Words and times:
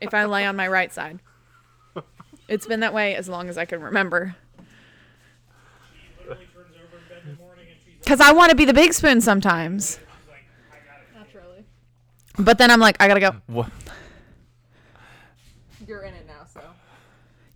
if 0.00 0.14
I 0.14 0.24
lay 0.24 0.44
on 0.44 0.56
my 0.56 0.68
right 0.68 0.92
side. 0.92 1.20
It's 2.48 2.66
been 2.66 2.80
that 2.80 2.94
way 2.94 3.16
as 3.16 3.28
long 3.28 3.48
as 3.48 3.58
I 3.58 3.64
can 3.64 3.80
remember. 3.82 4.36
literally 6.20 6.46
turns 6.54 6.66
over 6.76 6.96
in 6.98 7.08
bed 7.08 7.22
in 7.24 7.30
the 7.32 7.36
morning 7.42 7.66
and 7.68 7.76
she's 7.84 7.98
Because 7.98 8.20
I 8.20 8.30
want 8.32 8.50
to 8.50 8.56
be 8.56 8.64
the 8.64 8.72
big 8.74 8.92
spoon 8.92 9.20
sometimes. 9.20 9.98
like, 10.28 10.44
I 10.70 10.76
got 10.86 11.00
it. 11.00 11.26
Naturally. 11.34 11.64
But 12.38 12.58
then 12.58 12.70
I'm 12.70 12.78
like, 12.78 12.96
I 13.00 13.08
gotta 13.08 13.18
go. 13.20 13.32
What? 13.48 13.70
You're 15.88 16.02
in 16.02 16.14
it 16.14 16.26
now, 16.26 16.44
so. 16.52 16.60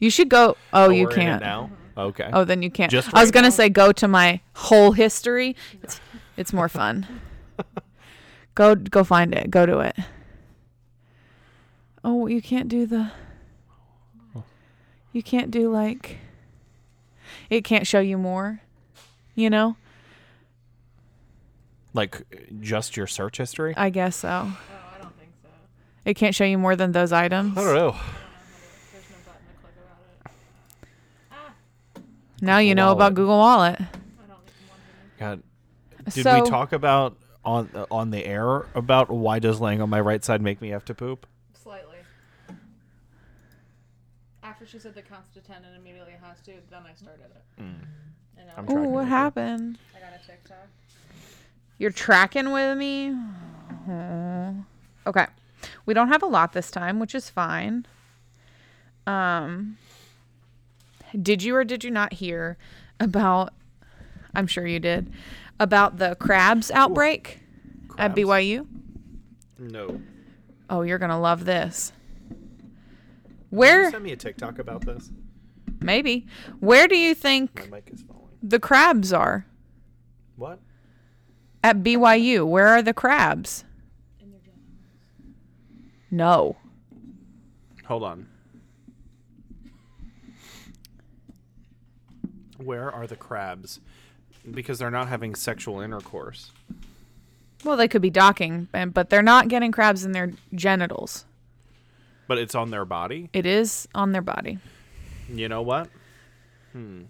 You 0.00 0.10
should 0.10 0.28
go. 0.28 0.56
Oh, 0.72 0.86
oh 0.86 0.88
you 0.90 1.04
we're 1.04 1.10
in 1.12 1.20
it 1.20 1.22
can't. 1.24 1.42
now. 1.42 1.62
Mm-hmm. 1.64 2.00
Okay. 2.00 2.30
Oh, 2.32 2.44
then 2.44 2.62
you 2.62 2.70
can't. 2.70 2.90
Just 2.90 3.14
I 3.14 3.20
was 3.20 3.28
right 3.28 3.34
gonna 3.34 3.46
now? 3.48 3.54
say 3.54 3.68
go 3.68 3.92
to 3.92 4.08
my 4.08 4.40
whole 4.54 4.92
history. 4.92 5.54
It's 5.82 6.00
it's 6.36 6.52
more 6.52 6.68
fun. 6.68 7.06
go 8.54 8.74
go 8.74 9.04
find 9.04 9.34
it. 9.34 9.50
Go 9.50 9.66
to 9.66 9.78
it. 9.80 9.96
Oh, 12.02 12.26
you 12.26 12.40
can't 12.42 12.68
do 12.68 12.86
the. 12.86 13.10
You 15.12 15.22
can't 15.22 15.50
do 15.50 15.70
like. 15.70 16.18
It 17.48 17.64
can't 17.64 17.86
show 17.86 18.00
you 18.00 18.16
more. 18.16 18.60
You 19.34 19.50
know. 19.50 19.76
Like 21.92 22.22
just 22.60 22.96
your 22.96 23.06
search 23.08 23.38
history? 23.38 23.74
I 23.76 23.90
guess 23.90 24.16
so. 24.16 24.28
Oh, 24.28 24.58
I 24.96 25.02
don't 25.02 25.16
think 25.18 25.30
so. 25.42 25.48
It 26.04 26.14
can't 26.14 26.34
show 26.34 26.44
you 26.44 26.56
more 26.58 26.76
than 26.76 26.92
those 26.92 27.10
items. 27.12 27.58
I 27.58 27.62
don't 27.64 27.74
know. 27.74 27.96
There's 28.92 29.04
no 29.10 29.16
button 29.26 29.42
to 29.48 29.60
click 29.60 29.74
about 29.76 30.30
it. 30.30 30.32
Ah, 31.32 32.00
Now 32.40 32.58
you 32.58 32.74
know 32.76 32.86
Wallet. 32.86 32.98
about 32.98 33.14
Google 33.14 33.38
Wallet. 33.38 33.80
I 33.80 33.84
don't 33.84 34.28
want 34.28 34.46
to. 34.46 34.52
God. 35.18 35.42
Did 36.14 36.22
so, 36.22 36.42
we 36.42 36.48
talk 36.48 36.72
about 36.72 37.16
on 37.44 37.68
uh, 37.74 37.86
on 37.90 38.10
the 38.10 38.24
air 38.24 38.66
about 38.76 39.10
why 39.10 39.40
does 39.40 39.60
laying 39.60 39.80
on 39.82 39.90
my 39.90 40.00
right 40.00 40.24
side 40.24 40.40
make 40.40 40.60
me 40.60 40.68
have 40.68 40.84
to 40.86 40.94
poop? 40.94 41.26
Slightly. 41.60 41.96
After 44.60 44.72
she 44.72 44.78
said 44.78 44.94
the 44.94 45.00
counts 45.00 45.30
to 45.32 45.40
10 45.40 45.56
and 45.64 45.74
immediately 45.74 46.12
has 46.22 46.38
to, 46.40 46.52
then 46.70 46.82
I 46.86 46.92
started 46.94 47.24
it. 47.34 47.42
And 47.56 47.80
I'm 48.58 48.64
Ooh, 48.64 48.66
tracking 48.66 48.90
what 48.90 48.98
with 48.98 49.04
you. 49.04 49.08
happened? 49.08 49.78
I 49.96 50.00
got 50.00 50.20
a 50.22 50.26
TikTok. 50.26 50.66
You're 51.78 51.90
tracking 51.90 52.52
with 52.52 52.76
me. 52.76 53.14
Aw. 53.88 54.52
Okay. 55.06 55.26
We 55.86 55.94
don't 55.94 56.08
have 56.08 56.22
a 56.22 56.26
lot 56.26 56.52
this 56.52 56.70
time, 56.70 57.00
which 57.00 57.14
is 57.14 57.30
fine. 57.30 57.86
Um 59.06 59.78
Did 61.20 61.42
you 61.42 61.56
or 61.56 61.64
did 61.64 61.82
you 61.82 61.90
not 61.90 62.12
hear 62.12 62.58
about 63.00 63.54
I'm 64.34 64.46
sure 64.46 64.66
you 64.66 64.78
did 64.78 65.10
about 65.58 65.96
the 65.96 66.16
crabs 66.16 66.70
outbreak 66.70 67.40
at 67.92 68.14
Crabs? 68.14 68.14
BYU? 68.14 68.66
No. 69.58 70.02
Oh, 70.68 70.82
you're 70.82 70.98
going 70.98 71.10
to 71.10 71.16
love 71.18 71.46
this. 71.46 71.92
Did 73.50 73.56
Where 73.56 73.84
you 73.84 73.90
send 73.90 74.04
me 74.04 74.12
a 74.12 74.16
TikTok 74.16 74.58
about 74.58 74.84
this? 74.86 75.10
maybe. 75.80 76.26
Where 76.60 76.86
do 76.88 76.96
you 76.96 77.10
My 77.10 77.14
think 77.14 77.70
mic 77.70 77.90
is 77.92 78.02
falling. 78.02 78.28
the 78.42 78.58
crabs 78.60 79.12
are? 79.12 79.46
What? 80.36 80.60
At 81.64 81.78
BYU, 81.82 82.46
where 82.46 82.68
are 82.68 82.82
the 82.82 82.94
crabs? 82.94 83.64
In 84.20 84.30
your 84.30 84.40
genitals. 84.40 84.66
No. 86.10 86.56
Hold 87.86 88.04
on. 88.04 88.26
Where 92.58 92.90
are 92.92 93.06
the 93.06 93.16
crabs? 93.16 93.80
Because 94.50 94.78
they're 94.78 94.90
not 94.90 95.08
having 95.08 95.34
sexual 95.34 95.80
intercourse. 95.80 96.50
Well, 97.64 97.76
they 97.76 97.88
could 97.88 98.02
be 98.02 98.10
docking, 98.10 98.68
and- 98.72 98.94
but 98.94 99.10
they're 99.10 99.22
not 99.22 99.48
getting 99.48 99.70
crabs 99.72 100.04
in 100.04 100.12
their 100.12 100.32
genitals. 100.54 101.26
But 102.30 102.38
it's 102.38 102.54
on 102.54 102.70
their 102.70 102.84
body. 102.84 103.28
It 103.32 103.44
is 103.44 103.88
on 103.92 104.12
their 104.12 104.22
body. 104.22 104.58
You 105.28 105.48
know 105.48 105.62
what? 105.62 105.88
Hmm. 106.70 107.06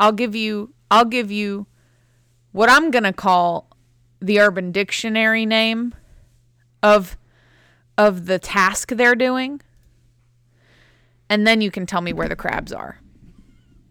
I'll 0.00 0.10
give 0.10 0.34
you 0.34 0.74
I'll 0.90 1.04
give 1.04 1.30
you 1.30 1.68
what 2.50 2.68
I'm 2.68 2.90
going 2.90 3.04
to 3.04 3.12
call 3.12 3.68
the 4.18 4.40
urban 4.40 4.72
dictionary 4.72 5.46
name 5.46 5.94
of 6.82 7.16
of 7.96 8.26
the 8.26 8.40
task 8.40 8.88
they're 8.88 9.14
doing. 9.14 9.60
And 11.28 11.46
then 11.46 11.60
you 11.60 11.70
can 11.70 11.86
tell 11.86 12.00
me 12.00 12.12
where 12.12 12.28
the 12.28 12.34
crabs 12.34 12.72
are. 12.72 12.98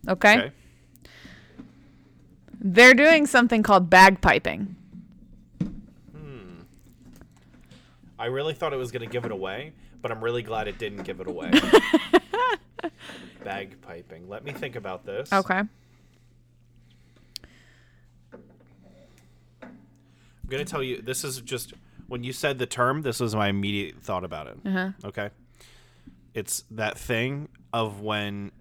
Okay? 0.10 0.40
Okay. 0.40 0.52
They're 2.60 2.94
doing 2.94 3.28
something 3.28 3.64
called 3.64 3.90
bagpiping. 3.90 4.76
I 8.20 8.26
really 8.26 8.54
thought 8.54 8.74
it 8.74 8.78
was 8.78 8.92
going 8.92 9.08
to 9.08 9.12
give 9.12 9.24
it 9.24 9.32
away, 9.32 9.72
but 10.02 10.12
I'm 10.12 10.22
really 10.22 10.44
glad 10.44 10.68
it 10.68 10.78
didn't 10.78 11.04
give 11.04 11.22
it 11.22 11.28
away. 11.28 11.52
Bagpiping. 13.46 14.28
Let 14.28 14.44
me 14.44 14.52
think 14.52 14.76
about 14.76 15.06
this. 15.06 15.32
Okay. 15.32 15.60
I'm 15.60 15.70
going 20.50 20.66
to 20.66 20.70
tell 20.70 20.84
you 20.84 21.02
this 21.02 21.24
is 21.24 21.40
just 21.40 21.74
when 22.08 22.26
you 22.26 22.34
said 22.34 22.60
the 22.60 22.66
term, 22.66 23.04
this 23.04 23.22
was 23.22 23.34
my 23.36 23.48
immediate 23.48 24.02
thought 24.02 24.26
about 24.26 24.48
it. 24.48 24.58
Uh-huh. 24.66 24.90
Okay. 25.06 25.30
It's 26.34 26.66
that 26.72 26.98
thing 26.98 27.48
of 27.72 28.02
when 28.02 28.52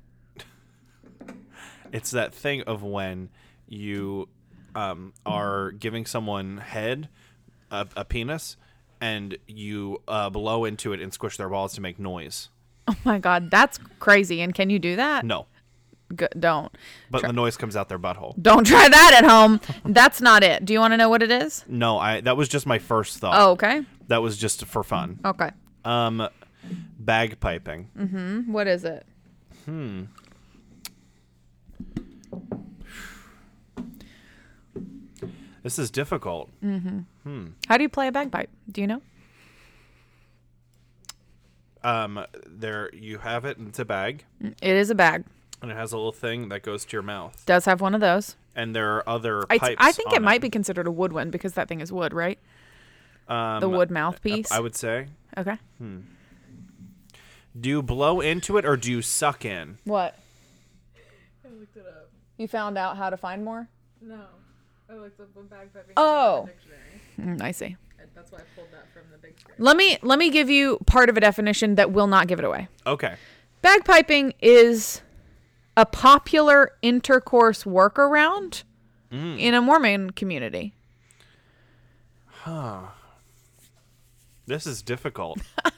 it's 1.92 2.12
that 2.12 2.32
thing 2.32 2.62
of 2.62 2.84
when 2.84 3.30
you 3.66 4.28
um, 4.76 5.14
are 5.26 5.72
giving 5.72 6.06
someone 6.06 6.58
head 6.58 7.08
a, 7.72 7.88
a 7.96 8.04
penis 8.04 8.56
and 9.00 9.36
you 9.46 10.02
uh, 10.08 10.30
blow 10.30 10.64
into 10.64 10.92
it 10.92 11.00
and 11.00 11.12
squish 11.12 11.36
their 11.36 11.48
balls 11.48 11.74
to 11.74 11.80
make 11.80 11.98
noise. 11.98 12.48
Oh 12.86 12.96
my 13.04 13.18
god, 13.18 13.50
that's 13.50 13.78
crazy. 13.98 14.40
And 14.40 14.54
can 14.54 14.70
you 14.70 14.78
do 14.78 14.96
that? 14.96 15.24
No, 15.24 15.46
G- 16.18 16.26
don't. 16.38 16.72
but 17.10 17.22
the 17.22 17.32
noise 17.32 17.56
comes 17.56 17.76
out 17.76 17.88
their 17.90 17.98
butthole. 17.98 18.34
Don't 18.40 18.66
try 18.66 18.88
that 18.88 19.20
at 19.22 19.28
home. 19.28 19.60
That's 19.84 20.20
not 20.22 20.42
it. 20.42 20.64
Do 20.64 20.72
you 20.72 20.80
want 20.80 20.92
to 20.92 20.96
know 20.96 21.08
what 21.10 21.22
it 21.22 21.30
is? 21.30 21.64
No, 21.68 21.98
I 21.98 22.20
that 22.22 22.36
was 22.36 22.48
just 22.48 22.66
my 22.66 22.78
first 22.78 23.18
thought. 23.18 23.34
Oh, 23.38 23.50
okay. 23.52 23.82
That 24.06 24.22
was 24.22 24.38
just 24.38 24.64
for 24.64 24.82
fun. 24.82 25.20
Okay. 25.24 25.50
Um 25.84 26.26
bagpiping. 27.02 28.46
What 28.48 28.66
is 28.66 28.84
it? 28.84 29.04
This 35.62 35.78
is 35.78 35.90
difficult. 35.90 36.50
How 36.62 37.76
do 37.76 37.82
you 37.82 37.88
play 37.88 38.08
a 38.08 38.12
bagpipe? 38.12 38.50
Do 38.70 38.80
you 38.80 38.86
know? 38.86 39.02
Um 41.82 42.24
there 42.46 42.90
you 42.94 43.18
have 43.18 43.44
it 43.44 43.56
and 43.56 43.68
it's 43.68 43.78
a 43.78 43.84
bag 43.84 44.24
It 44.40 44.56
is 44.62 44.90
a 44.90 44.94
bag. 44.96 45.24
and 45.62 45.70
it 45.70 45.76
has 45.76 45.92
a 45.92 45.96
little 45.96 46.12
thing 46.12 46.48
that 46.48 46.62
goes 46.62 46.84
to 46.86 46.92
your 46.92 47.02
mouth. 47.02 47.44
Does 47.46 47.64
have 47.66 47.80
one 47.80 47.94
of 47.94 48.00
those. 48.00 48.36
And 48.56 48.74
there 48.74 48.96
are 48.96 49.08
other 49.08 49.44
I, 49.48 49.58
pipes. 49.58 49.76
I 49.78 49.92
think 49.92 50.08
on 50.10 50.16
it 50.16 50.22
might 50.22 50.40
be 50.40 50.50
considered 50.50 50.88
a 50.88 50.90
wood 50.90 51.12
one 51.12 51.30
because 51.30 51.52
that 51.54 51.68
thing 51.68 51.80
is 51.80 51.92
wood, 51.92 52.12
right? 52.12 52.38
um, 53.28 53.60
The 53.60 53.68
wood 53.68 53.90
mouthpiece. 53.92 54.50
I 54.50 54.58
would 54.58 54.74
say. 54.74 55.06
okay. 55.36 55.58
Do 57.60 57.68
you 57.68 57.82
blow 57.82 58.20
into 58.20 58.56
it 58.58 58.64
or 58.64 58.76
do 58.76 58.90
you 58.90 59.00
suck 59.02 59.44
in? 59.44 59.78
What? 59.84 60.18
I 61.44 61.48
looked 61.58 61.76
it 61.76 61.86
up. 61.86 62.10
You 62.36 62.48
found 62.48 62.76
out 62.76 62.96
how 62.96 63.10
to 63.10 63.16
find 63.16 63.44
more? 63.44 63.68
No. 64.02 64.24
I 64.90 64.94
looked 64.94 65.20
up 65.20 65.28
what 65.34 65.50
bagpiping 65.50 65.92
Oh. 65.96 66.46
the 66.46 66.52
dictionary. 66.52 67.36
Mm, 67.38 67.42
I 67.42 67.50
see. 67.52 67.76
That's 68.14 68.32
why 68.32 68.38
I 68.38 68.42
pulled 68.56 68.72
that 68.72 68.86
from 68.92 69.02
the 69.12 69.18
big 69.18 69.38
screen. 69.38 69.56
Let 69.58 69.76
me 69.76 69.98
let 70.02 70.18
me 70.18 70.30
give 70.30 70.50
you 70.50 70.78
part 70.86 71.08
of 71.08 71.16
a 71.16 71.20
definition 71.20 71.76
that 71.76 71.92
will 71.92 72.06
not 72.08 72.26
give 72.26 72.38
it 72.40 72.44
away. 72.44 72.68
Okay. 72.86 73.14
Bagpiping 73.62 74.34
is 74.40 75.02
a 75.76 75.86
popular 75.86 76.72
intercourse 76.82 77.62
workaround 77.64 78.64
in 79.10 79.54
a 79.54 79.60
Mormon 79.62 80.10
community. 80.10 80.74
Huh. 82.26 82.88
This 84.46 84.66
is 84.66 84.82
difficult. 84.82 85.40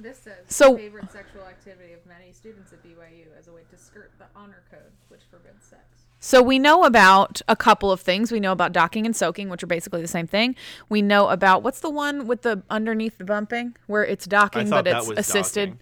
This 0.00 0.16
says 0.20 0.44
So- 0.46 0.76
favorite 0.76 1.10
sexual 1.10 1.42
activity 1.42 1.92
of 1.92 2.06
many 2.06 2.30
students 2.32 2.72
at 2.72 2.80
BYU 2.84 3.26
as 3.36 3.48
a 3.48 3.52
way 3.52 3.62
to 3.68 3.76
skirt 3.76 4.12
the 4.20 4.26
honor 4.36 4.62
code, 4.70 4.92
which 5.08 5.22
forbids 5.28 5.64
sex. 5.64 5.82
So 6.20 6.42
we 6.42 6.58
know 6.58 6.84
about 6.84 7.40
a 7.46 7.54
couple 7.54 7.92
of 7.92 8.00
things. 8.00 8.32
We 8.32 8.40
know 8.40 8.52
about 8.52 8.72
docking 8.72 9.06
and 9.06 9.14
soaking, 9.14 9.48
which 9.50 9.62
are 9.62 9.68
basically 9.68 10.02
the 10.02 10.08
same 10.08 10.26
thing. 10.26 10.56
We 10.88 11.00
know 11.00 11.28
about 11.28 11.62
what's 11.62 11.80
the 11.80 11.90
one 11.90 12.26
with 12.26 12.42
the 12.42 12.62
underneath 12.68 13.18
the 13.18 13.24
bumping 13.24 13.76
where 13.86 14.04
it's 14.04 14.26
docking 14.26 14.68
but 14.68 14.86
it's 14.86 15.08
assisted. 15.10 15.70
docking. 15.70 15.80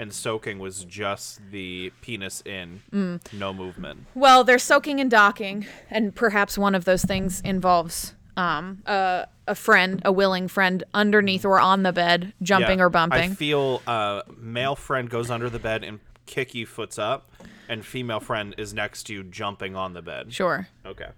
And 0.00 0.12
soaking 0.12 0.60
was 0.60 0.84
just 0.84 1.40
the 1.50 1.90
penis 2.02 2.40
in, 2.46 2.82
Mm. 2.92 3.20
no 3.32 3.52
movement. 3.52 4.06
Well, 4.14 4.44
there's 4.44 4.62
soaking 4.62 5.00
and 5.00 5.10
docking, 5.10 5.66
and 5.90 6.14
perhaps 6.14 6.56
one 6.56 6.76
of 6.76 6.84
those 6.84 7.02
things 7.04 7.40
involves 7.40 8.14
um, 8.36 8.82
a, 8.86 9.26
a 9.48 9.56
friend, 9.56 10.00
a 10.04 10.12
willing 10.12 10.46
friend, 10.46 10.84
underneath 10.94 11.44
or 11.44 11.58
on 11.58 11.82
the 11.82 11.92
bed, 11.92 12.32
jumping 12.40 12.78
Yeah, 12.78 12.84
or 12.84 12.90
bumping. 12.90 13.32
I 13.32 13.34
feel 13.34 13.82
uh, 13.88 14.22
male 14.36 14.76
friend 14.76 15.10
goes 15.10 15.28
under 15.32 15.50
the 15.50 15.58
bed 15.58 15.82
and 15.82 15.98
kick 16.26 16.54
you 16.54 16.64
foots 16.64 17.00
up, 17.00 17.28
and 17.68 17.84
female 17.84 18.20
friend 18.20 18.54
is 18.58 18.72
next 18.74 19.04
to 19.04 19.12
you 19.12 19.22
jumping 19.24 19.76
on 19.76 19.92
the 19.92 20.02
bed. 20.02 20.32
sure. 20.32 20.68
Okay. 20.86 21.08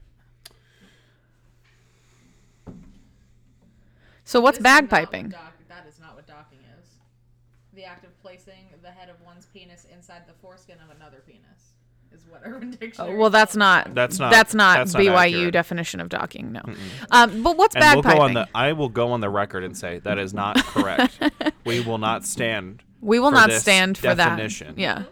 So 4.24 4.40
what's 4.40 4.58
This 4.58 4.60
is 4.60 4.64
not 4.64 4.82
what 4.90 4.90
bagpiping? 5.10 5.30
docking 6.26 6.58
is. 6.78 6.88
the 7.74 7.84
act 7.84 8.04
of 8.04 8.22
placing 8.22 8.66
the 8.82 8.90
head 8.90 9.08
of 9.08 9.16
one's 9.24 9.46
penis 9.46 9.86
inside 9.92 10.22
the 10.28 10.34
foreskin 10.34 10.76
of 10.88 10.94
another 10.96 11.22
penis 11.26 11.72
is 12.12 12.24
what 12.28 12.40
Urban 12.44 12.76
Oh, 12.98 13.16
well, 13.16 13.30
that's 13.30 13.56
not. 13.56 13.94
That's 13.94 14.18
not- 14.18 14.30
That's 14.30 14.54
not 14.54 14.78
that's 14.78 14.94
not 14.94 15.02
BYU 15.02 15.14
accurate. 15.34 15.52
definition 15.52 16.00
of 16.00 16.08
docking. 16.08 16.52
No. 16.52 16.60
Um, 17.10 17.42
but 17.42 17.56
what's 17.56 17.74
And 17.74 17.84
we'll 17.84 18.02
bagpiping? 18.04 18.16
go 18.16 18.22
on 18.22 18.34
the. 18.34 18.48
I 18.54 18.72
will 18.72 18.88
go 18.88 19.12
on 19.12 19.20
the 19.20 19.30
record 19.30 19.64
and 19.64 19.76
say 19.76 19.98
that 20.00 20.18
is 20.18 20.32
not 20.34 20.56
correct. 20.58 21.18
we 21.64 21.80
will 21.80 21.98
not 21.98 22.24
stand. 22.24 22.82
we 23.00 23.18
will 23.18 23.30
for 23.30 23.34
not 23.36 23.48
this 23.50 23.62
stand 23.62 23.96
for 23.98 24.14
that 24.14 24.16
definition. 24.16 24.74
that. 24.76 24.80
Yeah. 24.80 25.02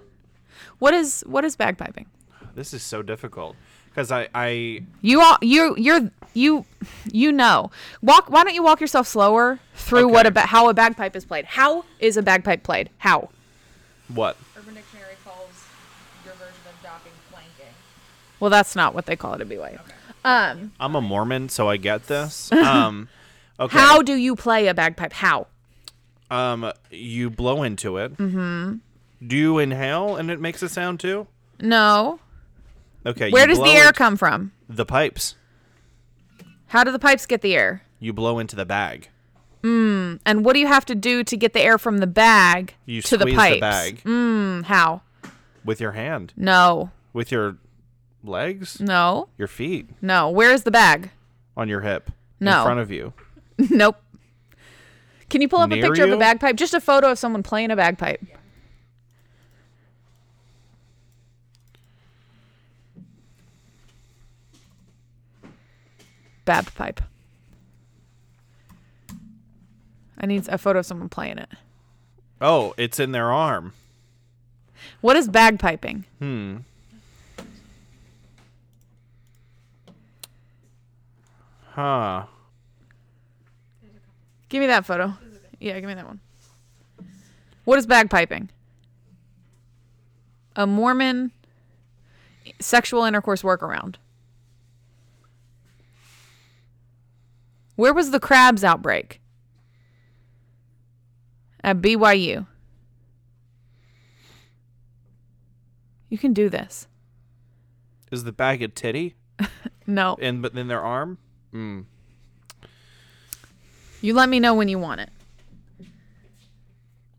What 0.79 0.95
is 0.95 1.23
what 1.27 1.45
is 1.45 1.57
bagpiping? 1.57 2.07
This 2.55 2.73
is 2.75 2.83
so 2.83 3.03
difficult 3.03 3.57
because 3.91 4.11
I, 4.13 4.29
I 4.35 4.83
You 5.03 5.21
all 5.21 5.37
you 5.43 5.75
you're 5.79 6.11
you 6.35 6.65
you 7.13 7.33
know. 7.33 7.71
Walk. 8.03 8.31
Why 8.31 8.45
don't 8.45 8.55
you 8.55 8.63
walk 8.63 8.81
yourself 8.81 9.07
slower 9.09 9.59
through 9.75 10.09
what 10.09 10.27
Okay. 10.27 10.29
a 10.29 10.33
ba- 10.33 10.47
how 10.49 10.69
a 10.69 10.75
bagpipe 10.75 11.15
is 11.17 11.25
played? 11.25 11.45
How 11.47 11.85
is 11.99 12.17
a 12.17 12.23
bagpipe 12.23 12.63
played? 12.63 12.91
How? 12.99 13.31
what 14.09 14.37
Urban 14.57 14.75
Dictionary 14.75 15.15
calls 15.25 15.65
your 16.25 16.33
version 16.35 16.55
of 16.67 16.83
docking 16.83 17.13
planking. 17.31 17.75
Well, 18.41 18.51
that's 18.51 18.75
not 18.75 18.95
what 18.95 19.05
they 19.07 19.17
call 19.17 19.35
it 19.35 19.41
at 19.43 19.49
BYU. 19.49 19.79
Um, 20.25 20.73
I'm 20.81 20.95
a 20.95 21.01
Mormon, 21.01 21.49
so 21.49 21.69
I 21.69 21.77
get 21.77 22.07
this. 22.07 22.51
Um, 22.53 23.09
okay. 23.61 23.77
how 23.79 24.03
do 24.03 24.15
you 24.15 24.35
play 24.37 24.67
a 24.69 24.75
bagpipe? 24.75 25.13
How? 25.13 25.47
Um, 26.31 26.71
you 26.91 27.31
blow 27.31 27.63
into 27.63 27.97
it. 27.99 28.17
Mm-hmm. 28.17 28.77
Do 29.27 29.37
you 29.37 29.59
inhale 29.59 30.17
and 30.17 30.31
it 30.31 30.41
makes 30.41 30.63
a 30.63 30.69
sound 30.69 31.01
too? 31.01 31.27
No. 31.61 32.21
Okay. 33.05 33.31
Where 33.31 33.47
does 33.47 33.59
the 33.59 33.71
air 33.71 33.93
come 33.93 34.17
from? 34.17 34.53
The 34.69 34.85
pipes. 34.87 35.35
How 36.69 36.85
do 36.85 36.93
the 36.93 36.99
pipes 36.99 37.27
get 37.27 37.41
the 37.41 37.55
air? 37.57 37.83
You 37.99 38.13
blow 38.13 38.39
into 38.39 38.55
the 38.57 38.67
bag. 38.67 39.09
And 39.65 40.45
what 40.45 40.55
do 40.55 40.61
you 40.61 40.67
have 40.67 40.87
to 40.87 40.95
do 40.95 41.23
to 41.25 41.37
get 41.37 41.53
the 41.53 41.61
air 41.61 41.77
from 41.79 41.99
the 41.99 42.07
bag 42.07 42.75
You 42.87 43.03
to 43.03 43.17
the 43.19 43.27
pipes? 43.27 43.57
the 43.57 43.61
bag 43.61 44.03
Mm, 44.05 44.65
how? 44.65 45.03
with 45.65 45.79
your 45.81 45.93
hand, 45.93 46.33
No. 46.37 46.91
with 47.13 47.31
your 47.31 47.57
legs, 48.25 48.81
No. 48.81 49.29
your 49.37 49.49
feet, 49.49 49.91
No. 50.01 50.31
Where 50.31 50.51
is 50.53 50.63
the 50.63 50.71
bag? 50.71 51.11
on 51.57 51.69
your 51.69 51.81
hip, 51.83 52.11
No. 52.41 52.61
in 52.61 52.65
front 52.65 52.81
of 52.81 52.91
you. 52.91 53.13
nope. 53.59 53.97
Can 55.29 55.43
you 55.43 55.49
pull 55.49 55.61
up 55.61 55.71
a 55.71 55.75
Near 55.75 55.85
picture 55.89 56.05
of 56.05 56.13
a 56.13 56.17
bagpipe? 56.17 56.57
Just 56.57 56.73
a 56.73 56.81
photo 56.81 57.11
of 57.11 57.19
someone 57.19 57.43
playing 57.43 57.71
a 57.71 57.77
bagpipe. 57.77 58.25
Bagpipe. 66.49 67.03
I 70.17 70.25
need 70.25 70.49
a 70.49 70.57
photo 70.57 70.79
of 70.79 70.87
someone 70.87 71.11
playing 71.11 71.37
it. 71.37 71.51
Oh, 72.41 72.73
it's 72.79 72.99
in 72.99 73.13
their 73.13 73.31
arm. 73.31 73.75
What 75.03 75.15
is 75.19 75.29
bagpiping? 75.29 76.05
Hmm. 76.19 76.57
Huh. 81.73 82.25
Give 84.49 84.61
me 84.63 84.69
that 84.69 84.87
photo. 84.87 85.13
Yeah, 85.61 85.79
give 85.79 85.89
me 85.89 85.93
that 85.93 86.07
one. 86.07 86.21
What 87.67 87.79
is 87.79 87.87
bagpiping? 87.87 88.49
A 90.57 90.67
Mormon 90.67 91.31
sexual 92.59 93.05
intercourse 93.05 93.43
workaround. 93.43 93.97
Where 97.79 97.95
was 97.95 98.11
the 98.11 98.19
crabs 98.19 98.65
outbreak? 98.65 99.21
At 101.63 101.77
BYU. 101.81 102.45
You 106.09 106.19
can 106.19 106.33
do 106.33 106.49
this. 106.49 106.89
Is 108.11 108.25
the 108.25 108.33
bag 108.33 108.63
a 108.63 108.69
titty 108.69 109.15
No. 109.87 110.17
in 110.17 110.41
but 110.43 110.55
in 110.59 110.67
their 110.67 110.83
arm? 110.83 111.19
Hmm. 111.53 111.83
You 114.01 114.13
let 114.13 114.29
me 114.29 114.41
know 114.41 114.55
when 114.55 114.67
you 114.67 114.81
want 114.81 115.03
it. 115.03 115.11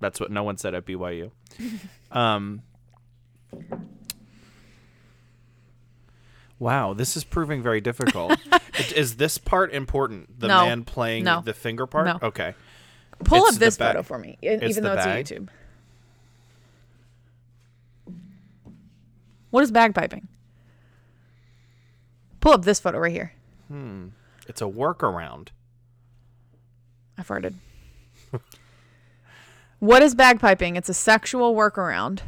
That's 0.01 0.19
what 0.19 0.29
no 0.29 0.44
one 0.44 0.57
said 0.57 0.75
at 0.75 0.85
BYU. 0.85 1.31
um. 2.11 2.63
Wow, 6.59 6.94
this 6.94 7.15
is 7.15 7.23
proving 7.23 7.61
very 7.63 7.79
difficult. 7.81 8.38
is, 8.77 8.91
is 8.91 9.15
this 9.15 9.38
part 9.38 9.71
important? 9.73 10.39
The 10.39 10.47
No. 10.50 10.65
man 10.65 10.83
playing 10.83 11.23
No. 11.23 11.41
the 11.41 11.53
finger 11.53 11.88
part? 11.88 12.06
No. 12.06 12.19
Okay. 12.21 12.53
Pull 13.23 13.45
It's 13.45 13.56
up 13.56 13.59
this 13.59 13.77
photo 13.77 14.03
for 14.03 14.19
me, 14.19 14.38
even 14.41 14.63
It's 14.63 14.79
though 14.79 14.94
it's 14.94 15.06
a 15.06 15.09
YouTube. 15.35 15.47
What 19.50 19.63
is 19.63 19.71
bagpiping? 19.71 20.27
Pull 22.41 22.53
up 22.53 22.63
this 22.65 22.79
photo 22.79 23.00
right 23.00 23.11
here. 23.11 23.33
Hmm. 23.67 24.07
It's 24.47 24.61
a 24.61 24.65
workaround. 24.65 25.50
I 27.17 27.23
farted. 27.23 27.56
what 29.79 30.01
is 30.01 30.15
bagpiping? 30.15 30.77
It's 30.77 30.89
a 30.89 30.94
sexual 30.94 31.56
workaround, 31.56 32.21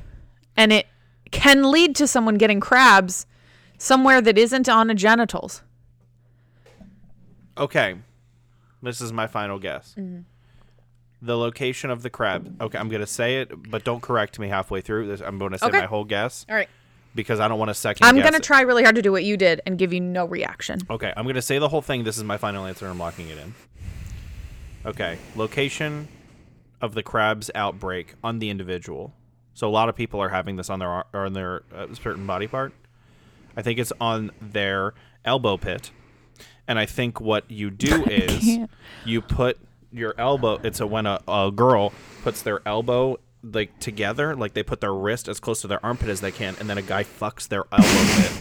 and 0.58 0.74
it 0.74 0.88
can 1.32 1.72
lead 1.72 1.96
to 1.96 2.08
someone 2.08 2.36
getting 2.36 2.60
crabs 2.60 3.26
somewhere 3.82 4.22
that 4.22 4.38
isn't 4.38 4.70
on 4.70 4.90
a 4.90 4.96
genitals. 4.96 5.64
Okay. 7.58 7.96
This 8.84 9.02
is 9.02 9.12
my 9.12 9.28
final 9.28 9.60
guess. 9.60 9.96
Mm-hmm. 9.98 10.22
The 11.24 11.38
location 11.38 11.90
of 11.92 12.02
the 12.02 12.10
crab. 12.10 12.60
Okay, 12.62 12.78
I'm 12.80 12.90
going 12.90 13.02
to 13.02 13.08
say 13.08 13.42
it, 13.42 13.70
but 13.70 13.84
don't 13.84 14.02
correct 14.02 14.40
me 14.40 14.48
halfway 14.48 14.82
through. 14.82 15.08
This 15.08 15.22
I'm 15.22 15.38
going 15.38 15.52
to 15.52 15.58
say 15.60 15.68
Okay. 15.68 15.80
my 15.80 15.86
whole 15.86 16.04
guess 16.04 16.46
All 16.50 16.56
right. 16.56 16.70
because 17.14 17.40
I 17.40 17.48
don't 17.48 17.60
want 17.60 17.70
to 17.70 17.76
second 17.76 18.08
I'm 18.08 18.18
going 18.18 18.34
to 18.34 18.40
try 18.40 18.62
really 18.62 18.84
hard 18.84 18.96
to 18.96 19.04
do 19.04 19.12
what 19.12 19.24
you 19.24 19.38
did 19.38 19.62
and 19.66 19.78
give 19.78 19.94
you 19.94 20.00
no 20.00 20.26
reaction. 20.26 20.80
Okay, 20.90 21.14
I'm 21.16 21.26
going 21.26 21.36
to 21.36 21.42
say 21.42 21.60
the 21.60 21.70
whole 21.70 21.84
thing. 21.84 22.04
This 22.04 22.18
is 22.18 22.24
my 22.24 22.38
final 22.38 22.66
answer. 22.66 22.88
I'm 22.88 22.98
locking 22.98 23.30
it 23.30 23.38
in. 23.38 23.54
Okay, 24.84 25.20
location 25.36 26.08
of 26.82 26.96
the 26.96 27.04
crab's 27.04 27.52
outbreak 27.54 28.16
on 28.24 28.40
the 28.40 28.50
individual. 28.50 29.14
So 29.54 29.68
a 29.68 29.70
lot 29.70 29.90
of 29.90 29.96
people 29.96 30.20
are 30.22 30.30
having 30.30 30.56
this 30.56 30.72
on 30.72 30.80
their 30.80 31.04
on 31.16 31.34
their 31.34 31.62
uh, 31.76 31.94
certain 31.94 32.26
body 32.26 32.48
part. 32.48 32.74
I 33.56 33.62
think 33.62 33.80
it's 33.80 33.94
on 34.00 34.32
their 34.42 34.94
elbow 35.26 35.58
pit, 35.58 35.92
and 36.68 36.80
I 36.80 36.86
think 36.86 37.20
what 37.20 37.50
you 37.50 37.70
do 37.70 38.04
is 38.10 38.60
you 39.06 39.22
put 39.22 39.58
your 39.92 40.16
elbow. 40.18 40.60
It's 40.64 40.80
a 40.80 40.88
when 40.88 41.06
a, 41.06 41.22
a 41.28 41.52
girl 41.54 41.94
puts 42.24 42.42
their 42.42 42.62
elbow 42.66 43.18
like 43.44 43.80
together, 43.80 44.36
like 44.36 44.54
they 44.54 44.64
put 44.64 44.82
their 44.82 44.94
wrist 44.94 45.28
as 45.28 45.40
close 45.40 45.62
to 45.62 45.68
their 45.68 45.84
armpit 45.86 46.10
as 46.10 46.22
they 46.22 46.32
can, 46.32 46.56
and 46.60 46.70
then 46.70 46.78
a 46.78 46.82
guy 46.82 47.04
fucks 47.04 47.48
their 47.48 47.66
elbow 47.72 47.86
pit. 48.22 48.32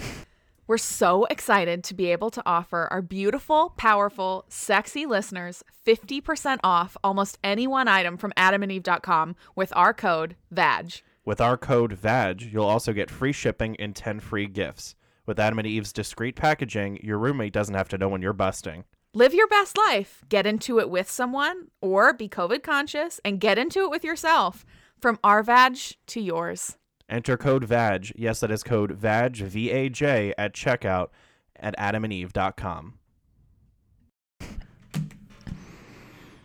We're 0.71 0.79
so 0.79 1.25
excited 1.25 1.83
to 1.83 1.95
be 1.95 2.13
able 2.13 2.31
to 2.31 2.43
offer 2.47 2.87
our 2.93 3.03
beautiful, 3.03 3.71
powerful, 3.77 4.45
sexy 4.49 5.05
listeners 5.05 5.65
50% 5.85 6.59
off 6.63 6.97
almost 7.03 7.39
any 7.43 7.67
one 7.67 7.89
item 7.89 8.17
from 8.17 8.33
adamandeve.com 8.37 9.35
with 9.57 9.73
our 9.75 9.93
code 9.93 10.37
VAG. 10.53 11.03
With 11.25 11.41
our 11.41 11.57
code 11.57 11.95
VAG, 11.95 12.43
you'll 12.43 12.67
also 12.67 12.93
get 12.93 13.11
free 13.11 13.33
shipping 13.33 13.75
and 13.81 13.97
10 13.97 14.21
free 14.21 14.47
gifts. 14.47 14.95
With 15.31 15.39
Adam 15.39 15.61
and 15.61 15.69
Eve's 15.69 15.93
discreet 15.93 16.35
packaging, 16.35 16.99
your 17.05 17.17
roommate 17.17 17.53
doesn't 17.53 17.77
have 17.77 17.89
to 17.91 17.97
know 17.97 18.09
when 18.09 18.21
you're 18.21 18.33
busting. 18.33 18.83
Live 19.15 19.33
your 19.33 19.47
best 19.47 19.79
life. 19.79 20.25
Get 20.29 20.45
into 20.45 20.81
it 20.81 20.91
with 20.91 21.09
someone 21.09 21.69
or 21.81 22.13
be 22.13 22.29
COVID 22.29 22.65
conscious 22.65 23.21
and 23.25 23.39
get 23.39 23.57
into 23.57 23.85
it 23.85 23.91
with 23.91 24.03
yourself. 24.03 24.67
From 25.01 25.21
our 25.23 25.45
VAG 25.45 25.79
to 26.09 26.21
yours. 26.21 26.79
Enter 27.09 27.37
code 27.37 27.63
VAG. 27.63 28.11
Yes, 28.17 28.41
that 28.41 28.51
is 28.51 28.65
code 28.65 28.91
VAG, 28.91 29.37
V 29.37 29.71
A 29.71 29.89
J, 29.89 30.35
at 30.37 30.53
checkout 30.53 31.11
at 31.55 31.79
adamandeve.com. 31.79 32.95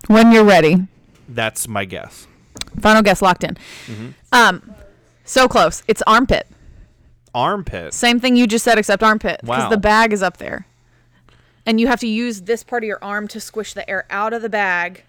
When 0.05 0.31
you're 0.31 0.45
ready. 0.45 0.87
That's 1.27 1.67
my 1.67 1.85
guess. 1.85 2.27
Final 2.81 3.01
guess 3.01 3.23
locked 3.23 3.43
in. 3.43 3.57
Um, 4.31 4.75
so 5.23 5.47
close. 5.47 5.81
It's 5.87 6.03
armpit. 6.05 6.45
Armpit. 7.35 7.93
Same 7.93 8.19
thing 8.19 8.35
you 8.35 8.47
just 8.47 8.63
said, 8.65 8.77
except 8.79 9.03
armpit. 9.03 9.41
Because 9.41 9.63
Wow. 9.63 9.69
the 9.69 9.77
bag 9.77 10.13
is 10.13 10.23
up 10.23 10.37
there. 10.37 10.65
And 11.65 11.79
you 11.79 11.87
have 11.87 11.99
to 11.99 12.07
use 12.07 12.41
this 12.43 12.63
part 12.63 12.83
of 12.83 12.87
your 12.87 12.99
arm 13.03 13.27
to 13.29 13.39
squish 13.39 13.73
the 13.73 13.87
air 13.89 14.05
out 14.09 14.33
of 14.33 14.41
the 14.41 14.49
bag 14.49 15.03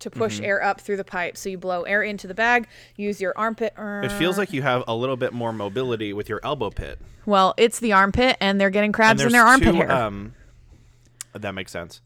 to 0.00 0.10
push 0.10 0.36
Mm-hmm. 0.36 0.44
air 0.44 0.62
up 0.62 0.80
through 0.80 0.96
the 0.98 1.04
pipe. 1.04 1.36
So 1.36 1.48
you 1.48 1.58
blow 1.58 1.82
air 1.82 2.02
into 2.02 2.26
the 2.26 2.34
bag, 2.34 2.66
use 2.96 3.20
your 3.20 3.32
armpit. 3.36 3.74
It 3.78 4.12
feels 4.12 4.36
like 4.38 4.52
you 4.52 4.62
have 4.62 4.84
a 4.86 4.94
little 4.94 5.16
bit 5.16 5.32
more 5.32 5.52
mobility 5.52 6.12
with 6.12 6.28
your 6.28 6.40
elbow 6.44 6.70
pit. 6.70 6.98
Well, 7.26 7.54
it's 7.56 7.80
the 7.80 7.92
armpit, 7.94 8.36
and 8.40 8.60
they're 8.60 8.70
getting 8.70 8.92
crabs 8.92 9.22
in 9.22 9.32
their 9.32 9.44
armpit 9.46 9.74
hair. 9.74 9.90
Um, 9.90 10.34
that 11.32 11.52
makes 11.52 11.72
sense. 11.72 12.00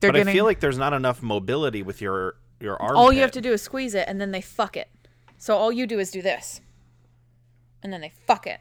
they're 0.00 0.10
but 0.10 0.16
getting. 0.18 0.30
I 0.30 0.32
feel 0.32 0.44
like 0.46 0.60
there's 0.60 0.78
not 0.78 0.92
enough 0.94 1.22
mobility 1.22 1.82
with 1.82 2.00
your 2.00 2.34
your 2.60 2.80
arm. 2.80 2.96
all 2.96 3.12
you 3.12 3.20
have 3.20 3.30
to 3.32 3.40
do 3.42 3.52
is 3.52 3.60
squeeze 3.62 3.94
it, 3.94 4.04
and 4.08 4.18
then 4.20 4.30
they 4.30 4.40
fuck 4.40 4.76
it. 4.76 4.88
So 5.36 5.54
all 5.56 5.70
you 5.70 5.86
do 5.86 5.98
is 5.98 6.10
do 6.10 6.22
this, 6.22 6.60
and 7.82 7.92
then 7.92 8.00
they 8.00 8.12
fuck 8.26 8.46
it. 8.46 8.60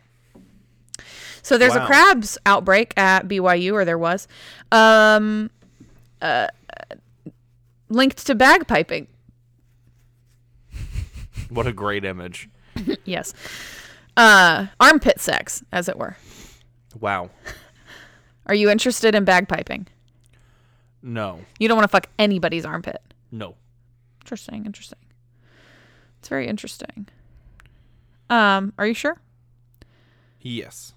So 1.41 1.57
there's 1.57 1.75
a 1.75 1.85
crabs 1.85 2.37
outbreak 2.45 2.93
at 2.97 3.27
BYU, 3.27 3.73
or 3.73 3.85
there 3.85 3.97
was, 3.97 4.27
um, 4.71 5.49
uh, 6.21 6.47
linked 7.89 8.25
to 8.27 8.35
bagpiping. 8.35 9.07
What 11.49 11.65
a 11.65 11.73
great 11.73 12.05
image. 12.05 12.47
yes. 13.05 13.33
Uh, 14.15 14.67
armpit 14.79 15.19
sex, 15.19 15.63
as 15.71 15.89
it 15.89 15.97
were. 15.97 16.15
Wow. 16.99 17.31
Are 18.45 18.53
you 18.53 18.69
interested 18.69 19.15
in 19.15 19.25
bagpiping? 19.25 19.87
No. 21.01 21.39
You 21.57 21.67
don't 21.67 21.77
want 21.77 21.85
to 21.85 21.91
fuck 21.91 22.07
anybody's 22.19 22.65
armpit. 22.65 23.01
No. 23.31 23.55
Interesting, 24.21 24.65
interesting. 24.65 24.99
It's 26.19 26.29
very 26.29 26.47
interesting. 26.47 27.07
Um, 28.29 28.73
are 28.77 28.85
you 28.87 28.93
sure? 28.93 29.19
Yes. 30.41 30.93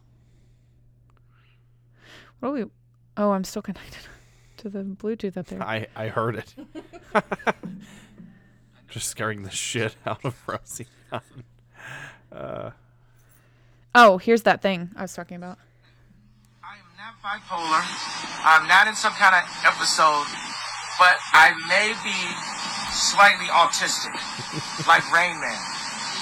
What 2.40 2.50
are 2.50 2.52
we? 2.52 2.64
Oh, 3.16 3.30
I'm 3.32 3.44
still 3.44 3.62
connected 3.62 4.02
to 4.58 4.68
the 4.68 4.80
Bluetooth 4.82 5.36
up 5.36 5.46
there. 5.46 5.62
I 5.62 5.86
I 5.96 6.08
heard 6.08 6.36
it. 6.36 6.54
Just 8.88 9.08
scaring 9.08 9.42
the 9.42 9.50
shit 9.50 9.96
out 10.04 10.24
of 10.24 10.36
Rosie. 10.46 10.86
Oh, 13.94 14.18
here's 14.18 14.42
that 14.42 14.62
thing 14.62 14.90
I 14.96 15.02
was 15.02 15.14
talking 15.14 15.36
about. 15.36 15.58
I 16.64 16.76
am 16.76 16.88
not 16.96 17.20
bipolar. 17.20 17.84
I'm 18.44 18.66
not 18.68 18.86
in 18.88 18.94
some 18.94 19.12
kind 19.12 19.34
of 19.36 19.42
episode, 19.64 20.26
but 20.98 21.16
I 21.32 21.52
may 21.68 21.92
be 22.00 22.16
slightly 22.92 23.46
autistic, 23.52 24.16
like 24.88 25.04
Rain 25.12 25.38
Man. 25.40 25.60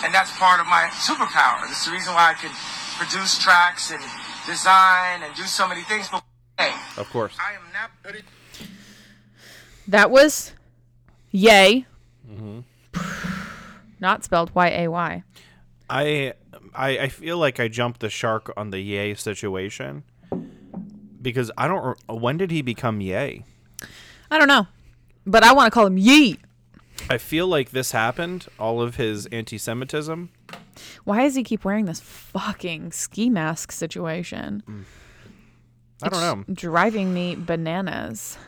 And 0.03 0.15
that's 0.15 0.37
part 0.39 0.61
of 0.61 0.67
my 0.67 0.89
superpower. 0.93 1.61
That's 1.67 1.85
the 1.85 1.93
reason 1.93 2.15
why 2.15 2.31
I 2.31 2.35
can 2.35 2.51
produce 2.99 3.39
tracks 3.39 3.91
and 3.91 4.03
design 4.47 5.23
and 5.23 5.35
do 5.35 5.43
so 5.43 5.69
many 5.69 5.83
things. 5.83 6.09
But 6.11 6.23
hey, 6.59 6.73
Of 6.97 7.09
course. 7.11 7.37
I 7.39 7.55
am 7.55 7.63
not. 7.73 7.91
That 9.89 10.11
was 10.11 10.53
yay. 11.31 11.87
Mm-hmm. 12.31 12.61
Not 14.01 14.25
spelled 14.25 14.55
Y 14.55 14.69
A 14.69 14.89
Y. 14.89 15.23
I, 15.91 16.33
I 16.75 16.99
I 16.99 17.09
feel 17.09 17.39
like 17.39 17.59
I 17.61 17.69
jumped 17.69 18.01
the 18.01 18.09
shark 18.09 18.53
on 18.57 18.71
the 18.71 18.79
Yay 18.81 19.15
situation 19.15 20.05
because 21.21 21.51
I 21.59 21.69
don't. 21.69 21.99
When 22.09 22.37
did 22.37 22.51
he 22.51 22.63
become 22.63 23.01
Yay? 23.01 23.45
I 24.31 24.39
don't 24.39 24.49
know, 24.49 24.67
but 25.27 25.43
I 25.43 25.53
want 25.53 25.67
to 25.67 25.71
call 25.71 25.87
him 25.87 25.99
Yee. 25.99 26.39
I 27.09 27.19
feel 27.19 27.47
like 27.47 27.71
this 27.71 27.93
happened. 27.93 28.47
All 28.59 28.81
of 28.81 28.97
his 28.97 29.27
anti-Semitism. 29.27 30.31
Why 31.05 31.23
does 31.23 31.35
he 31.35 31.43
keep 31.43 31.65
wearing 31.65 31.87
this 31.87 32.01
fucking 32.01 32.93
ski 32.93 33.31
mask 33.31 33.73
situation? 33.73 34.63
Mm. 34.69 34.85
I 36.03 36.09
don't 36.09 36.21
know. 36.21 36.55
Driving 36.55 37.13
me 37.13 37.37
bananas. 37.37 38.39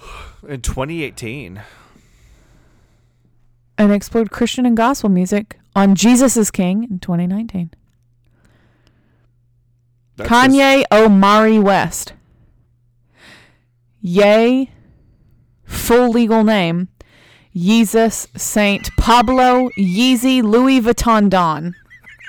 In 0.48 0.60
2018. 0.60 1.62
And 3.78 3.92
explored 3.92 4.30
Christian 4.30 4.64
and 4.64 4.76
gospel 4.76 5.10
music 5.10 5.58
on 5.74 5.94
Jesus 5.94 6.36
is 6.36 6.50
King 6.50 6.84
in 6.84 6.98
2019. 6.98 7.70
That's 10.16 10.30
Kanye 10.30 10.84
Omari 10.90 11.58
West. 11.58 12.14
Yay. 14.00 14.70
Full 15.76 16.10
legal 16.10 16.42
name. 16.42 16.88
Jesus 17.54 18.26
Saint 18.36 18.90
Pablo 18.96 19.70
Yeezy 19.78 20.42
Louis 20.42 20.80
Vuitton 20.80 21.30
Don. 21.30 21.74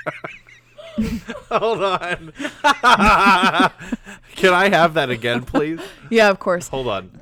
hold 1.50 1.82
on. 1.82 2.32
Can 4.36 4.54
I 4.54 4.68
have 4.70 4.94
that 4.94 5.10
again, 5.10 5.42
please? 5.42 5.80
Yeah, 6.08 6.30
of 6.30 6.38
course. 6.38 6.68
Hold 6.68 6.88
on. 6.88 7.18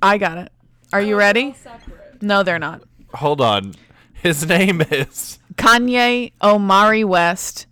I 0.00 0.16
got 0.16 0.38
it. 0.38 0.52
Are 0.92 1.02
you 1.02 1.16
ready? 1.16 1.54
No, 2.20 2.42
they're 2.42 2.58
not. 2.58 2.82
Hold 3.14 3.40
on. 3.40 3.74
His 4.14 4.46
name 4.46 4.80
is. 4.90 5.38
Kanye 5.54 6.32
Omari 6.40 7.04
West. 7.04 7.66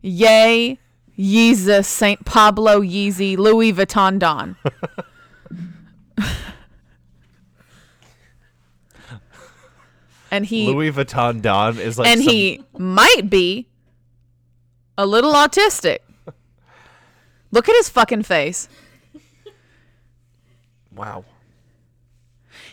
Yay. 0.00 0.78
Yeezus 1.16 1.84
Saint 1.84 2.24
Pablo 2.24 2.80
Yeezy 2.80 3.36
Louis 3.36 3.72
Vuitton 3.72 4.18
Don. 4.18 4.56
and 10.32 10.44
he 10.46 10.66
Louis 10.66 10.90
Vuitton 10.90 11.40
Don 11.42 11.78
is 11.78 11.98
like. 11.98 12.08
and 12.08 12.22
some- 12.24 12.32
he 12.32 12.60
might 12.78 13.30
be 13.30 13.68
a 14.98 15.06
little 15.06 15.32
autistic. 15.34 15.98
Look 17.52 17.68
at 17.68 17.76
his 17.76 17.88
fucking 17.88 18.22
face. 18.24 18.68
Wow. 20.94 21.24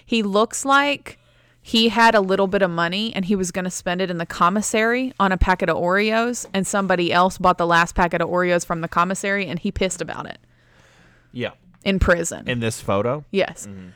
He 0.05 0.23
looks 0.23 0.65
like 0.65 1.17
he 1.61 1.89
had 1.89 2.15
a 2.15 2.21
little 2.21 2.47
bit 2.47 2.61
of 2.61 2.71
money 2.71 3.13
and 3.15 3.25
he 3.25 3.35
was 3.35 3.51
going 3.51 3.65
to 3.65 3.71
spend 3.71 4.01
it 4.01 4.09
in 4.09 4.17
the 4.17 4.25
commissary 4.25 5.13
on 5.19 5.31
a 5.31 5.37
packet 5.37 5.69
of 5.69 5.77
Oreos, 5.77 6.45
and 6.53 6.65
somebody 6.65 7.13
else 7.13 7.37
bought 7.37 7.57
the 7.57 7.67
last 7.67 7.93
packet 7.95 8.21
of 8.21 8.29
Oreos 8.29 8.65
from 8.65 8.81
the 8.81 8.87
commissary 8.87 9.45
and 9.47 9.59
he 9.59 9.71
pissed 9.71 10.01
about 10.01 10.25
it 10.25 10.39
Yeah. 11.31 11.51
in 11.83 11.99
prison. 11.99 12.47
In 12.49 12.59
this 12.59 12.81
photo. 12.81 13.23
yes. 13.31 13.67
Mm-hmm. 13.67 13.89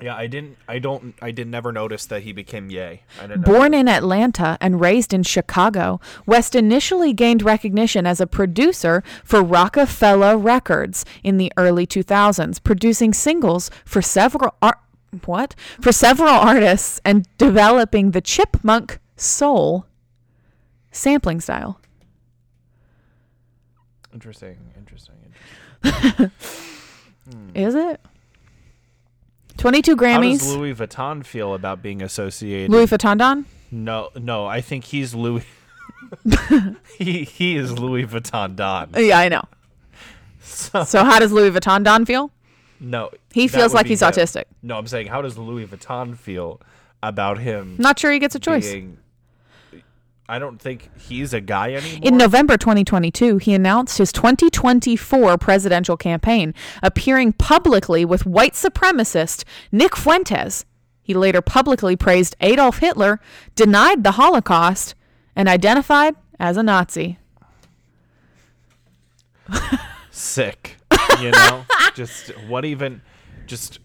Yeah, 0.00 0.16
I 0.16 0.26
didn't. 0.26 0.56
I 0.66 0.78
don't. 0.78 1.14
I 1.20 1.30
did 1.30 1.48
never 1.48 1.72
notice 1.72 2.06
that 2.06 2.22
he 2.22 2.32
became 2.32 2.70
Yay. 2.70 3.02
I 3.18 3.26
didn't. 3.26 3.46
know. 3.46 3.52
Born 3.52 3.74
in 3.74 3.88
Atlanta 3.88 4.56
and 4.60 4.80
raised 4.80 5.12
in 5.12 5.22
Chicago, 5.22 6.00
West 6.26 6.54
initially 6.54 7.12
gained 7.12 7.42
recognition 7.42 8.06
as 8.06 8.20
a 8.20 8.26
producer 8.26 9.02
for 9.24 9.42
Roc-A-Fella 9.42 10.36
Records 10.36 11.04
in 11.22 11.36
the 11.36 11.52
early 11.56 11.86
2000s, 11.86 12.62
producing 12.64 13.12
singles 13.12 13.70
for 13.84 14.00
several 14.00 14.54
ar- 14.62 14.80
what? 15.24 15.54
For 15.80 15.92
several 15.92 16.30
artists 16.30 17.00
and 17.04 17.26
developing 17.36 18.12
the 18.12 18.20
chipmunk 18.20 18.98
soul 19.16 19.86
sampling 20.92 21.40
style. 21.40 21.80
Interesting. 24.12 24.56
Interesting. 24.76 25.14
Interesting. 25.84 26.30
Hmm. 27.30 27.50
Is 27.54 27.74
it? 27.76 28.00
22 29.60 29.96
Grammys. 29.96 30.40
How 30.40 30.46
does 30.46 30.56
Louis 30.56 30.74
Vuitton 30.74 31.24
feel 31.24 31.54
about 31.54 31.82
being 31.82 32.02
associated? 32.02 32.70
Louis 32.70 32.86
Vuitton 32.86 33.18
Don? 33.18 33.44
no, 33.70 34.10
no. 34.16 34.46
I 34.46 34.60
think 34.60 34.84
he's 34.84 35.14
Louis. 35.14 35.44
he 36.98 37.24
he 37.24 37.56
is 37.56 37.78
Louis 37.78 38.04
Vuitton 38.04 38.56
Don. 38.56 38.90
Yeah, 38.96 39.18
I 39.18 39.28
know. 39.28 39.42
So, 40.42 40.82
So 40.84 41.04
how 41.04 41.18
does 41.18 41.30
Louis 41.32 41.50
Vuitton 41.50 41.84
Don 41.84 42.04
feel? 42.04 42.30
no, 42.80 43.10
He 43.32 43.46
feels 43.46 43.74
like 43.74 43.86
he's 43.86 44.02
him. 44.02 44.08
autistic. 44.10 44.44
No, 44.62 44.76
I'm 44.78 44.86
saying 44.86 45.06
how 45.08 45.20
does 45.22 45.36
Louis 45.38 45.66
Vuitton 45.66 46.16
feel 46.16 46.60
about 47.02 47.38
him 47.38 47.76
Not 47.78 47.98
sure 47.98 48.10
he 48.10 48.18
gets 48.18 48.34
a 48.34 48.38
choice. 48.40 48.72
being? 48.72 48.96
I 50.30 50.38
don't 50.38 50.60
think 50.60 50.96
he's 50.96 51.34
a 51.34 51.40
guy 51.40 51.72
anymore. 51.72 51.98
In 52.04 52.16
November 52.16 52.56
2022, 52.56 53.38
he 53.38 53.52
announced 53.52 53.98
his 53.98 54.12
2024 54.12 55.36
presidential 55.38 55.96
campaign, 55.96 56.54
appearing 56.84 57.32
publicly 57.32 58.04
with 58.04 58.24
white 58.24 58.52
supremacist 58.52 59.42
Nick 59.72 59.96
Fuentes. 59.96 60.64
He 61.02 61.14
later 61.14 61.42
publicly 61.42 61.96
praised 61.96 62.36
Adolf 62.40 62.78
Hitler, 62.78 63.18
denied 63.56 64.04
the 64.04 64.12
Holocaust, 64.12 64.94
and 65.34 65.48
identified 65.48 66.14
as 66.38 66.56
a 66.56 66.62
Nazi. 66.62 67.18
sick. 70.12 70.76
You 71.20 71.32
know, 71.32 71.64
just 71.96 72.28
what 72.46 72.64
even, 72.64 73.02
just 73.48 73.80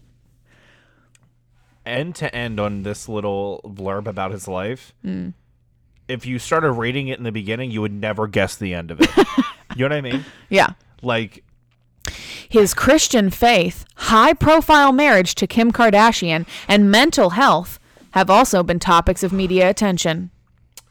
end 1.84 2.14
to 2.14 2.32
end 2.32 2.60
on 2.60 2.84
this 2.84 3.08
little 3.08 3.60
blurb 3.64 4.06
about 4.06 4.30
his 4.30 4.46
life. 4.46 4.94
Hmm. 5.02 5.30
If 6.08 6.24
you 6.26 6.38
started 6.38 6.72
reading 6.72 7.08
it 7.08 7.18
in 7.18 7.24
the 7.24 7.32
beginning, 7.32 7.70
you 7.70 7.80
would 7.80 7.92
never 7.92 8.26
guess 8.26 8.56
the 8.56 8.74
end 8.74 8.90
of 8.90 9.00
it. 9.00 9.10
you 9.76 9.80
know 9.80 9.84
what 9.86 9.92
I 9.92 10.00
mean? 10.00 10.24
Yeah. 10.48 10.70
Like, 11.02 11.42
His 12.48 12.74
Christian 12.74 13.30
faith, 13.30 13.84
high 13.96 14.32
profile 14.34 14.92
marriage 14.92 15.34
to 15.36 15.46
Kim 15.46 15.72
Kardashian, 15.72 16.46
and 16.68 16.90
mental 16.90 17.30
health 17.30 17.78
have 18.12 18.30
also 18.30 18.62
been 18.62 18.78
topics 18.78 19.22
of 19.22 19.32
media 19.32 19.68
attention. 19.68 20.30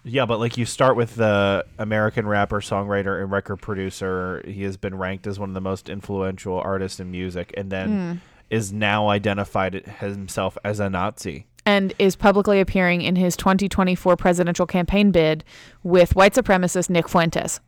yeah, 0.04 0.26
but 0.26 0.40
like 0.40 0.58
you 0.58 0.66
start 0.66 0.96
with 0.96 1.16
the 1.16 1.66
American 1.80 2.28
rapper, 2.28 2.60
songwriter, 2.62 3.20
and 3.24 3.32
record 3.32 3.58
producer. 3.58 4.44
He 4.46 4.62
has 4.64 4.78
been 4.78 4.96
ranked 4.96 5.26
as 5.26 5.40
one 5.40 5.50
of 5.50 5.54
the 5.56 5.62
most 5.62 5.90
influential 5.90 6.60
artists 6.60 7.00
in 7.00 7.10
music, 7.10 7.52
and 7.58 7.72
then 7.72 7.88
Hmm. 7.90 8.18
is 8.52 8.72
now 8.72 9.08
identified 9.10 9.74
himself 10.00 10.58
as 10.64 10.80
a 10.80 10.90
Nazi. 10.90 11.48
And 11.66 11.94
is 11.98 12.16
publicly 12.16 12.60
appearing 12.60 13.02
in 13.02 13.16
his 13.16 13.36
2024 13.36 14.16
presidential 14.16 14.66
campaign 14.66 15.12
bid 15.12 15.44
with 15.84 16.16
white 16.16 16.34
supremacist 16.34 16.90
Nick 16.90 17.10
Fuentes. 17.10 17.60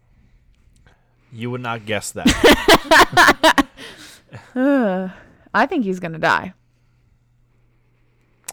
You 1.31 1.51
would 1.51 1.61
not 1.61 1.85
guess 1.85 2.11
that. 2.11 3.67
I 5.53 5.65
think 5.65 5.83
he's 5.83 5.99
going 5.99 6.13
to 6.13 6.19
die. 6.19 6.53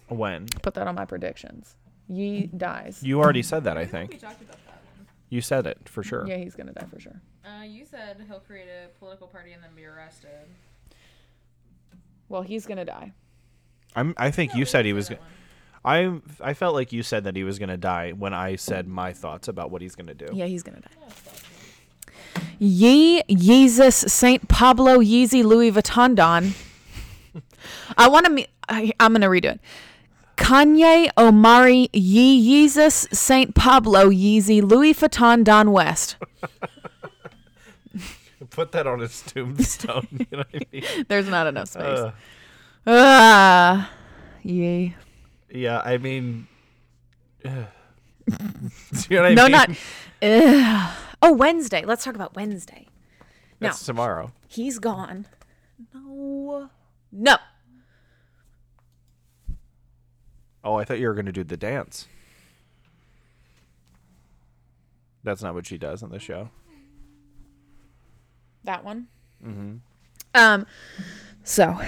when 0.09 0.47
Put 0.63 0.75
that 0.75 0.87
on 0.87 0.95
my 0.95 1.05
predictions. 1.05 1.77
Ye 2.09 2.47
dies. 2.47 3.03
you 3.03 3.21
already 3.21 3.43
said 3.43 3.65
that, 3.65 3.79
I 3.79 3.87
think. 3.87 4.13
We 4.13 4.19
talked 4.19 4.43
about 4.43 4.59
that. 4.67 4.83
You 5.31 5.41
said 5.41 5.67
it 5.67 5.89
for 5.89 6.03
sure. 6.03 6.27
Yeah, 6.27 6.37
he's 6.37 6.55
going 6.55 6.67
to 6.67 6.73
die 6.73 6.87
for 6.87 7.01
sure. 7.01 7.21
Uh, 7.45 7.63
you 7.65 7.85
said 7.85 8.23
he'll 8.29 8.41
create 8.41 8.69
a 8.69 8.89
political 8.99 9.27
party 9.27 9.53
and 9.53 9.63
then 9.63 9.71
be 9.75 9.85
arrested. 9.85 10.31
Well, 12.29 12.43
he's 12.43 12.67
going 12.67 12.77
to 12.79 12.85
die. 12.85 13.13
I'm. 13.95 14.15
I 14.17 14.31
think 14.31 14.55
you 14.55 14.65
said 14.65 14.85
he 14.85 14.93
was. 14.93 15.11
other. 15.11 15.19
I 15.85 16.21
I 16.41 16.55
felt 16.55 16.75
like 16.75 16.93
you 16.93 17.03
said 17.03 17.25
that 17.25 17.37
he 17.37 17.45
was 17.45 17.59
gonna 17.59 17.77
die 17.77 18.13
when 18.13 18.33
I 18.33 18.57
said 18.57 18.89
my 18.89 19.13
thoughts 19.13 19.49
about 19.49 19.71
what 19.71 19.83
he's 19.83 19.95
gonna 19.95 20.15
do. 20.15 20.29
Yeah, 20.33 20.47
he's 20.47 20.63
gonna 20.63 20.81
die. 20.81 20.91
Ye 22.59 23.23
Jesus 23.29 23.97
Saint 23.97 24.49
Pablo 24.49 24.99
Yeezy 24.99 25.45
Louis 25.45 25.71
Vuitton 25.71 26.15
Don. 26.15 26.55
I 27.99 28.09
want 28.09 28.27
to. 28.27 28.33
Me- 28.33 28.47
I, 28.69 28.93
I'm 28.99 29.13
gonna 29.13 29.29
redo 29.29 29.47
it. 29.47 29.61
Kanye 30.37 31.11
Omari 31.17 31.89
Ye 31.93 32.43
Jesus 32.43 33.07
Saint 33.13 33.55
Pablo 33.55 34.11
Yeezy 34.11 34.63
Louis 34.63 34.95
Vuitton 34.95 35.45
Don 35.45 35.71
West. 35.71 36.17
Put 38.51 38.73
that 38.73 38.87
on 38.87 39.01
his 39.01 39.21
tombstone. 39.23 40.07
you 40.13 40.27
know 40.31 40.39
what 40.39 40.47
I 40.55 40.61
mean? 40.73 41.05
There's 41.09 41.29
not 41.29 41.47
enough 41.47 41.69
space. 41.69 41.83
Uh, 41.83 42.13
Ah, 42.87 43.91
yay. 44.43 44.95
yeah, 45.51 45.81
I 45.85 45.97
mean, 45.99 46.47
do 47.43 47.51
you 47.51 49.17
know 49.17 49.23
what 49.23 49.31
I 49.31 49.35
No, 49.35 49.43
mean? 49.45 49.53
not. 49.53 49.71
Oh, 51.23 51.33
Wednesday. 51.33 51.85
Let's 51.85 52.05
talk 52.05 52.15
about 52.15 52.35
Wednesday. 52.37 52.87
No, 53.61 53.69
That's 53.69 53.85
tomorrow. 53.87 54.33
he's 54.49 54.79
gone. 54.79 55.27
No. 55.95 56.69
No. 57.11 57.37
Oh, 60.63 60.75
I 60.77 60.85
thought 60.85 60.99
you 60.99 61.09
were 61.09 61.15
gonna 61.15 61.33
do 61.33 61.45
the 61.45 61.57
dance. 61.57 62.07
That's 65.23 65.43
not 65.43 65.55
what 65.55 65.67
she 65.67 65.79
does 65.79 66.03
on 66.03 66.11
the 66.11 66.19
show. 66.19 66.51
That 68.65 68.85
one. 68.85 69.07
Mm-hmm. 69.45 69.77
Um. 70.35 70.67
So 71.45 71.79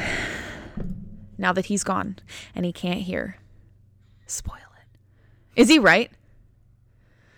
now 1.39 1.53
that 1.53 1.67
he's 1.67 1.85
gone 1.85 2.17
and 2.55 2.65
he 2.65 2.73
can't 2.73 3.01
hear, 3.03 3.37
spoil 4.27 4.55
it. 4.57 5.61
Is 5.61 5.69
he 5.69 5.79
right? 5.79 6.11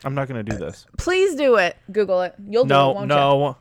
I'm 0.05 0.15
not 0.15 0.29
gonna 0.29 0.43
do 0.45 0.57
this. 0.57 0.87
Please 0.97 1.35
do 1.35 1.57
it. 1.57 1.77
Google 1.91 2.23
it. 2.23 2.35
You'll 2.49 2.65
do 2.65 2.75
it, 2.75 2.77
No, 2.77 2.93
won't 2.93 3.09
no. 3.09 3.57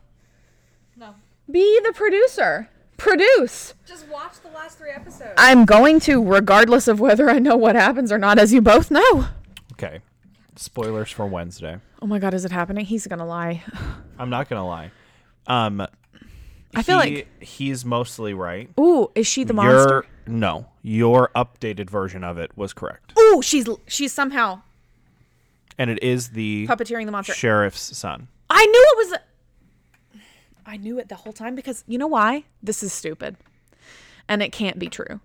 No. 0.98 1.08
you? 1.08 1.14
Be 1.54 1.80
the 1.84 1.94
producer. 1.94 2.70
Produce. 2.98 3.74
Just 3.86 4.08
watch 4.10 4.40
the 4.42 4.50
last 4.50 4.78
three 4.80 4.90
episodes. 4.90 5.34
I'm 5.38 5.66
going 5.66 6.00
to, 6.02 6.24
regardless 6.24 6.88
of 6.88 7.00
whether 7.00 7.30
I 7.30 7.38
know 7.40 7.56
what 7.56 7.76
happens 7.76 8.12
or 8.12 8.18
not, 8.18 8.40
as 8.40 8.52
you 8.54 8.62
both 8.62 8.90
know. 8.92 9.26
Okay. 9.74 10.00
Spoilers 10.56 11.12
for 11.12 11.28
Wednesday. 11.28 11.78
Oh 12.02 12.08
my 12.08 12.18
God, 12.20 12.34
is 12.34 12.44
it 12.44 12.52
happening? 12.52 12.86
He's 12.86 13.06
gonna 13.08 13.26
lie. 13.26 13.64
I'm 14.18 14.30
not 14.32 14.50
gonna 14.50 14.66
lie. 14.68 14.92
Um, 15.46 15.86
I 16.78 16.84
feel 16.84 17.00
he- 17.02 17.16
like- 17.16 17.42
he's 17.44 17.84
mostly 17.86 18.34
right. 18.34 18.70
Ooh, 18.80 19.10
is 19.16 19.28
she 19.28 19.44
the 19.44 19.54
Your 19.54 19.64
monster? 19.64 20.06
no, 20.28 20.68
your 20.82 21.30
updated 21.36 21.90
version 21.90 22.24
of 22.24 22.38
it 22.38 22.52
was 22.56 22.74
correct, 22.74 23.14
Ooh, 23.18 23.42
she's 23.42 23.68
she's 23.88 24.14
somehow 24.14 24.62
and 25.78 25.90
it 25.90 26.02
is 26.02 26.30
the 26.30 26.66
puppeteering 26.68 27.06
the 27.06 27.12
monster. 27.12 27.34
sheriff's 27.34 27.96
son. 27.98 28.28
I 28.50 28.66
knew 28.66 28.86
it 28.92 28.98
was. 29.10 29.20
I 30.66 30.78
knew 30.78 30.98
it 31.00 31.08
the 31.08 31.16
whole 31.16 31.34
time 31.34 31.56
because 31.56 31.84
you 31.88 31.98
know 31.98 32.08
why? 32.08 32.44
This 32.64 32.84
is 32.84 32.92
stupid, 32.94 33.38
and 34.28 34.42
it 34.44 34.52
can't 34.52 34.80
be 34.80 34.88
true. 34.88 35.20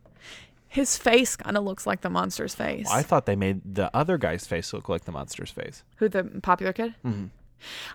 His 0.69 0.97
face 0.97 1.37
kind 1.37 1.57
of 1.57 1.65
looks 1.65 1.87
like 1.87 2.01
the 2.03 2.09
monster's 2.11 2.55
face. 2.55 2.89
I 2.91 3.03
thought 3.03 3.27
they 3.27 3.37
made 3.37 3.75
the 3.75 3.95
other 3.95 4.17
guy's 4.19 4.47
face 4.47 4.73
look 4.73 4.89
like 4.89 5.05
the 5.05 5.13
monster's 5.13 5.51
face. 5.51 5.85
Who 5.97 6.09
the 6.09 6.25
popular 6.43 6.73
kid? 6.73 6.95
Mm-hmm. 7.05 7.27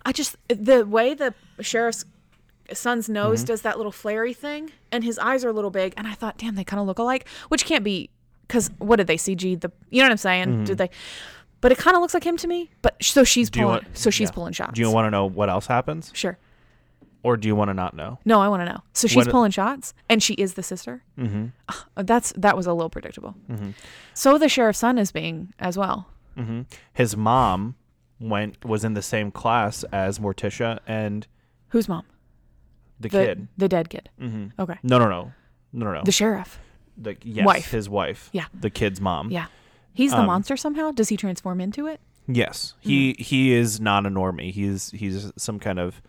I 0.06 0.12
just 0.12 0.36
the 0.48 0.86
way 0.86 1.14
the 1.14 1.34
sheriff's 1.62 2.06
son's 2.74 3.08
nose 3.10 3.40
mm-hmm. 3.40 3.48
does 3.48 3.62
that 3.62 3.78
little 3.78 3.92
flary 3.92 4.34
thing, 4.36 4.72
and 4.92 5.04
his 5.04 5.18
eyes 5.20 5.44
are 5.46 5.50
a 5.50 5.54
little 5.54 5.72
big, 5.72 5.94
and 5.98 6.08
I 6.08 6.14
thought, 6.14 6.38
damn, 6.38 6.56
they 6.56 6.64
kind 6.64 6.80
of 6.80 6.88
look 6.88 7.00
alike, 7.00 7.28
which 7.50 7.66
can't 7.66 7.84
be 7.84 8.10
because 8.48 8.70
what 8.80 8.96
did 8.98 9.08
they 9.08 9.18
CG 9.18 9.60
the? 9.60 9.72
You 9.90 10.02
know 10.02 10.06
what 10.06 10.12
I'm 10.12 10.18
saying? 10.18 10.48
Mm-hmm. 10.48 10.64
Did 10.66 10.78
they? 10.78 10.90
But 11.60 11.72
it 11.72 11.78
kind 11.78 11.96
of 11.96 12.02
looks 12.02 12.14
like 12.14 12.24
him 12.24 12.38
to 12.38 12.48
me. 12.48 12.70
But 12.82 13.04
so 13.04 13.24
she's 13.24 13.50
Do 13.50 13.62
pulling. 13.62 13.72
want? 13.84 13.98
so 13.98 14.10
she's 14.10 14.30
yeah. 14.30 14.34
pulling 14.34 14.54
shots. 14.54 14.74
Do 14.74 14.82
you 14.82 14.92
want 14.92 15.08
to 15.08 15.12
know 15.12 15.26
what 15.26 15.50
else 15.50 15.68
happens, 15.68 16.12
Sure. 16.14 16.38
or 17.24 17.36
do 17.36 17.48
you 17.48 17.56
want 17.56 17.70
to 17.70 17.74
not 17.74 17.96
know? 17.96 18.20
No, 18.26 18.40
I 18.42 18.48
want 18.48 18.62
to 18.62 18.66
know. 18.66 18.82
So 18.94 19.08
she's 19.08 19.18
What- 19.26 19.30
pulling 19.30 19.52
shots, 19.52 19.94
and 20.08 20.22
she 20.22 20.34
is 20.36 20.54
the 20.54 20.64
sister. 20.64 21.04
Mm-hmm. 21.18 21.48
that's 21.96 22.32
that 22.38 22.56
was 22.56 22.68
a 22.68 22.74
little 22.74 22.90
predictable. 22.90 23.36
Mm-hmm. 23.50 23.72
So 24.14 24.38
the 24.38 24.50
sheriff's 24.50 24.80
son 24.80 24.98
is 24.98 25.12
being 25.12 25.54
as 25.60 25.78
well. 25.78 26.08
His 26.94 27.18
mom 27.18 27.76
went 28.20 28.64
was 28.64 28.84
in 28.84 28.94
the 28.94 29.02
same 29.02 29.32
class 29.32 29.84
as 29.92 30.20
Morticia 30.20 30.80
and 30.88 31.26
Whose 31.70 31.90
mom? 31.90 32.04
The, 33.00 33.10
The 33.10 33.26
kid. 33.26 33.48
the 33.58 33.68
dead 33.68 33.90
kid. 33.90 34.10
Mm-hmm. 34.22 34.62
Okay. 34.62 34.78
No, 34.84 34.98
no, 35.00 35.08
no, 35.10 35.32
no, 35.74 35.86
no, 35.86 35.94
no. 35.94 36.02
The 36.04 36.12
sheriff. 36.12 36.60
The- 36.98 37.18
yes, 37.24 37.46
wife. 37.46 37.72
his 37.72 37.88
wife. 37.90 38.30
Yeah. 38.34 38.46
the 38.60 38.70
kid's 38.70 39.00
mom. 39.02 39.32
Yeah. 39.32 39.46
He's 39.94 40.12
the 40.12 40.20
Um, 40.20 40.26
monster 40.28 40.56
somehow. 40.58 40.92
Does 40.92 41.10
he 41.10 41.18
transform 41.18 41.60
into 41.62 41.88
it? 41.88 42.00
Yes, 42.28 42.74
he 42.82 43.16
he 43.20 43.54
is 43.54 43.80
not 43.80 44.06
a 44.06 44.10
normie. 44.10 44.52
He's 44.52 44.92
he's 44.92 45.32
some 45.38 45.60
kind 45.60 45.80
of. 45.80 46.02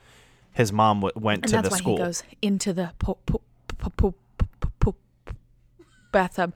His 0.53 0.73
mom 0.73 1.01
w- 1.01 1.13
went 1.15 1.45
And 1.45 1.63
to 1.65 1.71
the 1.71 1.77
school. 1.77 1.97
goes 1.99 2.25
into 2.43 2.73
the 2.73 2.91
po- 2.99 3.19
po- 3.27 3.41
po- 3.79 4.15
bathtub 6.11 6.53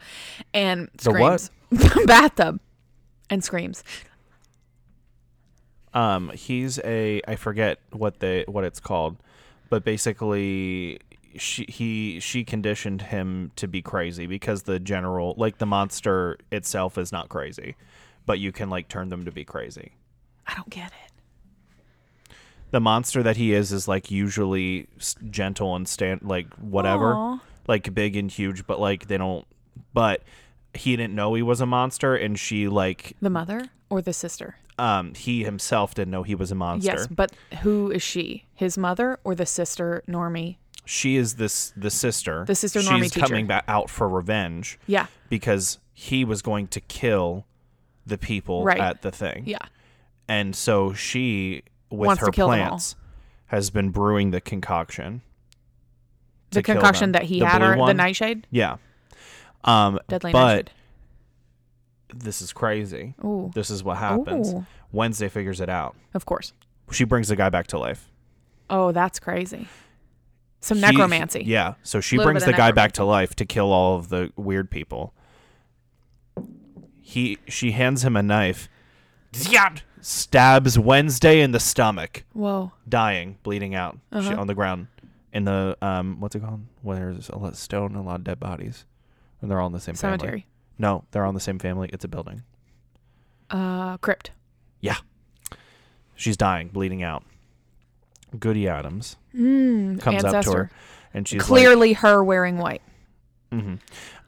and 0.52 0.88
screams. 0.98 1.50
bathtub 2.06 2.58
and 3.30 3.44
screams. 3.44 3.84
Um, 5.94 6.30
he's 6.34 6.78
a 6.84 7.20
I 7.28 7.36
forget 7.36 7.78
what 7.92 8.18
they 8.20 8.44
what 8.48 8.64
it's 8.64 8.80
called, 8.80 9.18
but 9.72 9.84
basically 9.84 11.00
she 11.38 11.64
he 11.66 12.20
she 12.20 12.44
conditioned 12.44 13.00
him 13.00 13.50
to 13.56 13.66
be 13.66 13.80
crazy 13.80 14.26
because 14.26 14.64
the 14.64 14.78
general 14.78 15.32
like 15.38 15.56
the 15.56 15.64
monster 15.64 16.36
itself 16.50 16.98
is 16.98 17.10
not 17.10 17.30
crazy, 17.30 17.74
but 18.26 18.38
you 18.38 18.52
can 18.52 18.68
like 18.68 18.86
turn 18.88 19.08
them 19.08 19.24
to 19.24 19.32
be 19.32 19.46
crazy. 19.46 19.92
I 20.46 20.52
don't 20.56 20.68
get 20.68 20.88
it. 20.88 22.34
The 22.70 22.80
monster 22.80 23.22
that 23.22 23.38
he 23.38 23.54
is 23.54 23.72
is 23.72 23.88
like 23.88 24.10
usually 24.10 24.88
gentle 25.30 25.74
and 25.74 25.88
stand 25.88 26.20
like 26.22 26.52
whatever, 26.56 27.14
Aw. 27.14 27.40
like 27.66 27.94
big 27.94 28.14
and 28.14 28.30
huge, 28.30 28.66
but 28.66 28.78
like 28.78 29.06
they 29.06 29.16
don't. 29.16 29.46
But 29.94 30.22
he 30.74 30.96
didn't 30.96 31.14
know 31.14 31.32
he 31.32 31.40
was 31.40 31.62
a 31.62 31.66
monster, 31.66 32.14
and 32.14 32.38
she 32.38 32.68
like 32.68 33.16
The 33.22 33.30
mother 33.30 33.70
or 33.88 34.02
the 34.02 34.12
sister? 34.12 34.56
Um 34.78 35.14
he 35.14 35.44
himself 35.44 35.94
didn't 35.94 36.10
know 36.10 36.22
he 36.22 36.34
was 36.34 36.50
a 36.50 36.54
monster. 36.54 36.92
Yes, 36.92 37.06
but 37.06 37.32
who 37.62 37.90
is 37.90 38.02
she? 38.02 38.44
His 38.54 38.76
mother 38.78 39.18
or 39.24 39.34
the 39.34 39.46
sister 39.46 40.02
Normie? 40.08 40.56
she 40.84 41.16
is 41.16 41.34
this 41.36 41.72
the 41.76 41.90
sister. 41.90 42.44
The 42.46 42.54
sister 42.56 42.80
She's 42.80 42.90
normie 42.90 43.10
teacher. 43.12 43.26
coming 43.26 43.46
back 43.46 43.64
out 43.68 43.88
for 43.88 44.08
revenge 44.08 44.78
Yeah. 44.88 45.06
because 45.28 45.78
he 45.92 46.24
was 46.24 46.42
going 46.42 46.66
to 46.68 46.80
kill 46.80 47.46
the 48.04 48.18
people 48.18 48.64
Right. 48.64 48.80
at 48.80 49.02
the 49.02 49.12
thing. 49.12 49.44
Yeah. 49.46 49.58
And 50.26 50.56
so 50.56 50.92
she, 50.92 51.62
with 51.88 52.06
Wants 52.08 52.20
her 52.20 52.26
to 52.26 52.32
kill 52.32 52.48
them 52.48 52.60
all. 52.62 52.66
plants, 52.70 52.96
has 53.46 53.70
been 53.70 53.90
brewing 53.90 54.32
the 54.32 54.40
concoction. 54.40 55.22
The 56.50 56.62
concoction 56.64 57.12
that 57.12 57.22
he 57.24 57.38
The 57.40 57.46
had 57.46 57.62
or 57.62 57.86
the 57.86 57.94
nightshade? 57.94 58.46
Yeah. 58.50 58.76
Um, 59.64 60.00
Deadly 60.08 60.32
but 60.32 60.40
nightshade. 60.46 60.70
This 62.14 62.42
is 62.42 62.52
crazy. 62.52 63.14
Ooh. 63.24 63.50
This 63.54 63.70
is 63.70 63.82
what 63.84 63.98
happens. 63.98 64.52
Ooh. 64.54 64.66
Wednesday 64.92 65.28
figures 65.28 65.60
it 65.60 65.68
out. 65.68 65.96
Of 66.14 66.26
course. 66.26 66.52
She 66.90 67.04
brings 67.04 67.28
the 67.28 67.36
guy 67.36 67.48
back 67.48 67.66
to 67.68 67.78
life. 67.78 68.10
Oh, 68.70 68.92
that's 68.92 69.18
crazy. 69.18 69.68
Some 70.60 70.80
necromancy. 70.80 71.42
yeah. 71.44 71.74
So 71.82 72.00
she 72.00 72.16
brings 72.18 72.44
the 72.44 72.52
guy 72.52 72.70
back 72.72 72.92
to 72.92 73.04
life 73.04 73.34
to 73.36 73.44
kill 73.44 73.72
all 73.72 73.96
of 73.96 74.08
the 74.10 74.30
weird 74.36 74.70
people. 74.70 75.12
He 77.00 77.38
she 77.48 77.72
hands 77.72 78.04
him 78.04 78.16
a 78.16 78.22
knife. 78.22 78.68
Stabs 80.00 80.78
Wednesday 80.78 81.40
in 81.40 81.52
the 81.52 81.60
stomach, 81.60 82.24
Whoa. 82.32 82.72
dying, 82.88 83.38
bleeding 83.42 83.74
out, 83.74 83.98
Uh-huh. 84.10 84.34
on 84.36 84.46
the 84.46 84.54
ground. 84.54 84.88
In 85.32 85.44
the 85.44 85.76
um, 85.80 86.20
what's 86.20 86.34
it 86.34 86.40
called? 86.40 86.60
Where 86.82 87.12
there's 87.12 87.28
a 87.28 87.38
lot 87.38 87.52
of 87.52 87.56
stone 87.58 87.92
and 87.92 87.96
a 87.96 88.02
lot 88.02 88.16
of 88.16 88.24
dead 88.24 88.38
bodies, 88.40 88.84
and 89.40 89.50
they're 89.50 89.60
all 89.60 89.68
in 89.68 89.72
the 89.72 89.80
same 89.80 89.94
family. 89.94 90.44
No, 90.78 91.04
they're 91.10 91.22
all 91.24 91.28
in 91.30 91.34
the 91.34 91.40
same 91.40 91.58
family. 91.58 91.88
It's 91.92 92.04
a 92.04 92.08
building. 92.08 92.42
Uh, 93.50 93.96
crypt. 93.98 94.30
Yeah. 94.80 94.96
She's 96.16 96.36
dying, 96.36 96.68
bleeding 96.68 97.02
out. 97.02 97.24
Goody 98.38 98.66
Addams 98.68 99.16
Mm, 99.34 100.00
comes 100.00 100.24
ancestor. 100.24 100.38
up 100.38 100.44
to 100.44 100.52
her, 100.52 100.70
and 101.12 101.28
she's 101.28 101.40
like, 101.40 101.46
Clearly 101.48 101.92
her 101.94 102.22
wearing 102.24 102.58
white. 102.58 102.82
hmm 103.50 103.74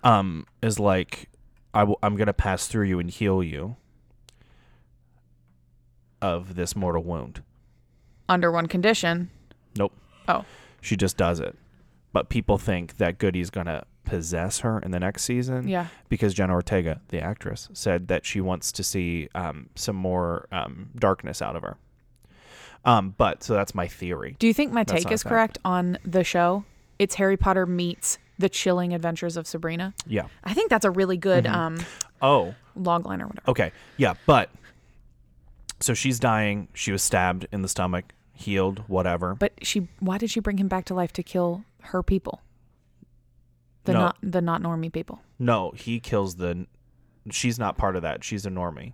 Um, 0.02 0.46
is 0.62 0.78
like, 0.78 1.28
I 1.72 1.80
w- 1.80 1.96
I'm 2.02 2.16
gonna 2.16 2.33
pass 2.35 2.66
through 2.68 2.87
you 2.87 2.98
and 2.98 3.11
heal 3.11 3.42
you 3.42 3.76
of 6.20 6.54
this 6.54 6.74
mortal 6.76 7.02
wound. 7.02 7.42
Under 8.28 8.50
one 8.50 8.66
condition. 8.66 9.30
Nope. 9.76 9.92
Oh. 10.28 10.44
She 10.80 10.96
just 10.96 11.16
does 11.16 11.40
it, 11.40 11.57
but 12.12 12.28
people 12.28 12.59
think 12.59 12.96
that 12.98 13.18
Goody's 13.18 13.50
gonna 13.50 13.85
possess 14.04 14.60
her 14.60 14.78
in 14.80 14.90
the 14.90 15.00
next 15.00 15.24
season. 15.24 15.68
Yeah. 15.68 15.86
Because 16.08 16.34
Jenna 16.34 16.52
Ortega, 16.52 17.00
the 17.08 17.20
actress, 17.20 17.68
said 17.72 18.08
that 18.08 18.24
she 18.26 18.40
wants 18.40 18.70
to 18.72 18.82
see 18.82 19.28
um, 19.34 19.70
some 19.74 19.96
more 19.96 20.46
um, 20.52 20.90
darkness 20.96 21.40
out 21.42 21.56
of 21.56 21.62
her. 21.62 21.76
Um, 22.84 23.14
but 23.16 23.42
so 23.42 23.54
that's 23.54 23.74
my 23.74 23.88
theory. 23.88 24.36
Do 24.38 24.46
you 24.46 24.52
think 24.54 24.72
my 24.72 24.84
take 24.84 25.10
is 25.10 25.22
fact. 25.22 25.30
correct 25.30 25.58
on 25.64 25.98
the 26.04 26.22
show? 26.24 26.64
It's 26.98 27.14
Harry 27.14 27.36
Potter 27.36 27.64
meets 27.66 28.18
The 28.38 28.48
Chilling 28.50 28.92
Adventures 28.92 29.36
of 29.38 29.46
Sabrina. 29.46 29.94
Yeah. 30.06 30.26
I 30.44 30.52
think 30.54 30.68
that's 30.70 30.84
a 30.84 30.90
really 30.90 31.16
good 31.16 31.44
Mm-hmm. 31.44 31.54
um 31.54 31.78
Oh, 32.22 32.54
log 32.76 33.04
line 33.06 33.20
or 33.22 33.26
whatever. 33.26 33.50
okay. 33.50 33.72
Yeah, 33.96 34.14
but 34.26 34.50
so 35.80 35.92
she's 35.94 36.18
dying. 36.18 36.68
She 36.72 36.92
was 36.92 37.02
stabbed 37.02 37.46
in 37.52 37.60
the 37.62 37.68
stomach, 37.68 38.12
healed, 38.32 38.82
whatever. 38.86 39.34
But 39.34 39.52
she 39.62 39.88
why 40.00 40.18
did 40.18 40.30
she 40.30 40.40
bring 40.40 40.58
him 40.58 40.68
back 40.68 40.84
to 40.86 40.94
life 40.94 41.12
to 41.14 41.22
kill 41.22 41.64
her 41.82 42.02
people? 42.02 42.40
The 43.84 43.92
No. 43.92 43.98
not 44.00 44.16
the 44.22 44.40
not 44.40 44.62
normie 44.62 44.92
people. 44.92 45.20
No, 45.38 45.72
he 45.76 46.00
kills 46.00 46.36
the. 46.36 46.66
She's 47.30 47.58
not 47.58 47.76
part 47.76 47.96
of 47.96 48.02
that. 48.02 48.22
She's 48.24 48.44
a 48.46 48.50
normie. 48.50 48.92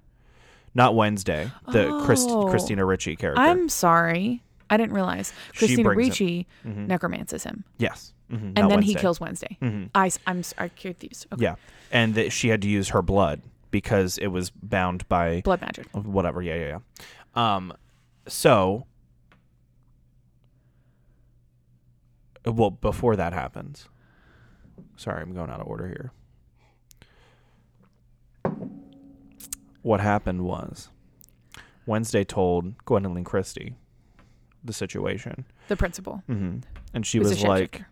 Not 0.74 0.94
Wednesday, 0.94 1.50
the 1.68 2.00
Christ, 2.04 2.28
Oh. 2.30 2.48
Christina 2.48 2.84
Ricci 2.84 3.16
character. 3.16 3.40
I'm 3.42 3.68
sorry. 3.68 4.42
I 4.68 4.76
didn't 4.76 4.92
realize. 4.94 5.32
Christina 5.56 5.88
Ricci 5.90 6.46
Mhm. 6.64 6.86
necromances 6.86 7.42
him. 7.44 7.64
yes. 7.78 8.12
hmm 8.30 8.52
And 8.54 8.70
then 8.70 8.82
he 8.82 8.94
kills 8.94 9.18
Wednesday. 9.18 9.56
Mhm. 9.60 9.90
I, 9.96 10.08
I'm 10.28 10.44
confused. 10.76 11.26
Okay. 11.32 11.42
Yeah, 11.42 11.56
and 11.90 12.14
that 12.14 12.30
she 12.32 12.48
had 12.50 12.62
to 12.62 12.68
use 12.68 12.90
her 12.90 13.02
blood 13.02 13.42
because 13.72 14.16
it 14.18 14.28
was 14.28 14.50
bound 14.50 15.08
by 15.08 15.40
Blood 15.40 15.60
magic. 15.60 15.88
whatever. 15.92 16.40
Yeah, 16.40 16.54
yeah, 16.54 16.78
yeah. 17.34 17.56
Um, 17.56 17.72
so, 18.28 18.86
well, 22.46 22.70
before 22.70 23.16
that 23.16 23.32
happens, 23.32 23.88
sorry, 24.96 25.22
I'm 25.22 25.32
going 25.34 25.50
out 25.50 25.60
of 25.60 25.66
order 25.66 25.86
here. 25.88 26.12
What 29.82 30.00
happened 30.00 30.42
was 30.44 30.88
Wednesday 31.86 32.24
told 32.24 32.76
Gwendoline 32.84 33.24
Christie 33.24 33.74
the 34.62 34.72
situation, 34.72 35.46
The 35.68 35.76
principal. 35.76 36.22
hmm 36.26 36.58
and 36.92 37.06
she 37.06 37.18
Who's 37.18 37.30
was 37.30 37.42
like. 37.44 37.82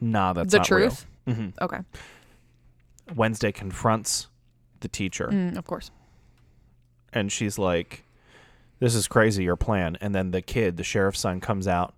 "Nah, 0.00 0.32
that's 0.32 0.50
the 0.50 0.58
not 0.58 0.70
real." 0.70 0.88
truth. 0.90 1.06
hmm 1.26 1.48
Okay. 1.60 1.78
Wednesday 3.14 3.52
confronts 3.52 4.28
the 4.80 4.88
teacher. 4.88 5.28
Mm, 5.28 5.56
of 5.56 5.64
course. 5.66 5.90
and 7.12 7.30
she's 7.30 7.58
like, 7.58 8.02
"This 8.80 8.94
is 8.96 9.06
crazy, 9.06 9.44
your 9.44 9.56
plan." 9.56 9.96
And 10.00 10.12
then 10.14 10.32
the 10.32 10.42
kid, 10.42 10.76
the 10.78 10.82
sheriff's 10.82 11.20
son, 11.20 11.38
comes 11.40 11.68
out, 11.68 11.94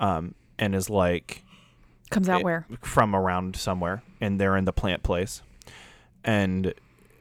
um, 0.00 0.34
and 0.58 0.74
is 0.74 0.90
like, 0.90 1.44
Comes 2.10 2.28
out 2.28 2.40
it- 2.40 2.44
where? 2.44 2.66
from 2.82 3.14
around 3.14 3.56
somewhere, 3.56 4.02
and 4.20 4.40
they're 4.40 4.56
in 4.56 4.64
the 4.64 4.72
plant 4.72 5.02
place, 5.02 5.42
and 6.24 6.74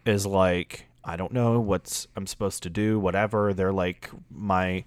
is 0.06 0.25
like, 0.25 0.88
"I 1.04 1.15
don't 1.15 1.32
know 1.32 1.60
what's 1.60 2.08
I'm 2.15 2.28
supposed 2.28 2.63
to 2.63 2.69
do, 2.69 2.99
whatever." 2.99 3.54
They're 3.54 3.71
like 3.71 4.10
my 4.32 4.84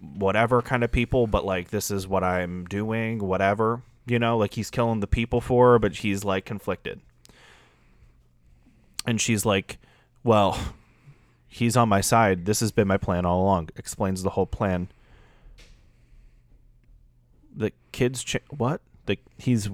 whatever 0.00 0.60
kind 0.62 0.84
of 0.84 0.92
people, 0.92 1.26
but 1.26 1.44
like 1.44 1.70
this 1.70 1.90
is 1.90 2.06
what 2.06 2.22
I'm 2.22 2.64
doing, 2.66 3.18
whatever. 3.18 3.82
You 4.06 4.18
know, 4.18 4.36
like 4.36 4.54
he's 4.54 4.70
killing 4.70 5.00
the 5.00 5.06
people 5.06 5.40
for 5.40 5.72
her, 5.72 5.78
but 5.78 5.96
he's 5.96 6.22
like 6.22 6.44
conflicted. 6.44 7.00
And 9.06 9.20
she's 9.20 9.46
like, 9.46 9.78
"Well, 10.22 10.58
he's 11.48 11.76
on 11.76 11.88
my 11.88 12.00
side. 12.02 12.44
This 12.44 12.60
has 12.60 12.72
been 12.72 12.86
my 12.88 12.98
plan 12.98 13.24
all 13.24 13.40
along." 13.42 13.70
Explains 13.76 14.22
the 14.22 14.30
whole 14.30 14.46
plan. 14.46 14.88
The 17.56 17.72
kids 17.92 18.22
ch- 18.22 18.36
what? 18.50 18.80
The 19.06 19.18
he's 19.38 19.68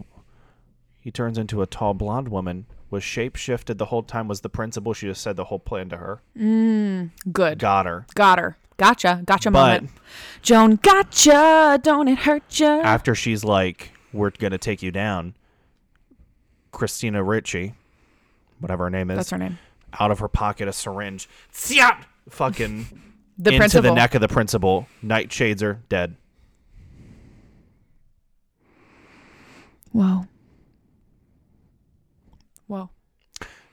he 1.00 1.10
turns 1.10 1.36
into 1.38 1.62
a 1.62 1.66
tall 1.66 1.94
blonde 1.94 2.28
woman. 2.28 2.66
Was 2.90 3.02
shape 3.02 3.36
shifted 3.36 3.78
the 3.78 3.86
whole 3.86 4.02
time. 4.02 4.28
Was 4.28 4.42
the 4.42 4.50
principal? 4.50 4.92
She 4.92 5.06
just 5.06 5.22
said 5.22 5.36
the 5.36 5.44
whole 5.44 5.58
plan 5.58 5.88
to 5.88 5.96
her. 5.96 6.20
Mm, 6.38 7.10
good. 7.32 7.58
Got 7.58 7.86
her. 7.86 8.06
Got 8.14 8.38
her. 8.38 8.58
Gotcha. 8.76 9.22
Gotcha 9.24 9.50
But- 9.50 9.82
moment. 9.82 9.90
Joan, 10.42 10.76
gotcha. 10.76 11.78
Don't 11.82 12.08
it 12.08 12.18
hurt 12.20 12.60
you? 12.60 12.66
After 12.66 13.14
she's 13.14 13.44
like, 13.44 13.92
"We're 14.12 14.30
gonna 14.30 14.58
take 14.58 14.82
you 14.82 14.90
down," 14.90 15.34
Christina 16.70 17.22
Ricci 17.22 17.74
whatever 18.60 18.84
her 18.84 18.90
name 18.90 19.10
is, 19.10 19.16
That's 19.16 19.30
her 19.30 19.38
name. 19.38 19.58
out 19.98 20.12
of 20.12 20.20
her 20.20 20.28
pocket 20.28 20.68
a 20.68 20.72
syringe, 20.72 21.28
fucking 22.30 22.86
The 23.36 23.50
into 23.50 23.58
principal. 23.58 23.90
the 23.90 23.94
neck 23.96 24.14
of 24.14 24.20
the 24.20 24.28
principal. 24.28 24.86
Nightshades 25.04 25.62
are 25.64 25.80
dead. 25.88 26.14
Whoa. 29.92 30.26
Wow. 32.68 32.90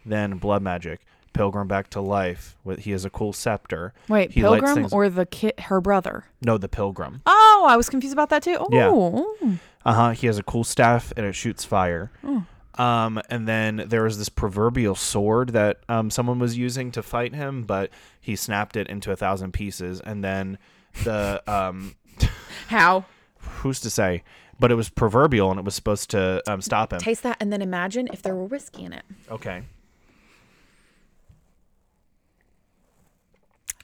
Then 0.05 0.37
blood 0.37 0.61
magic. 0.61 1.01
Pilgrim 1.33 1.67
back 1.67 1.89
to 1.91 2.01
life. 2.01 2.57
With 2.63 2.79
he 2.79 2.91
has 2.91 3.05
a 3.05 3.09
cool 3.09 3.33
scepter. 3.33 3.93
Wait, 4.07 4.31
He 4.31 4.41
Pilgrim 4.41 4.87
or 4.91 5.09
the 5.09 5.25
kid, 5.25 5.53
her 5.59 5.79
brother? 5.79 6.25
No, 6.41 6.57
the 6.57 6.67
pilgrim. 6.67 7.21
Oh, 7.25 7.65
I 7.69 7.77
was 7.77 7.89
confused 7.89 8.13
about 8.13 8.29
that 8.29 8.43
too. 8.43 8.57
Yeah. 8.71 8.89
Oh, 8.91 9.59
Uh 9.85 9.93
huh. 9.93 10.09
He 10.11 10.27
has 10.27 10.37
a 10.37 10.43
cool 10.43 10.63
staff 10.63 11.13
and 11.15 11.25
it 11.25 11.33
shoots 11.33 11.63
fire. 11.63 12.11
Oh. 12.23 12.45
Um, 12.83 13.21
and 13.29 13.47
then 13.47 13.83
there 13.87 14.03
was 14.03 14.17
this 14.17 14.29
proverbial 14.29 14.95
sword 14.95 15.49
that 15.49 15.79
um, 15.89 16.09
someone 16.09 16.39
was 16.39 16.57
using 16.57 16.91
to 16.91 17.03
fight 17.03 17.35
him, 17.35 17.63
but 17.63 17.89
he 18.21 18.35
snapped 18.37 18.77
it 18.77 18.87
into 18.87 19.11
a 19.11 19.15
thousand 19.17 19.51
pieces. 19.51 19.99
And 19.99 20.23
then 20.23 20.57
the 21.03 21.43
um, 21.45 21.95
how? 22.67 23.05
who's 23.39 23.79
to 23.81 23.89
say? 23.89 24.23
But 24.59 24.71
it 24.71 24.75
was 24.75 24.89
proverbial 24.89 25.49
and 25.51 25.59
it 25.59 25.63
was 25.63 25.73
supposed 25.75 26.09
to 26.11 26.43
um, 26.51 26.61
stop 26.61 26.91
him. 26.91 26.99
Taste 26.99 27.23
that 27.23 27.37
and 27.39 27.51
then 27.51 27.61
imagine 27.61 28.09
if 28.11 28.21
there 28.21 28.35
were 28.35 28.43
whiskey 28.43 28.83
in 28.83 28.93
it. 28.93 29.03
Okay. 29.31 29.63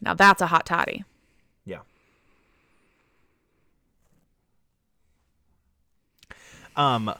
Now 0.02 0.14
that's 0.14 0.42
a 0.42 0.48
hot 0.48 0.66
toddy. 0.66 1.06
Yeah. 1.66 1.80
Um. 6.76 7.14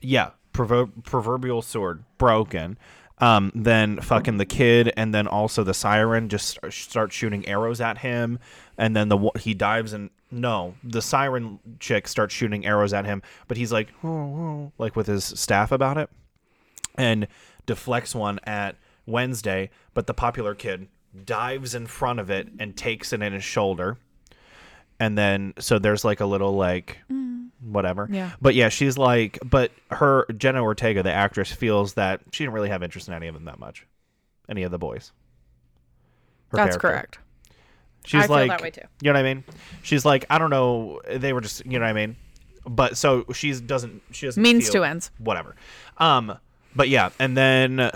Yeah, 0.00 0.30
prover- 0.52 0.90
proverbial 1.04 1.62
sword 1.62 2.04
broken. 2.18 2.78
Um, 3.24 3.52
then 3.54 4.00
fucking 4.00 4.36
the 4.36 4.44
kid, 4.44 4.92
and 4.98 5.14
then 5.14 5.26
also 5.26 5.64
the 5.64 5.72
siren 5.72 6.28
just 6.28 6.58
start- 6.70 7.10
shooting 7.10 7.48
arrows 7.48 7.80
at 7.80 7.98
him, 7.98 8.38
and 8.76 8.94
then 8.94 9.08
the 9.08 9.30
he 9.40 9.54
dives 9.54 9.94
and 9.94 10.10
no, 10.30 10.74
the 10.84 11.00
siren 11.00 11.58
chick 11.80 12.06
starts 12.06 12.34
shooting 12.34 12.66
arrows 12.66 12.92
at 12.92 13.06
him, 13.06 13.22
but 13.48 13.56
he's 13.56 13.72
like, 13.72 13.88
"Oh, 14.02 14.08
oh," 14.08 14.72
like 14.76 14.94
with 14.94 15.06
his 15.06 15.24
staff 15.24 15.72
about 15.72 15.96
it, 15.96 16.10
and 16.96 17.26
deflects 17.64 18.14
one 18.14 18.40
at 18.44 18.76
Wednesday, 19.06 19.70
but 19.94 20.06
the 20.06 20.12
popular 20.12 20.54
kid 20.54 20.88
dives 21.24 21.74
in 21.74 21.86
front 21.86 22.20
of 22.20 22.28
it 22.28 22.48
and 22.58 22.76
takes 22.76 23.10
it 23.14 23.22
in 23.22 23.32
his 23.32 23.44
shoulder. 23.44 23.96
And 25.00 25.16
then 25.16 25.54
so 25.58 25.78
there's 25.78 26.04
like 26.04 26.20
a 26.20 26.26
little 26.26 26.52
like 26.52 26.98
whatever. 27.64 28.08
Yeah. 28.10 28.32
But 28.40 28.54
yeah, 28.54 28.68
she's 28.68 28.96
like 28.98 29.38
but 29.44 29.72
her 29.90 30.26
Jenna 30.36 30.62
Ortega, 30.62 31.02
the 31.02 31.12
actress, 31.12 31.50
feels 31.52 31.94
that 31.94 32.20
she 32.32 32.44
didn't 32.44 32.54
really 32.54 32.68
have 32.68 32.82
interest 32.82 33.08
in 33.08 33.14
any 33.14 33.26
of 33.28 33.34
them 33.34 33.44
that 33.46 33.58
much. 33.58 33.86
Any 34.48 34.62
of 34.62 34.70
the 34.70 34.78
boys. 34.78 35.12
Her 36.48 36.56
That's 36.58 36.76
character. 36.76 36.88
correct. 36.88 37.18
She's 38.04 38.24
I 38.24 38.26
feel 38.26 38.36
like 38.36 38.50
that 38.50 38.60
way 38.62 38.70
too. 38.70 38.82
You 39.00 39.12
know 39.12 39.18
what 39.18 39.26
I 39.26 39.34
mean? 39.34 39.44
She's 39.82 40.04
like, 40.04 40.26
I 40.28 40.38
don't 40.38 40.50
know, 40.50 41.00
they 41.10 41.32
were 41.32 41.40
just 41.40 41.64
you 41.64 41.78
know 41.78 41.84
what 41.86 41.90
I 41.90 41.92
mean? 41.94 42.16
But 42.66 42.96
so 42.96 43.24
she's 43.32 43.60
doesn't 43.60 44.02
she 44.10 44.26
doesn't 44.26 44.42
Means 44.42 44.64
feel- 44.70 44.82
to 44.82 44.88
ends. 44.88 45.10
whatever. 45.18 45.56
Um, 45.98 46.38
but 46.76 46.88
yeah, 46.88 47.10
and 47.18 47.36
then 47.36 47.90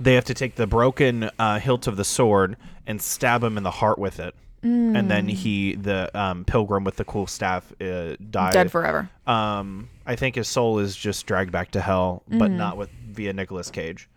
they 0.00 0.14
have 0.14 0.24
to 0.24 0.34
take 0.34 0.54
the 0.56 0.66
broken 0.66 1.30
uh, 1.38 1.58
hilt 1.58 1.86
of 1.86 1.96
the 1.96 2.04
sword 2.04 2.56
and 2.86 3.00
stab 3.00 3.44
him 3.44 3.56
in 3.56 3.62
the 3.62 3.70
heart 3.70 3.98
with 3.98 4.18
it, 4.20 4.34
and 4.62 5.10
then 5.10 5.26
he, 5.28 5.74
the 5.74 6.10
um, 6.18 6.44
pilgrim 6.44 6.84
with 6.84 6.96
the 6.96 7.04
cool 7.04 7.26
staff, 7.26 7.72
uh, 7.80 8.14
died. 8.30 8.52
Dead 8.52 8.70
forever. 8.70 9.08
Um, 9.26 9.88
I 10.06 10.14
think 10.16 10.36
his 10.36 10.46
soul 10.48 10.78
is 10.78 10.94
just 10.96 11.26
dragged 11.26 11.50
back 11.50 11.72
to 11.72 11.80
hell, 11.80 12.22
but 12.28 12.50
not 12.50 12.76
with 12.76 12.88
via 13.10 13.32
Nicolas 13.32 13.70
Cage. 13.70 14.08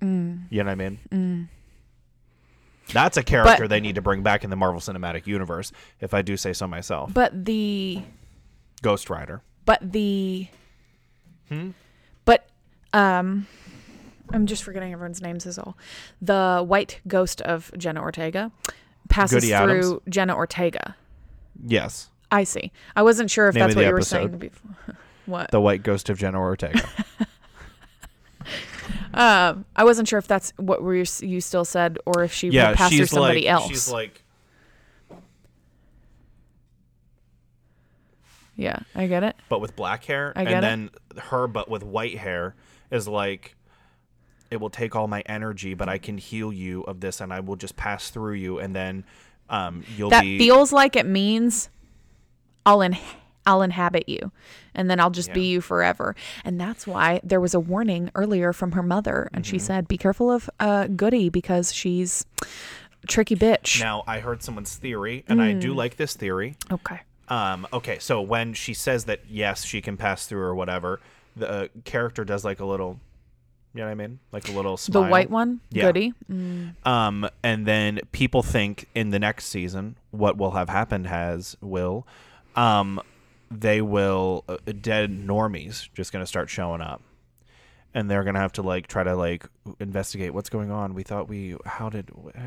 You 0.00 0.08
know 0.08 0.64
what 0.64 0.68
I 0.68 0.74
mean? 0.74 1.48
That's 2.92 3.16
a 3.16 3.22
character 3.24 3.64
But- 3.64 3.70
they 3.70 3.80
need 3.80 3.96
to 3.96 4.02
bring 4.02 4.22
back 4.22 4.44
in 4.44 4.50
the 4.50 4.56
Marvel 4.56 4.80
Cinematic 4.80 5.26
Universe, 5.26 5.72
if 6.00 6.14
I 6.14 6.22
do 6.22 6.36
say 6.36 6.52
so 6.52 6.66
myself. 6.68 7.12
But 7.12 7.44
the 7.44 8.02
Ghost 8.82 9.10
Rider. 9.10 9.42
but 9.64 9.92
the 9.92 10.46
Hmm? 11.48 11.70
but 12.24 12.48
um 12.92 13.46
I'm 14.32 14.46
just 14.46 14.62
forgetting 14.62 14.92
everyone's 14.92 15.22
names 15.22 15.46
is 15.46 15.58
all. 15.58 15.76
The 16.20 16.64
white 16.66 17.00
ghost 17.06 17.40
of 17.42 17.70
Jenna 17.76 18.00
Ortega 18.00 18.50
passes 19.08 19.44
Goody 19.44 19.48
through 19.48 19.54
Addams? 19.54 20.00
Jenna 20.08 20.36
Ortega. 20.36 20.96
Yes, 21.64 22.10
I 22.30 22.44
see. 22.44 22.72
I 22.94 23.02
wasn't 23.02 23.30
sure 23.30 23.48
if 23.48 23.54
Name 23.54 23.62
that's 23.62 23.76
what 23.76 23.84
you 23.84 23.90
were 23.92 23.98
episode. 23.98 24.16
saying 24.16 24.38
before. 24.38 24.96
what? 25.26 25.50
the 25.50 25.60
White 25.60 25.82
Ghost 25.82 26.10
of 26.10 26.18
Jenna 26.18 26.40
Ortega. 26.40 26.88
Um, 29.14 29.64
I 29.74 29.84
wasn't 29.84 30.08
sure 30.08 30.18
if 30.18 30.28
that's 30.28 30.52
what 30.58 30.82
were 30.82 30.94
you, 30.94 31.06
you 31.20 31.40
still 31.40 31.64
said, 31.64 31.98
or 32.04 32.22
if 32.22 32.34
she 32.34 32.48
yeah, 32.48 32.68
would 32.68 32.76
pass 32.76 32.94
through 32.94 33.06
somebody 33.06 33.46
like 33.46 33.50
else. 33.50 33.68
she's 33.68 33.90
like 33.90 34.22
yeah, 38.56 38.78
I 38.94 39.06
get 39.06 39.22
it. 39.22 39.34
but 39.48 39.60
with 39.62 39.74
black 39.74 40.04
hair 40.04 40.34
I 40.36 40.44
get 40.44 40.62
and 40.62 40.84
it. 40.84 40.92
then 41.14 41.22
her 41.24 41.46
but 41.46 41.70
with 41.70 41.82
white 41.82 42.18
hair 42.18 42.54
is 42.90 43.08
like 43.08 43.55
it 44.50 44.58
will 44.60 44.70
take 44.70 44.94
all 44.96 45.08
my 45.08 45.22
energy 45.26 45.74
but 45.74 45.88
I 45.88 45.98
can 45.98 46.18
heal 46.18 46.52
you 46.52 46.82
of 46.82 47.00
this 47.00 47.20
and 47.20 47.32
I 47.32 47.40
will 47.40 47.56
just 47.56 47.76
pass 47.76 48.10
through 48.10 48.34
you 48.34 48.58
and 48.58 48.74
then 48.74 49.04
um 49.48 49.84
you'll 49.96 50.10
That 50.10 50.22
be 50.22 50.38
feels 50.38 50.72
like 50.72 50.96
it 50.96 51.06
means 51.06 51.68
I'll 52.64 52.82
in 52.82 52.96
I'll 53.46 53.62
inhabit 53.62 54.08
you 54.08 54.32
and 54.74 54.90
then 54.90 54.98
I'll 54.98 55.10
just 55.10 55.32
be 55.32 55.46
you 55.46 55.60
forever. 55.60 56.16
And 56.44 56.60
that's 56.60 56.84
why 56.84 57.20
there 57.22 57.40
was 57.40 57.54
a 57.54 57.60
warning 57.60 58.10
earlier 58.16 58.52
from 58.52 58.72
her 58.72 58.82
mother 58.82 59.28
and 59.32 59.44
Mm-hmm. 59.44 59.50
she 59.50 59.58
said, 59.60 59.86
"Be 59.86 59.96
careful 59.96 60.32
of 60.32 60.50
uh 60.58 60.88
Goody 60.88 61.28
because 61.28 61.72
she's 61.72 62.26
a 63.04 63.06
tricky 63.06 63.36
bitch." 63.36 63.78
Now, 63.80 64.02
I 64.06 64.18
heard 64.18 64.42
someone's 64.42 64.74
theory, 64.74 65.24
and 65.28 65.40
I 65.40 65.52
do 65.52 65.72
like 65.74 65.96
this 65.96 66.14
theory. 66.14 66.56
Okay. 66.72 67.00
Um, 67.28 67.66
okay, 67.72 67.98
so 68.00 68.20
when 68.20 68.52
she 68.52 68.74
says 68.74 69.04
that 69.04 69.20
yes, 69.28 69.64
she 69.64 69.80
can 69.80 69.96
pass 69.96 70.26
through 70.26 70.42
or 70.42 70.54
whatever, 70.56 71.00
the 71.36 71.48
uh, 71.50 71.68
character 71.84 72.24
does 72.24 72.44
like 72.44 72.58
a 72.60 72.64
little, 72.64 72.98
you 73.76 73.82
know 73.82 73.88
what 73.88 73.92
I 73.92 73.94
mean, 73.94 74.18
like 74.32 74.48
a 74.48 74.52
little 74.52 74.78
smile. 74.78 75.04
The 75.04 75.10
white 75.10 75.30
one, 75.30 75.60
Yeah. 75.70 75.84
Goody. 75.84 76.14
Um, 76.84 77.28
and 77.42 77.66
then 77.66 78.00
people 78.10 78.42
think 78.42 78.88
in 78.94 79.10
the 79.10 79.18
next 79.18 79.46
season, 79.46 79.96
what 80.12 80.38
will 80.38 80.52
have 80.52 80.70
happened 80.70 81.06
has 81.08 81.58
will, 81.60 82.06
um, 82.54 83.00
they 83.50 83.82
will 83.82 84.44
uh, 84.48 84.56
dead 84.80 85.10
normies 85.10 85.90
just 85.94 86.10
gonna 86.10 86.26
start 86.26 86.48
showing 86.48 86.80
up, 86.80 87.02
and 87.92 88.10
they're 88.10 88.24
gonna 88.24 88.40
have 88.40 88.52
to 88.52 88.62
like 88.62 88.86
try 88.86 89.02
to 89.02 89.14
like 89.14 89.46
investigate 89.78 90.32
what's 90.32 90.48
going 90.48 90.70
on. 90.70 90.94
We 90.94 91.02
thought 91.02 91.28
we 91.28 91.56
how 91.66 91.90
did 91.90 92.10
uh, 92.34 92.40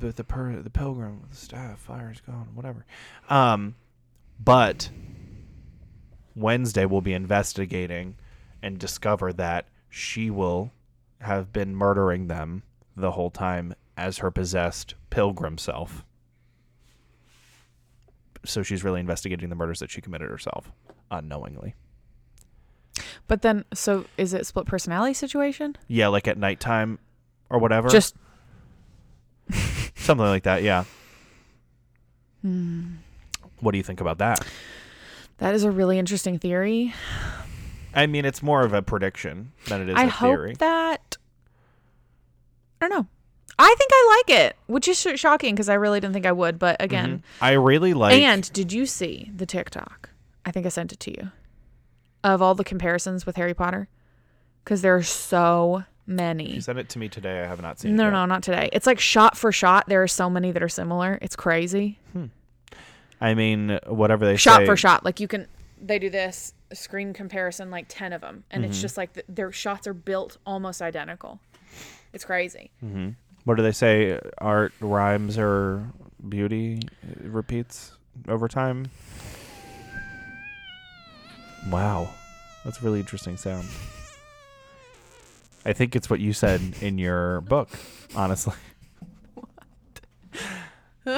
the 0.00 0.12
the, 0.12 0.24
per, 0.24 0.54
the 0.62 0.70
pilgrim 0.70 1.20
the 1.28 1.36
staff 1.36 1.80
fire's 1.80 2.22
gone 2.22 2.48
whatever, 2.54 2.86
um, 3.28 3.74
but 4.42 4.88
Wednesday 6.34 6.86
will 6.86 7.02
be 7.02 7.12
investigating 7.12 8.16
and 8.62 8.78
discover 8.78 9.34
that 9.34 9.66
she 9.90 10.30
will 10.30 10.72
have 11.20 11.52
been 11.52 11.74
murdering 11.74 12.28
them 12.28 12.62
the 12.96 13.10
whole 13.10 13.30
time 13.30 13.74
as 13.96 14.18
her 14.18 14.30
possessed 14.30 14.94
pilgrim 15.10 15.58
self. 15.58 16.04
So 18.44 18.62
she's 18.62 18.82
really 18.82 19.00
investigating 19.00 19.50
the 19.50 19.54
murders 19.54 19.80
that 19.80 19.90
she 19.90 20.00
committed 20.00 20.30
herself 20.30 20.72
unknowingly. 21.10 21.74
But 23.28 23.42
then, 23.42 23.64
so 23.74 24.06
is 24.16 24.32
it 24.32 24.46
split 24.46 24.66
personality 24.66 25.14
situation? 25.14 25.76
Yeah, 25.88 26.08
like 26.08 26.26
at 26.26 26.38
nighttime 26.38 26.98
or 27.50 27.58
whatever. 27.58 27.88
Just 27.88 28.16
something 29.94 30.26
like 30.26 30.44
that, 30.44 30.62
yeah. 30.62 30.84
Hmm. 32.42 32.94
What 33.60 33.72
do 33.72 33.78
you 33.78 33.84
think 33.84 34.00
about 34.00 34.18
that? 34.18 34.44
that 35.40 35.54
is 35.54 35.64
a 35.64 35.70
really 35.70 35.98
interesting 35.98 36.38
theory. 36.38 36.94
I 37.94 38.06
mean, 38.06 38.24
it's 38.24 38.42
more 38.42 38.62
of 38.64 38.72
a 38.72 38.82
prediction 38.82 39.52
than 39.66 39.82
it 39.82 39.88
is 39.88 39.96
I 39.96 40.04
a 40.04 40.08
hope 40.08 40.30
theory. 40.30 40.54
that. 40.58 41.16
I 42.80 42.88
don't 42.88 42.96
know. 42.98 43.06
I 43.58 43.74
think 43.76 43.90
I 43.92 44.22
like 44.28 44.40
it, 44.40 44.56
which 44.68 44.88
is 44.88 44.98
sh- 44.98 45.20
shocking 45.20 45.54
because 45.54 45.68
I 45.68 45.74
really 45.74 46.00
didn't 46.00 46.14
think 46.14 46.24
I 46.26 46.32
would. 46.32 46.58
But 46.58 46.76
again, 46.80 47.18
Mhm. 47.18 47.22
I 47.42 47.52
really 47.52 47.92
like 47.92 48.14
and 48.14 48.50
did 48.52 48.72
you 48.72 48.86
see 48.86 49.30
the 49.34 49.44
TikTok? 49.44 50.10
I 50.46 50.50
think 50.50 50.64
I 50.64 50.70
sent 50.70 50.92
it 50.92 51.00
to 51.00 51.10
you 51.10 51.30
of 52.24 52.40
all 52.40 52.54
the 52.54 52.64
comparisons 52.64 53.26
with 53.26 53.36
Harry 53.36 53.52
Potter 53.54 53.88
because 54.64 54.80
there 54.82 54.94
are 54.94 55.02
so 55.02 55.84
many. 56.06 56.54
You 56.54 56.60
sent 56.62 56.78
it 56.78 56.88
to 56.90 56.98
me 56.98 57.08
today. 57.10 57.42
I 57.42 57.46
have 57.46 57.60
not 57.60 57.78
seen 57.78 57.96
No, 57.96 58.04
it. 58.04 58.06
yet. 58.06 58.12
no, 58.12 58.24
not 58.24 58.42
today. 58.42 58.70
It's 58.72 58.86
like 58.86 58.98
shot 58.98 59.36
for 59.36 59.52
shot. 59.52 59.88
There 59.88 60.02
are 60.02 60.08
so 60.08 60.30
many 60.30 60.50
that 60.52 60.62
are 60.62 60.68
similar. 60.68 61.18
It's 61.20 61.36
crazy. 61.36 61.98
I 63.20 63.34
mean, 63.34 63.78
whatever 63.86 64.24
they 64.24 64.34
say. 64.34 64.38
shot 64.38 64.58
say. 64.60 64.66
for 64.66 64.76
shot. 64.78 65.04
Like 65.04 65.20
you 65.20 65.28
can, 65.28 65.46
they 65.82 65.98
do 65.98 66.08
this 66.08 66.54
screen 66.72 67.12
comparison, 67.12 67.70
like 67.70 67.86
ten 67.88 68.12
of 68.12 68.20
them, 68.20 68.44
and 68.50 68.62
Mm-hmm. 68.62 68.70
it's 68.70 68.80
just 68.80 68.96
like 68.96 69.12
th 69.14 69.26
their 69.28 69.52
shots 69.52 69.86
are 69.86 69.94
built 69.94 70.38
almost 70.46 70.80
identical. 70.82 71.40
It's 72.12 72.24
crazy. 72.24 72.70
What 73.44 73.56
do 73.56 73.62
they 73.62 73.72
say? 73.72 74.18
Art 74.38 74.72
rhymes 74.80 75.38
or 75.38 75.84
beauty 76.28 76.80
repeats 77.22 77.92
over 78.28 78.48
time. 78.48 78.86
Wow, 81.70 82.08
that's 82.64 82.80
a 82.80 82.84
really 82.84 83.00
interesting 83.00 83.36
sound. 83.36 83.68
I 85.64 85.72
think 85.72 85.94
it's 85.94 86.08
what 86.10 86.20
you 86.20 86.32
said 86.32 86.60
in 86.80 86.98
your 86.98 87.42
book. 87.42 87.68
Honestly, 88.16 88.54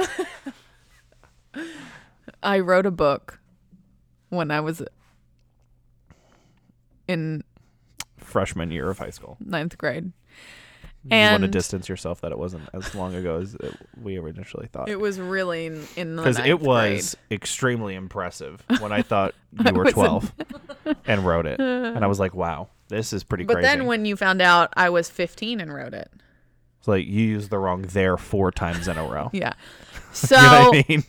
I 2.42 2.58
wrote 2.60 2.86
a 2.86 2.90
book 2.90 3.40
when 4.30 4.50
I 4.50 4.60
was 4.60 4.82
in 7.08 7.42
freshman 8.18 8.70
year 8.70 8.88
of 8.90 8.98
high 8.98 9.10
school. 9.10 9.36
ninth 9.44 9.76
grade. 9.78 10.12
you 11.04 11.16
want 11.16 11.42
to 11.42 11.48
distance 11.48 11.88
yourself 11.88 12.20
that 12.20 12.30
it 12.32 12.38
wasn't 12.38 12.62
as 12.72 12.94
long 12.94 13.14
ago 13.14 13.40
as 13.40 13.54
it, 13.56 13.74
we 14.00 14.16
originally 14.16 14.68
thought. 14.68 14.88
It 14.88 15.00
was 15.00 15.18
really 15.20 15.66
in, 15.66 15.84
in 15.96 16.16
the 16.16 16.22
Because 16.22 16.38
it 16.38 16.44
grade. 16.44 16.60
was 16.62 17.16
extremely 17.30 17.94
impressive 17.96 18.62
when 18.80 18.92
I 18.92 19.02
thought 19.10 19.34
you 19.66 19.72
were 19.74 19.90
12 19.90 20.32
and 21.06 21.26
wrote 21.26 21.46
it. 21.46 21.58
And 21.60 22.04
I 22.04 22.06
was 22.06 22.20
like, 22.20 22.34
wow, 22.34 22.68
this 22.88 23.12
is 23.12 23.24
pretty 23.24 23.44
But 23.44 23.54
crazy. 23.54 23.66
then 23.68 23.86
when 23.86 24.04
you 24.04 24.16
found 24.16 24.40
out 24.40 24.72
I 24.76 24.90
was 24.90 25.10
15 25.10 25.60
and 25.60 25.74
wrote 25.74 25.92
it, 25.94 26.10
It's 26.78 26.86
like 26.88 27.04
you 27.06 27.24
used 27.24 27.50
the 27.50 27.58
wrong 27.58 27.82
there 27.82 28.16
four 28.16 28.52
times 28.52 28.86
in 28.86 28.96
a 28.96 29.04
row. 29.04 29.28
yeah. 29.34 29.54
So 30.12 30.36
you 30.36 30.42
know 30.42 30.68
what 30.70 30.76
I 30.76 30.84
mean? 30.88 31.04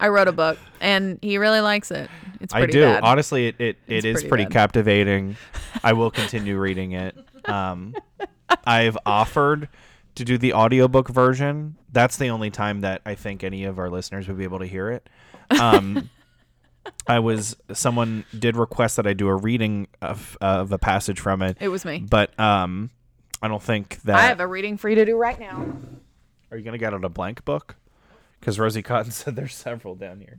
I 0.00 0.08
wrote 0.08 0.28
a 0.28 0.32
book, 0.32 0.58
and 0.80 1.18
he 1.22 1.38
really 1.38 1.60
likes 1.60 1.90
it. 1.90 2.10
It's 2.40 2.54
I 2.54 2.66
do. 2.66 2.82
bad. 2.82 3.02
Honestly, 3.02 3.48
it, 3.48 3.56
it, 3.60 3.76
It's 3.86 4.04
it 4.04 4.08
is 4.08 4.14
pretty 4.14 4.28
pretty 4.28 4.46
captivating. 4.46 5.36
I 5.84 5.92
will 5.92 6.10
continue 6.10 6.58
reading 6.58 6.92
it. 6.92 7.16
Um, 7.44 7.94
I've 8.64 8.96
offered 9.06 9.68
to 10.14 10.24
do 10.24 10.38
the 10.38 10.54
audiobook 10.54 11.08
version. 11.08 11.76
That's 11.92 12.16
the 12.16 12.28
only 12.28 12.50
time 12.50 12.80
that 12.80 13.02
I 13.04 13.14
think 13.14 13.44
any 13.44 13.64
of 13.64 13.78
our 13.78 13.90
listeners 13.90 14.26
would 14.28 14.38
be 14.38 14.44
able 14.44 14.58
to 14.60 14.66
hear 14.66 14.90
it. 14.90 15.08
Um, 15.60 16.10
I 17.06 17.18
was 17.18 17.56
someone 17.72 18.24
did 18.36 18.56
request 18.56 18.96
that 18.96 19.06
I 19.06 19.12
do 19.12 19.28
a 19.28 19.36
reading 19.36 19.88
of, 20.00 20.36
of 20.40 20.72
a 20.72 20.78
passage 20.78 21.20
from 21.20 21.42
it, 21.42 21.58
It 21.60 21.68
was 21.68 21.84
me. 21.84 22.04
but 22.08 22.38
um, 22.40 22.90
I 23.42 23.48
don't 23.48 23.62
think 23.62 24.00
that. 24.02 24.16
I 24.16 24.22
have 24.22 24.40
a 24.40 24.46
reading 24.46 24.76
for 24.76 24.88
you 24.88 24.96
to 24.96 25.04
do 25.04 25.16
right 25.16 25.38
now. 25.38 25.66
Are 26.50 26.56
you 26.56 26.64
gonna 26.64 26.78
get 26.78 26.94
out 26.94 27.04
a 27.04 27.08
blank 27.08 27.44
book? 27.44 27.76
Because 28.40 28.58
Rosie 28.58 28.82
Cotton 28.82 29.12
said 29.12 29.36
there's 29.36 29.54
several 29.54 29.94
down 29.94 30.20
here. 30.20 30.38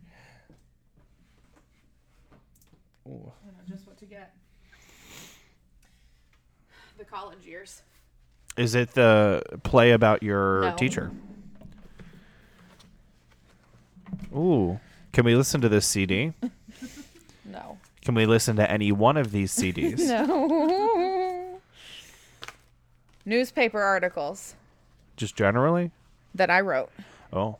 Ooh. 3.08 3.32
I 3.44 3.48
know 3.48 3.54
just 3.70 3.88
what 3.88 3.98
to 4.00 4.06
get. 4.06 4.34
The 6.98 7.06
college 7.06 7.46
years. 7.46 7.82
Is 8.58 8.76
it 8.76 8.94
the 8.94 9.42
play 9.64 9.92
about 9.92 10.22
your 10.24 10.62
No. 10.62 10.76
teacher? 10.76 11.12
Ooh. 14.36 14.80
Can 15.14 15.26
we 15.26 15.36
listen 15.36 15.62
to 15.62 15.70
this 15.70 15.86
CD? 15.86 16.34
No. 17.44 17.78
Can 18.06 18.16
we 18.16 18.26
listen 18.26 18.56
to 18.58 18.72
any 18.72 18.94
one 18.94 19.18
of 19.18 19.32
these 19.32 19.52
CDs? 19.58 20.00
No. 20.08 21.60
Newspaper 23.26 23.82
articles 23.82 24.56
Just 25.18 25.36
generally? 25.36 25.92
that 26.36 26.50
I 26.50 26.62
wrote 26.62 26.92
Oh. 27.34 27.58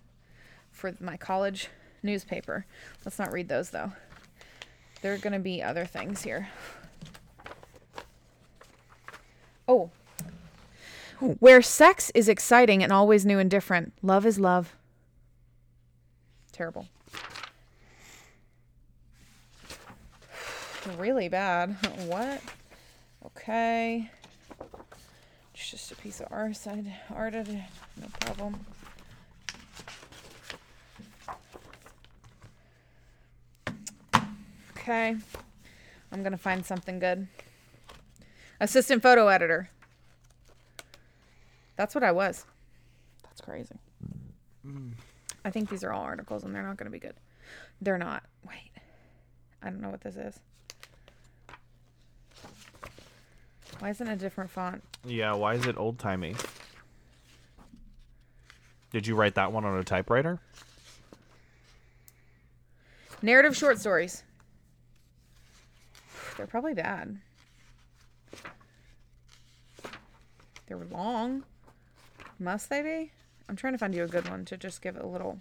For 0.82 0.92
my 1.00 1.16
college 1.16 1.70
newspaper. 2.02 2.66
Let's 3.06 3.20
not 3.20 3.32
read 3.32 3.48
those 3.48 3.70
though. 3.70 3.92
There 5.04 5.14
are 5.14 5.20
going 5.20 5.34
to 5.34 5.40
be 5.40 5.62
other 5.62 5.86
things 5.86 6.24
here. 6.24 6.50
Oh. 9.68 9.92
Where 11.20 11.62
sex 11.62 12.12
is 12.16 12.28
exciting 12.28 12.82
and 12.82 12.92
always 12.92 13.28
new 13.28 13.38
and 13.38 13.50
different, 13.50 13.94
love 14.02 14.26
is 14.26 14.40
love. 14.40 14.76
Terrible. 16.52 16.88
Really 20.98 21.30
bad. 21.30 21.78
What? 22.08 22.42
Okay. 23.28 24.10
It's 25.54 25.70
just 25.70 25.92
a 25.92 25.96
piece 25.96 26.20
of 26.20 26.28
art. 26.32 26.58
Art, 27.14 27.34
no 27.34 28.08
problem. 28.20 28.66
Okay. 34.82 35.16
I'm 36.12 36.24
going 36.24 36.32
to 36.32 36.38
find 36.38 36.66
something 36.66 36.98
good. 36.98 37.28
Assistant 38.60 39.04
photo 39.04 39.28
editor. 39.28 39.70
That's 41.76 41.94
what 41.94 42.04
I 42.04 42.12
was. 42.12 42.46
That's 43.24 43.42
crazy. 43.42 43.76
I 45.46 45.52
think 45.52 45.70
these 45.70 45.84
are 45.84 45.94
all 45.94 46.02
articles 46.02 46.44
and 46.44 46.54
they're 46.54 46.64
not 46.64 46.78
going 46.78 46.86
to 46.86 46.92
be 46.92 47.00
good. 47.00 47.14
They're 47.80 48.00
not. 48.00 48.24
Wait. 48.48 48.72
I 49.62 49.70
don't 49.70 49.82
know 49.82 49.90
what 49.90 50.02
this 50.02 50.16
is. 50.16 50.40
Why 53.80 53.92
isn't 53.92 54.08
it 54.08 54.14
a 54.14 54.16
different 54.16 54.50
font? 54.50 54.84
Yeah, 55.06 55.34
why 55.34 55.54
is 55.54 55.66
it 55.68 55.78
old 55.78 56.00
timey? 56.00 56.36
Did 58.92 59.06
you 59.06 59.16
write 59.16 59.36
that 59.36 59.52
one 59.52 59.64
on 59.64 59.78
a 59.78 59.84
typewriter? 59.84 60.40
Narrative 63.22 63.56
short 63.56 63.80
stories. 63.80 64.24
They're 66.42 66.48
probably 66.48 66.74
bad. 66.74 67.20
They're 70.66 70.88
long. 70.90 71.44
Must 72.40 72.68
they 72.68 72.82
be? 72.82 73.12
I'm 73.48 73.56
trying 73.56 73.74
to 73.74 73.78
find 73.78 73.94
you 73.94 74.04
a 74.04 74.08
good 74.08 74.28
one 74.28 74.46
to 74.46 74.58
just 74.58 74.82
give 74.82 74.98
a 74.98 75.06
little, 75.06 75.40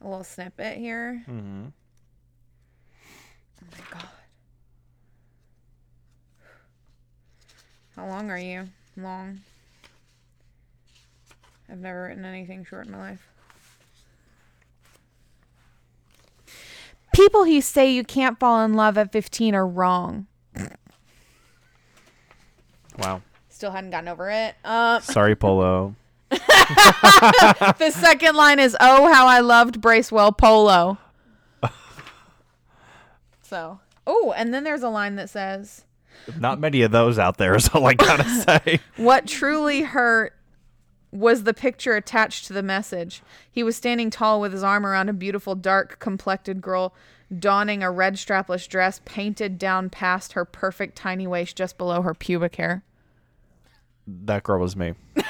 a 0.00 0.08
little 0.08 0.24
snippet 0.24 0.78
here. 0.78 1.22
Mm-hmm. 1.28 1.66
Oh 3.62 3.66
my 3.70 3.84
god. 3.92 4.08
How 7.94 8.08
long 8.08 8.32
are 8.32 8.38
you? 8.38 8.64
Long. 8.96 9.38
I've 11.70 11.78
never 11.78 12.08
written 12.08 12.24
anything 12.24 12.64
short 12.64 12.86
in 12.86 12.92
my 12.92 12.98
life. 12.98 13.28
People 17.20 17.44
who 17.44 17.60
say 17.60 17.92
you 17.92 18.02
can't 18.02 18.40
fall 18.40 18.64
in 18.64 18.72
love 18.74 18.96
at 18.96 19.12
15 19.12 19.54
are 19.54 19.66
wrong. 19.66 20.26
Wow. 22.98 23.20
Still 23.50 23.70
hadn't 23.72 23.90
gotten 23.90 24.08
over 24.08 24.30
it. 24.30 24.54
Um, 24.64 25.02
Sorry, 25.02 25.36
Polo. 25.36 25.94
the 26.30 27.90
second 27.94 28.36
line 28.36 28.58
is, 28.58 28.74
"Oh, 28.80 29.12
how 29.12 29.26
I 29.26 29.40
loved 29.40 29.82
Bracewell 29.82 30.32
Polo." 30.32 30.96
so, 33.42 33.80
oh, 34.06 34.32
and 34.36 34.54
then 34.54 34.64
there's 34.64 34.82
a 34.82 34.88
line 34.88 35.16
that 35.16 35.28
says, 35.28 35.84
Not 36.38 36.58
many 36.58 36.80
of 36.82 36.90
those 36.90 37.18
out 37.18 37.36
there 37.36 37.54
is 37.54 37.68
all 37.74 37.84
I 37.86 37.94
gotta 37.94 38.24
say. 38.64 38.80
What 38.96 39.26
truly 39.26 39.82
hurt 39.82 40.32
was 41.12 41.42
the 41.44 41.54
picture 41.54 41.96
attached 41.96 42.46
to 42.46 42.52
the 42.52 42.62
message. 42.62 43.22
He 43.50 43.62
was 43.62 43.76
standing 43.76 44.10
tall 44.10 44.40
with 44.40 44.52
his 44.52 44.62
arm 44.62 44.86
around 44.86 45.08
a 45.08 45.12
beautiful, 45.12 45.54
dark 45.54 45.98
complected 45.98 46.60
girl, 46.60 46.94
donning 47.36 47.82
a 47.82 47.90
red 47.90 48.14
strapless 48.14 48.68
dress 48.68 49.00
painted 49.04 49.58
down 49.58 49.90
past 49.90 50.32
her 50.32 50.44
perfect 50.44 50.96
tiny 50.96 51.26
waist 51.26 51.56
just 51.56 51.78
below 51.78 52.02
her 52.02 52.14
pubic 52.14 52.56
hair. 52.56 52.82
That 54.06 54.42
girl 54.42 54.60
was 54.60 54.76
me. 54.76 54.94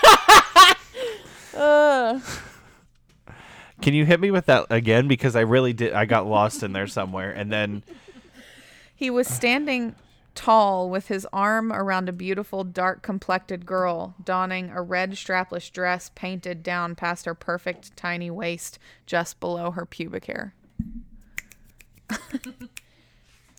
Can 3.82 3.94
you 3.94 4.04
hit 4.04 4.20
me 4.20 4.30
with 4.30 4.46
that 4.46 4.66
again? 4.70 5.08
Because 5.08 5.36
I 5.36 5.40
really 5.40 5.72
did. 5.72 5.92
I 5.92 6.04
got 6.04 6.26
lost 6.26 6.62
in 6.62 6.72
there 6.72 6.86
somewhere, 6.86 7.30
and 7.30 7.50
then 7.50 7.82
He 8.94 9.08
was 9.10 9.26
standing 9.26 9.94
tall 10.34 10.88
with 10.88 11.08
his 11.08 11.26
arm 11.32 11.72
around 11.72 12.08
a 12.08 12.12
beautiful, 12.12 12.64
dark 12.64 13.02
complected 13.02 13.66
girl, 13.66 14.14
donning 14.22 14.70
a 14.70 14.82
red 14.82 15.12
strapless 15.12 15.70
dress 15.70 16.10
painted 16.14 16.62
down 16.62 16.94
past 16.94 17.24
her 17.26 17.34
perfect 17.34 17.96
tiny 17.96 18.30
waist 18.30 18.78
just 19.06 19.40
below 19.40 19.70
her 19.70 19.86
pubic 19.86 20.26
hair. 20.26 20.54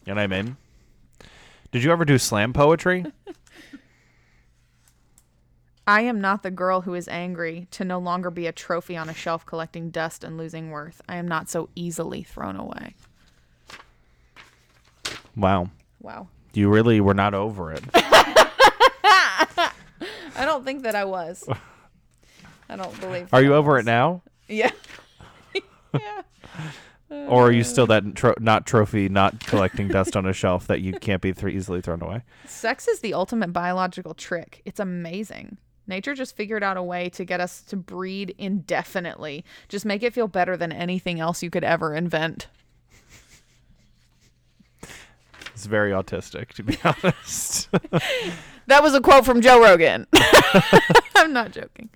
and 0.05 0.19
I'm 0.19 0.33
in. 0.33 0.57
Did 1.71 1.83
you 1.83 1.91
ever 1.91 2.05
do 2.05 2.17
slam 2.17 2.53
poetry? 2.53 3.05
I 5.87 6.01
am 6.01 6.21
not 6.21 6.43
the 6.43 6.51
girl 6.51 6.81
who 6.81 6.93
is 6.93 7.07
angry 7.07 7.67
to 7.71 7.83
no 7.83 7.99
longer 7.99 8.29
be 8.29 8.45
a 8.47 8.51
trophy 8.51 8.95
on 8.95 9.09
a 9.09 9.13
shelf 9.13 9.45
collecting 9.45 9.89
dust 9.89 10.23
and 10.23 10.37
losing 10.37 10.69
worth. 10.69 11.01
I 11.09 11.15
am 11.15 11.27
not 11.27 11.49
so 11.49 11.69
easily 11.75 12.23
thrown 12.23 12.55
away. 12.55 12.95
Wow. 15.35 15.69
Wow. 15.99 16.27
You 16.53 16.69
really 16.69 17.01
were 17.01 17.13
not 17.13 17.33
over 17.33 17.71
it. 17.71 17.83
I 17.93 19.71
don't 20.45 20.65
think 20.65 20.83
that 20.83 20.95
I 20.95 21.05
was. 21.05 21.47
I 22.69 22.75
don't 22.75 22.99
believe. 22.99 23.33
Are 23.33 23.41
you 23.41 23.53
over 23.53 23.77
it 23.77 23.85
now? 23.85 24.21
Yeah. 24.47 24.71
yeah. 25.93 26.21
Or 27.09 27.47
are 27.47 27.51
you 27.51 27.61
uh, 27.61 27.65
still 27.65 27.87
that 27.87 28.15
tro- 28.15 28.35
not 28.39 28.65
trophy, 28.65 29.09
not 29.09 29.45
collecting 29.45 29.89
dust 29.89 30.15
on 30.15 30.25
a 30.25 30.33
shelf 30.33 30.67
that 30.67 30.81
you 30.81 30.93
can't 30.93 31.21
be 31.21 31.33
th- 31.33 31.53
easily 31.53 31.81
thrown 31.81 32.01
away? 32.01 32.23
Sex 32.45 32.87
is 32.87 33.01
the 33.01 33.13
ultimate 33.13 33.51
biological 33.51 34.13
trick. 34.13 34.61
It's 34.63 34.79
amazing. 34.79 35.57
Nature 35.87 36.15
just 36.15 36.37
figured 36.37 36.63
out 36.63 36.77
a 36.77 36.83
way 36.83 37.09
to 37.09 37.25
get 37.25 37.41
us 37.41 37.61
to 37.63 37.75
breed 37.75 38.33
indefinitely. 38.37 39.43
Just 39.67 39.85
make 39.85 40.03
it 40.03 40.13
feel 40.13 40.29
better 40.29 40.55
than 40.55 40.71
anything 40.71 41.19
else 41.19 41.43
you 41.43 41.49
could 41.49 41.65
ever 41.65 41.93
invent. 41.93 42.47
It's 45.61 45.67
very 45.67 45.91
autistic, 45.91 46.53
to 46.53 46.63
be 46.63 46.75
honest. 46.83 47.69
That 48.65 48.81
was 48.81 48.95
a 48.95 48.99
quote 48.99 49.25
from 49.25 49.41
Joe 49.41 49.61
Rogan. 49.61 50.07
I'm 51.15 51.31
not 51.33 51.51
joking. 51.51 51.91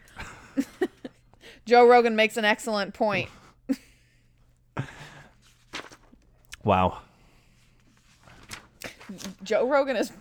Joe 1.65 1.87
Rogan 1.87 2.15
makes 2.15 2.37
an 2.37 2.45
excellent 2.45 2.93
point. 2.93 3.27
wow. 6.63 6.99
Joe 9.43 9.67
Rogan 9.67 9.95
is 9.95 10.11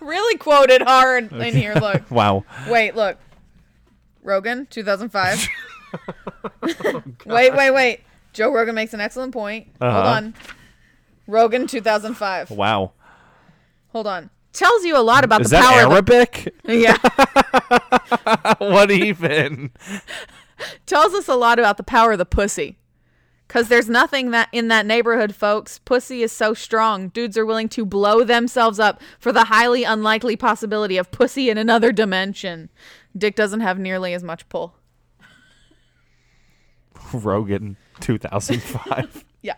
really 0.00 0.36
quoted 0.38 0.82
hard 0.82 1.30
in 1.30 1.54
here. 1.54 1.74
Look. 1.74 2.10
Wow. 2.10 2.44
Wait, 2.68 2.96
look. 2.96 3.16
Rogan, 4.24 4.66
2005. 4.70 5.46
wait, 7.26 7.54
wait, 7.54 7.70
wait. 7.70 8.00
Joe 8.32 8.52
Rogan 8.52 8.74
makes 8.74 8.92
an 8.92 9.00
excellent 9.00 9.32
point. 9.32 9.68
Hold 9.80 9.92
Uh-huh. 9.92 10.08
on. 10.10 10.34
Rogan, 11.26 11.66
2005. 11.66 12.50
Wow. 12.50 12.92
Hold 13.88 14.06
on. 14.06 14.30
Tells 14.52 14.84
you 14.84 14.96
a 14.96 15.02
lot 15.02 15.24
about 15.24 15.42
Is 15.42 15.50
the 15.50 15.56
that 15.56 15.64
power. 15.64 15.86
of 15.86 15.92
Arabic? 15.92 16.54
the- 16.64 16.76
yeah. 16.76 18.54
what 18.58 18.90
even? 18.90 19.70
Tells 20.86 21.12
us 21.14 21.28
a 21.28 21.34
lot 21.34 21.58
about 21.58 21.76
the 21.76 21.82
power 21.82 22.12
of 22.12 22.18
the 22.18 22.24
pussy. 22.26 22.78
Cause 23.48 23.68
there's 23.68 23.88
nothing 23.88 24.32
that 24.32 24.48
in 24.50 24.66
that 24.68 24.86
neighborhood, 24.86 25.32
folks. 25.34 25.78
Pussy 25.78 26.22
is 26.22 26.32
so 26.32 26.52
strong. 26.52 27.10
Dudes 27.10 27.38
are 27.38 27.46
willing 27.46 27.68
to 27.70 27.84
blow 27.86 28.24
themselves 28.24 28.80
up 28.80 29.00
for 29.20 29.30
the 29.30 29.44
highly 29.44 29.84
unlikely 29.84 30.34
possibility 30.36 30.96
of 30.96 31.12
pussy 31.12 31.48
in 31.48 31.56
another 31.56 31.92
dimension. 31.92 32.70
Dick 33.16 33.36
doesn't 33.36 33.60
have 33.60 33.78
nearly 33.78 34.14
as 34.14 34.24
much 34.24 34.48
pull. 34.48 34.74
Rogan 37.12 37.76
2005. 38.00 39.24
Yeah. 39.42 39.54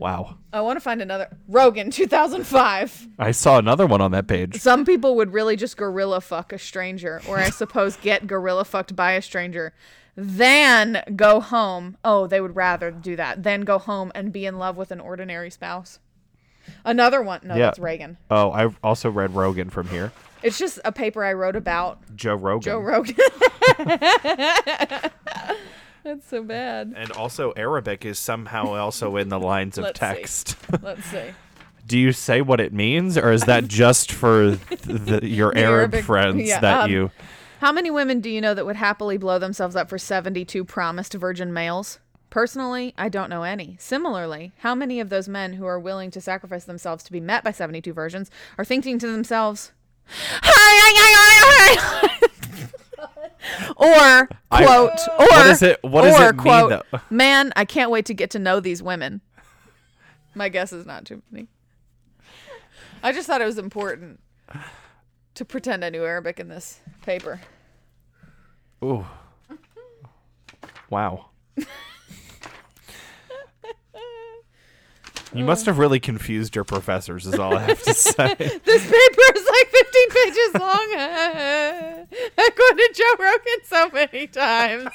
Wow. 0.00 0.38
I 0.52 0.60
want 0.62 0.76
to 0.76 0.80
find 0.80 1.00
another 1.02 1.28
Rogan 1.46 1.90
2005. 1.92 3.08
I 3.18 3.30
saw 3.30 3.58
another 3.58 3.86
one 3.86 4.00
on 4.00 4.10
that 4.12 4.26
page. 4.26 4.56
Some 4.60 4.84
people 4.84 5.14
would 5.16 5.32
really 5.32 5.54
just 5.56 5.76
gorilla 5.76 6.20
fuck 6.20 6.52
a 6.52 6.58
stranger, 6.58 7.20
or 7.28 7.38
I 7.38 7.50
suppose 7.50 7.96
get 7.96 8.26
gorilla 8.26 8.64
fucked 8.64 8.96
by 8.96 9.12
a 9.12 9.22
stranger, 9.22 9.72
then 10.16 11.02
go 11.14 11.40
home. 11.40 11.96
Oh, 12.04 12.26
they 12.26 12.40
would 12.40 12.56
rather 12.56 12.90
do 12.90 13.14
that. 13.16 13.42
than 13.44 13.60
go 13.62 13.78
home 13.78 14.10
and 14.14 14.32
be 14.32 14.44
in 14.46 14.58
love 14.58 14.76
with 14.76 14.90
an 14.90 14.98
ordinary 15.00 15.50
spouse. 15.50 15.98
Another 16.84 17.22
one. 17.22 17.40
No, 17.44 17.54
Yeah. 17.54 17.66
that's 17.66 17.78
Reagan. 17.78 18.16
Oh, 18.30 18.50
I 18.52 18.68
also 18.82 19.10
read 19.10 19.34
Rogan 19.34 19.70
from 19.70 19.88
here. 19.88 20.12
It's 20.42 20.58
just 20.58 20.78
a 20.84 20.92
paper 20.92 21.22
I 21.24 21.32
wrote 21.34 21.56
about 21.56 21.98
Joe 22.16 22.34
Rogan. 22.34 22.62
Joe 22.62 22.78
Rogan. 22.78 23.16
that's 26.04 26.26
so 26.28 26.42
bad. 26.42 26.94
and 26.96 27.10
also 27.12 27.52
Arabic 27.56 28.04
is 28.04 28.18
somehow 28.18 28.74
also 28.74 29.16
in 29.16 29.28
the 29.28 29.38
lines 29.40 29.78
of 29.78 29.84
Let's 29.84 30.00
see. 30.00 30.06
text. 30.06 30.56
Let's 30.82 31.04
see. 31.04 31.30
Do 31.86 31.98
you 31.98 32.12
say 32.12 32.40
what 32.40 32.60
it 32.60 32.72
means, 32.72 33.18
or 33.18 33.32
is 33.32 33.42
that 33.44 33.66
just 33.66 34.12
for 34.12 34.56
th- 34.56 34.80
the, 34.82 35.20
your 35.26 35.52
The 35.52 35.60
Arab 35.60 35.94
Arabic- 35.94 36.04
friends 36.04 36.48
yeah, 36.48 36.60
that 36.60 36.84
um, 36.84 36.90
you? 36.90 37.10
How 37.60 37.72
many 37.72 37.90
women 37.90 38.20
do 38.20 38.30
you 38.30 38.40
know 38.40 38.54
that 38.54 38.64
would 38.64 38.76
happily 38.76 39.18
blow 39.18 39.38
themselves 39.38 39.76
up 39.76 39.88
for 39.90 39.98
72 39.98 40.64
promised 40.64 41.12
virgin 41.14 41.52
males? 41.52 41.98
Personally, 42.30 42.94
I 42.96 43.08
don't 43.08 43.28
know 43.28 43.42
any. 43.42 43.76
Similarly, 43.80 44.52
how 44.58 44.74
many 44.74 45.00
of 45.00 45.08
those 45.10 45.28
men 45.28 45.54
who 45.54 45.66
are 45.66 45.80
willing 45.80 46.10
to 46.12 46.20
sacrifice 46.20 46.64
themselves 46.64 47.02
to 47.04 47.12
be 47.12 47.20
met 47.20 47.42
by 47.42 47.50
72 47.50 47.92
virgins 47.92 48.30
are 48.56 48.64
thinking 48.64 48.98
to 49.00 49.08
themselves, 49.10 49.72
or 53.76 54.28
I- 54.50 54.64
quote, 54.64 54.90
or 55.18 55.26
What 55.26 55.46
is 55.46 55.62
it- 55.62 55.78
what 55.82 56.02
does 56.02 56.18
or, 56.20 56.30
it 56.30 56.36
mean, 56.36 56.42
quote, 56.42 56.84
though? 56.90 57.00
Man, 57.10 57.52
I 57.56 57.64
can't 57.64 57.90
wait 57.90 58.06
to 58.06 58.14
get 58.14 58.30
to 58.30 58.38
know 58.38 58.60
these 58.60 58.82
women. 58.82 59.20
My 60.34 60.48
guess 60.48 60.72
is 60.72 60.86
not 60.86 61.04
too 61.04 61.22
many. 61.30 61.48
I 63.02 63.12
just 63.12 63.26
thought 63.26 63.40
it 63.40 63.46
was 63.46 63.58
important 63.58 64.20
to 65.34 65.44
pretend 65.44 65.84
I 65.84 65.90
knew 65.90 66.04
Arabic 66.04 66.38
in 66.38 66.48
this 66.48 66.80
paper. 67.02 67.40
Ooh. 68.84 69.06
Wow. 70.90 71.26
You 75.32 75.44
must 75.44 75.66
have 75.66 75.78
really 75.78 76.00
confused 76.00 76.56
your 76.56 76.64
professors, 76.64 77.26
is 77.26 77.38
all 77.38 77.56
I 77.56 77.60
have 77.62 77.82
to 77.84 77.94
say. 77.94 78.34
This 78.64 78.84
paper 78.84 79.22
is 79.36 79.46
like 79.46 79.68
15 79.68 80.10
pages 80.10 80.54
long. 80.54 80.88
I 82.38 82.50
quoted 82.56 82.94
Joe 82.94 83.14
Rogan 83.18 83.60
so 83.64 83.90
many 83.90 84.26
times. 84.26 84.90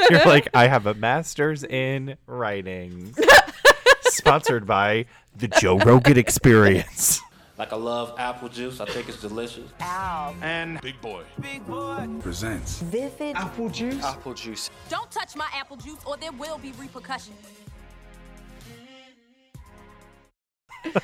You're 0.10 0.26
like, 0.26 0.48
I 0.52 0.66
have 0.66 0.86
a 0.86 0.94
master's 0.94 1.64
in 1.64 2.16
writing. 2.26 3.14
Sponsored 4.02 4.66
by 4.66 5.06
the 5.36 5.48
Joe 5.48 5.78
Rogan 5.78 6.18
Experience. 6.18 7.20
Like 7.56 7.72
I 7.72 7.76
love 7.76 8.14
apple 8.18 8.48
juice. 8.48 8.80
I 8.80 8.86
think 8.86 9.08
it's 9.08 9.20
delicious. 9.20 9.70
and 9.80 10.80
Big 10.80 11.00
boy. 11.00 11.22
presents 12.20 12.80
Vivid 12.80 13.36
apple 13.36 13.68
juice. 13.68 14.02
Apple 14.02 14.34
juice. 14.34 14.70
Don't 14.88 15.10
touch 15.10 15.36
my 15.36 15.48
apple 15.54 15.76
juice 15.76 16.00
or 16.04 16.16
there 16.16 16.32
will 16.32 16.58
be 16.58 16.72
repercussions. 16.72 17.36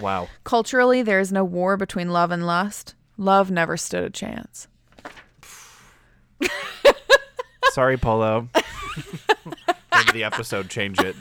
Wow. 0.00 0.28
Culturally, 0.44 1.02
there 1.02 1.20
is 1.20 1.32
no 1.32 1.44
war 1.44 1.76
between 1.76 2.10
love 2.10 2.30
and 2.30 2.46
lust. 2.46 2.94
Love 3.16 3.50
never 3.50 3.76
stood 3.76 4.04
a 4.04 4.10
chance. 4.10 4.68
Sorry, 7.70 7.96
Polo. 7.96 8.48
Maybe 9.94 10.12
the 10.12 10.24
episode 10.24 10.68
change 10.68 10.98
it. 11.00 11.14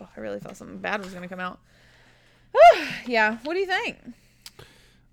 Oh, 0.00 0.08
I 0.16 0.20
really 0.20 0.38
thought 0.40 0.56
something 0.56 0.78
bad 0.78 1.02
was 1.04 1.12
gonna 1.12 1.28
come 1.28 1.40
out. 1.40 1.58
yeah. 3.06 3.38
What 3.44 3.54
do 3.54 3.60
you 3.60 3.66
think? 3.66 3.98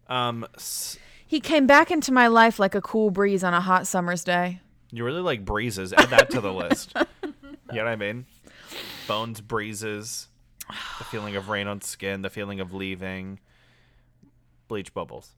Um, 0.08 0.46
s- 0.56 0.98
He 1.26 1.40
came 1.40 1.68
back 1.68 1.92
into 1.92 2.12
my 2.12 2.28
life 2.28 2.60
like 2.60 2.76
a 2.76 2.82
cool 2.82 3.12
breeze 3.12 3.44
on 3.44 3.54
a 3.54 3.62
hot 3.62 3.88
summer's 3.88 4.24
day. 4.24 4.62
you 4.92 5.04
really 5.04 5.22
like 5.22 5.44
breezes. 5.44 5.92
Add 5.94 6.10
that 6.10 6.30
to 6.32 6.42
the 6.42 6.54
list. 6.54 6.94
You 7.70 7.80
know 7.80 7.84
what 7.84 7.92
I 7.92 7.96
mean? 7.98 8.26
Bones, 9.10 9.42
breezes, 9.42 10.30
the 11.00 11.04
feeling 11.04 11.36
of 11.36 11.50
rain 11.50 11.68
on 11.68 11.82
skin, 11.82 12.22
the 12.22 12.30
feeling 12.30 12.62
of 12.62 12.74
leaving, 12.74 13.40
bleach 14.70 14.94
bubbles. 14.94 15.32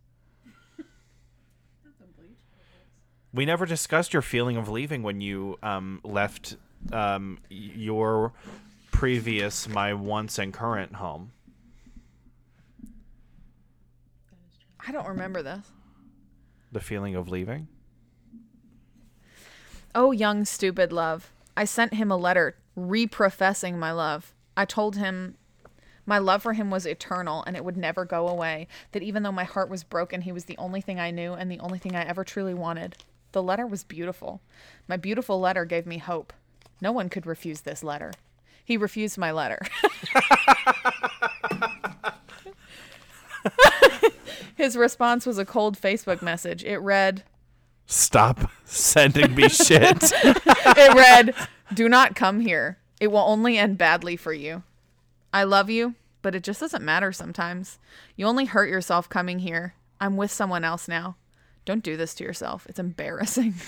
We 3.33 3.45
never 3.45 3.65
discussed 3.65 4.13
your 4.13 4.23
feeling 4.23 4.57
of 4.57 4.69
leaving 4.69 5.03
when 5.03 5.21
you 5.21 5.59
um, 5.61 6.01
left 6.03 6.57
um, 6.91 7.37
your 7.49 8.33
previous, 8.91 9.69
my 9.69 9.93
once 9.93 10.39
and 10.39 10.53
current 10.53 10.95
home. 10.95 11.31
I 14.85 14.91
don't 14.91 15.07
remember 15.07 15.43
this. 15.43 15.65
The 16.71 16.79
feeling 16.79 17.15
of 17.15 17.29
leaving? 17.29 17.67
Oh, 19.93 20.11
young 20.11 20.45
stupid 20.45 20.91
love. 20.91 21.31
I 21.55 21.65
sent 21.65 21.93
him 21.93 22.11
a 22.11 22.17
letter 22.17 22.55
reprofessing 22.77 23.77
my 23.77 23.91
love. 23.91 24.33
I 24.55 24.65
told 24.65 24.95
him 24.95 25.35
my 26.05 26.17
love 26.17 26.41
for 26.41 26.53
him 26.53 26.71
was 26.71 26.87
eternal 26.87 27.43
and 27.45 27.55
it 27.55 27.63
would 27.63 27.77
never 27.77 28.05
go 28.05 28.27
away. 28.27 28.67
That 28.93 29.03
even 29.03 29.21
though 29.21 29.31
my 29.31 29.43
heart 29.43 29.69
was 29.69 29.83
broken, 29.83 30.21
he 30.21 30.31
was 30.31 30.45
the 30.45 30.57
only 30.57 30.81
thing 30.81 30.99
I 30.99 31.11
knew 31.11 31.33
and 31.33 31.51
the 31.51 31.59
only 31.59 31.77
thing 31.77 31.95
I 31.95 32.03
ever 32.03 32.23
truly 32.23 32.55
wanted. 32.55 32.95
The 33.31 33.43
letter 33.43 33.67
was 33.67 33.83
beautiful. 33.83 34.41
My 34.87 34.97
beautiful 34.97 35.39
letter 35.39 35.65
gave 35.65 35.85
me 35.85 35.97
hope. 35.97 36.33
No 36.81 36.91
one 36.91 37.09
could 37.09 37.25
refuse 37.25 37.61
this 37.61 37.83
letter. 37.83 38.11
He 38.63 38.77
refused 38.77 39.17
my 39.17 39.31
letter. 39.31 39.59
His 44.55 44.75
response 44.75 45.25
was 45.25 45.37
a 45.37 45.45
cold 45.45 45.79
Facebook 45.79 46.21
message. 46.21 46.63
It 46.63 46.79
read, 46.79 47.23
Stop 47.85 48.51
sending 48.65 49.33
me 49.33 49.49
shit. 49.49 50.11
it 50.13 50.93
read, 50.95 51.33
"Do 51.73 51.89
not 51.89 52.15
come 52.15 52.41
here. 52.41 52.77
It 52.99 53.07
will 53.07 53.19
only 53.19 53.57
end 53.57 53.77
badly 53.77 54.15
for 54.15 54.33
you. 54.33 54.63
I 55.33 55.43
love 55.43 55.69
you, 55.69 55.95
but 56.21 56.35
it 56.35 56.43
just 56.43 56.59
doesn't 56.59 56.83
matter 56.83 57.11
sometimes. 57.11 57.79
You 58.15 58.27
only 58.27 58.45
hurt 58.45 58.69
yourself 58.69 59.09
coming 59.09 59.39
here. 59.39 59.73
I'm 59.99 60.17
with 60.17 60.31
someone 60.31 60.63
else 60.63 60.87
now. 60.87 61.15
Don't 61.69 61.83
do 61.83 61.95
this 61.95 62.15
to 62.15 62.23
yourself. 62.23 62.65
It's 62.67 62.79
embarrassing." 62.79 63.53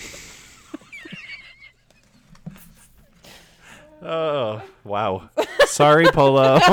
Oh, 4.04 4.60
wow. 4.82 5.30
Sorry, 5.66 6.06
Polo. 6.06 6.54
what 6.58 6.66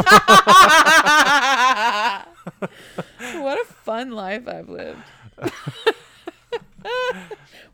a 3.61 3.65
fun 3.83 4.09
life 4.09 4.47
I've 4.47 4.67
lived. 4.67 4.97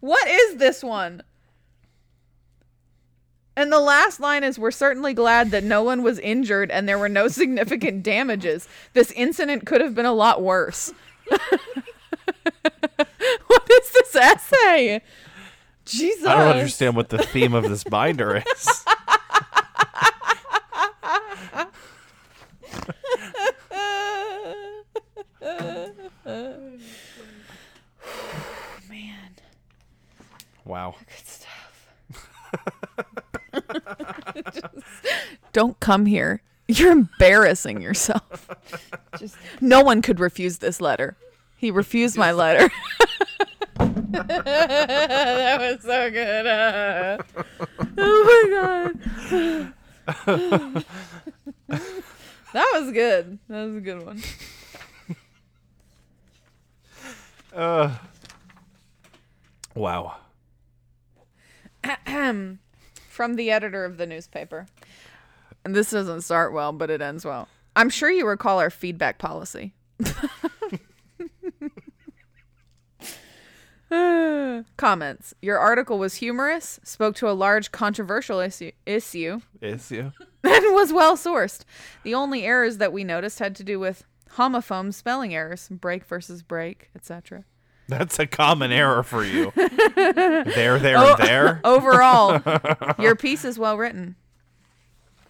what 0.02 0.28
is 0.28 0.58
this 0.58 0.84
one? 0.84 1.24
And 3.56 3.72
the 3.72 3.80
last 3.80 4.20
line 4.20 4.44
is 4.44 4.60
We're 4.60 4.72
certainly 4.72 5.14
glad 5.14 5.52
that 5.52 5.64
no 5.64 5.84
one 5.84 6.04
was 6.04 6.20
injured 6.20 6.70
and 6.70 6.86
there 6.86 7.00
were 7.00 7.08
no 7.08 7.30
significant 7.30 8.04
damages. 8.04 8.68
This 8.92 9.12
incident 9.12 9.66
could 9.66 9.80
have 9.80 9.96
been 9.96 10.06
a 10.06 10.12
lot 10.12 10.42
worse. 10.42 10.92
what 13.48 13.70
is 13.72 13.92
this 13.92 14.16
essay? 14.16 15.02
Jesus. 15.86 16.26
I 16.26 16.36
don't 16.38 16.56
understand 16.58 16.96
what 16.96 17.10
the 17.10 17.20
theme 17.20 17.54
of 17.54 17.70
this 17.70 17.84
binder 17.84 18.38
is. 18.38 18.66
Man, 28.90 29.36
Wow. 30.66 30.96
good 31.00 31.28
stuff. 31.28 31.88
Just- 34.54 34.66
don't 35.54 35.80
come 35.80 36.06
here. 36.06 36.42
You're 36.68 36.92
embarrassing 36.92 37.82
yourself. 37.82 38.50
Just 39.20 39.36
no 39.62 39.82
one 39.82 40.02
could 40.02 40.20
refuse 40.20 40.58
this 40.58 40.82
letter. 40.82 41.16
He 41.56 41.72
refused 41.72 42.18
my 42.18 42.32
letter. 42.32 42.70
that 43.78 45.58
was 45.60 45.82
so 45.82 46.12
good. 46.12 46.46
Uh, 46.48 47.18
oh 47.98 48.24
my 48.28 48.44
god. 48.52 49.74
that 52.52 52.72
was 52.74 52.92
good. 52.92 53.40
That 53.50 53.66
was 53.66 53.76
a 53.76 53.82
good 53.82 54.06
one. 54.06 54.22
Uh, 57.56 57.96
wow. 59.74 60.18
From 63.10 63.36
the 63.36 63.50
editor 63.50 63.86
of 63.86 63.98
the 63.98 64.06
newspaper. 64.06 64.68
And 65.64 65.74
this 65.74 65.92
doesn't 65.92 66.22
start 66.22 66.52
well, 66.52 66.74
but 66.74 66.90
it 66.90 67.02
ends 67.02 67.24
well. 67.24 67.48
I'm 67.76 67.90
sure 67.90 68.12
you 68.12 68.28
recall 68.28 68.60
our 68.60 68.70
feedback 68.70 69.18
policy. 69.18 69.74
Comments. 74.78 75.34
Your 75.42 75.60
article 75.60 75.98
was 75.98 76.16
humorous, 76.16 76.80
spoke 76.84 77.16
to 77.18 77.30
a 77.30 77.34
large 77.34 77.72
controversial 77.72 78.40
issue, 78.40 78.72
issue 78.86 79.42
Is 79.62 79.92
you? 79.92 80.12
and 80.44 80.76
was 80.76 80.94
well 80.94 81.16
sourced. 81.18 81.64
The 82.04 82.14
only 82.14 82.44
errors 82.44 82.78
that 82.78 82.94
we 82.94 83.04
noticed 83.04 83.40
had 83.40 83.56
to 83.56 83.64
do 83.64 83.80
with 83.80 84.04
homophone 84.34 84.94
spelling 84.94 85.34
errors, 85.34 85.70
break 85.70 86.06
versus 86.06 86.44
break, 86.44 86.90
etc. 86.96 87.46
That's 87.88 88.20
a 88.20 88.26
common 88.28 88.72
error 88.72 89.04
for 89.04 89.24
you. 89.24 89.52
there, 89.56 90.80
there, 90.80 90.98
and 90.98 91.18
there. 91.20 91.62
Overall, 91.64 92.42
your 93.00 93.16
piece 93.16 93.46
is 93.46 93.60
well 93.60 93.78
written. 93.78 94.16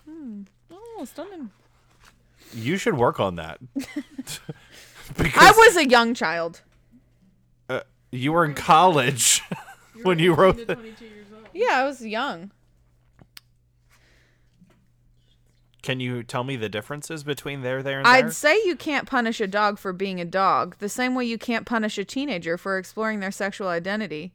Hmm. 0.09 0.43
Oh, 0.71 1.05
stunning. 1.05 1.51
You 2.53 2.77
should 2.77 2.97
work 2.97 3.19
on 3.19 3.35
that. 3.35 3.59
because 3.73 5.33
I 5.35 5.51
was 5.51 5.75
a 5.75 5.87
young 5.87 6.13
child. 6.13 6.61
You 8.15 8.31
were 8.33 8.45
in 8.45 8.53
college 8.53 9.41
when 10.03 10.19
you 10.19 10.33
wrote 10.33 10.67
the. 10.67 10.77
Yeah, 11.53 11.79
I 11.79 11.83
was 11.83 12.05
young. 12.05 12.51
Can 15.81 15.99
you 15.99 16.23
tell 16.23 16.43
me 16.43 16.55
the 16.55 16.67
differences 16.67 17.23
between 17.23 17.61
there, 17.61 17.83
there, 17.83 17.99
and 17.99 18.07
there? 18.07 18.13
I'd 18.13 18.33
say 18.33 18.55
you 18.65 18.75
can't 18.75 19.07
punish 19.07 19.39
a 19.39 19.45
dog 19.45 19.77
for 19.77 19.93
being 19.93 20.19
a 20.19 20.25
dog, 20.25 20.77
the 20.79 20.89
same 20.89 21.13
way 21.13 21.25
you 21.25 21.37
can't 21.37 21.63
punish 21.65 21.99
a 21.99 22.03
teenager 22.03 22.57
for 22.57 22.79
exploring 22.79 23.19
their 23.19 23.31
sexual 23.31 23.67
identity. 23.67 24.33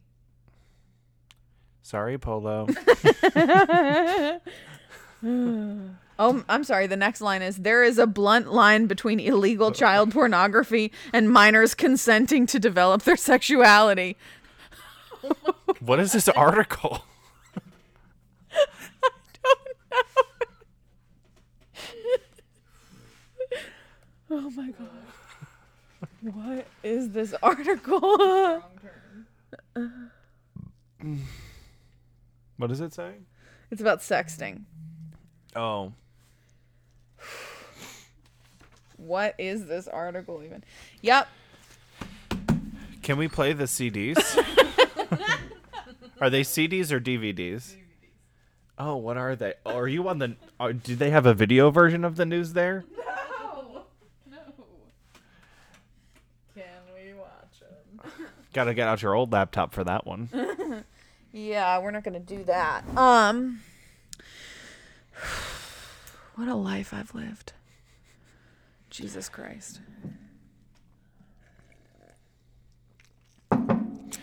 Sorry, 1.81 2.17
Polo. 2.17 2.67
Oh, 6.23 6.43
I'm 6.47 6.63
sorry. 6.63 6.85
The 6.85 6.95
next 6.95 7.19
line 7.21 7.41
is 7.41 7.57
There 7.57 7.83
is 7.83 7.97
a 7.97 8.05
blunt 8.05 8.53
line 8.53 8.85
between 8.85 9.19
illegal 9.19 9.71
child 9.81 10.11
pornography 10.11 10.91
and 11.11 11.31
minors 11.31 11.73
consenting 11.73 12.45
to 12.45 12.59
develop 12.59 13.01
their 13.01 13.17
sexuality. 13.17 14.17
what 15.79 15.99
is 15.99 16.11
this 16.11 16.29
article? 16.35 17.05
I 17.55 18.61
don't 19.43 19.55
know. 19.91 20.27
Oh 24.33 24.49
my 24.51 24.71
god. 24.71 24.87
What 26.21 26.65
is 26.83 27.09
this 27.09 27.33
article? 27.43 28.61
What 32.57 32.67
does 32.67 32.79
it 32.79 32.93
say? 32.93 33.15
it's 33.71 33.81
about 33.81 33.99
sexting. 33.99 34.61
Oh, 35.53 35.91
What 39.01 39.35
is 39.37 39.65
this 39.65 39.87
article 39.87 40.43
even? 40.43 40.63
Yep. 41.01 41.27
can 43.01 43.17
we 43.17 43.27
play 43.27 43.53
the 43.53 43.63
CDs? 43.63 44.17
are 46.21 46.29
they 46.29 46.41
CDs 46.41 46.91
or 46.91 46.99
DVDs? 46.99 47.75
Oh, 48.77 48.95
what 48.95 49.17
are 49.17 49.35
they? 49.35 49.55
Oh, 49.65 49.75
are 49.75 49.87
you 49.87 50.07
on 50.07 50.19
the? 50.19 50.35
Are, 50.59 50.71
do 50.71 50.95
they 50.95 51.09
have 51.09 51.25
a 51.25 51.33
video 51.33 51.71
version 51.71 52.05
of 52.05 52.15
the 52.15 52.25
news 52.25 52.53
there? 52.53 52.85
No. 52.95 53.85
No. 54.29 54.37
Can 56.55 56.63
we 56.95 57.13
watch 57.13 57.59
them? 57.59 58.27
Got 58.53 58.65
to 58.65 58.73
get 58.73 58.87
out 58.87 59.01
your 59.01 59.15
old 59.15 59.31
laptop 59.31 59.73
for 59.73 59.83
that 59.83 60.05
one. 60.05 60.29
Yeah, 61.33 61.79
we're 61.79 61.91
not 61.91 62.03
gonna 62.03 62.19
do 62.19 62.43
that. 62.43 62.83
Um 62.97 63.61
What 66.35 66.47
a 66.47 66.55
life 66.55 66.93
I've 66.93 67.15
lived. 67.15 67.53
Jesus 68.91 69.29
Christ. 69.29 69.79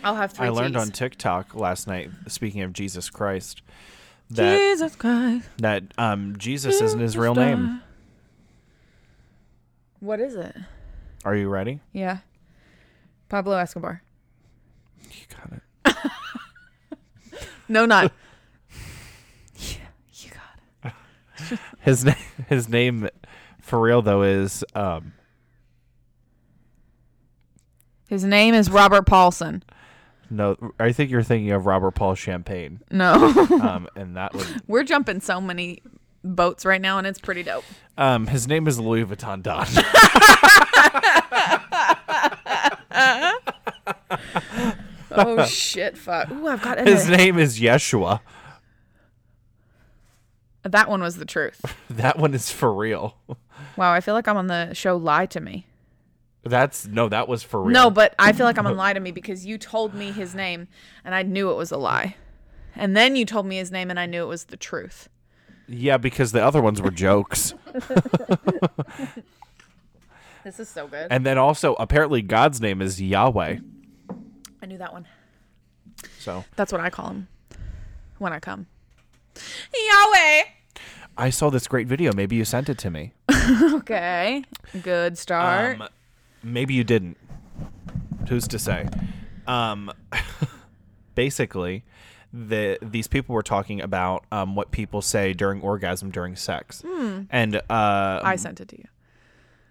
I'll 0.01 0.15
have 0.15 0.31
three. 0.31 0.47
I 0.47 0.49
learned 0.49 0.75
teas. 0.75 0.81
on 0.83 0.91
TikTok 0.91 1.55
last 1.55 1.87
night. 1.87 2.09
Speaking 2.27 2.61
of 2.61 2.71
Jesus 2.71 3.09
Christ, 3.09 3.61
that 4.29 4.57
Jesus 4.57 4.95
Christ. 4.95 5.49
that 5.57 5.83
um 5.97 6.37
Jesus 6.37 6.79
isn't 6.79 6.99
his 6.99 7.17
real 7.17 7.35
name. 7.35 7.81
What 9.99 10.21
is 10.21 10.35
it? 10.35 10.55
Are 11.25 11.35
you 11.35 11.49
ready? 11.49 11.81
Yeah. 11.91 12.19
Pablo 13.27 13.57
Escobar. 13.57 14.01
You 15.11 15.25
got 15.35 15.51
it. 15.51 15.61
No, 17.67 17.85
not. 17.85 18.11
yeah, 19.57 19.75
you 20.13 20.31
got 20.31 20.93
it. 21.51 21.59
His 21.81 22.03
name, 22.03 22.15
his 22.47 22.67
name, 22.67 23.09
for 23.69 23.79
real 23.79 24.01
though, 24.01 24.23
is 24.23 24.63
um 24.75 25.13
His 28.09 28.23
name 28.25 28.53
is 28.53 28.69
Robert 28.69 29.05
Paulson. 29.05 29.63
no. 30.29 30.57
I 30.79 30.91
think 30.91 31.11
you're 31.11 31.23
thinking 31.23 31.51
of 31.51 31.65
Robert 31.65 31.91
Paul 31.91 32.15
Champagne. 32.15 32.81
No. 32.91 33.33
Um, 33.61 33.87
and 33.95 34.17
that 34.17 34.33
We're 34.67 34.83
jumping 34.83 35.21
so 35.21 35.39
many 35.39 35.81
boats 36.23 36.65
right 36.65 36.81
now, 36.81 36.97
and 36.97 37.07
it's 37.07 37.19
pretty 37.19 37.43
dope. 37.43 37.63
um 37.97 38.27
his 38.27 38.47
name 38.47 38.67
is 38.67 38.79
Louis 38.79 39.05
Vuitton 39.05 39.41
Don. 39.43 39.65
Oh 45.11 45.43
shit! 45.45 45.97
Fuck. 45.97 46.29
Ooh, 46.31 46.47
I've 46.47 46.61
got 46.61 46.85
his 46.87 47.09
name 47.09 47.39
is 47.39 47.59
Yeshua. 47.59 48.19
That 50.63 50.87
one 50.87 51.01
was 51.01 51.17
the 51.17 51.25
truth. 51.25 51.61
That 51.89 52.17
one 52.19 52.33
is 52.33 52.51
for 52.51 52.71
real. 52.73 53.17
Wow, 53.79 53.93
I 53.93 54.01
feel 54.01 54.13
like 54.13 54.27
I'm 54.27 54.35
on 54.35 54.47
the 54.47 54.73
show 54.73 54.97
Lie 54.97 55.25
to 55.27 55.39
Me. 55.39 55.65
That's 56.43 56.85
no, 56.85 57.07
that 57.07 57.29
was 57.29 57.43
for 57.43 57.61
real. 57.61 57.73
No, 57.73 57.89
but 57.89 58.13
I 58.19 58.33
feel 58.33 58.45
like 58.45 58.57
I'm 58.57 58.67
on 58.67 58.75
Lie 58.83 58.91
to 58.91 58.99
Me 58.99 59.11
because 59.11 59.45
you 59.45 59.57
told 59.57 59.93
me 59.93 60.11
his 60.11 60.35
name 60.35 60.67
and 61.05 61.15
I 61.15 61.23
knew 61.23 61.49
it 61.49 61.55
was 61.55 61.71
a 61.71 61.77
lie. 61.77 62.15
And 62.75 62.95
then 62.95 63.15
you 63.15 63.25
told 63.25 63.45
me 63.45 63.55
his 63.55 63.71
name 63.71 63.89
and 63.89 63.97
I 63.97 64.05
knew 64.05 64.21
it 64.23 64.27
was 64.27 64.45
the 64.45 64.57
truth. 64.57 65.07
yeah, 65.67 65.95
because 65.97 66.33
the 66.33 66.43
other 66.43 66.61
ones 66.61 66.81
were 66.81 66.91
jokes. 66.91 67.53
This 70.43 70.59
is 70.59 70.69
so 70.69 70.87
good. 70.87 71.07
and 71.11 71.25
then 71.25 71.37
also 71.37 71.73
apparently 71.75 72.21
God's 72.21 72.61
name 72.61 72.81
is 72.81 73.01
Yahweh. 73.01 73.57
I 74.61 74.65
knew 74.65 74.77
that 74.77 74.93
one. 74.93 75.05
So 76.19 76.45
That's 76.55 76.71
what 76.71 76.81
I 76.81 76.89
call 76.89 77.09
him 77.09 77.27
when 78.19 78.31
I 78.33 78.39
come. 78.39 78.67
Yahweh. 79.73 80.43
I 81.19 81.29
saw 81.31 81.49
this 81.49 81.67
great 81.67 81.87
video. 81.87 82.13
Maybe 82.13 82.37
you 82.37 82.45
sent 82.45 82.69
it 82.69 82.77
to 82.79 82.89
me. 82.89 83.13
Okay. 83.73 84.43
Good 84.83 85.17
start. 85.17 85.81
Um, 85.81 85.87
maybe 86.43 86.75
you 86.75 86.83
didn't. 86.83 87.17
Who's 88.27 88.47
to 88.49 88.59
say? 88.59 88.87
Um, 89.47 89.91
basically, 91.15 91.83
the 92.31 92.77
these 92.81 93.07
people 93.07 93.33
were 93.33 93.41
talking 93.41 93.81
about 93.81 94.25
um, 94.31 94.55
what 94.55 94.69
people 94.69 95.01
say 95.01 95.33
during 95.33 95.61
orgasm 95.61 96.11
during 96.11 96.35
sex, 96.35 96.83
and 97.31 97.55
uh, 97.55 97.61
I 98.23 98.35
sent 98.35 98.61
it 98.61 98.67
to 98.67 98.77
you. 98.77 98.85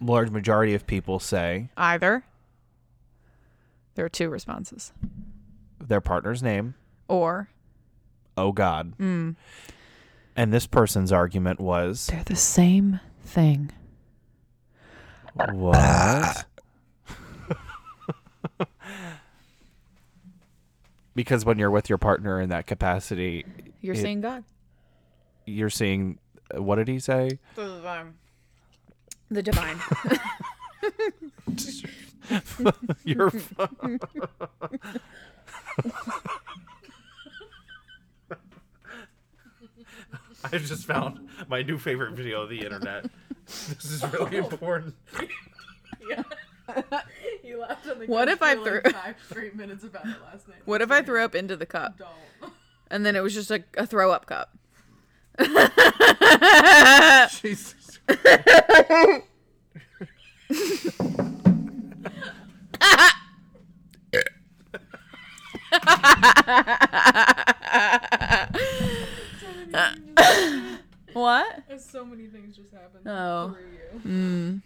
large 0.01 0.30
majority 0.30 0.74
of 0.74 0.86
people 0.88 1.20
say 1.20 1.68
Either. 1.76 2.24
There 3.94 4.05
are 4.05 4.09
two 4.11 4.28
responses. 4.28 4.92
their 5.80 6.01
partner's 6.01 6.42
name. 6.42 6.74
Or 7.07 7.49
Oh 8.36 8.51
God. 8.51 8.94
And 10.39 10.53
this 10.53 10.68
person's 10.68 11.11
argument 11.11 11.59
was 11.59 12.07
they're 12.07 12.22
the 12.24 12.36
same 12.36 13.01
thing. 13.24 13.72
what? 15.34 16.45
because 21.16 21.45
when 21.45 21.59
you're 21.59 21.72
with 21.72 21.89
your 21.89 21.99
partner 21.99 22.41
in 22.41 22.51
that 22.51 22.68
capacity, 22.68 23.45
You're 23.80 23.97
It- 23.97 24.01
seeing 24.01 24.20
God. 24.20 24.45
you're 25.45 25.70
seeing. 25.70 26.20
Uh, 26.57 26.62
what 26.62 26.76
did 26.76 26.86
he 26.86 27.01
say? 27.01 27.41
The 29.30 29.43
divine. 29.43 29.78
You're. 33.05 33.32
I 40.53 40.59
just 40.59 40.84
found 40.86 41.28
my 41.49 41.62
new 41.62 41.78
favorite 41.78 42.12
video 42.12 42.43
of 42.43 42.51
the 42.51 42.61
internet. 42.61 43.07
This 43.68 43.91
is 43.91 44.03
really 44.12 44.41
oh. 44.41 44.49
important. 44.49 44.95
You 47.43 47.61
laughed 47.61 47.89
on 47.89 47.99
the 47.99 48.05
What 48.05 48.28
couch 48.28 48.36
if 48.36 48.43
I 48.43 48.55
threw- 48.57 48.82
like 48.84 48.93
five 48.93 49.16
straight 49.30 49.57
minutes 49.57 49.84
about 49.84 50.05
it 50.05 50.16
last 50.22 50.47
night? 50.49 50.59
what 50.66 50.82
if 50.82 50.91
I 50.91 51.01
threw 51.01 51.24
up 51.24 51.34
into 51.34 51.57
the 51.57 51.64
cup 51.64 51.97
Don't. 51.97 52.53
and 52.91 53.07
then 53.07 53.16
it 53.16 53.22
was 53.22 53.32
just 53.32 53.51
a, 53.51 53.64
a 53.78 53.86
throw 53.86 54.11
up 54.11 54.26
cup? 54.26 54.55
Jesus. 57.41 57.74
What? 71.14 71.62
So 71.79 72.05
many 72.05 72.26
things 72.26 72.57
just 72.57 72.70
happened 72.70 73.09
Oh. 73.09 73.57
through 74.03 74.11
you. 74.11 74.61
Mm. 74.61 74.62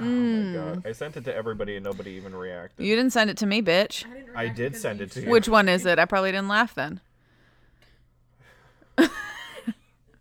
Oh 0.00 0.04
my 0.04 0.06
mm. 0.06 0.54
god! 0.54 0.86
I 0.86 0.92
sent 0.92 1.16
it 1.16 1.24
to 1.24 1.34
everybody 1.34 1.76
and 1.76 1.84
nobody 1.84 2.12
even 2.12 2.34
reacted. 2.34 2.84
You 2.84 2.96
didn't 2.96 3.12
send 3.12 3.30
it 3.30 3.36
to 3.38 3.46
me, 3.46 3.62
bitch. 3.62 4.04
I, 4.06 4.14
didn't 4.14 4.36
I 4.36 4.48
did 4.48 4.76
send 4.76 5.00
it 5.00 5.12
to 5.12 5.20
you. 5.20 5.30
Which 5.30 5.48
one 5.48 5.68
is 5.68 5.86
it? 5.86 5.98
I 5.98 6.06
probably 6.06 6.32
didn't 6.32 6.48
laugh 6.48 6.74
then. 6.74 7.00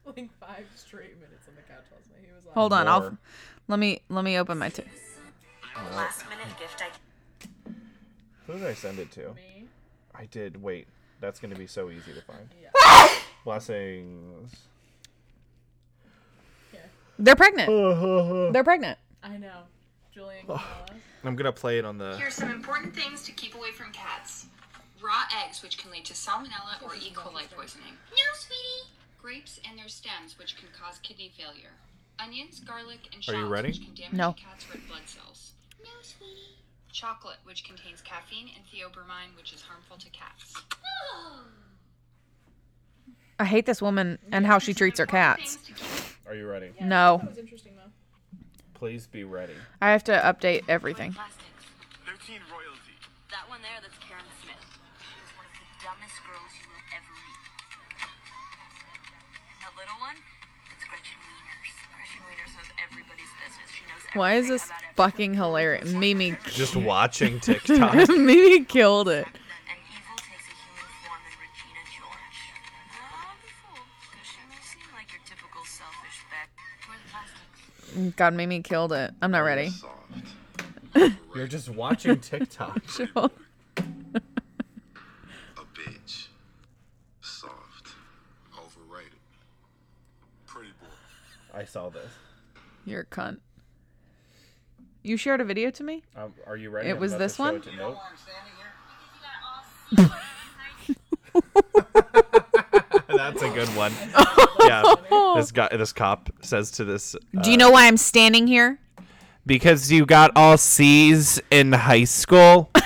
Like 0.05 0.29
five 0.41 0.65
straight 0.75 1.15
minutes 1.21 1.47
on 1.47 1.55
the 1.55 1.61
couch 1.61 1.85
last 1.89 2.09
night. 2.11 2.19
He 2.27 2.35
was 2.35 2.45
like, 2.45 2.53
Hold 2.53 2.73
on, 2.73 2.85
I'll 2.85 3.17
let 3.69 3.79
me 3.79 4.01
let 4.09 4.25
me 4.25 4.37
open 4.37 4.57
my. 4.57 4.67
T- 4.67 4.83
Last 5.95 6.25
minute 6.29 6.47
gift 6.59 6.83
I 6.83 7.71
Who 8.45 8.59
did 8.59 8.67
I 8.67 8.73
send 8.73 8.99
it 8.99 9.09
to? 9.13 9.33
me. 9.33 9.63
I 10.13 10.25
did. 10.25 10.61
Wait, 10.61 10.87
that's 11.21 11.39
gonna 11.39 11.55
be 11.55 11.65
so 11.65 11.89
easy 11.89 12.13
to 12.13 12.21
find. 12.21 12.49
Yeah. 12.61 13.07
Blessings. 13.43 14.55
They're 17.19 17.35
pregnant. 17.35 17.69
They're 18.53 18.63
pregnant. 18.63 18.97
I 19.23 19.37
know. 19.37 19.61
Julian, 20.13 20.45
can 20.47 20.55
you 20.55 20.61
tell 20.61 20.95
us? 20.95 21.01
I'm 21.23 21.35
gonna 21.35 21.51
play 21.51 21.77
it 21.77 21.85
on 21.85 21.97
the. 21.99 22.17
Here's 22.17 22.33
some 22.33 22.49
important 22.49 22.95
things 22.95 23.23
to 23.23 23.31
keep 23.31 23.53
away 23.53 23.71
from 23.71 23.91
cats. 23.93 24.47
Raw 25.03 25.23
eggs, 25.45 25.61
which 25.61 25.77
can 25.77 25.91
lead 25.91 26.05
to 26.05 26.13
salmonella 26.13 26.81
or 26.83 26.95
E. 26.95 27.11
coli 27.13 27.49
poisoning. 27.55 27.93
No, 28.11 28.23
sweetie. 28.33 28.89
Grapes 29.21 29.59
and 29.69 29.77
their 29.77 29.87
stems, 29.87 30.37
which 30.39 30.57
can 30.57 30.67
cause 30.73 30.97
kidney 31.03 31.31
failure. 31.37 31.73
Onions, 32.19 32.59
garlic, 32.59 32.99
and 33.13 33.23
shallots, 33.23 33.63
which 33.67 33.81
can 33.85 33.93
damage 33.95 34.13
No. 34.17 34.33
cat's 34.33 34.67
red 34.69 34.87
blood 34.87 35.01
cells. 35.05 35.51
No, 35.83 35.89
sweetie. 36.01 36.57
Chocolate, 36.91 37.37
which 37.43 37.63
contains 37.63 38.01
caffeine 38.01 38.49
and 38.55 38.65
theobromine, 38.65 39.35
which 39.37 39.53
is 39.53 39.61
harmful 39.61 39.97
to 39.97 40.09
cats. 40.09 40.55
Oh. 41.13 41.41
I 43.41 43.45
hate 43.45 43.65
this 43.65 43.81
woman 43.81 44.19
and 44.31 44.45
how 44.45 44.59
she 44.59 44.71
treats 44.75 44.99
her 44.99 45.07
cats. 45.07 45.55
things 45.55 45.79
to 45.79 45.83
keep 45.83 46.27
Are 46.29 46.35
you 46.35 46.47
ready? 46.47 46.69
No, 46.79 47.17
That 47.23 47.29
was 47.29 47.37
interesting 47.39 47.73
though. 47.75 47.89
Please 48.75 49.07
be 49.07 49.23
ready. 49.23 49.53
I 49.81 49.89
have 49.89 50.03
to 50.05 50.11
update 50.11 50.61
everything. 50.69 51.13
13 52.05 52.37
royalty. 52.53 52.93
That 53.31 53.49
one 53.49 53.61
there, 53.63 53.81
that's 53.81 53.97
Karen 53.97 54.21
Smith. 54.43 54.61
She 55.01 55.17
was 55.25 55.33
one 55.33 55.45
of 55.49 55.53
the 55.57 55.65
dumbest 55.81 56.21
girls 56.21 56.53
you 56.61 56.69
will 56.69 56.85
ever 56.93 57.13
meet. 57.17 57.41
And 59.49 59.65
the 59.65 59.73
little 59.81 59.97
one, 60.05 60.17
it's 60.69 60.85
Gretchen 60.85 61.17
Wieners. 61.25 61.73
Gretchen 61.97 62.21
Wieners 62.21 62.53
knows 62.61 62.69
everybody's 62.77 63.33
business. 63.41 63.69
She 63.73 63.81
knows 63.89 64.05
Why 64.13 64.35
is 64.35 64.49
this 64.49 64.69
fucking 64.95 65.33
hilarious? 65.33 65.91
Mimi, 65.91 66.37
Just 66.45 66.75
watching 66.75 67.39
TikTok. 67.49 68.07
Mimi 68.07 68.65
killed 68.65 69.09
it. 69.09 69.25
God, 78.15 78.33
Mimi 78.33 78.61
killed 78.61 78.93
it. 78.93 79.11
I'm 79.21 79.31
not 79.31 79.39
ready. 79.41 79.71
You're 81.35 81.47
just 81.47 81.69
watching 81.69 82.19
TikTok. 82.21 82.77
A 82.99 83.29
bitch. 85.73 86.27
Soft. 87.21 87.89
Overrated. 88.57 89.11
Pretty 90.45 90.69
boy. 90.79 90.87
I 91.57 91.65
saw 91.65 91.89
this. 91.89 92.11
You're 92.85 93.01
a 93.01 93.05
cunt. 93.05 93.39
You 95.03 95.17
shared 95.17 95.41
a 95.41 95.45
video 95.45 95.71
to 95.71 95.83
me? 95.83 96.03
Um, 96.15 96.33
are 96.45 96.55
you 96.57 96.69
ready? 96.69 96.89
It 96.89 96.93
I'm 96.93 96.99
was 96.99 97.17
this 97.17 97.39
one? 97.39 97.55
it 97.55 97.63
to- 97.63 97.75
Nope. 97.75 97.97
That's 103.21 103.43
a 103.43 103.49
good 103.49 103.69
one. 103.69 103.93
yeah. 104.67 104.95
This 105.35 105.51
guy, 105.51 105.69
this 105.71 105.93
cop 105.93 106.29
says 106.41 106.71
to 106.71 106.85
this. 106.85 107.15
Uh, 107.15 107.41
Do 107.41 107.51
you 107.51 107.57
know 107.57 107.69
why 107.69 107.85
I'm 107.87 107.97
standing 107.97 108.47
here? 108.47 108.79
because 109.45 109.91
you 109.91 110.05
got 110.05 110.31
all 110.35 110.57
C's 110.57 111.41
in 111.49 111.73
high 111.73 112.03
school. 112.03 112.69
what 112.73 112.85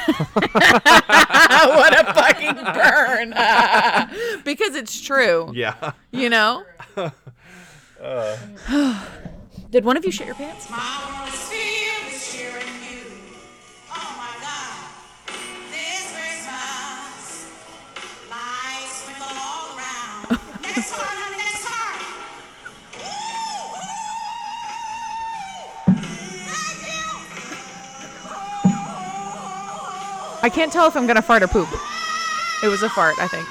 a 2.00 2.14
fucking 2.14 2.56
burn. 2.74 3.30
because 4.44 4.76
it's 4.76 5.02
true. 5.02 5.52
Yeah. 5.54 5.92
You 6.12 6.30
know? 6.30 6.64
Did 9.70 9.84
one 9.84 9.98
of 9.98 10.06
you 10.06 10.12
shit 10.12 10.28
your 10.28 10.36
pants? 10.36 10.70
I 30.46 30.50
can't 30.50 30.72
tell 30.72 30.88
if 30.88 30.96
I'm 30.96 31.08
gonna 31.08 31.24
fart 31.24 31.42
or 31.42 31.48
poop. 31.48 31.68
It 32.62 32.68
was 32.68 32.84
a 32.84 32.90
fart, 32.90 33.16
I 33.18 33.28
think. 33.28 33.48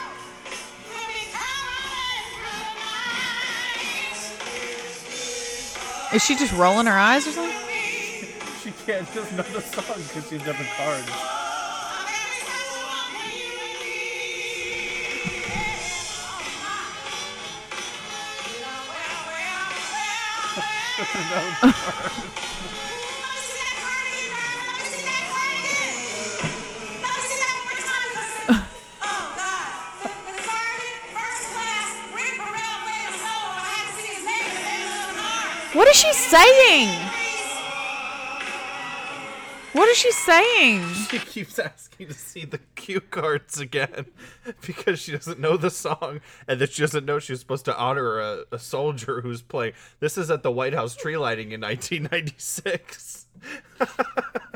Is 6.14 6.24
she 6.24 6.36
just 6.36 6.52
rolling 6.52 6.86
her 6.86 6.92
eyes 6.92 7.26
or 7.26 7.32
something? 7.32 7.58
She 8.62 8.70
can't 8.86 9.12
just 9.12 9.32
know 9.32 9.42
the 9.42 9.60
song 9.60 10.02
because 10.04 10.28
she's 10.30 10.40
got 10.44 10.56
the 10.56 10.64
cards. 10.76 11.10
What 35.74 35.88
is 35.88 35.96
she 35.96 36.12
saying? 36.12 36.88
What 39.72 39.88
is 39.88 39.96
she 39.96 40.12
saying? 40.12 40.84
She 41.10 41.18
keeps 41.18 41.58
asking 41.58 42.06
to 42.06 42.14
see 42.14 42.44
the 42.44 42.60
cue 42.76 43.00
cards 43.00 43.58
again 43.58 44.06
because 44.64 45.00
she 45.00 45.10
doesn't 45.10 45.40
know 45.40 45.56
the 45.56 45.70
song 45.70 46.20
and 46.46 46.60
that 46.60 46.70
she 46.70 46.82
doesn't 46.82 47.04
know 47.04 47.18
she's 47.18 47.40
supposed 47.40 47.64
to 47.64 47.76
honor 47.76 48.20
a, 48.20 48.44
a 48.52 48.58
soldier 48.60 49.20
who's 49.20 49.42
playing. 49.42 49.72
This 49.98 50.16
is 50.16 50.30
at 50.30 50.44
the 50.44 50.52
White 50.52 50.74
House 50.74 50.94
tree 50.94 51.16
lighting 51.16 51.50
in 51.50 51.60
1996. 51.60 53.26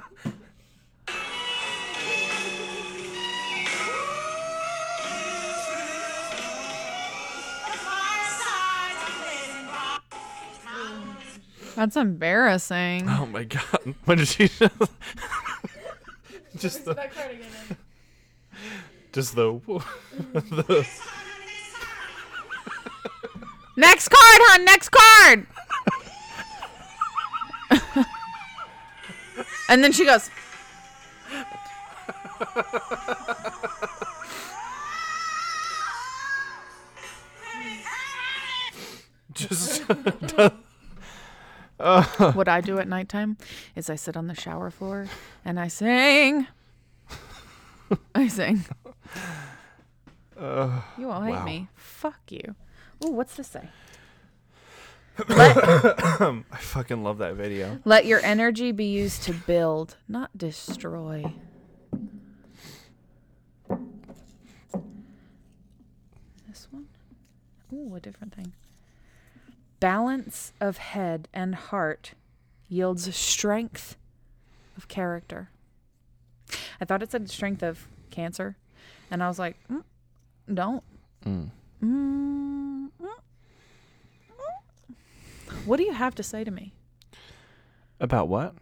That's 11.79 11.97
embarrassing. 11.97 13.09
Oh 13.09 13.25
my 13.27 13.45
god. 13.45 13.95
When 14.05 14.19
did 14.19 14.27
she 14.27 14.49
just 14.49 14.69
the 16.85 16.95
That 16.95 17.15
card 17.15 17.31
again. 17.31 17.47
in. 17.71 17.77
just 19.13 19.37
the, 19.37 19.53
the 20.33 20.89
Next 23.77 24.09
card, 24.09 24.41
hon. 24.43 24.65
Next 24.65 24.89
card. 24.89 25.47
and 29.69 29.85
then 29.85 29.93
she 29.93 30.05
goes. 30.05 30.29
just 39.33 39.83
What 42.35 42.49
I 42.49 42.61
do 42.61 42.79
at 42.79 42.89
nighttime 42.89 43.37
is 43.77 43.89
I 43.89 43.95
sit 43.95 44.17
on 44.17 44.27
the 44.27 44.35
shower 44.35 44.71
floor 44.71 45.07
and 45.45 45.61
I 45.61 45.69
sing. 45.69 46.49
I 48.15 48.29
sing. 48.29 48.65
you 50.37 51.07
won't 51.07 51.27
hate 51.27 51.33
wow. 51.35 51.45
me. 51.45 51.69
Fuck 51.77 52.21
you. 52.31 52.57
Ooh, 53.05 53.13
what's 53.13 53.37
this 53.37 53.49
say? 53.49 53.69
I 55.29 56.43
fucking 56.59 57.03
love 57.03 57.19
that 57.19 57.35
video. 57.35 57.81
Let 57.85 58.07
your 58.07 58.21
energy 58.25 58.73
be 58.73 58.87
used 58.87 59.23
to 59.25 59.33
build, 59.33 59.97
not 60.09 60.37
destroy. 60.37 61.33
This 66.49 66.69
one? 66.71 66.87
Ooh, 67.73 67.95
a 67.95 68.01
different 68.01 68.35
thing. 68.35 68.53
Balance 69.81 70.53
of 70.61 70.79
head 70.79 71.29
and 71.33 71.55
heart 71.55 72.13
yields 72.69 73.15
strength 73.15 73.97
of 74.77 74.89
character. 74.89 75.51
I 76.81 76.85
thought 76.85 77.03
it 77.03 77.13
said 77.13 77.29
strength 77.31 77.63
of 77.63 77.89
cancer, 78.11 78.57
and 79.11 79.23
I 79.23 79.29
was 79.29 79.39
like, 79.39 79.57
mm, 79.71 79.83
don't. 80.53 80.83
Mm, 81.25 81.51
mm, 81.83 82.89
mm. 83.01 83.09
What 85.65 85.77
do 85.77 85.83
you 85.85 85.93
have 85.93 86.15
to 86.17 86.23
say 86.23 86.45
to 86.45 86.51
me? 86.51 86.73
About 88.01 88.29
what? 88.29 88.55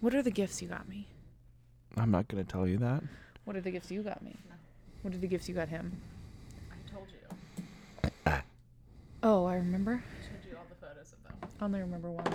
What 0.00 0.14
are 0.14 0.22
the 0.22 0.30
gifts 0.30 0.62
you 0.62 0.68
got 0.68 0.88
me? 0.88 1.08
I'm 1.96 2.10
not 2.10 2.28
going 2.28 2.44
to 2.44 2.50
tell 2.50 2.66
you 2.66 2.78
that. 2.78 3.02
What 3.44 3.56
are 3.56 3.60
the 3.60 3.70
gifts 3.70 3.90
you 3.90 4.02
got 4.02 4.22
me? 4.22 4.36
What 5.02 5.14
are 5.14 5.18
the 5.18 5.26
gifts 5.26 5.48
you 5.48 5.54
got 5.54 5.68
him? 5.68 5.92
I 6.70 6.90
told 6.90 7.06
you. 7.10 8.32
Oh, 9.22 9.44
I 9.46 9.54
remember. 9.54 10.02
I 10.02 10.22
showed 10.24 10.50
you 10.50 10.56
all 10.56 10.66
the 10.68 10.74
photos 10.86 11.12
of 11.12 11.22
them. 11.24 11.45
I 11.60 11.64
only 11.64 11.80
remember 11.80 12.10
one. 12.10 12.26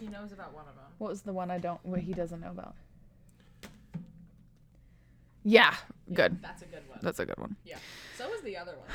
He 0.00 0.06
knows 0.08 0.32
about 0.32 0.52
one 0.52 0.64
of 0.68 0.74
them. 0.74 0.84
What 0.98 1.10
was 1.10 1.22
the 1.22 1.32
one 1.32 1.50
I 1.50 1.58
don't? 1.58 1.84
What 1.84 2.00
he 2.00 2.12
doesn't 2.12 2.40
know 2.40 2.50
about? 2.50 2.74
Yeah, 5.44 5.74
good. 6.12 6.42
That's 6.42 6.62
a 6.62 6.66
good 6.66 6.82
one. 6.88 6.98
That's 7.00 7.18
a 7.20 7.26
good 7.26 7.38
one. 7.38 7.56
yeah. 7.64 7.78
So 8.16 8.28
was 8.28 8.42
the 8.42 8.56
other 8.56 8.72
one. 8.72 8.88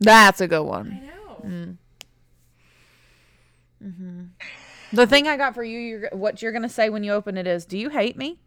That's 0.00 0.40
a 0.40 0.48
good 0.48 0.62
one. 0.62 1.00
I 1.02 1.06
one. 1.06 1.06
know. 1.06 1.48
Mm. 1.48 1.76
Mm-hmm. 3.84 4.96
The 4.96 5.06
thing 5.06 5.26
I 5.26 5.36
got 5.36 5.54
for 5.54 5.64
you, 5.64 5.78
you're, 5.78 6.08
what 6.12 6.40
you're 6.40 6.52
gonna 6.52 6.68
say 6.68 6.88
when 6.88 7.02
you 7.04 7.12
open 7.12 7.36
it 7.36 7.46
is, 7.46 7.64
"Do 7.66 7.76
you 7.76 7.90
hate 7.90 8.16
me?" 8.16 8.38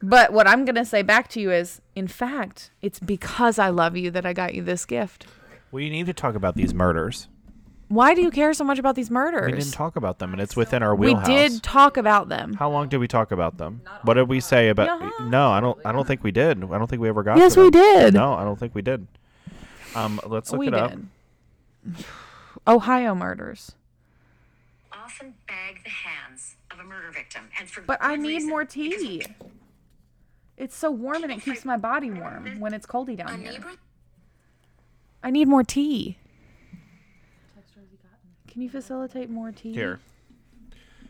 Jesus 0.00 0.10
Christ. 0.10 0.10
But 0.10 0.32
what 0.32 0.48
I'm 0.48 0.64
gonna 0.64 0.84
say 0.84 1.02
back 1.02 1.28
to 1.28 1.40
you 1.40 1.50
is, 1.50 1.80
in 1.94 2.08
fact, 2.08 2.70
it's 2.82 3.00
because 3.00 3.58
I 3.58 3.68
love 3.68 3.96
you 3.96 4.10
that 4.10 4.24
I 4.24 4.32
got 4.32 4.54
you 4.54 4.62
this 4.62 4.84
gift. 4.84 5.26
We 5.70 5.90
need 5.90 6.06
to 6.06 6.14
talk 6.14 6.34
about 6.34 6.54
these 6.56 6.72
murders. 6.72 7.28
Why 7.88 8.14
do 8.14 8.20
you 8.20 8.30
care 8.30 8.52
so 8.52 8.64
much 8.64 8.78
about 8.78 8.96
these 8.96 9.10
murders? 9.10 9.50
We 9.50 9.58
didn't 9.58 9.72
talk 9.72 9.96
about 9.96 10.18
them, 10.18 10.32
and 10.32 10.42
it's 10.42 10.54
within 10.54 10.82
our 10.82 10.94
will. 10.94 11.16
We 11.16 11.22
did 11.24 11.62
talk 11.62 11.96
about 11.96 12.28
them. 12.28 12.52
How 12.52 12.70
long 12.70 12.88
did 12.88 12.98
we 12.98 13.08
talk 13.08 13.32
about 13.32 13.56
them? 13.56 13.80
What 14.02 14.14
did 14.14 14.28
we 14.28 14.40
say 14.40 14.68
about? 14.68 15.00
Yeah. 15.00 15.26
No, 15.26 15.48
I 15.50 15.60
don't. 15.60 15.78
I 15.86 15.92
don't 15.92 16.06
think 16.06 16.22
we 16.22 16.30
did. 16.30 16.62
I 16.62 16.78
don't 16.78 16.86
think 16.86 17.00
we 17.00 17.08
ever 17.08 17.22
got. 17.22 17.38
Yes, 17.38 17.54
to 17.54 17.62
we 17.62 17.70
did. 17.70 18.12
No, 18.12 18.34
I 18.34 18.44
don't 18.44 18.58
think 18.58 18.74
we 18.74 18.82
did. 18.82 19.06
Um, 19.94 20.20
let's 20.26 20.52
look 20.52 20.60
we 20.60 20.68
it 20.68 20.74
up. 20.74 20.90
did. 20.90 22.04
Ohio 22.66 23.14
murders. 23.14 23.72
Often 24.92 25.34
bag 25.46 25.82
the 25.82 25.90
hands 25.90 26.56
of 26.70 26.78
a 26.78 26.84
murder 26.84 27.10
victim, 27.10 27.44
and 27.58 27.70
for 27.70 27.80
But 27.80 27.98
I 28.02 28.16
need 28.16 28.28
reason, 28.28 28.50
more 28.50 28.66
tea. 28.66 29.24
It's 30.58 30.76
so 30.76 30.90
warm 30.90 31.22
and 31.22 31.32
it 31.32 31.40
keeps 31.40 31.64
my 31.64 31.76
body 31.76 32.10
warm 32.10 32.58
when 32.58 32.74
it's 32.74 32.84
coldy 32.84 33.16
down 33.16 33.40
here. 33.40 33.64
I 35.22 35.30
need 35.30 35.46
more 35.46 35.62
tea. 35.62 36.18
Can 38.48 38.62
you 38.62 38.68
facilitate 38.68 39.30
more 39.30 39.52
tea? 39.52 39.72
Here. 39.72 40.00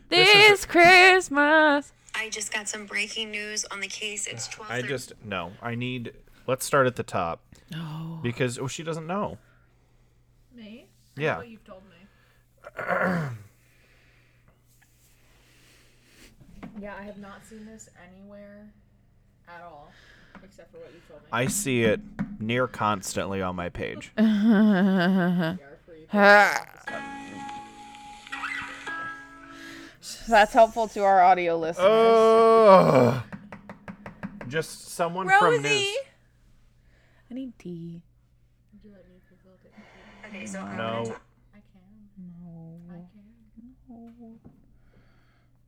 This 0.09 0.65
Christmas. 0.65 1.91
I 2.13 2.29
just 2.29 2.53
got 2.53 2.69
some 2.69 2.85
breaking 2.85 3.31
news 3.31 3.65
on 3.65 3.79
the 3.79 3.87
case. 3.87 4.27
It's 4.27 4.47
12 4.47 4.71
I 4.71 4.81
just 4.83 5.13
no. 5.25 5.53
I 5.61 5.73
need. 5.73 6.13
Let's 6.45 6.63
start 6.63 6.85
at 6.85 6.95
the 6.95 7.03
top. 7.03 7.41
No. 7.71 8.19
Because 8.21 8.59
oh, 8.59 8.67
she 8.67 8.83
doesn't 8.83 9.07
know. 9.07 9.39
Me? 10.55 10.85
Yeah. 11.15 11.37
What 11.37 11.49
you've 11.49 11.63
told 11.63 11.81
me. 11.83 11.95
yeah, 16.79 16.93
I 16.99 17.03
have 17.03 17.17
not 17.17 17.45
seen 17.45 17.65
this 17.65 17.89
anywhere 18.07 18.73
at 19.55 19.61
all, 19.63 19.91
except 20.43 20.71
for 20.71 20.77
what 20.79 20.91
you 20.93 20.99
told 21.07 21.21
me. 21.21 21.27
I 21.31 21.47
see 21.47 21.83
it 21.83 21.99
near 22.39 22.67
constantly 22.67 23.41
on 23.41 23.55
my 23.55 23.69
page. 23.69 24.11
That's 30.27 30.53
helpful 30.53 30.87
to 30.89 31.03
our 31.03 31.21
audio 31.21 31.57
listeners. 31.57 31.85
Oh. 31.87 33.23
Just 34.47 34.89
someone 34.91 35.27
from 35.27 35.43
Rosie. 35.55 35.61
news. 35.69 35.97
I 37.29 37.33
need 37.33 37.53
tea. 37.59 38.01
Okay, 40.27 40.45
so 40.45 40.59
I'm 40.59 40.77
No. 40.77 40.83
gonna 40.93 41.05
talk- 41.09 41.21
I 41.53 41.57
can. 41.57 42.91
I 42.91 42.95
can. 43.87 44.39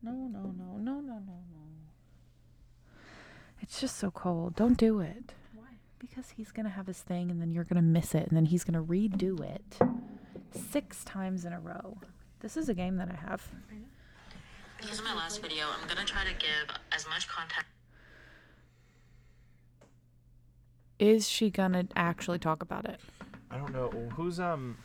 No, 0.03 0.11
no, 0.11 0.39
no, 0.39 0.77
no, 0.77 0.77
no, 0.79 0.99
no, 1.01 1.19
no. 1.19 1.50
It's 3.71 3.79
just 3.79 3.95
so 3.99 4.11
cold. 4.11 4.57
Don't 4.57 4.77
do 4.77 4.99
it. 4.99 5.31
Why? 5.55 5.63
Because 5.97 6.31
he's 6.31 6.51
going 6.51 6.65
to 6.65 6.69
have 6.69 6.87
his 6.87 6.99
thing 6.99 7.31
and 7.31 7.41
then 7.41 7.51
you're 7.51 7.63
going 7.63 7.77
to 7.77 7.81
miss 7.81 8.13
it 8.13 8.27
and 8.27 8.35
then 8.35 8.43
he's 8.43 8.65
going 8.65 8.73
to 8.73 8.83
redo 8.83 9.39
it 9.39 9.77
six 10.71 11.05
times 11.05 11.45
in 11.45 11.53
a 11.53 11.59
row. 11.61 11.97
This 12.41 12.57
is 12.57 12.67
a 12.67 12.73
game 12.73 12.97
that 12.97 13.07
I 13.09 13.15
have. 13.15 13.47
This 14.81 14.91
is 14.91 15.01
my 15.01 15.13
last 15.15 15.41
video. 15.41 15.67
I'm 15.81 15.87
gonna 15.87 16.03
try 16.03 16.23
to 16.25 16.33
give 16.33 16.75
as 16.91 17.07
much 17.07 17.29
context. 17.29 17.67
Is 20.99 21.29
she 21.29 21.49
going 21.49 21.71
to 21.71 21.87
actually 21.95 22.39
talk 22.39 22.61
about 22.61 22.83
it? 22.85 22.99
I 23.49 23.57
don't 23.57 23.71
know 23.71 23.89
who's 24.15 24.37
um. 24.39 24.79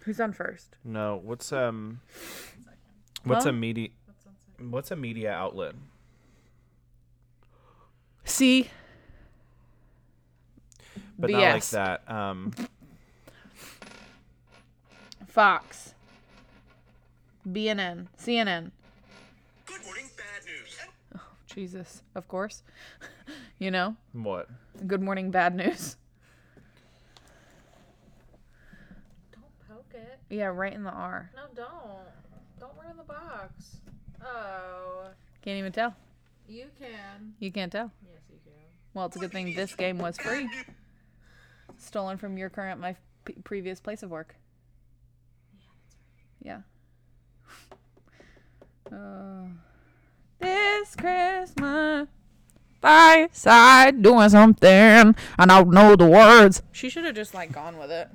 Who's 0.00 0.20
on 0.20 0.32
first? 0.34 0.76
No, 0.84 1.20
what's 1.24 1.52
um. 1.52 2.00
What's 3.24 3.44
Huh? 3.44 3.50
a 3.50 3.52
media? 3.54 3.88
What's 4.60 4.92
a 4.92 4.96
media 4.96 5.32
outlet? 5.32 5.74
C. 8.24 8.70
But 11.18 11.30
not 11.30 11.40
like 11.40 11.66
that. 11.66 12.10
Um. 12.10 12.52
Fox. 15.28 15.94
BNN. 17.48 18.06
CNN. 18.18 18.70
Good 19.66 19.84
morning, 19.84 20.08
bad 20.16 20.44
news. 20.46 20.78
Oh, 21.16 21.20
Jesus. 21.46 22.02
Of 22.14 22.28
course. 22.28 22.62
you 23.58 23.70
know? 23.70 23.96
What? 24.12 24.48
Good 24.86 25.02
morning, 25.02 25.30
bad 25.30 25.54
news. 25.54 25.96
Don't 29.32 29.68
poke 29.68 29.92
it. 29.94 30.18
Yeah, 30.30 30.46
right 30.46 30.72
in 30.72 30.84
the 30.84 30.90
R. 30.90 31.30
No, 31.36 31.42
don't. 31.54 32.60
Don't 32.60 32.72
ruin 32.82 32.96
the 32.96 33.02
box. 33.02 33.78
Oh. 34.24 35.08
Can't 35.42 35.58
even 35.58 35.72
tell. 35.72 35.94
You 36.48 36.66
can. 36.78 37.34
You 37.40 37.52
can't 37.52 37.72
tell. 37.72 37.90
Yes, 38.94 39.00
you 39.00 39.00
can. 39.00 39.00
Well, 39.00 39.06
it's 39.06 39.16
a 39.16 39.18
good 39.18 39.32
thing 39.32 39.54
this 39.54 39.74
game 39.74 39.98
was 39.98 40.16
free. 40.18 40.48
Stolen 41.78 42.16
from 42.16 42.38
your 42.38 42.48
current 42.48 42.80
my 42.80 42.96
p- 43.24 43.34
previous 43.44 43.80
place 43.80 44.02
of 44.02 44.10
work. 44.10 44.36
Yeah. 46.42 46.60
Uh, 48.92 49.46
this 50.38 50.94
Christmas, 50.94 52.06
by 52.82 53.28
side 53.32 54.02
doing 54.02 54.28
something, 54.28 54.68
and 54.68 55.16
I 55.38 55.46
don't 55.46 55.70
know 55.70 55.96
the 55.96 56.04
words. 56.06 56.62
She 56.70 56.90
should 56.90 57.06
have 57.06 57.14
just 57.14 57.32
like 57.32 57.50
gone 57.50 57.78
with 57.78 57.90
it. 57.90 58.10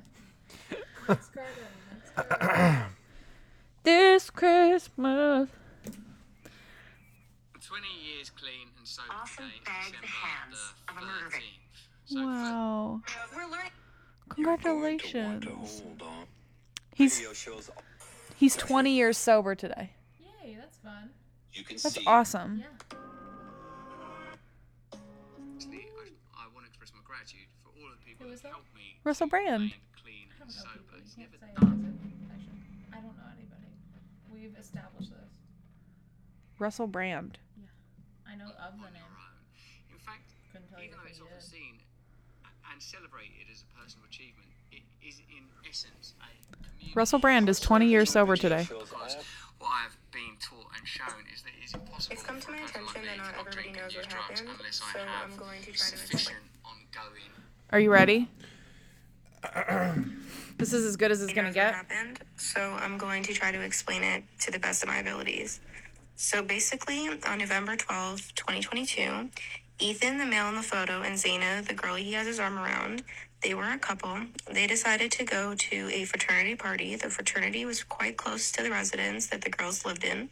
Next 1.08 1.34
card 1.34 1.48
in. 1.58 2.22
Next 2.30 2.38
card. 2.40 2.84
This 3.82 4.30
Christmas. 4.30 5.48
20 7.60 7.86
years 8.14 8.30
clean 8.30 8.68
and 8.78 8.86
sober 8.86 9.08
Often 9.10 9.46
today, 9.46 9.56
bag 9.66 9.86
the 9.86 10.06
December 10.06 10.49
hands 10.94 11.00
the 11.00 11.02
of 11.02 11.02
a 11.02 11.06
murder 11.06 11.30
victim. 11.30 11.42
13th. 11.42 12.12
So 12.12 12.16
Wow. 12.26 13.02
Congratulations. 14.30 15.82
He's 16.94 17.22
he's 18.36 18.56
20 18.56 18.90
years 18.92 19.16
sober 19.18 19.54
today. 19.54 19.90
Yay, 20.44 20.56
that's 20.58 20.76
fun. 20.78 21.10
you 21.52 21.64
can 21.64 21.76
That's 21.76 21.94
see 21.96 22.04
awesome. 22.06 22.60
Yeah. 22.60 22.66
I, 24.92 26.10
I 26.36 26.46
want 26.54 26.64
to 26.66 26.70
express 26.70 26.92
my 26.94 27.00
gratitude 27.04 27.46
for 27.62 27.70
all 27.78 27.86
of 27.90 27.98
the 27.98 28.04
people 28.04 28.24
Who 28.24 28.28
who 28.30 28.34
is 28.34 28.40
that? 28.42 28.52
helped 28.52 28.74
me 28.74 28.98
Russell 29.04 29.26
keep 29.26 29.30
Brand. 29.30 29.62
remain 29.62 29.72
clean 30.02 30.26
I 30.34 30.38
don't 30.44 30.48
know 30.54 30.72
people. 30.74 30.96
You 30.96 31.02
It's 31.02 31.14
can't 31.14 31.30
never 31.30 31.38
say 31.40 31.52
done. 31.54 31.80
it. 31.86 32.94
I 32.94 33.00
don't 33.00 33.16
know 33.16 33.28
anybody. 33.34 33.68
We've 34.32 34.56
established 34.58 35.10
this. 35.10 35.32
Russell 36.58 36.86
Brand. 36.86 37.38
Yeah. 37.56 37.66
I 38.30 38.36
know 38.36 38.50
of 38.50 38.72
the 38.78 38.84
name. 38.92 39.00
your 39.00 39.18
own. 39.18 39.40
In 39.92 39.98
fact, 39.98 40.30
Couldn't 40.52 40.68
tell 40.68 40.69
you 40.69 40.69
even 40.82 40.96
though 40.96 41.04
if 41.04 41.10
it's 41.10 41.20
often 41.20 41.40
seen 41.40 41.78
and 42.72 42.82
celebrated 42.82 43.46
as 43.52 43.62
a 43.62 43.68
personal 43.78 44.06
achievement, 44.06 44.48
it 44.72 44.82
is 45.06 45.20
in 45.30 45.44
essence 45.68 46.14
a. 46.20 46.94
Russell 46.94 47.18
Brand 47.18 47.48
is 47.48 47.60
20 47.60 47.86
years 47.86 48.10
sober 48.10 48.36
today. 48.36 48.64
what 48.64 49.68
I've 49.68 49.96
been 50.12 50.36
taught 50.40 50.66
and 50.76 50.86
shown 50.86 51.24
is 51.32 51.42
that 51.42 51.52
it's 51.62 51.74
impossible 51.74 52.14
It's 52.14 52.22
come 52.22 52.40
to 52.40 52.50
my 52.50 52.58
attention 52.58 53.02
that 53.02 53.12
to 53.12 53.16
not 53.16 53.26
not 53.26 53.40
everybody 53.40 53.62
drink 53.62 53.76
knows 53.76 53.94
use 53.94 54.06
what 54.06 54.10
drugs 54.10 54.40
happened, 54.40 54.58
unless 54.58 54.80
I 54.82 54.92
so 54.92 54.98
have 54.98 55.30
I'm 55.30 55.36
going 55.36 55.62
to 55.62 55.72
try 55.72 55.90
to 55.90 56.12
explain. 56.12 56.36
ongoing 56.64 57.30
Are 57.70 57.80
you 57.80 57.90
ready? 57.92 58.28
this 60.58 60.72
is 60.72 60.84
as 60.84 60.96
good 60.96 61.10
as 61.10 61.22
it's 61.22 61.32
gonna 61.32 61.52
get. 61.52 61.74
Happened, 61.74 62.20
so 62.36 62.60
I'm 62.60 62.98
going 62.98 63.22
to 63.24 63.32
try 63.32 63.52
to 63.52 63.60
explain 63.60 64.02
it 64.02 64.24
to 64.40 64.50
the 64.50 64.58
best 64.58 64.82
of 64.82 64.88
my 64.88 64.98
abilities. 64.98 65.60
So 66.16 66.42
basically, 66.42 67.08
on 67.26 67.38
November 67.38 67.76
12th, 67.76 68.34
2022, 68.34 69.30
Ethan, 69.80 70.18
the 70.18 70.26
male 70.26 70.48
in 70.48 70.56
the 70.56 70.62
photo, 70.62 71.00
and 71.00 71.14
Xana, 71.14 71.66
the 71.66 71.72
girl 71.72 71.94
he 71.94 72.12
has 72.12 72.26
his 72.26 72.38
arm 72.38 72.58
around, 72.58 73.02
they 73.42 73.54
were 73.54 73.72
a 73.72 73.78
couple. 73.78 74.18
They 74.50 74.66
decided 74.66 75.10
to 75.12 75.24
go 75.24 75.54
to 75.54 75.90
a 75.90 76.04
fraternity 76.04 76.54
party. 76.54 76.96
The 76.96 77.08
fraternity 77.08 77.64
was 77.64 77.82
quite 77.82 78.18
close 78.18 78.52
to 78.52 78.62
the 78.62 78.70
residence 78.70 79.28
that 79.28 79.40
the 79.40 79.48
girls 79.48 79.86
lived 79.86 80.04
in, 80.04 80.28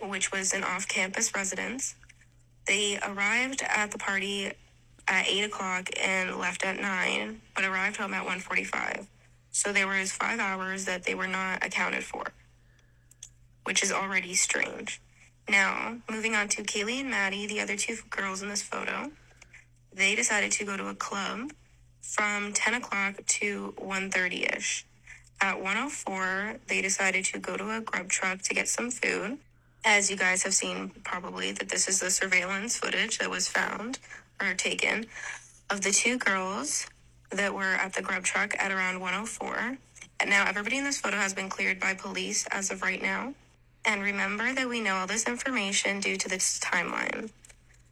which 0.00 0.32
was 0.32 0.54
an 0.54 0.64
off 0.64 0.88
campus 0.88 1.34
residence. 1.34 1.94
They 2.66 2.98
arrived 3.06 3.62
at 3.68 3.90
the 3.90 3.98
party 3.98 4.52
at 5.06 5.28
8 5.28 5.44
o'clock 5.44 5.90
and 6.02 6.36
left 6.36 6.64
at 6.64 6.80
9, 6.80 7.42
but 7.54 7.64
arrived 7.64 7.98
home 7.98 8.14
at 8.14 8.26
1.45. 8.26 9.06
So 9.50 9.72
there 9.72 9.86
was 9.86 10.10
five 10.12 10.40
hours 10.40 10.86
that 10.86 11.04
they 11.04 11.14
were 11.14 11.28
not 11.28 11.64
accounted 11.64 12.02
for, 12.02 12.24
which 13.64 13.82
is 13.82 13.92
already 13.92 14.34
strange. 14.34 15.02
Now, 15.48 15.98
moving 16.10 16.34
on 16.34 16.48
to 16.48 16.62
Kaylee 16.62 17.00
and 17.00 17.10
Maddie, 17.10 17.46
the 17.46 17.60
other 17.60 17.76
two 17.76 17.98
girls 18.10 18.42
in 18.42 18.48
this 18.48 18.62
photo, 18.62 19.12
they 19.92 20.14
decided 20.14 20.52
to 20.52 20.64
go 20.64 20.76
to 20.76 20.88
a 20.88 20.94
club 20.94 21.52
from 22.00 22.52
10 22.52 22.74
o'clock 22.74 23.24
to 23.26 23.74
1.30ish. 23.78 24.84
At 25.40 25.60
104, 25.60 26.56
they 26.66 26.82
decided 26.82 27.24
to 27.26 27.38
go 27.38 27.56
to 27.56 27.76
a 27.76 27.80
grub 27.80 28.08
truck 28.08 28.42
to 28.42 28.54
get 28.54 28.68
some 28.68 28.90
food. 28.90 29.38
As 29.84 30.10
you 30.10 30.16
guys 30.16 30.42
have 30.42 30.54
seen, 30.54 30.90
probably, 31.04 31.52
that 31.52 31.68
this 31.68 31.88
is 31.88 32.00
the 32.00 32.10
surveillance 32.10 32.76
footage 32.76 33.18
that 33.18 33.30
was 33.30 33.48
found 33.48 33.98
or 34.40 34.54
taken 34.54 35.06
of 35.70 35.82
the 35.82 35.92
two 35.92 36.18
girls 36.18 36.86
that 37.30 37.54
were 37.54 37.74
at 37.74 37.92
the 37.92 38.02
grub 38.02 38.24
truck 38.24 38.54
at 38.58 38.72
around 38.72 39.00
104. 39.00 39.78
And 40.18 40.30
now 40.30 40.46
everybody 40.48 40.78
in 40.78 40.84
this 40.84 41.00
photo 41.00 41.18
has 41.18 41.34
been 41.34 41.48
cleared 41.48 41.78
by 41.78 41.94
police 41.94 42.46
as 42.50 42.70
of 42.70 42.82
right 42.82 43.02
now. 43.02 43.34
And 43.86 44.02
remember 44.02 44.52
that 44.52 44.68
we 44.68 44.80
know 44.80 44.96
all 44.96 45.06
this 45.06 45.28
information 45.28 46.00
due 46.00 46.16
to 46.16 46.28
this 46.28 46.58
timeline. 46.58 47.30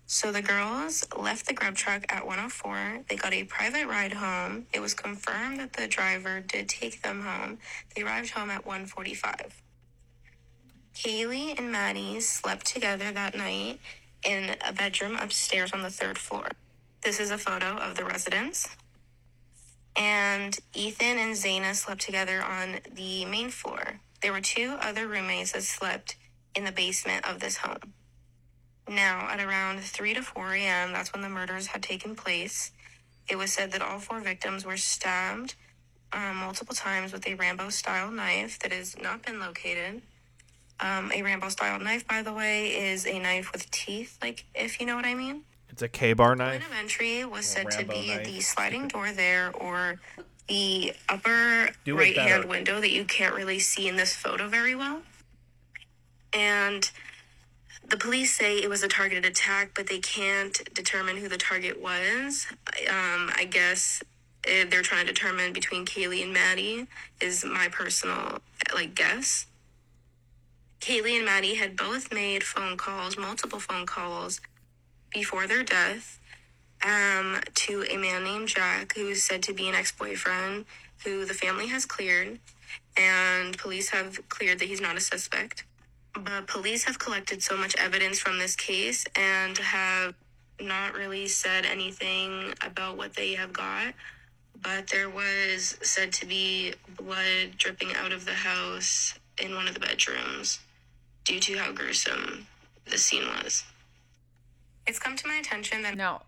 So 0.07 0.33
the 0.33 0.43
girls 0.43 1.07
left 1.17 1.47
the 1.47 1.55
grub 1.55 1.77
truck 1.77 2.05
at 2.13 2.27
104. 2.27 3.05
They 3.09 3.17
got 3.17 3.33
a 3.33 3.45
private 3.45 3.87
ride 3.87 4.13
home. 4.13 4.67
It 4.73 4.81
was 4.81 4.93
confirmed 4.93 5.61
that 5.61 5.73
the 5.73 5.87
driver 5.87 6.41
did 6.41 6.69
take 6.69 7.01
them 7.03 7.23
home. 7.23 7.59
They 7.95 8.03
arrived 8.03 8.31
home 8.31 8.51
at 8.51 8.67
145. 8.67 9.63
Kaylee 10.95 11.59
and 11.59 11.73
Maddie 11.73 12.21
slept 12.21 12.67
together 12.67 13.11
that 13.13 13.37
night 13.37 13.81
in 14.25 14.57
a 14.67 14.73
bedroom 14.73 15.17
upstairs 15.17 15.73
on 15.73 15.83
the 15.83 15.91
third 15.91 16.19
floor. 16.19 16.49
This 17.03 17.21
is 17.21 17.31
a 17.31 17.39
photo 17.39 17.77
of 17.77 17.97
the 17.97 18.05
residence. 18.05 18.69
And 19.97 20.59
Ethan 20.75 21.19
and 21.19 21.35
Xana 21.35 21.75
slept 21.75 22.01
together 22.01 22.43
on 22.43 22.81
the 22.95 23.25
main 23.27 23.51
floor. 23.51 24.01
There 24.25 24.33
were 24.33 24.41
two 24.41 24.79
other 24.81 25.07
roommates 25.07 25.53
that 25.53 25.65
slept 25.65 26.17
in 26.55 26.65
the 26.65 26.73
basement 26.73 27.29
of 27.29 27.41
this 27.41 27.59
home. 27.59 27.93
Now, 28.89 29.29
at 29.31 29.39
around 29.39 29.83
3 29.83 30.15
to 30.15 30.23
4 30.23 30.55
a.m., 30.55 30.93
that's 30.93 31.13
when 31.13 31.21
the 31.21 31.29
murders 31.29 31.67
had 31.67 31.83
taken 31.83 32.17
place. 32.17 32.71
It 33.29 33.37
was 33.37 33.53
said 33.53 33.71
that 33.73 33.83
all 33.83 33.99
four 33.99 34.21
victims 34.21 34.65
were 34.65 34.79
stabbed 34.79 35.57
um, 36.15 36.37
multiple 36.37 36.75
times 36.75 37.13
with 37.13 37.29
a 37.29 37.35
Rambo 37.35 37.69
style 37.69 38.11
knife 38.11 38.59
that 38.61 38.73
has 38.73 38.97
not 38.99 39.23
been 39.27 39.41
located. 39.41 40.01
Um, 40.81 41.13
a 41.15 41.21
Rambo 41.21 41.51
style 41.51 41.79
knife, 41.79 42.09
by 42.09 42.23
the 42.23 42.33
way, 42.33 42.69
is 42.69 43.07
a 43.07 43.19
knife 43.19 43.53
with 43.53 43.71
teeth, 43.71 44.17
like, 44.23 44.47
if 44.55 44.81
you 44.81 44.87
know 44.87 44.97
what 44.97 45.05
I 45.05 45.13
mean. 45.13 45.43
It's 45.69 45.83
a 45.83 45.89
KA-BAR 45.89 46.35
knife. 46.35 46.63
Point 46.63 46.63
knife. 46.63 46.71
of 46.71 46.79
entry 46.79 47.25
was 47.27 47.45
said 47.45 47.71
to 47.73 47.85
be 47.85 48.09
knife. 48.09 48.25
the 48.25 48.41
sliding 48.41 48.89
door 48.89 49.13
there 49.13 49.53
or 49.55 50.01
the 50.49 50.93
upper 51.09 51.71
Do 51.85 51.97
right 51.97 52.17
hand 52.17 52.47
window 52.47 52.81
that 52.81 52.91
you 52.91 53.05
can't 53.05 53.35
really 53.35 53.59
see 53.59 53.89
in 53.89 53.97
this 53.97 54.15
photo 54.15 54.49
very 54.49 54.75
well. 54.75 55.03
And 56.33 56.91
the 57.89 57.97
police 57.97 58.37
say 58.37 58.59
it 58.59 58.69
was 58.69 58.83
a 58.83 58.89
targeted 58.89 59.25
attack, 59.25 59.71
but 59.75 59.87
they 59.87 59.99
can't 59.99 60.73
determine 60.75 61.17
who 61.17 61.29
the 61.29 61.37
target 61.37 61.81
was. 61.81 62.47
Um, 62.89 63.31
I 63.37 63.47
guess 63.51 64.03
eh, 64.47 64.65
they're 64.69 64.83
trying 64.83 65.07
to 65.07 65.13
determine 65.13 65.53
between 65.53 65.87
Kaylee 65.87 66.23
and 66.23 66.33
Maddie 66.33 66.87
is 67.21 67.45
my 67.45 67.69
personal 67.69 68.41
like 68.75 68.95
guess. 68.95 69.47
Kaylee 70.81 71.17
and 71.17 71.25
Maddie 71.25 71.55
had 71.55 71.77
both 71.77 72.13
made 72.13 72.43
phone 72.43 72.77
calls, 72.77 73.17
multiple 73.17 73.61
phone 73.61 73.87
calls 73.87 74.41
before 75.11 75.47
their 75.47 75.63
death 75.63 76.19
um, 76.85 77.41
to 77.55 77.85
a 77.91 77.97
man 77.97 78.25
named 78.25 78.49
Jack, 78.49 78.95
who 78.95 79.09
is 79.09 79.25
said 79.25 79.43
to 79.45 79.53
be 79.55 79.69
an 79.69 79.75
ex 79.75 79.91
boyfriend, 79.93 80.67
who 81.05 81.25
the 81.25 81.35
family 81.35 81.69
has 81.69 81.85
cleared, 81.87 82.39
and 82.97 83.57
police 83.59 83.91
have 83.91 84.29
cleared 84.29 84.59
that 84.59 84.69
he's 84.69 84.81
not 84.81 84.97
a 84.97 85.01
suspect. 85.01 85.65
but 86.15 86.47
police 86.47 86.85
have 86.85 86.99
collected 87.01 87.43
so 87.43 87.57
much 87.57 87.75
evidence 87.77 88.21
from 88.21 88.39
this 88.39 88.55
case 88.55 89.05
and 89.17 89.59
have 89.59 90.15
not 90.61 90.95
really 90.95 91.27
said 91.27 91.67
anything 91.67 92.55
about 92.65 92.97
what 92.97 93.15
they 93.15 93.35
have 93.35 93.53
got. 93.53 93.95
But 94.63 94.87
there 94.87 95.11
was 95.11 95.77
said 95.83 96.13
to 96.15 96.27
be 96.27 96.75
blood 96.97 97.57
dripping 97.59 97.95
out 97.97 98.13
of 98.13 98.25
the 98.27 98.33
house 98.35 99.19
in 99.43 99.55
one 99.57 99.67
of 99.67 99.75
the 99.75 99.81
bedrooms 99.81 100.61
due 101.25 101.41
to 101.41 101.59
how 101.59 101.73
gruesome 101.73 102.47
the 102.87 102.97
scene 102.99 103.27
was. 103.27 103.65
It's 104.87 105.01
come 105.01 105.17
to 105.17 105.27
my 105.27 105.35
attention 105.37 105.83
that 105.83 105.97
No. 105.97 106.23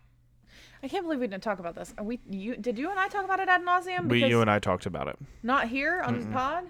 I 0.83 0.87
can't 0.87 1.03
believe 1.05 1.19
we 1.19 1.27
didn't 1.27 1.43
talk 1.43 1.59
about 1.59 1.75
this. 1.75 1.93
Are 1.97 2.03
we 2.03 2.19
you 2.29 2.55
did 2.55 2.77
you 2.77 2.89
and 2.89 2.99
I 2.99 3.07
talk 3.07 3.25
about 3.25 3.39
it 3.39 3.49
ad 3.49 3.61
nauseum? 3.63 4.07
We, 4.07 4.25
you 4.25 4.41
and 4.41 4.49
I 4.49 4.59
talked 4.59 4.85
about 4.85 5.07
it. 5.07 5.17
not 5.43 5.67
here 5.67 6.01
on 6.01 6.15
this 6.15 6.25
Mm-mm. 6.25 6.33
pod? 6.33 6.65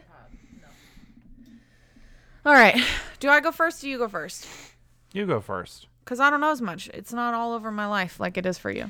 All 2.46 2.54
right. 2.54 2.82
Do 3.20 3.30
I 3.30 3.42
go 3.42 3.52
first? 3.52 3.82
Do 3.82 3.90
you 3.90 3.98
go 3.98 4.08
first? 4.08 4.48
You 5.12 5.26
go 5.26 5.42
first. 5.42 5.88
Because 6.04 6.22
I 6.22 6.30
don't 6.30 6.40
know 6.40 6.52
as 6.52 6.62
much. 6.62 6.90
It's 6.94 7.12
not 7.12 7.34
all 7.34 7.54
over 7.54 7.72
my 7.72 7.88
life 7.88 8.20
like 8.20 8.38
it 8.38 8.46
is 8.46 8.58
for 8.58 8.72
you. 8.72 8.90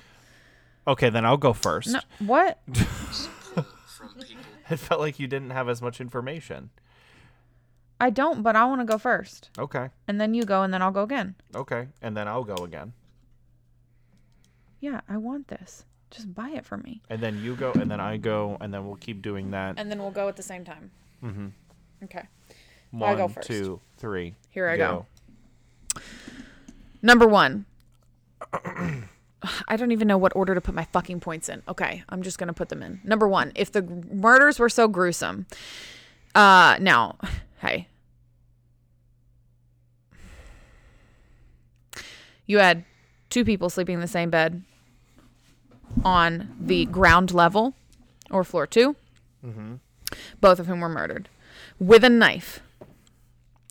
Okay, 0.88 1.10
then 1.10 1.26
I'll 1.26 1.38
go 1.38 1.54
first. 1.54 1.90
No, 1.90 2.00
what? 2.20 2.60
It 4.70 4.78
felt 4.80 5.00
like 5.00 5.18
you 5.20 5.28
didn't 5.28 5.52
have 5.52 5.70
as 5.70 5.82
much 5.82 6.02
information. 6.02 6.72
I 8.02 8.10
don't, 8.10 8.44
but 8.44 8.56
I 8.56 8.66
want 8.66 8.82
to 8.82 8.86
go 8.86 8.98
first. 8.98 9.50
Okay. 9.58 9.90
And 10.08 10.20
then 10.20 10.34
you 10.34 10.44
go, 10.44 10.62
and 10.62 10.74
then 10.74 10.82
I'll 10.82 10.92
go 10.92 11.04
again. 11.04 11.36
Okay. 11.56 11.88
And 12.02 12.16
then 12.18 12.28
I'll 12.28 12.44
go 12.44 12.64
again. 12.64 12.94
Yeah, 14.80 15.02
I 15.10 15.18
want 15.18 15.48
this. 15.48 15.86
Just 16.12 16.34
buy 16.34 16.50
it 16.52 16.66
for 16.66 16.78
me. 16.78 17.02
And 17.10 17.22
then 17.22 17.42
you 17.44 17.56
go, 17.56 17.72
and 17.74 17.92
then 17.92 18.00
I 18.00 18.18
go, 18.18 18.58
and 18.62 18.74
then 18.74 18.86
we'll 18.86 18.96
keep 18.96 19.22
doing 19.22 19.52
that. 19.52 19.76
And 19.78 19.92
then 19.92 20.00
we'll 20.00 20.12
go 20.12 20.28
at 20.28 20.36
the 20.36 20.44
same 20.44 20.64
time. 20.64 20.92
Mm-hmm. 21.24 21.48
Okay. 22.06 22.24
One, 22.92 23.10
I 23.10 23.16
go 23.16 23.28
first. 23.28 23.48
two, 23.48 23.82
three. 23.98 24.36
Here 24.50 24.70
I 24.70 24.78
go. 24.78 25.06
Number 27.02 27.28
one. 27.28 27.66
I 29.68 29.76
don't 29.76 29.92
even 29.92 30.08
know 30.08 30.18
what 30.18 30.36
order 30.36 30.56
to 30.56 30.62
put 30.62 30.74
my 30.74 30.86
fucking 30.86 31.20
points 31.20 31.50
in. 31.50 31.62
Okay, 31.68 32.04
I'm 32.10 32.22
just 32.24 32.38
gonna 32.38 32.54
put 32.54 32.70
them 32.70 32.82
in. 32.82 33.02
Number 33.04 33.28
one, 33.28 33.52
if 33.56 33.72
the 33.72 33.82
murders 33.82 34.60
were 34.60 34.70
so 34.70 34.88
gruesome, 34.88 35.46
uh, 36.34 36.78
now, 36.80 37.18
hey, 37.62 37.88
you 42.46 42.60
had 42.60 42.84
two 43.30 43.44
people 43.46 43.70
sleeping 43.70 43.96
in 43.96 44.02
the 44.02 44.08
same 44.08 44.30
bed 44.30 44.64
on 46.04 46.50
the 46.60 46.86
ground 46.86 47.34
level 47.34 47.74
or 48.32 48.44
floor 48.44 48.68
2 48.68 48.96
Mm-hmm. 49.46 49.76
both 50.42 50.60
of 50.60 50.66
whom 50.68 50.80
were 50.82 50.90
murdered 50.90 51.30
with 51.80 52.04
a 52.04 52.10
knife. 52.10 52.60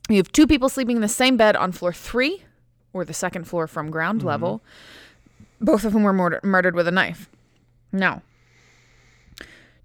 You 0.08 0.16
have 0.16 0.30
two 0.30 0.46
people 0.46 0.68
sleeping 0.68 0.94
in 0.96 1.02
the 1.02 1.08
same 1.08 1.36
bed 1.36 1.56
on 1.56 1.72
floor 1.72 1.92
three 1.92 2.44
or 2.92 3.04
the 3.04 3.12
second 3.12 3.44
floor 3.48 3.66
from 3.66 3.90
ground 3.90 4.22
level, 4.22 4.62
both 5.60 5.84
of 5.84 5.92
whom 5.92 6.04
were 6.04 6.12
murder- 6.12 6.40
murdered 6.44 6.74
with 6.76 6.86
a 6.86 6.92
knife. 6.92 7.28
Now, 7.92 8.22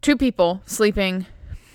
two 0.02 0.16
people 0.16 0.62
sleeping 0.66 1.26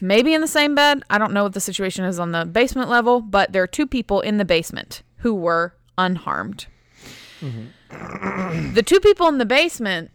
maybe 0.01 0.33
in 0.33 0.41
the 0.41 0.47
same 0.49 0.75
bed. 0.75 1.03
I 1.11 1.19
don't 1.19 1.33
know 1.33 1.43
what 1.43 1.53
the 1.55 1.61
situation 1.61 2.05
is 2.05 2.19
on 2.21 2.31
the 2.33 2.45
basement 2.47 2.89
level, 2.89 3.21
but 3.21 3.53
there 3.53 3.63
are 3.63 3.67
two 3.67 3.87
people 3.89 4.21
in 4.21 4.39
the 4.39 4.45
basement 4.45 5.03
who 5.19 5.35
were 5.35 5.75
unharmed. 5.99 6.67
The 7.91 8.83
two 8.85 9.01
people 9.01 9.29
in 9.29 9.39
the 9.39 9.47
basement, 9.47 10.11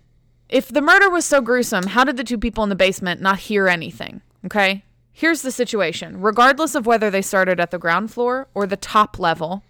if 0.49 0.67
the 0.67 0.81
murder 0.81 1.09
was 1.09 1.25
so 1.25 1.41
gruesome, 1.41 1.87
how 1.87 2.03
did 2.03 2.17
the 2.17 2.23
two 2.23 2.37
people 2.37 2.63
in 2.63 2.69
the 2.69 2.75
basement 2.75 3.21
not 3.21 3.39
hear 3.39 3.67
anything? 3.67 4.21
Okay? 4.45 4.83
Here's 5.13 5.41
the 5.41 5.51
situation. 5.51 6.21
Regardless 6.21 6.75
of 6.75 6.85
whether 6.85 7.09
they 7.09 7.21
started 7.21 7.59
at 7.59 7.71
the 7.71 7.77
ground 7.77 8.11
floor 8.11 8.47
or 8.53 8.65
the 8.65 8.77
top 8.77 9.19
level, 9.19 9.63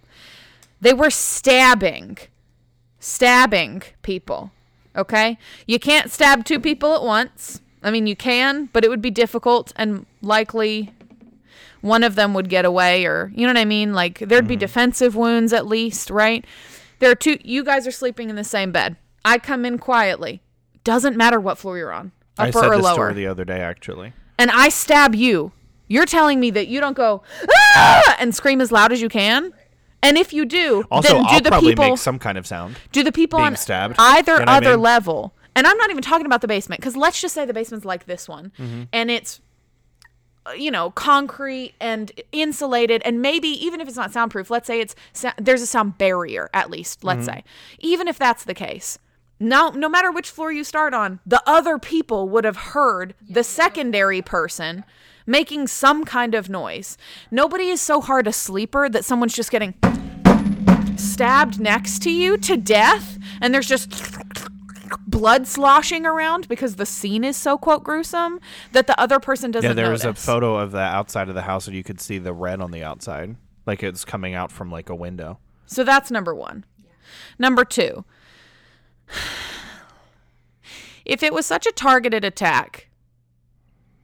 they 0.79 0.93
were 0.93 1.09
stabbing, 1.09 2.17
stabbing 2.99 3.83
people. 4.01 4.51
Okay? 4.95 5.37
You 5.67 5.79
can't 5.79 6.11
stab 6.11 6.45
two 6.45 6.59
people 6.59 6.95
at 6.95 7.03
once. 7.03 7.61
I 7.83 7.91
mean, 7.91 8.07
you 8.07 8.15
can, 8.15 8.69
but 8.73 8.83
it 8.83 8.89
would 8.89 9.01
be 9.01 9.11
difficult 9.11 9.73
and 9.75 10.05
likely 10.21 10.93
one 11.81 12.03
of 12.03 12.15
them 12.15 12.33
would 12.33 12.47
get 12.49 12.63
away 12.63 13.05
or, 13.05 13.31
you 13.35 13.45
know 13.45 13.53
what 13.53 13.59
I 13.59 13.65
mean? 13.65 13.93
Like, 13.93 14.19
there'd 14.19 14.47
be 14.47 14.53
mm-hmm. 14.53 14.59
defensive 14.59 15.15
wounds 15.15 15.51
at 15.51 15.65
least, 15.65 16.09
right? 16.09 16.45
There 17.01 17.11
are 17.11 17.15
two, 17.15 17.37
you 17.43 17.63
guys 17.63 17.85
are 17.87 17.91
sleeping 17.91 18.29
in 18.29 18.35
the 18.37 18.43
same 18.43 18.71
bed. 18.71 18.95
I 19.25 19.37
come 19.39 19.65
in 19.65 19.77
quietly. 19.79 20.41
Doesn't 20.83 21.17
matter 21.17 21.39
what 21.39 21.57
floor 21.57 21.77
you're 21.77 21.91
on, 21.91 22.11
upper 22.37 22.47
I 22.47 22.61
said 22.61 22.67
or 22.69 22.75
this 22.77 22.83
lower 22.85 22.93
story 22.93 23.13
the 23.15 23.27
other 23.27 23.43
day, 23.43 23.59
actually. 23.59 24.13
and 24.39 24.49
I 24.51 24.69
stab 24.69 25.13
you, 25.13 25.51
you're 25.87 26.05
telling 26.05 26.39
me 26.39 26.49
that 26.51 26.67
you 26.67 26.79
don't 26.79 26.95
go 26.95 27.21
ah! 27.75 28.15
and 28.19 28.33
scream 28.33 28.61
as 28.61 28.71
loud 28.71 28.91
as 28.91 29.01
you 29.01 29.09
can. 29.09 29.51
And 30.03 30.17
if 30.17 30.31
you 30.33 30.45
do, 30.45 30.83
Also, 30.89 31.09
then 31.13 31.23
do 31.23 31.27
I'll 31.29 31.41
the 31.41 31.49
probably 31.49 31.71
people 31.71 31.89
make 31.89 31.97
some 31.99 32.17
kind 32.17 32.37
of 32.37 32.47
sound. 32.47 32.77
do 32.91 33.03
the 33.03 33.11
people 33.11 33.39
on 33.39 33.55
stabbed. 33.55 33.95
either 33.99 34.33
what 34.39 34.49
I 34.49 34.57
other 34.57 34.71
mean? 34.71 34.81
level? 34.81 35.33
And 35.55 35.67
I'm 35.67 35.77
not 35.77 35.89
even 35.91 36.01
talking 36.01 36.25
about 36.25 36.41
the 36.41 36.47
basement 36.47 36.81
because 36.81 36.95
let's 36.95 37.19
just 37.21 37.35
say 37.35 37.45
the 37.45 37.53
basement's 37.53 37.85
like 37.85 38.05
this 38.05 38.27
one, 38.29 38.51
Mhm. 38.59 38.87
and 38.93 39.11
it's 39.11 39.41
you 40.57 40.71
know 40.71 40.91
concrete 40.91 41.73
and 41.79 42.11
insulated, 42.31 43.01
and 43.05 43.21
maybe 43.21 43.47
even 43.47 43.81
if 43.81 43.87
it's 43.87 43.97
not 43.97 44.11
soundproof, 44.11 44.49
let's 44.49 44.67
say 44.67 44.79
it's 44.81 44.95
there's 45.37 45.61
a 45.61 45.67
sound 45.67 45.97
barrier 45.97 46.49
at 46.53 46.69
least. 46.69 47.03
Let's 47.03 47.21
Mhm. 47.21 47.25
say 47.25 47.43
even 47.79 48.07
if 48.07 48.17
that's 48.19 48.43
the 48.43 48.53
case. 48.53 48.97
No, 49.39 49.69
no 49.69 49.89
matter 49.89 50.11
which 50.11 50.29
floor 50.29 50.51
you 50.51 50.63
start 50.63 50.93
on, 50.93 51.19
the 51.25 51.41
other 51.47 51.79
people 51.79 52.29
would 52.29 52.43
have 52.43 52.57
heard 52.57 53.15
the 53.27 53.43
secondary 53.43 54.21
person 54.21 54.83
making 55.25 55.65
some 55.67 56.05
kind 56.05 56.35
of 56.35 56.47
noise. 56.49 56.95
Nobody 57.31 57.69
is 57.69 57.81
so 57.81 58.01
hard 58.01 58.27
a 58.27 58.33
sleeper 58.33 58.87
that 58.89 59.03
someone's 59.05 59.33
just 59.35 59.49
getting 59.49 59.73
stabbed 60.95 61.59
next 61.59 62.03
to 62.03 62.11
you 62.11 62.37
to 62.37 62.57
death 62.57 63.17
and 63.41 63.53
there's 63.53 63.67
just 63.67 63.91
blood 65.07 65.47
sloshing 65.47 66.05
around 66.05 66.47
because 66.47 66.75
the 66.75 66.85
scene 66.85 67.23
is 67.23 67.37
so 67.37 67.57
quote 67.57 67.83
gruesome 67.83 68.39
that 68.71 68.87
the 68.87 68.99
other 68.99 69.19
person 69.19 69.51
doesn't 69.51 69.69
yeah, 69.69 69.73
there 69.73 69.91
was 69.91 70.05
a 70.05 70.13
photo 70.13 70.57
of 70.57 70.71
the 70.71 70.79
outside 70.79 71.29
of 71.29 71.35
the 71.35 71.41
house, 71.43 71.67
and 71.67 71.75
you 71.75 71.83
could 71.83 71.99
see 72.01 72.17
the 72.17 72.33
red 72.33 72.61
on 72.61 72.71
the 72.71 72.83
outside, 72.83 73.35
like 73.65 73.83
it's 73.83 74.03
coming 74.05 74.33
out 74.33 74.51
from 74.51 74.71
like 74.71 74.89
a 74.89 74.95
window. 74.95 75.39
So 75.65 75.83
that's 75.83 76.11
number 76.11 76.33
one. 76.35 76.65
Number 77.39 77.63
two, 77.65 78.05
if 81.05 81.23
it 81.23 81.33
was 81.33 81.45
such 81.45 81.65
a 81.65 81.71
targeted 81.71 82.23
attack, 82.23 82.87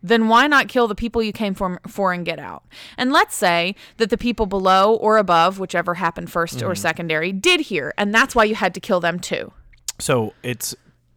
then 0.03 0.27
why 0.27 0.47
not 0.47 0.67
kill 0.67 0.88
the 0.88 0.95
people 0.95 1.21
you 1.23 1.33
came 1.33 1.53
for, 1.53 1.79
for 1.88 2.13
and 2.13 2.25
get 2.25 2.39
out? 2.39 2.63
And 2.97 3.11
let's 3.11 3.35
say 3.35 3.75
that 3.97 4.09
the 4.09 4.17
people 4.17 4.45
below 4.45 4.95
or 4.95 5.17
above, 5.17 5.59
whichever 5.59 5.95
happened 5.95 6.29
1st 6.31 6.61
or 6.61 6.73
Mhm. 6.73 6.77
secondary, 6.77 7.31
did 7.31 7.61
hear, 7.61 7.93
and 7.97 8.13
that's 8.13 8.35
why 8.35 8.43
you 8.43 8.55
had 8.55 8.73
to 8.75 8.79
kill 8.79 8.99
them 8.99 9.19
too. 9.19 9.51
So 9.99 10.33
it's 10.43 10.73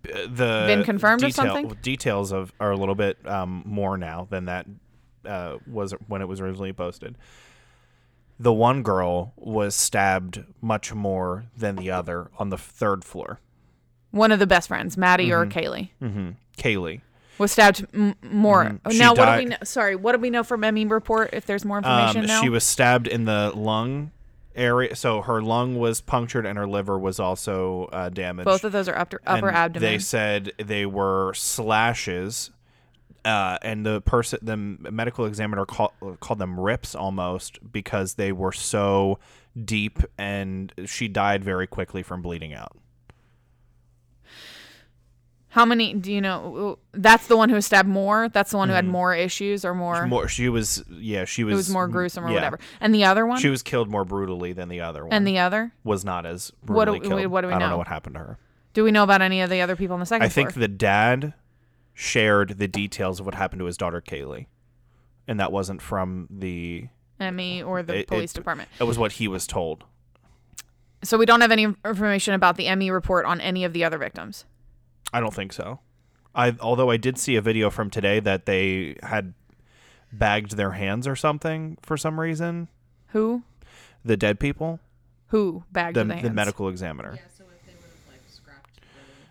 uh, 0.07 0.23
the 0.29 0.65
Been 0.67 0.85
confirmed 0.85 1.23
or 1.23 1.31
something? 1.31 1.69
Details 1.83 2.33
of 2.33 2.53
are 2.61 2.71
a 2.71 2.77
little 2.77 2.95
bit 2.95 3.19
um, 3.27 3.63
more 3.67 3.97
now 3.99 4.27
than 4.31 4.47
that 4.47 4.67
uh, 5.27 5.57
was 5.67 5.93
when 6.09 6.23
it 6.23 6.29
was 6.29 6.41
originally 6.41 6.73
posted. 6.73 7.17
The 8.39 8.53
one 8.55 8.83
girl 8.83 9.35
was 9.37 9.75
stabbed 9.77 10.43
much 10.63 10.95
more 10.95 11.45
than 11.57 11.77
the 11.77 11.91
other 11.91 12.31
on 12.39 12.49
the 12.49 12.57
third 12.57 13.05
floor. 13.05 13.39
One 14.13 14.33
of 14.33 14.39
the 14.39 14.47
best 14.47 14.69
friends, 14.69 14.97
Maddie 14.97 15.31
or 15.33 15.45
Mhm. 15.45 15.53
Kaylee, 15.53 15.89
Mm-hmm. 16.03 16.31
Kaylee. 16.57 17.01
was 17.37 17.53
stabbed 17.53 17.87
m- 17.95 18.15
more. 18.23 18.65
Mhm. 18.65 18.93
She 18.93 18.99
Now, 18.99 19.15
what 19.15 19.33
do 19.37 19.39
we 19.39 19.45
know? 19.51 19.57
Sorry, 19.63 19.95
what 19.95 20.13
do 20.13 20.19
we 20.19 20.31
know 20.31 20.43
from 20.43 20.63
ME 20.65 20.87
report? 20.87 21.31
If 21.35 21.45
there's 21.45 21.65
more 21.67 21.77
information 21.79 22.23
Um, 22.23 22.27
now, 22.27 22.41
she 22.41 22.49
was 22.49 22.65
stabbed 22.65 23.07
in 23.07 23.27
the 23.27 23.53
lung 23.55 24.11
area, 24.55 24.97
so 24.97 25.23
her 25.23 25.41
lung 25.43 25.79
was 25.79 26.01
punctured 26.01 26.47
and 26.47 26.59
her 26.59 26.67
liver 26.67 26.99
was 26.99 27.19
also 27.21 27.89
uh, 27.93 28.09
damaged. 28.09 28.45
Both 28.47 28.65
of 28.65 28.73
those 28.73 28.89
are 28.89 28.97
upper- 28.97 29.21
upper 29.27 29.49
And 29.49 29.57
abdomen. 29.57 29.89
They 29.91 29.99
said 29.99 30.53
they 30.59 30.87
were 30.87 31.33
slashes, 31.35 32.51
uh, 33.25 33.59
and 33.63 33.85
the 33.85 34.01
person, 34.01 34.39
the 34.43 34.57
medical 34.57 35.27
examiner 35.27 35.67
call, 35.67 35.93
called 36.21 36.39
them 36.39 36.59
rips 36.59 36.95
almost 36.95 37.59
because 37.73 38.15
they 38.15 38.33
were 38.33 38.53
so 38.53 39.19
deep, 39.65 39.99
and 40.17 40.73
she 40.87 41.09
died 41.09 41.45
very 41.45 41.67
quickly 41.67 42.03
from 42.03 42.23
bleeding 42.23 42.55
out. 42.55 42.77
How 45.51 45.65
many 45.65 45.95
do 45.95 46.13
you 46.13 46.21
know? 46.21 46.79
That's 46.93 47.27
the 47.27 47.37
one 47.37 47.49
who 47.49 47.57
was 47.57 47.67
stabbed 47.67 47.89
more. 47.89 48.29
That's 48.29 48.53
the 48.53 48.57
one 48.57 48.69
who 48.69 48.75
had 48.75 48.85
Mhm. 48.85 48.91
more 48.91 49.15
issues 49.15 49.65
or 49.65 49.75
more. 49.75 50.07
More, 50.07 50.29
she 50.29 50.49
was, 50.49 50.85
yeah, 50.89 51.25
she 51.25 51.43
was. 51.43 51.53
it 51.55 51.57
was 51.57 51.71
more 51.71 51.89
gruesome 51.89 52.25
or 52.25 52.29
yeah. 52.29 52.35
whatever. 52.35 52.61
And 52.81 52.95
the 52.95 53.05
other 53.05 53.27
one. 53.27 53.41
She 53.41 53.49
was 53.49 53.63
killed 53.63 53.89
more 53.91 54.05
brutally 54.05 54.53
than 54.53 54.69
the 54.69 54.81
other 54.81 55.05
one. 55.05 55.13
And 55.13 55.27
the 55.27 55.39
other? 55.39 55.73
was 55.83 56.05
not 56.05 56.25
as 56.25 56.53
What 56.67 56.85
do 56.85 56.93
brutally 56.93 57.01
we- 57.01 57.09
killed. 57.23 57.33
what 57.33 57.41
do 57.41 57.49
we 57.49 57.53
I 57.55 57.59
don't 57.59 57.69
know? 57.69 57.75
know 57.75 57.79
what 57.79 57.89
happened 57.89 58.15
to 58.15 58.21
her. 58.21 58.39
Do 58.75 58.85
we 58.85 58.93
know 58.93 59.03
about 59.03 59.23
any 59.23 59.41
of 59.41 59.51
the 59.51 59.61
other 59.61 59.75
people 59.75 59.95
in 59.97 60.01
the 60.01 60.07
second 60.07 60.25
I 60.25 60.29
think 60.29 60.53
floor? 60.53 60.61
the 60.61 60.69
dad 60.69 61.35
shared 61.95 62.59
the 62.59 62.69
details 62.69 63.19
of 63.19 63.27
what 63.27 63.35
happened 63.35 63.59
to 63.59 63.67
his 63.67 63.77
daughter 63.77 64.01
Kaylee, 64.01 64.47
and 65.27 65.41
that 65.41 65.51
wasn't 65.51 65.83
from 65.83 66.29
the 66.31 66.87
ME 67.19 67.61
or 67.61 67.83
the 67.83 67.99
it- 67.99 68.07
police 68.07 68.31
it- 68.31 68.37
department. 68.37 68.69
It 68.79 68.85
was 68.85 68.97
what 68.99 69.13
he 69.13 69.27
was 69.27 69.49
told. 69.49 69.83
So 71.03 71.19
we 71.19 71.27
don't 71.27 71.41
have 71.41 71.51
any 71.51 71.65
information 71.85 72.35
about 72.35 72.57
the 72.57 72.69
ME 72.69 72.91
report 72.91 73.27
on 73.27 73.41
any 73.41 73.65
of 73.65 73.73
the 73.73 73.83
other 73.85 73.99
victims. 73.99 74.45
I 75.13 75.21
don't 75.21 75.35
think 75.35 75.53
so. 75.53 75.81
I 76.35 76.55
although 76.61 76.91
I 76.91 76.97
did 76.97 77.19
see 77.19 77.37
a 77.37 77.41
video 77.43 77.71
from 77.71 77.91
today 77.91 78.21
that 78.21 78.47
they 78.47 78.97
had 79.03 79.35
bagged 80.13 80.57
their 80.57 80.73
hands 80.73 81.07
or 81.09 81.17
something 81.17 81.77
for 81.83 81.97
some 81.97 82.19
reason. 82.21 82.69
Who? 83.09 83.43
the 84.05 84.17
dead 84.17 84.41
people, 84.41 84.81
Who 85.29 85.65
bagged 85.71 85.95
the 85.97 86.05
the, 86.05 86.15
the 86.23 86.31
medical 86.31 86.69
examiner, 86.71 87.13
Yeah, 87.17 87.21
so 87.37 87.45
if 87.55 87.67
they 87.67 87.73
would 87.75 87.83
have 87.83 88.13
like 88.13 88.23
scrapped 88.29 88.81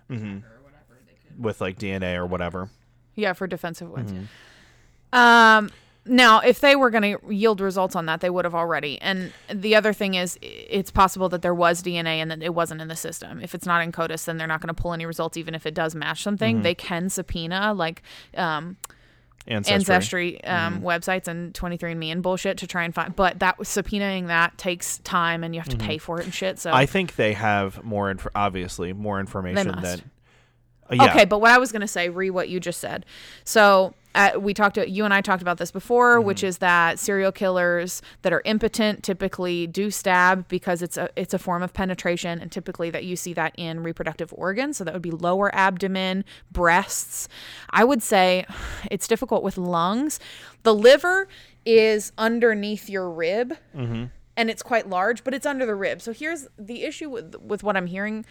the 0.07 0.13
Mhm. 0.15 0.43
or 0.43 0.61
whatever, 0.63 0.99
they 1.07 1.13
could. 1.27 1.43
with 1.43 1.59
like 1.59 1.79
DNA 1.79 2.15
or 2.15 2.25
whatever. 2.27 2.69
Yeah, 3.15 3.33
for 3.33 3.47
defensive 3.47 3.89
wins. 3.89 4.11
Mhm. 4.11 5.17
Um, 5.17 5.69
now, 6.09 6.39
if 6.39 6.59
they 6.59 6.75
were 6.75 6.89
going 6.89 7.17
to 7.17 7.19
yield 7.33 7.61
results 7.61 7.95
on 7.95 8.05
that, 8.07 8.19
they 8.21 8.29
would 8.29 8.43
have 8.45 8.55
already. 8.55 8.99
And 9.01 9.31
the 9.53 9.75
other 9.75 9.93
thing 9.93 10.15
is, 10.15 10.37
it's 10.41 10.91
possible 10.91 11.29
that 11.29 11.41
there 11.41 11.53
was 11.53 11.81
DNA 11.83 12.17
and 12.17 12.29
that 12.31 12.41
it 12.43 12.53
wasn't 12.53 12.81
in 12.81 12.87
the 12.87 12.95
system. 12.95 13.39
If 13.41 13.53
it's 13.55 13.65
not 13.65 13.81
in 13.83 13.91
CODIS, 13.91 14.25
then 14.25 14.37
they're 14.37 14.47
not 14.47 14.61
going 14.61 14.73
to 14.73 14.79
pull 14.81 14.93
any 14.93 15.05
results, 15.05 15.37
even 15.37 15.55
if 15.55 15.65
it 15.65 15.73
does 15.73 15.95
match 15.95 16.21
something. 16.23 16.59
Mhm. 16.59 16.63
They 16.63 16.75
can 16.75 17.09
subpoena 17.09 17.73
like 17.73 18.01
um, 18.35 18.77
Ancestry. 19.47 19.73
ancestry 19.75 20.43
um, 20.43 20.81
Mhm. 20.81 20.83
websites 20.83 21.27
and 21.27 21.53
23andMe 21.53 22.11
and 22.11 22.21
bullshit 22.21 22.57
to 22.59 22.67
try 22.67 22.83
and 22.83 22.93
find. 22.93 23.15
But 23.15 23.39
that 23.39 23.57
subpoenaing 23.59 24.27
that 24.27 24.57
takes 24.57 24.99
time, 24.99 25.43
and 25.43 25.55
you 25.55 25.61
have 25.61 25.69
to 25.69 25.77
Mhm. 25.77 25.85
pay 25.87 25.97
for 25.97 26.19
it 26.19 26.25
and 26.25 26.33
shit. 26.33 26.59
So 26.59 26.71
I 26.73 26.85
think 26.85 27.15
they 27.15 27.33
have 27.33 27.83
more, 27.83 28.11
inf- 28.11 28.27
obviously, 28.35 28.93
more 28.93 29.19
information 29.19 29.81
than. 29.81 30.01
Yeah. 30.91 31.05
Okay, 31.11 31.25
but 31.25 31.39
what 31.39 31.51
I 31.51 31.57
was 31.57 31.71
going 31.71 31.81
to 31.81 31.87
say, 31.87 32.09
re 32.09 32.29
what 32.29 32.49
you 32.49 32.59
just 32.59 32.79
said. 32.79 33.05
So 33.43 33.93
uh, 34.15 34.31
we 34.39 34.55
talked 34.55 34.73
to 34.73 34.89
you 34.89 35.05
and 35.05 35.13
I 35.13 35.21
talked 35.21 35.43
about 35.43 35.59
this 35.59 35.69
before, 35.71 36.17
Mm-hmm. 36.17 36.25
which 36.25 36.43
is 36.43 36.57
that 36.57 36.97
serial 36.97 37.31
killers 37.31 38.01
that 38.23 38.33
are 38.33 38.41
impotent 38.43 39.03
typically 39.03 39.67
do 39.67 39.91
stab 39.91 40.47
because 40.47 40.81
it's 40.81 40.97
a 40.97 41.09
it's 41.15 41.33
a 41.33 41.37
form 41.39 41.61
of 41.61 41.73
penetration, 41.73 42.39
and 42.39 42.51
typically 42.51 42.89
that 42.89 43.03
you 43.05 43.15
see 43.15 43.33
that 43.33 43.53
in 43.55 43.83
reproductive 43.83 44.33
organs. 44.35 44.77
So 44.77 44.83
that 44.83 44.93
would 44.93 45.03
be 45.03 45.11
lower 45.11 45.53
abdomen, 45.53 46.25
breasts. 46.51 47.27
I 47.69 47.83
would 47.83 48.01
say 48.01 48.45
it's 48.89 49.07
difficult 49.07 49.43
with 49.43 49.57
lungs. 49.57 50.19
The 50.63 50.73
liver 50.73 51.27
is 51.65 52.11
underneath 52.17 52.89
your 52.89 53.07
rib 53.09 53.53
Mm-hmm. 53.75 54.05
and 54.37 54.49
it's 54.49 54.63
quite 54.63 54.89
large, 54.89 55.23
but 55.23 55.35
it's 55.35 55.45
under 55.45 55.65
the 55.67 55.75
rib. 55.75 56.01
So 56.01 56.13
here's 56.13 56.47
the 56.57 56.83
issue 56.83 57.09
with 57.11 57.35
with 57.35 57.61
what 57.61 57.77
I'm 57.77 57.85
hearing 57.87 58.25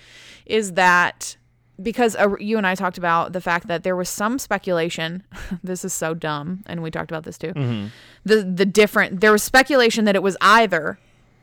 is 0.45 0.73
that 0.73 1.37
because 1.81 2.17
uh, 2.17 2.37
you 2.39 2.57
and 2.59 2.67
I 2.67 2.75
talked 2.75 2.99
about 2.99 3.33
the 3.33 3.41
fact 3.41 3.67
that 3.69 3.83
there 3.83 3.95
was 3.97 4.09
some 4.09 4.39
speculation. 4.39 5.23
this 5.63 5.85
is 5.85 5.93
so 5.93 6.15
dumb, 6.15 6.63
and 6.67 6.83
we 6.83 6.91
talked 6.91 7.11
about 7.11 7.25
this 7.25 7.39
too. 7.39 7.53
Mhm. 7.55 7.91
The 8.25 8.43
the 8.43 8.67
different 8.67 9.21
there 9.21 9.33
was 9.33 9.43
speculation 9.43 10.05
that 10.05 10.15
it 10.17 10.23
was 10.23 10.37
either 10.41 10.99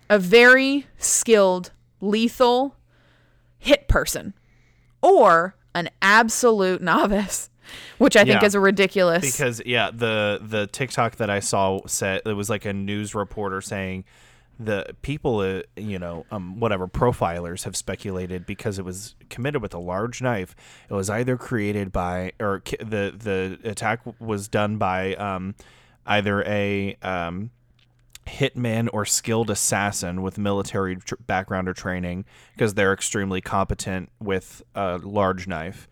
a 0.09 0.19
very 0.19 0.85
skilled 0.97 1.71
lethal 2.01 2.75
hit 3.57 3.87
person 3.87 4.33
or 5.01 5.55
an 5.73 5.89
absolute 6.01 6.81
novice, 6.81 7.49
which 7.97 8.15
I 8.15 8.23
think 8.23 8.43
is 8.43 8.53
a 8.55 8.59
ridiculous. 8.59 9.31
because 9.31 9.61
yeah 9.65 9.89
the 9.91 10.39
the 10.41 10.67
tiktok 10.67 11.15
that 11.15 11.29
i 11.29 11.39
saw 11.39 11.79
said 11.87 12.21
it 12.25 12.33
was 12.33 12.49
like 12.49 12.65
a 12.65 12.73
news 12.73 13.15
reporter 13.15 13.61
saying 13.61 14.03
the 14.59 14.95
people 15.01 15.39
uh, 15.39 15.61
you 15.75 15.99
know 15.99 16.25
um 16.31 16.59
whatever 16.59 16.87
profilers 16.87 17.63
have 17.63 17.75
speculated 17.75 18.45
because 18.45 18.79
it 18.79 18.85
was 18.85 19.15
committed 19.29 19.61
with 19.61 19.73
a 19.73 19.79
large 19.79 20.21
knife 20.21 20.55
it 20.89 20.93
was 20.93 21.09
either 21.09 21.37
created 21.37 21.91
by 21.91 22.31
or 22.39 22.59
ki- 22.61 22.77
the 22.79 23.13
the 23.17 23.59
attack 23.69 23.99
was 24.19 24.47
done 24.47 24.77
by 24.77 25.13
um 25.15 25.55
either 26.05 26.43
a 26.43 26.95
um 27.01 27.49
hitman 28.27 28.89
or 28.91 29.05
skilled 29.05 29.49
assassin 29.49 30.21
with 30.21 30.37
military 30.37 30.95
tr- 30.95 31.15
background 31.27 31.67
or 31.69 31.73
training 31.73 32.25
because 32.53 32.73
they're 32.73 32.93
extremely 32.93 33.41
competent 33.41 34.09
with 34.19 34.63
a 34.73 34.97
large 34.97 35.47
knife 35.47 35.87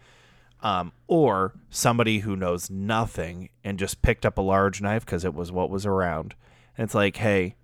um, 0.63 0.93
or 1.07 1.53
somebody 1.69 2.19
who 2.19 2.35
knows 2.35 2.69
nothing 2.69 3.49
and 3.63 3.77
just 3.77 4.01
picked 4.01 4.25
up 4.25 4.37
a 4.37 4.41
large 4.41 4.81
knife 4.81 5.05
because 5.05 5.25
it 5.25 5.33
was 5.33 5.51
what 5.51 5.69
was 5.69 5.85
around. 5.85 6.35
And 6.77 6.85
it's 6.85 6.95
like, 6.95 7.17
hey, 7.17 7.55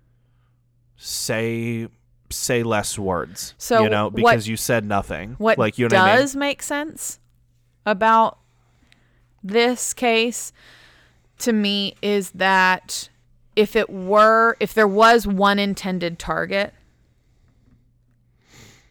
say 1.02 1.88
say 2.28 2.62
less 2.62 2.98
words. 2.98 3.54
So 3.58 3.82
you 3.82 3.88
know, 3.88 4.04
what- 4.04 4.14
because 4.16 4.46
you 4.46 4.56
said 4.56 4.84
nothing. 4.84 5.34
What 5.38 5.58
like 5.58 5.78
you 5.78 5.88
know 5.88 5.96
what 5.96 6.08
I 6.10 6.12
mean? 6.12 6.20
does 6.20 6.36
make 6.36 6.62
sense 6.62 7.18
about 7.86 8.38
this 9.42 9.94
case 9.94 10.52
to 11.38 11.52
me 11.54 11.94
is 12.02 12.30
that 12.32 13.08
if 13.56 13.74
it 13.74 13.88
were 13.90 14.56
if 14.60 14.74
there 14.74 14.86
was 14.86 15.26
one 15.26 15.58
intended 15.58 16.18
target 16.18 16.74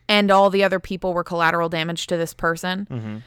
and 0.08 0.32
all 0.32 0.50
the 0.50 0.64
other 0.64 0.80
people 0.80 1.14
were 1.14 1.24
collateral 1.24 1.70
damage 1.70 2.08
to 2.08 2.18
this 2.18 2.34
person, 2.34 2.88
Mhm. 2.90 3.22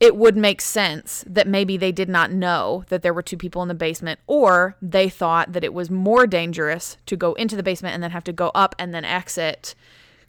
It 0.00 0.16
would 0.16 0.36
make 0.36 0.60
sense 0.60 1.24
that 1.26 1.46
maybe 1.46 1.76
they 1.76 1.92
did 1.92 2.08
not 2.08 2.32
know 2.32 2.84
that 2.88 3.02
there 3.02 3.14
were 3.14 3.22
two 3.22 3.36
people 3.36 3.62
in 3.62 3.68
the 3.68 3.74
basement, 3.74 4.20
or 4.26 4.76
they 4.82 5.08
thought 5.08 5.52
that 5.52 5.64
it 5.64 5.72
was 5.72 5.90
more 5.90 6.26
dangerous 6.26 6.96
to 7.06 7.16
go 7.16 7.34
into 7.34 7.56
the 7.56 7.62
basement 7.62 7.94
and 7.94 8.02
then 8.02 8.10
have 8.10 8.24
to 8.24 8.32
go 8.32 8.50
up 8.54 8.74
and 8.78 8.92
then 8.92 9.04
exit, 9.04 9.74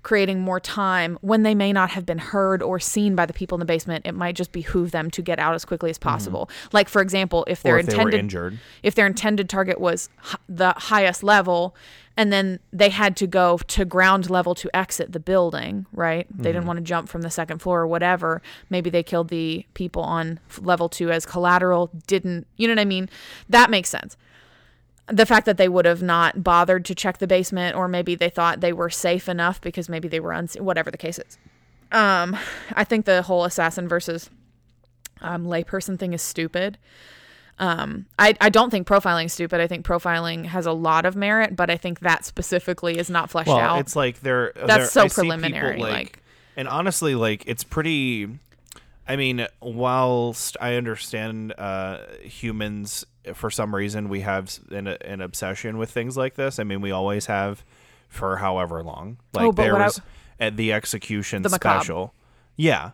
creating 0.05 0.39
more 0.39 0.59
time 0.61 1.17
when 1.21 1.43
they 1.43 1.53
may 1.55 1.73
not 1.73 1.89
have 1.89 2.05
been 2.05 2.19
heard 2.19 2.61
or 2.63 2.79
seen 2.79 3.15
by 3.15 3.25
the 3.25 3.33
people 3.33 3.55
in 3.55 3.59
the 3.59 3.65
basement. 3.65 4.05
It 4.05 4.13
might 4.13 4.35
just 4.35 4.51
behoove 4.53 4.91
them 4.91 5.09
to 5.11 5.21
get 5.21 5.39
out 5.39 5.53
as 5.55 5.65
quickly 5.65 5.89
as 5.89 5.97
possible. 5.97 6.49
Like, 6.71 6.87
for 6.87 7.01
example, 7.01 7.43
if 7.47 7.59
Mm-hmm. 7.59 7.67
Their 7.67 7.79
if 7.79 7.89
intended 7.89 8.19
injured. 8.19 8.59
if 8.83 8.95
their 8.95 9.07
intended 9.07 9.49
target 9.49 9.81
was 9.81 10.09
h- 10.29 10.35
the 10.47 10.73
highest 10.77 11.23
level 11.23 11.75
and 12.17 12.31
then 12.31 12.59
they 12.71 12.89
had 12.89 13.17
to 13.17 13.27
go 13.27 13.57
to 13.57 13.83
ground 13.83 14.29
level 14.29 14.53
to 14.55 14.69
exit 14.73 15.11
the 15.11 15.19
building 15.19 15.85
right 15.91 16.27
they 16.29 16.49
didn't 16.51 16.63
Mhm. 16.63 16.67
want 16.67 16.77
to 16.77 16.83
jump 16.83 17.09
from 17.09 17.23
the 17.23 17.29
second 17.29 17.57
floor 17.59 17.81
or 17.81 17.87
whatever 17.87 18.41
maybe 18.69 18.89
they 18.89 19.03
killed 19.03 19.27
the 19.29 19.65
people 19.73 20.01
on 20.03 20.39
f- 20.49 20.59
level 20.61 20.87
2 20.87 21.11
as 21.11 21.25
collateral 21.25 21.89
didn't 22.07 22.45
you 22.55 22.67
know 22.67 22.71
what 22.73 22.79
i 22.79 22.85
mean 22.85 23.09
that 23.49 23.69
makes 23.69 23.89
sense 23.89 24.15
the 25.07 25.25
fact 25.25 25.45
that 25.45 25.57
they 25.57 25.69
would 25.69 25.85
have 25.85 26.01
not 26.01 26.43
bothered 26.43 26.83
to 26.85 26.95
check 26.95 27.19
the 27.19 27.27
basement 27.27 27.75
or 27.75 27.87
maybe 27.87 28.15
they 28.15 28.29
thought 28.29 28.61
they 28.61 28.73
were 28.73 28.89
safe 28.89 29.29
enough 29.29 29.61
because 29.61 29.87
maybe 29.87 30.07
they 30.07 30.19
were 30.19 30.31
unseen 30.31 30.65
whatever 30.65 30.89
the 30.89 30.97
case 30.97 31.19
is 31.19 31.37
um 31.91 32.35
i 32.73 32.83
think 32.83 33.05
the 33.05 33.21
whole 33.23 33.43
assassin 33.45 33.87
versus 33.87 34.29
um, 35.21 35.45
layperson 35.45 35.97
thing 35.97 36.13
is 36.13 36.21
stupid 36.21 36.77
um, 37.57 38.05
I, 38.19 38.35
I 38.41 38.49
don't 38.49 38.69
think 38.69 38.85
profiling 38.87 39.25
is 39.25 39.33
stupid. 39.33 39.61
I 39.61 39.67
think 39.67 39.85
profiling 39.85 40.45
has 40.45 40.65
a 40.65 40.73
lot 40.73 41.05
of 41.05 41.15
merit, 41.15 41.55
but 41.55 41.69
I 41.69 41.77
think 41.77 42.01
that 42.01 42.25
specifically 42.25 42.97
is 42.97 43.09
not 43.09 43.29
fleshed 43.29 43.47
well, 43.47 43.59
out. 43.59 43.79
it's 43.79 43.95
like 43.95 44.19
they're 44.19 44.51
That's 44.55 44.67
they're- 44.67 44.85
so 44.87 45.03
I 45.03 45.07
preliminary, 45.07 45.79
like- 45.79 46.19
and 46.57 46.67
honestly, 46.67 47.15
like 47.15 47.43
it's 47.47 47.63
pretty. 47.63 48.29
I 49.07 49.17
mean, 49.17 49.45
whilst 49.61 50.57
I 50.59 50.75
understand 50.75 51.53
uh, 51.57 51.99
humans, 52.23 53.05
for 53.33 53.49
some 53.49 53.73
reason, 53.75 54.09
we 54.09 54.21
have 54.21 54.59
an, 54.71 54.87
an 54.87 55.21
obsession 55.21 55.77
with 55.77 55.91
things 55.91 56.15
like 56.17 56.35
this. 56.35 56.59
I 56.59 56.63
mean, 56.63 56.81
we 56.81 56.91
always 56.91 57.25
have 57.27 57.63
for 58.09 58.37
however 58.37 58.83
long. 58.83 59.17
Oh, 59.35 59.39
like 59.39 59.47
Oh, 59.47 59.51
there 59.51 59.75
I- 59.77 59.85
was 59.85 60.01
at 60.39 60.57
the 60.57 60.71
execution 60.73 61.41
The 61.41 61.49
special. 61.49 62.13
Yeah, 62.57 62.91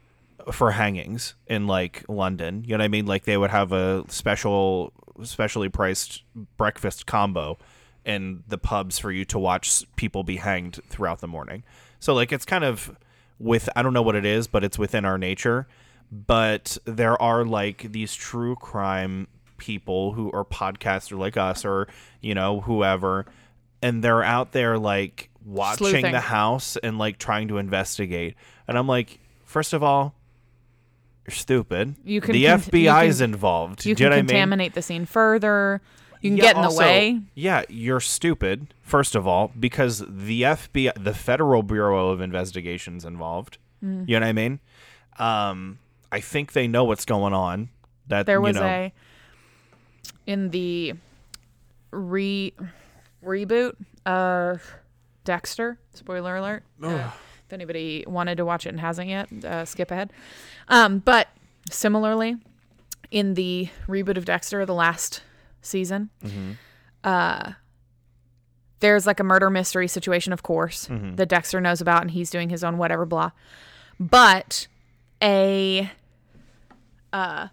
for 0.51 0.71
hangings 0.71 1.35
in 1.47 1.67
like 1.67 2.03
London. 2.07 2.63
You 2.63 2.71
know 2.71 2.81
what 2.81 2.85
I 2.85 2.87
mean? 2.87 3.05
Like 3.05 3.25
they 3.25 3.37
would 3.37 3.51
have 3.51 3.71
a 3.71 4.03
special, 4.09 4.93
specially 5.23 5.69
priced 5.69 6.23
breakfast 6.57 7.05
combo 7.05 7.57
in 8.05 8.43
the 8.47 8.57
pubs 8.57 8.97
for 8.97 9.11
you 9.11 9.23
to 9.25 9.37
watch 9.37 9.83
people 9.95 10.23
be 10.23 10.37
hanged 10.37 10.79
throughout 10.89 11.19
the 11.19 11.27
morning. 11.27 11.63
So 11.99 12.13
like 12.15 12.31
it's 12.31 12.45
kind 12.45 12.63
of 12.63 12.95
with 13.37 13.69
I 13.75 13.83
don't 13.83 13.93
know 13.93 14.01
what 14.01 14.15
it 14.15 14.25
is, 14.25 14.47
but 14.47 14.63
it's 14.63 14.79
within 14.79 15.05
our 15.05 15.17
nature. 15.19 15.67
But 16.11 16.77
there 16.85 17.21
are 17.21 17.45
like 17.45 17.91
these 17.91 18.13
true 18.15 18.55
crime 18.55 19.27
people 19.61 20.13
who 20.13 20.31
are 20.31 20.43
podcasters 20.43 21.17
like 21.19 21.37
us 21.37 21.63
or 21.63 21.87
you 22.19 22.33
know 22.33 22.61
whoever 22.61 23.25
and 23.83 24.03
they're 24.03 24.23
out 24.23 24.51
there 24.53 24.77
like 24.79 25.29
watching 25.45 25.87
Sleuthing. 25.87 26.11
the 26.11 26.19
house 26.19 26.77
and 26.77 26.97
like 26.97 27.19
trying 27.19 27.47
to 27.49 27.59
investigate 27.59 28.33
and 28.67 28.75
i'm 28.77 28.87
like 28.87 29.19
first 29.45 29.73
of 29.73 29.83
all 29.83 30.15
you're 31.27 31.35
stupid 31.35 31.95
You 32.03 32.19
can 32.21 32.33
the 32.33 32.45
cont- 32.47 32.63
fbi 32.63 33.03
you 33.03 33.09
is 33.09 33.17
can- 33.19 33.25
involved 33.33 33.85
you 33.85 33.91
you 33.91 33.95
can 33.95 34.05
what 34.05 34.13
I 34.13 34.15
mean? 34.17 34.25
contaminate 34.27 34.73
the 34.73 34.81
scene 34.81 35.05
further. 35.05 35.81
You 36.21 36.29
can 36.31 36.37
Yeah, 36.37 36.43
get 36.43 36.55
in 36.57 36.61
the 36.61 36.75
way. 36.75 37.19
Yeah, 37.33 37.63
you're 37.67 37.99
stupid, 37.99 38.73
first 38.83 39.15
of 39.15 39.25
all, 39.25 39.51
because 39.59 40.03
the 40.07 40.43
FBI, 40.43 40.91
the 41.03 41.15
Federal 41.15 41.63
Bureau 41.63 42.09
of 42.09 42.21
Investigation's 42.21 43.05
involved. 43.05 43.57
Mm. 43.83 44.07
You 44.07 44.19
know 44.19 44.25
what 44.27 44.29
I 44.29 44.33
mean? 44.33 44.59
Um, 45.17 45.79
I 46.11 46.19
think 46.19 46.51
they 46.53 46.67
know 46.67 46.83
what's 46.83 47.05
going 47.05 47.33
on. 47.33 47.69
That 48.05 48.27
There 48.27 48.35
you 48.37 48.41
was 48.43 48.55
know, 48.57 48.61
a 48.67 48.93
in 50.25 50.49
the 50.49 50.93
re 51.91 52.53
reboot 53.23 53.75
of 54.05 54.73
Dexter. 55.23 55.77
Spoiler 55.93 56.35
alert. 56.37 56.63
Uh, 56.81 57.11
if 57.47 57.53
anybody 57.53 58.03
wanted 58.07 58.35
to 58.37 58.45
watch 58.45 58.65
it 58.65 58.69
and 58.69 58.79
hasn't 58.79 59.09
yet, 59.09 59.27
uh, 59.45 59.65
skip 59.65 59.91
ahead. 59.91 60.11
Um, 60.67 60.99
but 60.99 61.27
similarly, 61.69 62.37
in 63.11 63.33
the 63.35 63.69
reboot 63.87 64.17
of 64.17 64.25
Dexter, 64.25 64.65
the 64.65 64.73
last 64.73 65.21
season, 65.61 66.09
Mhm. 66.23 66.55
uh, 67.03 67.51
there's 68.79 69.05
like 69.05 69.19
a 69.19 69.23
murder 69.23 69.49
mystery 69.49 69.87
situation, 69.87 70.33
of 70.33 70.41
course, 70.43 70.87
Mhm. 70.87 71.17
that 71.17 71.27
Dexter 71.29 71.61
knows 71.61 71.81
about, 71.81 72.01
and 72.01 72.11
he's 72.11 72.29
doing 72.31 72.49
his 72.49 72.63
own 72.63 72.77
whatever 72.77 73.05
blah. 73.05 73.31
But 73.99 74.67
a 75.21 75.91
uh, 77.13 77.49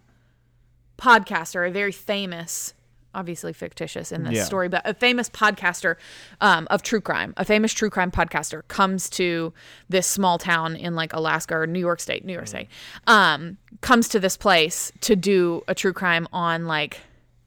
podcaster, 0.99 1.67
a 1.67 1.71
very 1.71 1.93
famous 1.93 2.75
obviously 3.15 3.55
fictitious 3.55 4.13
in 4.13 4.23
this 4.25 4.35
Yeah. 4.35 4.45
story, 4.45 4.69
but 4.69 4.83
a 4.85 4.93
famous 4.93 5.31
podcaster 5.31 5.97
um, 6.43 6.69
of 6.71 6.83
true 6.83 7.01
crime, 7.01 7.33
a 7.39 7.45
famous 7.45 7.73
true 7.73 7.89
crime 7.91 8.11
podcaster, 8.11 8.69
comes 8.69 9.09
to 9.11 9.53
this 9.89 10.07
small 10.07 10.39
town 10.39 10.77
in 10.77 10.95
like 10.95 11.13
Alaska 11.15 11.57
or 11.57 11.67
New 11.67 11.81
York 11.81 12.01
State, 12.01 12.25
New 12.25 12.35
York 12.35 12.47
State, 12.47 12.69
um, 13.07 13.57
comes 13.81 14.09
to 14.11 14.21
this 14.21 14.37
place 14.37 14.93
to 15.01 15.17
do 15.17 15.63
a 15.67 15.75
true 15.75 15.95
crime 15.95 16.29
on 16.33 16.67
like 16.67 17.01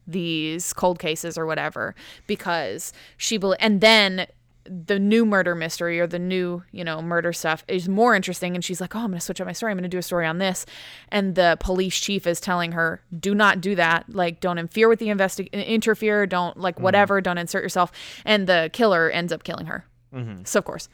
these 0.08 0.74
cold 0.74 0.98
cases 1.00 1.38
or 1.38 1.46
whatever 1.46 1.94
because 2.28 2.92
she 3.16 3.38
bel 3.38 3.56
and 3.60 3.80
then 3.80 4.26
the 4.66 5.00
new 5.00 5.26
murder 5.26 5.56
mystery 5.56 6.00
or 6.00 6.08
the 6.08 6.20
new 6.20 6.64
you 6.72 6.84
know 6.84 7.02
murder 7.02 7.34
stuff 7.34 7.64
is 7.68 7.90
more 7.90 8.16
interesting. 8.16 8.56
And 8.56 8.64
she's 8.64 8.80
like 8.82 8.96
oh 8.96 9.00
i'm 9.00 9.08
going 9.08 9.20
to 9.20 9.26
switch 9.26 9.42
up 9.42 9.48
my 9.48 9.54
story. 9.54 9.72
I'm 9.72 9.78
going 9.78 9.84
to 9.84 9.90
do 9.90 9.98
a 9.98 10.02
story 10.04 10.26
on 10.28 10.38
this. 10.38 10.66
And 11.10 11.36
the 11.36 11.58
police 11.60 12.00
chief 12.00 12.28
is 12.28 12.40
telling 12.40 12.74
her 12.74 13.02
do 13.18 13.34
not 13.36 13.62
do 13.62 13.76
that. 13.76 14.06
Like 14.10 14.40
don't 14.40 14.58
interfere 14.58 14.88
with 14.90 15.00
the 15.00 15.08
investi- 15.08 15.52
interfere. 15.52 16.26
Don't 16.28 16.58
like 16.58 16.80
whatever. 16.80 17.22
Don't 17.22 17.38
insert 17.38 17.64
yourself. 17.64 17.92
And 18.26 18.46
the 18.48 18.70
killer 18.74 19.10
ends 19.10 19.32
up 19.34 19.44
killing 19.44 19.66
her. 19.68 19.86
Mhm. 20.14 20.46
so 20.46 20.60
of 20.60 20.66
course 20.66 20.90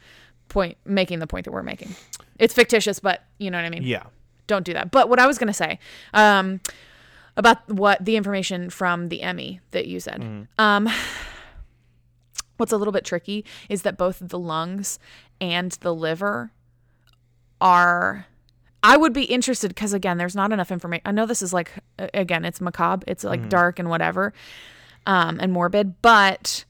point 0.48 0.78
making 0.86 1.18
the 1.18 1.26
point 1.26 1.44
that 1.44 1.50
we're 1.52 1.62
making. 1.62 1.94
It's 2.38 2.54
fictitious 2.54 3.00
but 3.00 3.24
you 3.38 3.50
know 3.50 3.58
what 3.58 3.64
i 3.66 3.70
mean. 3.70 3.82
Yeah. 3.82 4.04
don't 4.46 4.64
do 4.64 4.72
that. 4.72 4.90
But 4.90 5.08
what 5.10 5.18
I 5.18 5.26
was 5.26 5.36
going 5.36 5.48
to 5.48 5.52
say 5.52 5.78
um, 6.14 6.60
about 7.36 7.68
what 7.68 8.02
the 8.04 8.16
information 8.16 8.70
from 8.70 9.10
the 9.10 9.20
ME 9.34 9.60
that 9.72 9.86
you 9.86 10.00
said, 10.00 10.46
um, 10.58 10.88
what's 12.58 12.72
a 12.72 12.76
little 12.76 12.92
bit 12.92 13.04
tricky 13.04 13.44
is 13.68 13.82
that 13.82 13.96
both 13.96 14.18
the 14.20 14.38
lungs 14.38 14.98
and 15.40 15.72
the 15.80 15.94
liver 15.94 16.52
are. 17.60 18.26
I 18.82 18.96
would 18.96 19.12
be 19.12 19.24
interested 19.24 19.68
because 19.68 19.92
again, 19.92 20.18
there's 20.18 20.36
not 20.36 20.52
enough 20.52 20.70
information. 20.70 21.02
I 21.04 21.10
know 21.10 21.26
this 21.26 21.42
is 21.42 21.52
like 21.52 21.72
again, 21.98 22.44
it's 22.44 22.60
macabre, 22.60 23.04
it's 23.08 23.24
like 23.24 23.40
Mhm. 23.42 23.48
dark 23.48 23.78
and 23.80 23.90
whatever, 23.90 24.32
um, 25.06 25.38
and 25.40 25.52
morbid, 25.52 26.00
but 26.00 26.64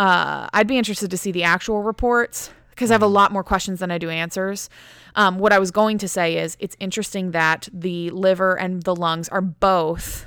uh, 0.00 0.48
I'd 0.52 0.66
be 0.66 0.78
interested 0.78 1.10
to 1.10 1.16
see 1.18 1.30
the 1.32 1.44
actual 1.44 1.82
reports 1.82 2.50
because 2.70 2.90
I 2.90 2.94
have 2.94 3.02
a 3.02 3.06
lot 3.08 3.32
more 3.32 3.42
questions 3.44 3.80
than 3.80 3.90
I 3.90 3.98
do 3.98 4.08
answers. 4.10 4.68
Um, 5.16 5.38
what 5.38 5.52
I 5.52 5.58
was 5.58 5.70
going 5.72 5.98
to 5.98 6.06
say 6.08 6.36
is 6.38 6.56
it's 6.60 6.76
interesting 6.78 7.32
that 7.32 7.68
the 7.72 8.10
liver 8.10 8.56
and 8.58 8.82
the 8.84 8.94
lungs 8.94 9.28
are 9.28 9.40
both 9.40 10.26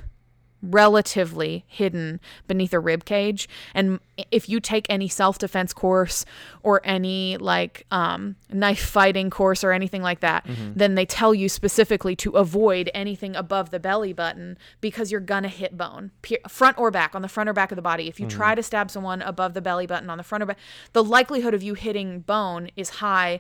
relatively 0.62 1.64
hidden 1.68 2.20
beneath 2.48 2.74
a 2.74 2.80
rib 2.80 3.06
cage 3.06 3.48
and 3.74 4.00
if 4.32 4.48
you 4.50 4.60
take 4.60 4.86
any 4.90 5.08
self-defense 5.08 5.74
course 5.74 6.26
or 6.64 6.82
any 6.84 7.38
like 7.38 7.86
um, 7.92 8.36
knife 8.52 8.84
fighting 8.86 9.30
course 9.30 9.64
or 9.64 9.72
anything 9.72 10.02
like 10.02 10.20
that 10.20 10.46
Mhm. 10.46 10.74
then 10.76 10.96
they 10.96 11.06
tell 11.06 11.34
you 11.34 11.48
specifically 11.50 12.16
to 12.18 12.32
avoid 12.32 12.90
anything 12.94 13.36
above 13.36 13.72
the 13.72 13.80
belly 13.80 14.14
button 14.14 14.58
because 14.82 15.12
you're 15.12 15.22
gonna 15.22 15.48
hit 15.48 15.78
bone 15.78 16.12
pe- 16.22 16.38
front 16.48 16.78
or 16.78 16.92
back 16.92 17.16
on 17.16 17.22
the 17.22 17.28
front 17.28 17.50
or 17.50 17.54
back 17.54 17.72
of 17.72 17.76
the 17.76 17.82
body 17.82 18.08
if 18.08 18.20
you 18.20 18.26
Mhm. 18.28 18.30
try 18.32 18.56
to 18.56 18.62
stab 18.64 18.92
someone 18.92 19.22
above 19.22 19.54
the 19.54 19.62
belly 19.62 19.88
button 19.88 20.10
on 20.10 20.18
the 20.18 20.24
front 20.24 20.44
or 20.44 20.48
back 20.48 20.58
the 20.94 21.04
likelihood 21.04 21.54
of 21.54 21.64
you 21.64 21.74
hitting 21.74 22.20
bone 22.20 22.70
is 22.76 22.90
high 23.02 23.40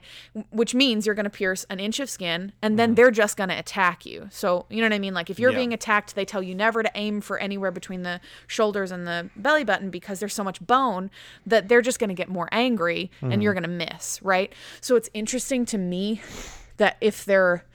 which 0.51 0.73
means 0.73 1.05
you're 1.05 1.15
gonna 1.15 1.29
pierce 1.29 1.65
an 1.69 1.79
inch 1.79 1.99
of 1.99 2.09
skin 2.09 2.51
and 2.61 2.79
then 2.79 2.95
they're 2.95 3.11
just 3.11 3.37
gonna 3.37 3.57
attack 3.57 4.05
you 4.05 4.27
so 4.31 4.65
you 4.69 4.77
know 4.77 4.85
what 4.85 4.93
i 4.93 4.99
mean 4.99 5.13
like 5.13 5.29
if 5.29 5.39
you're 5.39 5.51
Yeah. 5.51 5.57
being 5.57 5.73
attacked 5.73 6.15
they 6.15 6.25
tell 6.25 6.41
you 6.41 6.55
never 6.55 6.81
to 6.81 6.91
aim 6.95 7.10
for 7.19 7.37
anywhere 7.39 7.71
between 7.71 8.03
the 8.03 8.21
shoulders 8.47 8.91
and 8.91 9.05
the 9.05 9.29
belly 9.35 9.63
button 9.65 9.89
because 9.89 10.19
there's 10.21 10.33
so 10.33 10.43
much 10.43 10.61
bone 10.65 11.09
that 11.45 11.67
they're 11.67 11.81
just 11.81 11.99
going 11.99 12.07
to 12.09 12.13
get 12.13 12.29
more 12.29 12.47
angry 12.51 13.11
Mhm. 13.21 13.33
and 13.33 13.43
you're 13.43 13.53
going 13.53 13.63
to 13.63 13.69
miss 13.69 14.21
right 14.21 14.53
so 14.79 14.95
it's 14.95 15.09
interesting 15.13 15.65
to 15.65 15.77
me 15.77 16.21
that 16.77 16.95
if 17.01 17.25
they're 17.25 17.65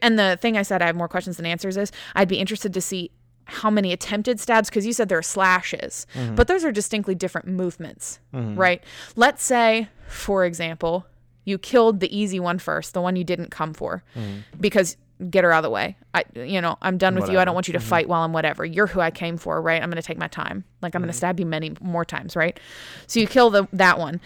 and 0.00 0.18
the 0.18 0.38
thing 0.40 0.56
i 0.56 0.62
said 0.62 0.80
i 0.80 0.86
have 0.86 0.96
more 0.96 1.08
questions 1.08 1.36
than 1.36 1.44
answers 1.46 1.76
is 1.76 1.92
i'd 2.14 2.28
be 2.28 2.38
interested 2.38 2.72
to 2.72 2.80
see 2.80 3.10
how 3.44 3.70
many 3.70 3.92
attempted 3.92 4.38
stabs 4.38 4.68
because 4.68 4.86
you 4.86 4.92
said 4.92 5.08
there 5.08 5.18
are 5.18 5.22
slashes 5.22 6.06
Mhm. 6.14 6.36
but 6.36 6.48
those 6.48 6.64
are 6.64 6.72
distinctly 6.72 7.14
different 7.14 7.46
movements 7.48 8.20
Mhm. 8.32 8.56
right 8.56 8.82
let's 9.16 9.42
say 9.42 9.88
for 10.06 10.44
example 10.44 11.06
you 11.44 11.56
killed 11.56 12.00
the 12.00 12.14
easy 12.16 12.38
one 12.38 12.58
first 12.58 12.92
the 12.94 13.00
one 13.00 13.16
you 13.16 13.24
didn't 13.24 13.50
come 13.50 13.72
for 13.72 14.02
Mhm. 14.14 14.42
because 14.60 14.96
get 15.30 15.44
her 15.44 15.52
out 15.52 15.58
of 15.58 15.62
the 15.64 15.70
way. 15.70 15.96
I, 16.14 16.24
you 16.34 16.60
know, 16.60 16.76
I'm 16.80 16.96
done 16.98 17.14
with 17.14 17.28
you. 17.28 17.38
I 17.38 17.44
don't 17.44 17.54
want 17.54 17.66
you 17.68 17.72
to 17.72 17.78
Mhm. 17.78 17.82
fight 17.82 18.08
while 18.08 18.22
I'm 18.22 18.32
whatever. 18.32 18.64
You're 18.64 18.86
who 18.86 19.00
I 19.00 19.10
came 19.10 19.36
for, 19.36 19.60
right? 19.60 19.82
I'm 19.82 19.90
going 19.90 20.00
to 20.00 20.06
take 20.06 20.18
my 20.18 20.28
time. 20.28 20.64
Like 20.80 20.94
I'm 20.94 21.02
going 21.02 21.08
Mhm. 21.08 21.12
to 21.12 21.16
stab 21.18 21.40
you 21.40 21.46
many 21.46 21.74
more 21.80 22.04
times, 22.04 22.36
right? 22.36 22.58
So 23.06 23.18
you 23.20 23.26
kill 23.26 23.50
the 23.50 23.66
that 23.72 23.98
one, 23.98 24.20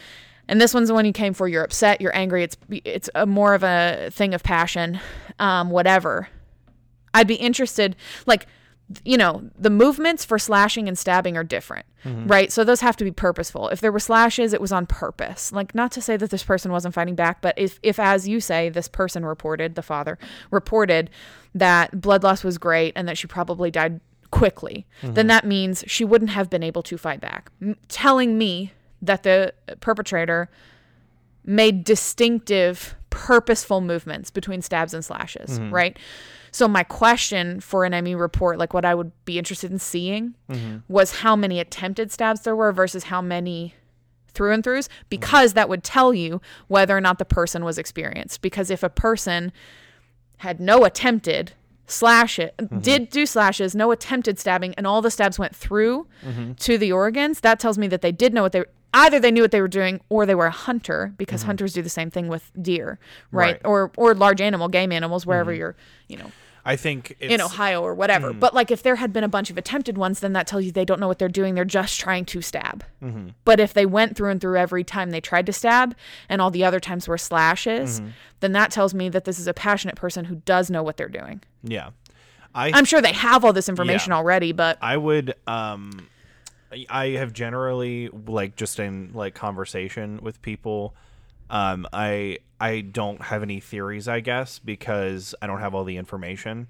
and 0.48 0.60
this 0.60 0.74
one's 0.74 0.88
the 0.88 0.94
one 0.94 1.04
you 1.06 1.12
came 1.12 1.32
for. 1.34 1.48
You're 1.48 1.64
upset. 1.64 2.00
You're 2.00 2.14
angry. 2.16 2.42
It's 2.44 2.56
it's 2.70 3.08
a 3.14 3.24
more 3.26 3.54
of 3.54 3.62
a 3.64 4.10
thing 4.12 4.34
of 4.34 4.42
passion, 4.42 5.00
um, 5.38 5.70
whatever. 5.70 6.28
I'd 7.14 7.28
be 7.28 7.34
interested, 7.34 7.94
like, 8.26 8.46
you 9.04 9.16
know, 9.16 9.48
the 9.58 9.70
movements 9.70 10.24
for 10.24 10.38
slashing 10.38 10.86
and 10.86 10.98
stabbing 10.98 11.36
are 11.36 11.44
different, 11.44 11.86
Mhm. 12.04 12.28
right? 12.30 12.52
So 12.52 12.62
those 12.62 12.82
have 12.82 12.96
to 12.98 13.04
be 13.04 13.10
purposeful. 13.10 13.68
If 13.68 13.80
there 13.80 13.92
were 13.92 13.98
slashes, 14.00 14.52
it 14.52 14.60
was 14.60 14.70
on 14.72 14.84
purpose. 14.86 15.50
Like, 15.50 15.74
not 15.74 15.92
to 15.92 16.02
say 16.02 16.18
that 16.18 16.28
this 16.30 16.42
person 16.42 16.70
wasn't 16.72 16.92
fighting 16.94 17.14
back, 17.14 17.40
but 17.40 17.54
if, 17.56 17.78
if 17.82 17.98
as 17.98 18.28
you 18.28 18.38
say, 18.40 18.68
this 18.68 18.88
person 18.88 19.24
reported, 19.24 19.76
the 19.76 19.82
father 19.82 20.18
reported 20.50 21.08
that 21.54 22.00
blood 22.02 22.22
loss 22.22 22.44
was 22.44 22.58
great 22.58 22.92
and 22.94 23.08
that 23.08 23.16
she 23.16 23.26
probably 23.26 23.70
died 23.70 24.00
quickly, 24.30 24.86
then 25.02 25.26
Mhm. 25.26 25.28
that 25.28 25.46
means 25.46 25.84
she 25.86 26.04
wouldn't 26.04 26.30
have 26.32 26.50
been 26.50 26.62
able 26.62 26.82
to 26.82 26.98
fight 26.98 27.20
back. 27.20 27.50
M- 27.62 27.76
telling 27.88 28.36
me 28.36 28.72
that 29.00 29.22
the 29.22 29.54
perpetrator 29.80 30.50
made 31.44 31.84
distinctive, 31.84 32.94
purposeful 33.10 33.80
movements 33.80 34.30
between 34.30 34.62
stabs 34.62 34.94
and 34.94 35.04
slashes, 35.04 35.58
Mhm. 35.58 35.72
right? 35.72 35.98
So 36.52 36.68
my 36.68 36.84
question 36.84 37.60
for 37.60 37.84
an 37.84 37.92
ME 38.04 38.14
report, 38.14 38.58
like 38.58 38.72
what 38.74 38.84
I 38.84 38.94
would 38.94 39.10
be 39.24 39.38
interested 39.38 39.70
in 39.72 39.78
seeing, 39.78 40.34
Mhm. 40.50 40.82
was 40.86 41.20
how 41.20 41.34
many 41.34 41.58
attempted 41.58 42.12
stabs 42.12 42.42
there 42.42 42.54
were 42.54 42.72
versus 42.72 43.04
how 43.04 43.20
many 43.22 43.74
through 44.34 44.52
and 44.52 44.62
throughs, 44.62 44.88
because 45.10 45.54
that 45.54 45.68
would 45.68 45.82
tell 45.84 46.14
you 46.14 46.40
whether 46.68 46.96
or 46.96 47.00
not 47.00 47.18
the 47.18 47.24
person 47.24 47.64
was 47.64 47.76
experienced. 47.78 48.40
Because 48.42 48.70
if 48.70 48.82
a 48.82 48.88
person 48.88 49.52
had 50.38 50.58
no 50.60 50.84
attempted 50.84 51.52
slash 51.86 52.38
it, 52.38 52.54
did 52.80 53.10
do 53.10 53.26
slashes, 53.26 53.74
no 53.74 53.90
attempted 53.90 54.38
stabbing, 54.38 54.74
and 54.76 54.86
all 54.86 55.02
the 55.02 55.10
stabs 55.10 55.38
went 55.38 55.54
through 55.54 56.06
Mhm. 56.24 56.56
to 56.60 56.78
the 56.78 56.92
organs, 56.92 57.40
that 57.40 57.60
tells 57.60 57.76
me 57.76 57.86
that 57.88 58.00
they 58.02 58.12
did 58.12 58.32
know 58.32 58.42
what 58.42 58.52
they 58.52 58.64
either 58.94 59.18
they 59.18 59.30
knew 59.30 59.42
what 59.42 59.50
they 59.50 59.60
were 59.60 59.68
doing 59.68 60.00
or 60.08 60.26
they 60.26 60.34
were 60.34 60.46
a 60.46 60.50
hunter 60.50 61.12
because 61.16 61.42
Mhm. 61.42 61.46
hunters 61.46 61.72
do 61.72 61.82
the 61.82 61.88
same 61.88 62.10
thing 62.10 62.28
with 62.28 62.50
deer, 62.60 62.98
right? 63.30 63.52
Right. 63.54 63.60
Or 63.64 63.90
or 63.96 64.14
large 64.14 64.40
animal, 64.40 64.68
game 64.68 64.92
animals, 64.92 65.24
wherever 65.26 65.52
Mhm. 65.52 65.56
you're, 65.58 65.76
you 66.08 66.16
know, 66.18 66.30
I 66.64 66.76
think 66.76 67.16
it's, 67.18 67.32
in 67.34 67.40
Ohio 67.40 67.82
or 67.82 67.92
whatever. 67.94 68.32
Mm. 68.32 68.38
But 68.38 68.54
like 68.54 68.70
if 68.70 68.82
there 68.84 68.94
had 68.96 69.12
been 69.12 69.24
a 69.24 69.28
bunch 69.28 69.50
of 69.50 69.58
attempted 69.58 69.98
ones, 69.98 70.20
then 70.20 70.32
that 70.34 70.46
tells 70.46 70.64
you 70.64 70.70
they 70.70 70.84
don't 70.84 71.00
know 71.00 71.08
what 71.08 71.18
they're 71.18 71.28
doing. 71.28 71.54
They're 71.56 71.64
just 71.64 71.98
trying 71.98 72.24
to 72.26 72.40
stab. 72.40 72.84
Mhm. 73.02 73.34
But 73.44 73.58
if 73.58 73.74
they 73.74 73.84
went 73.84 74.14
through 74.16 74.30
and 74.30 74.40
through 74.40 74.56
every 74.58 74.84
time 74.84 75.10
they 75.10 75.20
tried 75.20 75.46
to 75.46 75.52
stab 75.52 75.96
and 76.28 76.40
all 76.40 76.50
the 76.52 76.64
other 76.64 76.78
times 76.78 77.08
were 77.08 77.18
slashes, 77.18 78.00
Mhm. 78.00 78.10
then 78.40 78.52
that 78.52 78.70
tells 78.70 78.94
me 78.94 79.08
that 79.08 79.24
this 79.24 79.40
is 79.40 79.48
a 79.48 79.54
passionate 79.54 79.96
person 79.96 80.26
who 80.26 80.36
does 80.44 80.70
know 80.70 80.82
what 80.84 80.96
they're 80.98 81.08
doing. 81.08 81.40
Yeah. 81.64 81.88
I 82.54 82.70
I'm 82.74 82.84
sure 82.84 83.00
they 83.00 83.12
have 83.12 83.44
all 83.44 83.52
this 83.54 83.68
information 83.68 84.12
Yeah. 84.12 84.18
already, 84.18 84.52
but 84.52 84.78
I 84.80 84.96
would 84.98 85.34
um 85.48 86.06
I- 86.90 87.08
have 87.18 87.32
generally 87.32 88.08
like 88.08 88.56
just 88.56 88.78
in 88.78 89.10
like 89.14 89.34
conversation 89.34 90.18
with 90.22 90.40
people 90.42 90.94
um 91.50 91.86
I 91.92 92.38
I 92.60 92.80
don't 92.80 93.20
have 93.22 93.42
any 93.42 93.60
theories 93.60 94.08
I 94.08 94.20
guess 94.20 94.58
because 94.58 95.34
I 95.42 95.46
don't 95.46 95.60
have 95.60 95.74
all 95.74 95.84
the 95.84 95.96
information, 95.96 96.68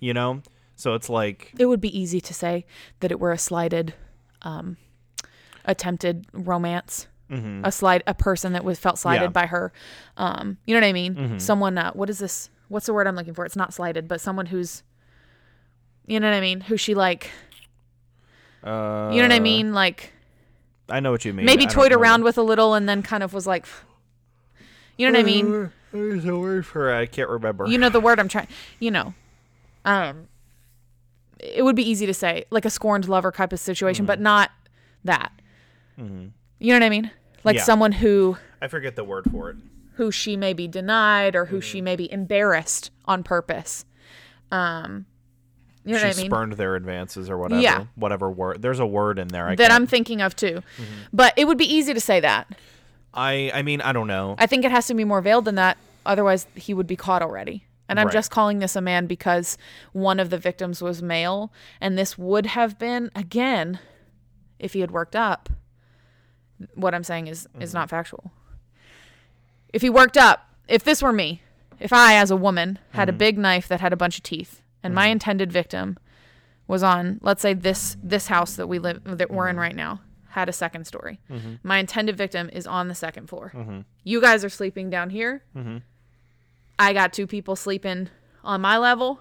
you 0.00 0.14
know? 0.14 0.40
So 0.76 0.94
it's 0.94 1.08
like 1.08 1.52
it 1.58 1.66
would 1.66 1.80
be 1.80 1.96
easy 1.98 2.20
to 2.20 2.32
say 2.34 2.64
that 3.00 3.10
it 3.12 3.20
were 3.20 3.32
a 3.32 3.38
slighted 3.38 3.94
um 4.42 4.76
attempted 5.64 6.26
romance. 6.32 7.06
Mhm. 7.30 7.62
A 7.66 7.72
slide 7.72 8.02
a 8.06 8.12
person 8.14 8.52
that 8.52 8.64
was 8.64 8.78
felt 8.78 8.98
slighted 8.98 9.22
Yeah. 9.28 9.40
by 9.40 9.46
her. 9.46 9.72
Um, 10.18 10.58
you 10.66 10.74
know 10.74 10.80
what 10.80 10.86
I 10.88 10.92
mean? 10.92 11.14
Mhm. 11.14 11.40
Someone 11.40 11.78
uh, 11.78 11.92
what 11.92 12.10
is 12.10 12.18
this? 12.18 12.50
What's 12.68 12.86
the 12.86 12.92
word 12.94 13.06
I'm 13.06 13.16
looking 13.16 13.34
for? 13.34 13.44
It's 13.46 13.56
not 13.56 13.72
slighted, 13.72 14.06
but 14.08 14.20
someone 14.20 14.46
who's 14.46 14.82
you 16.06 16.20
know 16.20 16.28
what 16.28 16.36
I 16.36 16.40
mean? 16.40 16.60
Who 16.62 16.76
she 16.76 16.94
like 16.94 17.30
uh 18.64 19.10
you 19.12 19.18
know 19.20 19.28
what 19.28 19.32
I 19.32 19.40
mean? 19.40 19.72
Like 19.74 20.12
I 20.88 21.00
know 21.00 21.10
what 21.12 21.24
you 21.24 21.32
mean. 21.32 21.46
maybe 21.46 21.64
I 21.64 21.68
toyed 21.68 21.92
know 21.92 21.98
around 21.98 22.24
with 22.24 22.38
a 22.38 22.42
little 22.42 22.74
and 22.74 22.88
then 22.88 23.02
kind 23.02 23.22
of 23.22 23.32
was 23.34 23.46
like 23.46 23.66
you 24.96 25.06
know 25.06 25.12
what 25.18 25.20
I 25.20 25.24
mean? 25.24 25.70
There's 25.92 26.24
a 26.24 26.36
word 26.36 26.66
for 26.66 26.90
it. 26.92 26.98
I 27.00 27.06
can't 27.06 27.28
remember. 27.28 27.66
You 27.66 27.78
know 27.78 27.88
the 27.88 28.00
word 28.00 28.18
I'm 28.18 28.26
trying. 28.28 28.48
You 28.80 28.90
know, 28.90 29.14
um, 29.84 30.26
it 31.38 31.62
would 31.64 31.76
be 31.76 31.88
easy 31.88 32.04
to 32.06 32.14
say 32.14 32.44
like 32.50 32.64
a 32.64 32.70
scorned 32.70 33.08
lover 33.08 33.30
type 33.30 33.52
of 33.52 33.60
situation, 33.60 34.04
but 34.06 34.18
not 34.20 34.50
that. 35.04 35.32
Mhm. 36.00 36.30
You 36.58 36.72
know 36.72 36.76
what 36.76 36.82
I 36.86 36.88
mean? 36.90 37.10
Like 37.44 37.56
Yeah. 37.56 37.62
someone 37.62 37.92
who 37.92 38.36
I 38.60 38.66
forget 38.68 38.96
the 38.96 39.04
word 39.04 39.26
for 39.30 39.50
it. 39.50 39.56
who 39.96 40.10
she 40.10 40.36
may 40.36 40.52
be 40.52 40.66
denied 40.66 41.36
or 41.36 41.44
who 41.46 41.60
she 41.60 41.80
may 41.80 41.94
be 41.94 42.10
embarrassed 42.10 42.90
on 43.04 43.22
purpose. 43.22 43.84
Um, 44.50 45.06
you 45.84 45.92
know 45.92 45.98
she 45.98 46.04
I 46.06 46.14
mean? 46.14 46.26
spurned 46.26 46.52
their 46.54 46.76
advances 46.76 47.28
or 47.28 47.38
whatever. 47.38 47.60
Yeah. 47.60 47.86
Whatever 47.94 48.30
word. 48.30 48.62
There's 48.62 48.80
a 48.80 48.86
word 48.86 49.18
in 49.18 49.28
there. 49.28 49.46
I 49.46 49.54
that 49.56 49.68
can't- 49.68 49.72
I'm 49.72 49.86
thinking 49.86 50.20
of 50.20 50.34
too. 50.34 50.62
Mm-hmm. 50.76 50.84
But 51.12 51.34
it 51.36 51.46
would 51.46 51.58
be 51.58 51.72
easy 51.72 51.94
to 51.94 52.00
say 52.00 52.20
that. 52.20 52.48
I 53.12 53.50
I 53.54 53.62
mean 53.62 53.80
I 53.80 53.92
don't 53.92 54.06
know. 54.06 54.34
I 54.38 54.46
think 54.46 54.64
it 54.64 54.70
has 54.70 54.86
to 54.88 54.94
be 54.94 55.04
more 55.04 55.20
veiled 55.20 55.44
than 55.44 55.54
that. 55.56 55.78
Otherwise, 56.06 56.46
he 56.54 56.74
would 56.74 56.86
be 56.86 56.96
caught 56.96 57.22
already. 57.22 57.64
And 57.88 58.00
I'm 58.00 58.06
Right. 58.06 58.12
just 58.12 58.30
calling 58.30 58.58
this 58.58 58.76
a 58.76 58.80
man 58.80 59.06
because 59.06 59.58
one 59.92 60.18
of 60.18 60.30
the 60.30 60.38
victims 60.38 60.82
was 60.82 61.02
male. 61.02 61.52
And 61.80 61.98
this 61.98 62.16
would 62.16 62.46
have 62.46 62.78
been, 62.78 63.10
again, 63.14 63.78
if 64.58 64.72
he 64.72 64.80
had 64.80 64.90
worked 64.90 65.14
up. 65.14 65.50
What 66.74 66.94
I'm 66.94 67.04
saying 67.04 67.26
is, 67.26 67.46
is 67.60 67.70
mm-hmm. 67.70 67.78
not 67.78 67.90
factual. 67.90 68.32
If 69.72 69.82
he 69.82 69.90
worked 69.90 70.16
up, 70.16 70.48
if 70.68 70.84
this 70.84 71.02
were 71.02 71.12
me, 71.12 71.42
if 71.80 71.92
I, 71.92 72.14
as 72.14 72.30
a 72.30 72.36
woman, 72.36 72.78
had 72.92 73.08
a 73.08 73.12
mm-hmm. 73.12 73.18
big 73.18 73.38
knife 73.38 73.68
that 73.68 73.80
had 73.80 73.92
a 73.92 73.96
bunch 73.96 74.16
of 74.16 74.22
teeth, 74.22 74.62
and 74.84 74.92
mm-hmm. 74.92 74.96
my 74.96 75.06
intended 75.08 75.50
victim 75.50 75.98
was 76.68 76.82
on, 76.82 77.18
let's 77.22 77.42
say 77.42 77.54
this 77.54 77.96
this 78.02 78.28
house 78.28 78.54
that 78.56 78.68
we 78.68 78.78
live 78.78 79.00
that 79.04 79.30
we're 79.30 79.48
in 79.48 79.54
mm-hmm. 79.54 79.60
right 79.60 79.76
now 79.76 80.00
had 80.28 80.48
a 80.48 80.52
second 80.52 80.86
story. 80.86 81.20
Mm-hmm. 81.30 81.54
My 81.62 81.78
intended 81.78 82.16
victim 82.16 82.50
is 82.52 82.66
on 82.66 82.88
the 82.88 82.94
second 82.94 83.28
floor. 83.28 83.52
You 84.02 84.20
guys 84.20 84.44
are 84.44 84.48
sleeping 84.48 84.90
down 84.90 85.10
here. 85.10 85.42
I 86.78 86.92
got 86.92 87.12
two 87.12 87.26
people 87.26 87.56
sleeping 87.56 88.08
on 88.42 88.60
my 88.60 88.76
level, 88.78 89.20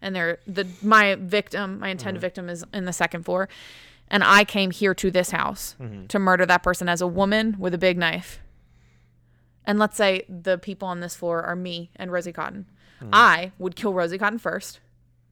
and 0.00 0.14
they're 0.14 0.38
the 0.46 0.66
my 0.82 1.16
victim, 1.16 1.80
my 1.80 1.88
intended 1.88 2.20
victim, 2.20 2.48
is 2.48 2.64
in 2.72 2.84
the 2.84 2.92
second 2.92 3.24
floor, 3.24 3.48
and 4.08 4.22
I 4.22 4.44
came 4.44 4.70
here 4.70 4.94
to 4.94 5.10
this 5.10 5.30
house 5.30 5.76
to 6.08 6.18
murder 6.18 6.46
that 6.46 6.62
person 6.62 6.88
as 6.88 7.00
a 7.00 7.06
woman 7.06 7.56
with 7.58 7.74
a 7.74 7.78
big 7.78 7.98
knife. 7.98 8.40
And 9.66 9.78
let's 9.78 9.96
say 9.96 10.24
the 10.28 10.58
people 10.58 10.86
on 10.86 11.00
this 11.00 11.16
floor 11.16 11.42
are 11.42 11.56
me 11.56 11.90
and 11.96 12.12
Rosie 12.12 12.32
Cotton. 12.32 12.66
I 13.12 13.52
would 13.58 13.76
kill 13.76 13.92
Rosie 13.92 14.18
Cotton 14.18 14.38
first 14.38 14.80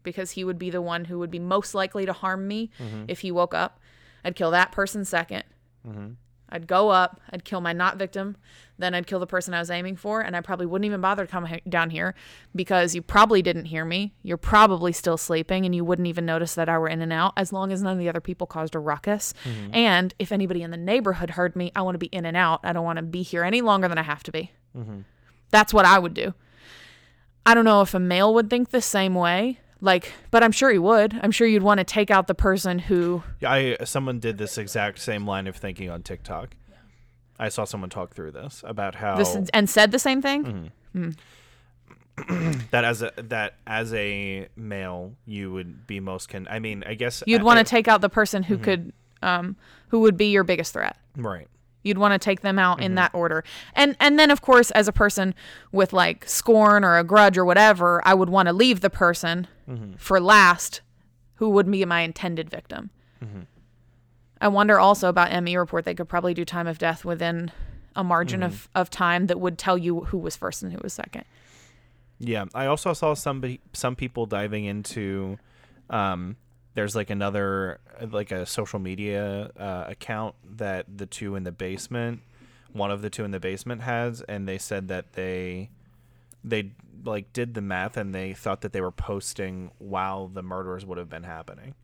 because 0.02 0.32
he 0.32 0.44
would 0.44 0.58
be 0.58 0.70
the 0.70 0.82
one 0.82 1.06
who 1.06 1.18
would 1.18 1.30
be 1.30 1.38
most 1.38 1.74
likely 1.74 2.06
to 2.06 2.12
harm 2.12 2.46
me 2.48 2.70
mm-hmm. 2.78 3.04
if 3.08 3.20
he 3.20 3.30
woke 3.30 3.54
up. 3.54 3.80
I'd 4.24 4.36
kill 4.36 4.50
that 4.52 4.72
person 4.72 5.02
2nd 5.02 5.42
i 5.84 5.88
mm-hmm. 5.88 6.08
I'd 6.48 6.66
go 6.66 6.90
up, 6.90 7.18
I'd 7.30 7.44
kill 7.44 7.62
my 7.62 7.72
not 7.72 7.96
victim, 7.96 8.36
then 8.78 8.94
I'd 8.94 9.06
kill 9.06 9.18
the 9.18 9.26
person 9.26 9.54
I 9.54 9.60
was 9.60 9.70
aiming 9.70 9.96
for, 9.96 10.20
and 10.20 10.36
I 10.36 10.42
probably 10.42 10.66
wouldn't 10.66 10.84
even 10.84 11.00
bother 11.00 11.24
to 11.24 11.30
come 11.30 11.46
he- 11.46 11.62
down 11.66 11.88
here 11.88 12.14
because 12.54 12.94
you 12.94 13.00
probably 13.00 13.40
didn't 13.40 13.64
hear 13.64 13.86
me. 13.86 14.12
You're 14.22 14.36
probably 14.36 14.92
still 14.92 15.16
sleeping, 15.16 15.64
and 15.64 15.74
you 15.74 15.82
wouldn't 15.82 16.08
even 16.08 16.26
notice 16.26 16.54
that 16.56 16.68
I 16.68 16.76
were 16.76 16.88
in 16.88 17.00
and 17.00 17.12
out 17.12 17.32
as 17.38 17.54
long 17.54 17.72
as 17.72 17.82
none 17.82 17.94
of 17.94 17.98
the 17.98 18.08
other 18.10 18.20
people 18.20 18.46
caused 18.46 18.74
a 18.74 18.80
ruckus. 18.80 19.32
Mm-hmm. 19.44 19.74
And 19.74 20.14
if 20.18 20.30
anybody 20.30 20.62
in 20.62 20.70
the 20.70 20.76
neighborhood 20.76 21.30
heard 21.30 21.56
me, 21.56 21.72
I 21.74 21.80
want 21.80 21.94
to 21.94 21.98
be 21.98 22.06
in 22.06 22.26
and 22.26 22.36
out. 22.36 22.60
I 22.64 22.74
don't 22.74 22.84
want 22.84 22.98
to 22.98 23.02
be 23.02 23.22
here 23.22 23.44
any 23.44 23.62
longer 23.62 23.88
than 23.88 23.96
I 23.96 24.02
have 24.02 24.22
to 24.24 24.32
be. 24.32 24.50
That's 25.50 25.72
what 25.72 25.86
I 25.86 25.98
would 25.98 26.12
do. 26.12 26.34
I 27.46 27.54
don't 27.54 27.64
know 27.64 27.80
if 27.80 27.94
a 27.94 27.98
male 27.98 28.32
would 28.34 28.50
think 28.50 28.70
the 28.70 28.82
same 28.82 29.14
way. 29.14 29.58
Like, 29.82 30.12
but 30.30 30.44
I'm 30.44 30.52
sure 30.52 30.70
he 30.70 30.78
would. 30.78 31.18
I'm 31.22 31.32
sure 31.32 31.44
you'd 31.44 31.64
want 31.64 31.78
to 31.78 31.84
take 31.84 32.10
out 32.10 32.28
the 32.28 32.36
person 32.36 32.78
who 32.78 33.24
I 33.44 33.76
someone 33.84 34.20
did 34.20 34.38
this 34.38 34.56
exact 34.56 35.00
same 35.00 35.26
line 35.26 35.48
of 35.48 35.56
thinking 35.56 35.90
on 35.90 36.02
TikTok. 36.02 36.54
I 37.38 37.48
saw 37.48 37.64
someone 37.64 37.90
talk 37.90 38.14
through 38.14 38.30
this 38.30 38.62
about 38.64 38.94
how 38.94 39.16
this 39.16 39.34
and 39.52 39.68
said 39.68 39.90
the 39.90 39.98
same 39.98 40.22
thing. 40.22 40.70
Mm-hmm. 40.94 41.10
Hmm. 42.18 42.52
that 42.70 42.84
as 42.84 43.02
a 43.02 43.10
that 43.16 43.54
as 43.66 43.92
a 43.94 44.46
male 44.54 45.14
you 45.24 45.50
would 45.50 45.86
be 45.86 45.98
most 45.98 46.28
can 46.28 46.46
I 46.48 46.60
mean, 46.60 46.84
I 46.86 46.94
guess 46.94 47.24
You'd 47.26 47.42
want 47.42 47.58
to 47.58 47.64
take 47.64 47.88
out 47.88 48.02
the 48.02 48.08
person 48.08 48.44
who 48.44 48.54
mm-hmm. 48.54 48.64
could, 48.64 48.92
um, 49.22 49.56
who 49.88 50.00
would 50.00 50.16
be 50.16 50.26
your 50.26 50.44
biggest 50.44 50.74
threat. 50.74 50.96
right. 51.16 51.48
You'd 51.82 51.98
want 51.98 52.12
to 52.12 52.18
take 52.18 52.40
them 52.40 52.58
out 52.58 52.80
in 52.80 52.86
mm-hmm. 52.86 52.94
that 52.96 53.14
order, 53.14 53.44
and 53.74 53.96
and 53.98 54.18
then 54.18 54.30
of 54.30 54.40
course, 54.40 54.70
as 54.72 54.88
a 54.88 54.92
person 54.92 55.34
with 55.72 55.92
like 55.92 56.28
scorn 56.28 56.84
or 56.84 56.98
a 56.98 57.04
grudge 57.04 57.36
or 57.36 57.44
whatever, 57.44 58.00
I 58.04 58.14
would 58.14 58.30
want 58.30 58.46
to 58.46 58.52
leave 58.52 58.80
the 58.80 58.90
person 58.90 59.46
mm-hmm. 59.68 59.94
for 59.94 60.20
last, 60.20 60.80
who 61.36 61.50
would 61.50 61.70
be 61.70 61.84
my 61.84 62.00
intended 62.00 62.48
victim. 62.50 62.90
Mm-hmm. 63.22 63.40
I 64.40 64.48
wonder 64.48 64.78
also 64.78 65.08
about 65.08 65.42
ME 65.42 65.56
report. 65.56 65.84
They 65.84 65.94
could 65.94 66.08
probably 66.08 66.34
do 66.34 66.44
time 66.44 66.66
of 66.66 66.78
death 66.78 67.04
within 67.04 67.52
a 67.94 68.02
margin 68.02 68.42
of, 68.42 68.68
of 68.74 68.90
time 68.90 69.26
that 69.26 69.38
would 69.38 69.58
tell 69.58 69.78
you 69.78 70.00
who 70.00 70.18
was 70.18 70.36
first 70.36 70.62
and 70.62 70.72
who 70.72 70.80
was 70.82 70.92
second. 70.92 71.24
Yeah, 72.18 72.46
I 72.54 72.66
also 72.66 72.92
saw 72.92 73.14
somebody 73.14 73.60
some 73.72 73.96
people 73.96 74.26
diving 74.26 74.64
into 74.64 75.38
um 75.90 76.36
there's 76.74 76.94
like 76.96 77.10
another 77.10 77.80
like 78.10 78.30
a 78.32 78.46
social 78.46 78.78
media 78.78 79.50
uh, 79.58 79.84
account 79.88 80.34
that 80.56 80.86
the 80.98 81.06
two 81.06 81.36
in 81.36 81.44
the 81.44 81.52
basement 81.52 82.20
one 82.72 82.90
of 82.90 83.02
the 83.02 83.10
two 83.10 83.24
in 83.24 83.30
the 83.30 83.40
basement 83.40 83.82
has 83.82 84.22
and 84.22 84.48
they 84.48 84.58
said 84.58 84.88
that 84.88 85.12
they 85.12 85.68
they 86.42 86.72
like 87.04 87.32
did 87.32 87.54
the 87.54 87.60
math 87.60 87.96
and 87.96 88.14
they 88.14 88.32
thought 88.32 88.60
that 88.62 88.72
they 88.72 88.80
were 88.80 88.90
posting 88.92 89.70
while 89.78 90.28
the 90.28 90.42
murders 90.42 90.86
would 90.86 90.98
have 90.98 91.08
been 91.10 91.24
happening. 91.24 91.74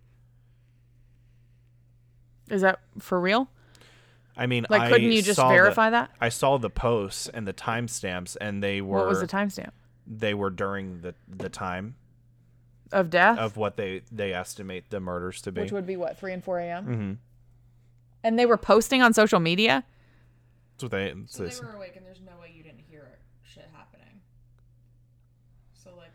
Is 2.51 2.63
that 2.63 2.81
for 2.99 3.21
real? 3.21 3.49
I 4.37 4.47
mean, 4.47 4.65
Like, 4.71 4.83
I 4.83 4.91
couldn't 4.91 5.11
you 5.13 5.21
just 5.23 5.37
saw 5.37 5.49
the- 5.49 5.55
verify 5.55 5.91
that? 5.91 6.11
I 6.21 6.29
saw 6.29 6.57
the 6.59 6.71
posts 6.71 7.29
and 7.29 7.47
the 7.47 7.53
timestamps, 7.53 8.37
and 8.41 8.63
they 8.63 8.81
were 8.81 8.99
What 8.99 9.09
was 9.09 9.21
the 9.21 9.27
timestamp 9.27 9.71
they 10.07 10.33
were 10.33 10.51
during 10.51 11.01
the 11.03 11.15
the 11.29 11.49
time 11.51 11.97
of 12.93 13.11
death? 13.11 13.39
of 13.39 13.57
what 13.57 13.77
they 13.77 14.03
they 14.11 14.33
estimate 14.33 14.91
the 14.91 15.01
murders 15.01 15.41
to 15.43 15.53
be. 15.53 15.61
which 15.63 15.73
would 15.73 15.87
be 15.87 15.97
what 15.97 16.19
three 16.19 16.33
and 16.33 16.43
four 16.45 16.59
a.m. 16.59 16.85
hmm 16.85 17.13
And 18.25 18.39
they 18.39 18.47
were 18.47 18.57
posting 18.57 19.03
on 19.03 19.13
social 19.15 19.41
media. 19.41 19.85
That's 20.73 20.83
what 20.85 20.91
they. 20.93 21.15
So 21.27 21.45
they 21.45 21.51
they 21.51 21.61
were 21.61 21.73
awake, 21.77 21.95
and 21.97 22.07
there's 22.07 22.21
no 22.25 22.41
way 22.41 22.53
you 22.57 22.63
didn't 22.63 22.85
hear 22.89 23.01
it, 23.03 23.19
shit 23.43 23.69
happening. 23.75 24.21
So 25.85 25.91
like, 25.97 26.11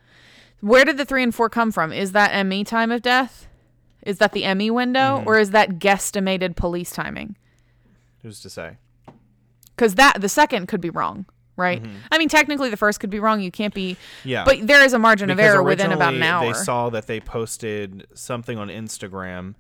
Where 0.61 0.85
did 0.85 0.97
the 0.97 1.05
three 1.05 1.23
and 1.23 1.33
four 1.35 1.49
come 1.49 1.71
from? 1.71 1.91
Is 1.91 2.11
that 2.13 2.45
ME 2.45 2.63
time 2.63 2.91
of 2.91 3.01
death? 3.01 3.47
Is 4.03 4.17
that 4.17 4.33
the 4.33 4.53
ME 4.55 4.69
window, 4.71 5.19
Mm-hmm. 5.19 5.27
or 5.29 5.37
is 5.39 5.51
that 5.51 5.79
guesstimated 5.79 6.55
police 6.55 6.91
timing? 6.91 7.35
Who's 8.21 8.39
to 8.41 8.49
say? 8.49 8.77
Because 9.75 9.95
that 9.95 10.21
the 10.21 10.29
second 10.29 10.67
could 10.67 10.81
be 10.81 10.89
wrong, 10.89 11.25
right? 11.55 11.83
I 12.11 12.17
mean, 12.17 12.29
technically 12.29 12.69
the 12.69 12.77
first 12.77 12.99
could 12.99 13.09
be 13.09 13.19
wrong. 13.19 13.41
You 13.41 13.51
can't 13.51 13.73
be. 13.73 13.93
Mm-hmm. 13.93 14.29
Yeah. 14.29 14.43
But 14.45 14.65
there 14.67 14.83
is 14.83 14.93
a 14.93 14.99
margin 14.99 15.29
of 15.29 15.39
error 15.39 15.61
within 15.63 15.91
about 15.91 16.13
an 16.13 16.23
hour. 16.23 16.45
They 16.45 16.53
saw 16.53 16.89
that 16.89 17.07
they 17.07 17.19
posted 17.19 18.07
something 18.13 18.57
on 18.57 18.69
Instagram, 18.69 19.55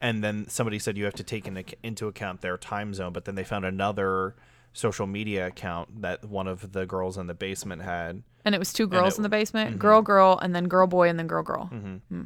and 0.00 0.22
then 0.22 0.48
somebody 0.48 0.78
said 0.78 0.96
you 0.96 1.04
have 1.04 1.14
to 1.14 1.24
take 1.24 1.46
in, 1.46 1.62
into 1.82 2.08
account 2.08 2.40
their 2.40 2.56
time 2.56 2.94
zone. 2.94 3.12
But 3.12 3.24
then 3.24 3.34
they 3.34 3.44
found 3.44 3.64
another 3.64 4.34
social 4.72 5.06
media 5.06 5.46
account 5.46 6.02
that 6.02 6.24
one 6.24 6.46
of 6.46 6.72
the 6.72 6.84
girls 6.84 7.16
in 7.16 7.26
the 7.26 7.34
basement 7.34 7.82
had. 7.82 8.22
and 8.44 8.54
it 8.54 8.58
was 8.58 8.72
two 8.72 8.86
girls 8.86 9.14
it- 9.14 9.18
in 9.18 9.22
the 9.22 9.28
basement, 9.28 9.74
mhm. 9.76 9.78
girl, 9.78 10.02
girl, 10.02 10.38
and 10.40 10.54
then 10.54 10.68
girl, 10.68 10.86
boy, 10.86 11.08
and 11.08 11.18
then 11.18 11.26
girl, 11.26 11.42
girl. 11.42 11.68
Mhm. 11.72 12.00
Hmm. 12.08 12.22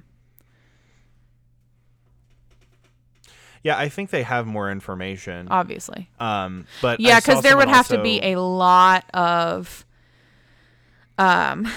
Yeah, 3.62 3.76
I 3.78 3.88
think 3.90 4.10
they 4.10 4.22
have 4.22 4.46
more 4.46 4.70
information. 4.70 5.48
Obviously. 5.50 6.08
Um, 6.18 6.66
but 6.80 6.98
yeah, 7.00 7.20
because 7.20 7.42
there 7.42 7.56
would 7.56 7.68
have 7.68 7.88
to 7.88 8.02
be 8.02 8.20
a 8.22 8.36
lot 8.40 9.04
of, 9.12 9.84
um, 11.18 11.68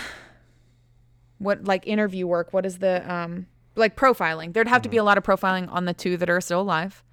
what 1.39 1.65
like 1.65 1.85
interview 1.85 2.25
work. 2.25 2.53
What 2.53 2.65
is 2.65 2.77
the 2.79 3.11
um 3.11 3.47
like 3.75 3.95
profiling? 3.97 4.53
There'd 4.53 4.67
have 4.67 4.81
to 4.83 4.89
be 4.89 4.95
Mm-hmm. 4.97 5.01
a 5.01 5.05
lot 5.05 5.17
of 5.17 5.23
profiling 5.25 5.69
on 5.71 5.85
the 5.85 5.93
two 5.93 6.15
that 6.17 6.29
are 6.29 6.39
still 6.39 6.61
alive. 6.61 7.03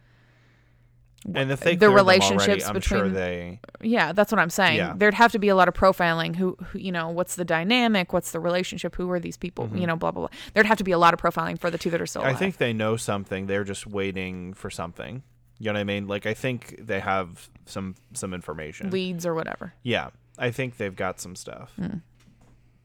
And 1.34 1.50
if 1.52 1.60
they 1.60 1.72
the 1.76 1.80
them 1.86 1.90
already, 1.92 1.96
relationships 2.20 2.66
I'm 2.68 2.80
sure 2.80 2.98
between- 3.04 3.12
they. 3.14 3.60
Yeah, 3.82 4.12
that's 4.12 4.32
what 4.32 4.38
I'm 4.38 4.48
saying. 4.50 4.76
Yeah. 4.78 4.94
There'd 4.96 5.14
have 5.14 5.32
to 5.32 5.38
be 5.38 5.48
a 5.48 5.54
lot 5.54 5.68
of 5.68 5.74
profiling. 5.74 6.36
Who, 6.36 6.56
who, 6.64 6.78
you 6.78 6.92
know, 6.92 7.08
what's 7.10 7.34
the 7.36 7.44
dynamic? 7.44 8.12
What's 8.12 8.30
the 8.32 8.40
relationship? 8.40 8.96
Who 8.96 9.10
are 9.10 9.20
these 9.20 9.36
people? 9.36 9.68
Mhm. 9.68 9.80
You 9.80 9.86
know, 9.86 9.96
blah 9.96 10.10
blah 10.12 10.28
blah. 10.28 10.38
There'd 10.54 10.66
have 10.66 10.78
to 10.78 10.84
be 10.84 10.92
a 10.92 10.98
lot 10.98 11.12
of 11.14 11.20
profiling 11.20 11.58
for 11.58 11.70
the 11.70 11.78
two 11.78 11.90
that 11.90 12.00
are 12.00 12.06
still 12.06 12.22
I 12.22 12.34
think 12.34 12.56
they 12.56 12.72
know 12.72 12.96
something. 12.96 13.46
They're 13.46 13.64
just 13.64 13.86
waiting 13.86 14.54
for 14.54 14.70
something. 14.70 15.22
You 15.58 15.66
know 15.66 15.72
what 15.74 15.80
I 15.80 15.84
mean? 15.84 16.06
Like 16.08 16.24
I 16.24 16.32
think 16.32 16.76
they 16.80 17.00
have 17.00 17.50
some 17.66 17.96
some 18.14 18.32
information. 18.32 18.90
leads 18.90 19.26
or 19.26 19.34
whatever. 19.34 19.74
Yeah, 19.82 20.08
I 20.38 20.50
think 20.50 20.78
they've 20.78 20.96
got 20.96 21.20
some 21.20 21.36
stuff, 21.36 21.72
Mm. 21.78 22.00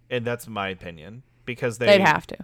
and 0.10 0.26
that's 0.26 0.45
my 0.48 0.68
opinion 0.70 1.24
because 1.45 1.78
they 1.78 1.86
They'd 1.86 2.02
have 2.02 2.28
to. 2.28 2.38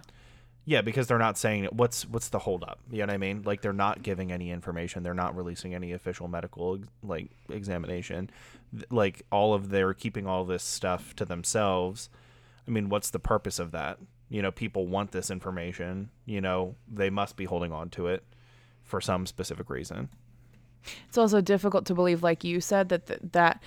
Yeah, 0.64 0.80
because 0.80 1.08
they're 1.08 1.18
not 1.18 1.36
saying 1.38 1.68
what's 1.72 2.06
what's 2.06 2.28
the 2.28 2.38
holdup. 2.38 2.78
You 2.90 2.98
know 2.98 3.06
what 3.06 3.14
I 3.14 3.18
mean? 3.18 3.42
Like 3.44 3.62
they're 3.62 3.72
not 3.72 4.02
giving 4.02 4.30
any 4.30 4.50
information. 4.50 5.02
They're 5.02 5.12
not 5.12 5.36
releasing 5.36 5.74
any 5.74 5.92
official 5.92 6.28
medical 6.28 6.78
like 7.02 7.30
examination. 7.48 8.30
Like 8.90 9.22
all 9.32 9.54
of 9.54 9.70
they're 9.70 9.92
keeping 9.92 10.26
all 10.26 10.44
this 10.44 10.62
stuff 10.62 11.16
to 11.16 11.24
themselves. 11.24 12.08
I 12.66 12.70
mean, 12.70 12.88
what's 12.88 13.10
the 13.10 13.18
purpose 13.18 13.58
of 13.58 13.72
that? 13.72 13.98
You 14.28 14.40
know, 14.40 14.52
people 14.52 14.86
want 14.86 15.10
this 15.10 15.30
information. 15.30 16.10
You 16.26 16.40
know, 16.40 16.76
they 16.90 17.10
must 17.10 17.36
be 17.36 17.44
holding 17.44 17.72
on 17.72 17.90
to 17.90 18.06
it 18.06 18.22
for 18.84 19.00
some 19.00 19.26
specific 19.26 19.68
reason. 19.68 20.10
It's 21.08 21.18
also 21.18 21.40
difficult 21.40 21.86
to 21.86 21.94
believe, 21.94 22.22
like 22.22 22.44
you 22.44 22.60
said, 22.60 22.88
that 22.90 23.06
th- 23.06 23.20
that 23.32 23.62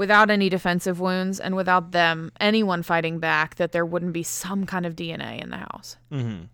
without 0.00 0.30
any 0.30 0.48
defensive 0.48 0.98
wounds 0.98 1.38
and 1.38 1.54
without 1.54 1.92
them 1.92 2.32
anyone 2.40 2.82
fighting 2.82 3.18
back, 3.18 3.56
that 3.56 3.72
there 3.72 3.84
wouldn't 3.84 4.14
be 4.14 4.22
some 4.22 4.64
kind 4.64 4.86
of 4.86 4.96
DNA 4.96 5.42
in 5.42 5.50
the 5.50 5.58
house. 5.58 5.96
Mm-hmm. 6.10 6.44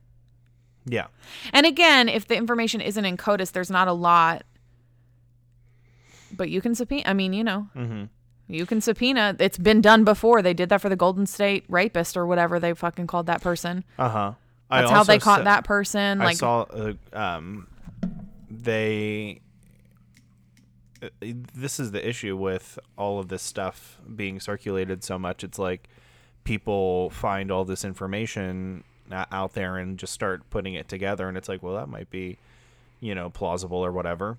Yeah. 0.87 1.07
And 1.53 1.65
again, 1.65 2.09
if 2.09 2.27
the 2.27 2.37
information 2.37 2.81
isn't 2.81 3.05
in 3.05 3.17
CODIS, 3.17 3.53
there's 3.53 3.71
not 3.71 3.87
a 3.89 3.93
lot. 3.93 4.43
But 6.37 6.51
you 6.51 6.61
can 6.61 6.75
subpoena. 6.75 7.05
I 7.09 7.13
mean, 7.15 7.33
you 7.33 7.45
know, 7.45 7.69
Mm-hmm. 7.77 8.05
you 8.49 8.67
can 8.67 8.81
subpoena. 8.81 9.37
It's 9.39 9.59
been 9.59 9.81
done 9.81 10.05
before. 10.05 10.43
They 10.43 10.55
did 10.55 10.69
that 10.71 10.81
for 10.81 10.89
the 10.89 10.97
Golden 10.97 11.27
State 11.27 11.65
rapist 11.69 12.17
or 12.17 12.27
whatever 12.27 12.59
they 12.61 12.75
fucking 12.75 13.07
called 13.07 13.27
that 13.27 13.43
person. 13.43 13.85
Uh 13.99 14.09
huh. 14.09 14.33
That's 14.71 14.91
how 14.91 15.05
they 15.05 15.19
caught 15.21 15.45
that 15.45 15.65
person. 15.65 16.21
I 16.21 16.25
Like, 16.25 16.37
saw 16.37 16.63
uh, 16.63 16.95
um, 17.13 17.69
they. 18.51 19.41
This 21.21 21.81
is 21.81 21.93
the 21.93 22.07
issue 22.07 22.37
with 22.37 22.79
all 22.97 23.19
of 23.19 23.29
this 23.29 23.43
stuff 23.43 23.99
being 24.15 24.41
circulated 24.41 25.05
so 25.05 25.19
much. 25.19 25.45
It's 25.45 25.59
like 25.59 25.89
people 26.45 27.11
find 27.11 27.51
all 27.51 27.65
this 27.65 27.85
information 27.85 28.85
out 29.13 29.55
there 29.55 29.77
and 29.77 29.99
just 29.99 30.13
start 30.13 30.49
putting 30.51 30.75
it 30.75 30.89
together 30.89 31.29
and 31.29 31.37
it's 31.37 31.49
like 31.49 31.63
well 31.63 31.75
that 31.75 31.89
might 31.89 32.11
be 32.11 32.39
you 33.01 33.15
know 33.15 33.31
plausible 33.31 33.79
or 33.79 33.93
whatever 33.93 34.39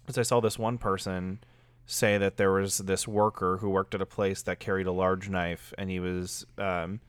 because 0.00 0.18
i 0.18 0.22
saw 0.22 0.40
this 0.40 0.58
one 0.58 0.78
person 0.78 1.38
say 1.86 2.18
that 2.18 2.36
there 2.36 2.52
was 2.52 2.78
this 2.78 3.06
worker 3.06 3.58
who 3.58 3.68
worked 3.68 3.94
at 3.94 4.00
a 4.00 4.06
place 4.06 4.42
that 4.42 4.58
carried 4.60 4.86
a 4.86 4.92
large 4.92 5.28
knife 5.28 5.72
and 5.76 5.90
he 5.90 5.98
was 5.98 6.46
um, 6.58 7.00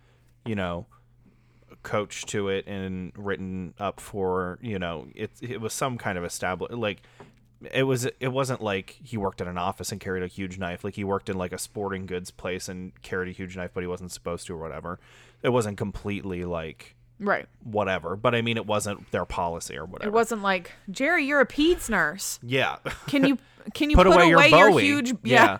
you 0.46 0.56
know 0.56 0.86
coached 1.84 2.28
to 2.28 2.48
it 2.48 2.66
and 2.68 3.12
written 3.16 3.74
up 3.80 4.00
for 4.00 4.58
you 4.62 4.78
know 4.78 5.08
it 5.16 5.32
it 5.42 5.62
was 5.62 5.74
some 5.74 5.98
kind 5.98 6.18
of 6.18 6.24
established 6.24 6.74
like 6.74 7.02
it 7.72 7.84
was 7.84 8.06
it 8.20 8.30
wasn't 8.30 8.62
like 8.62 8.98
he 9.04 9.18
worked 9.18 9.42
at 9.42 9.48
an 9.48 9.58
office 9.58 9.92
and 9.92 10.02
carried 10.02 10.24
a 10.24 10.28
huge 10.28 10.58
knife 10.58 10.84
like 10.84 10.96
he 10.96 11.04
worked 11.04 11.30
in 11.30 11.38
like 11.38 11.52
a 11.54 11.58
sporting 11.58 12.06
goods 12.06 12.32
place 12.32 12.68
and 12.68 12.92
carried 13.04 13.30
a 13.30 13.32
huge 13.32 13.56
knife 13.56 13.70
but 13.74 13.82
he 13.82 13.88
wasn't 13.88 14.12
supposed 14.12 14.48
to 14.48 14.54
or 14.54 14.58
whatever 14.58 15.00
it 15.44 15.50
wasn't 15.50 15.78
completely 15.78 16.44
like 16.46 16.96
Right. 17.20 17.46
whatever 17.64 18.16
but 18.16 18.34
i 18.34 18.42
mean 18.42 18.58
it 18.58 18.66
wasn't 18.66 19.12
their 19.12 19.26
policy 19.26 19.78
or 19.78 19.86
whatever 19.86 20.10
It 20.10 20.14
wasn't 20.14 20.42
like 20.42 20.72
Jerry, 20.90 21.24
you're 21.26 21.40
a 21.42 21.46
peds 21.46 21.88
nurse. 21.88 22.40
yeah 22.42 22.78
Can 23.08 23.26
you 23.26 23.38
can 23.76 23.92
you 23.92 23.96
put, 23.96 24.08
away, 24.08 24.28
your 24.30 24.50
bowie 24.50 24.82
huge 24.84 25.14
yeah. 25.24 25.60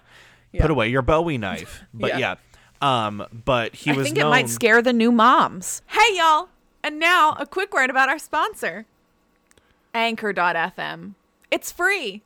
Yeah. 0.52 0.62
put 0.62 0.72
away 0.72 0.90
your 0.90 1.04
bowie 1.04 1.38
knife 1.38 1.84
but 1.94 2.18
Yeah. 2.18 2.36
yeah, 2.82 3.06
um 3.06 3.24
but 3.46 3.76
he 3.76 3.92
was 3.92 3.98
I 3.98 4.00
was 4.00 4.08
think 4.08 4.18
known 4.18 4.28
it 4.28 4.30
might 4.32 4.50
scare 4.50 4.82
the 4.82 4.92
new 4.94 5.12
moms. 5.12 5.84
Hey 5.86 6.18
y'all. 6.18 6.50
And 6.84 6.98
now 6.98 7.34
a 7.40 7.46
quick 7.46 7.76
word 7.76 7.92
about 7.92 8.10
our 8.10 8.18
sponsor. 8.18 8.88
Anchor.fm. 9.94 11.14
It's 11.52 11.72
free. 11.72 12.24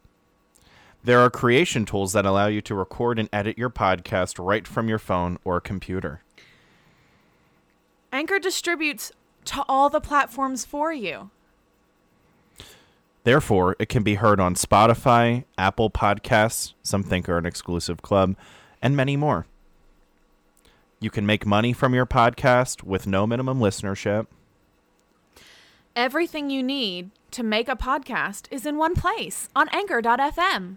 There 1.04 1.20
are 1.20 1.30
creation 1.30 1.86
tools 1.86 2.14
that 2.14 2.26
allow 2.26 2.48
you 2.48 2.62
to 2.62 2.76
record 2.76 3.20
and 3.20 3.30
edit 3.34 3.58
your 3.58 3.70
podcast 3.70 4.44
right 4.44 4.68
from 4.68 4.88
your 4.88 5.00
phone 5.00 5.38
or 5.44 5.60
computer. 5.60 6.22
Anchor 8.12 8.40
distributes 8.40 9.12
to 9.46 9.64
all 9.68 9.90
the 9.90 10.00
platforms 10.00 10.66
for 10.66 10.94
you. 10.94 11.30
Therefore, 13.24 13.76
it 13.80 13.90
can 13.90 14.04
be 14.04 14.16
heard 14.16 14.40
on 14.40 14.54
Spotify, 14.54 15.46
Apple 15.58 15.90
Podcasts, 15.90 16.74
some 16.84 17.04
think 17.04 17.28
are 17.28 17.38
an 17.38 17.46
exclusive 17.46 18.02
club, 18.02 18.36
and 18.82 18.96
many 18.96 19.18
more. 19.18 19.48
You 21.00 21.10
can 21.10 21.26
make 21.26 21.46
money 21.46 21.74
from 21.74 21.94
your 21.94 22.06
podcast 22.06 22.84
with 22.84 23.08
no 23.08 23.28
minimum 23.28 23.60
listenership. 23.60 24.28
Everything 25.96 26.50
you 26.50 26.62
need 26.62 27.12
to 27.32 27.42
make 27.44 27.70
a 27.70 27.76
podcast 27.76 28.48
is 28.52 28.66
in 28.66 28.78
one 28.78 28.96
place 28.96 29.50
on 29.56 29.70
anchor.fm. 29.72 30.76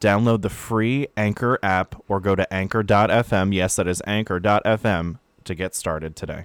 Download 0.00 0.42
the 0.42 0.50
free 0.50 1.08
Anchor 1.16 1.58
app 1.62 2.00
or 2.08 2.20
go 2.20 2.34
to 2.34 2.52
anchor.fm. 2.52 3.54
Yes, 3.54 3.76
that 3.76 3.88
is 3.88 4.02
anchor.fm 4.06 5.18
to 5.44 5.54
get 5.54 5.74
started 5.74 6.14
today. 6.14 6.44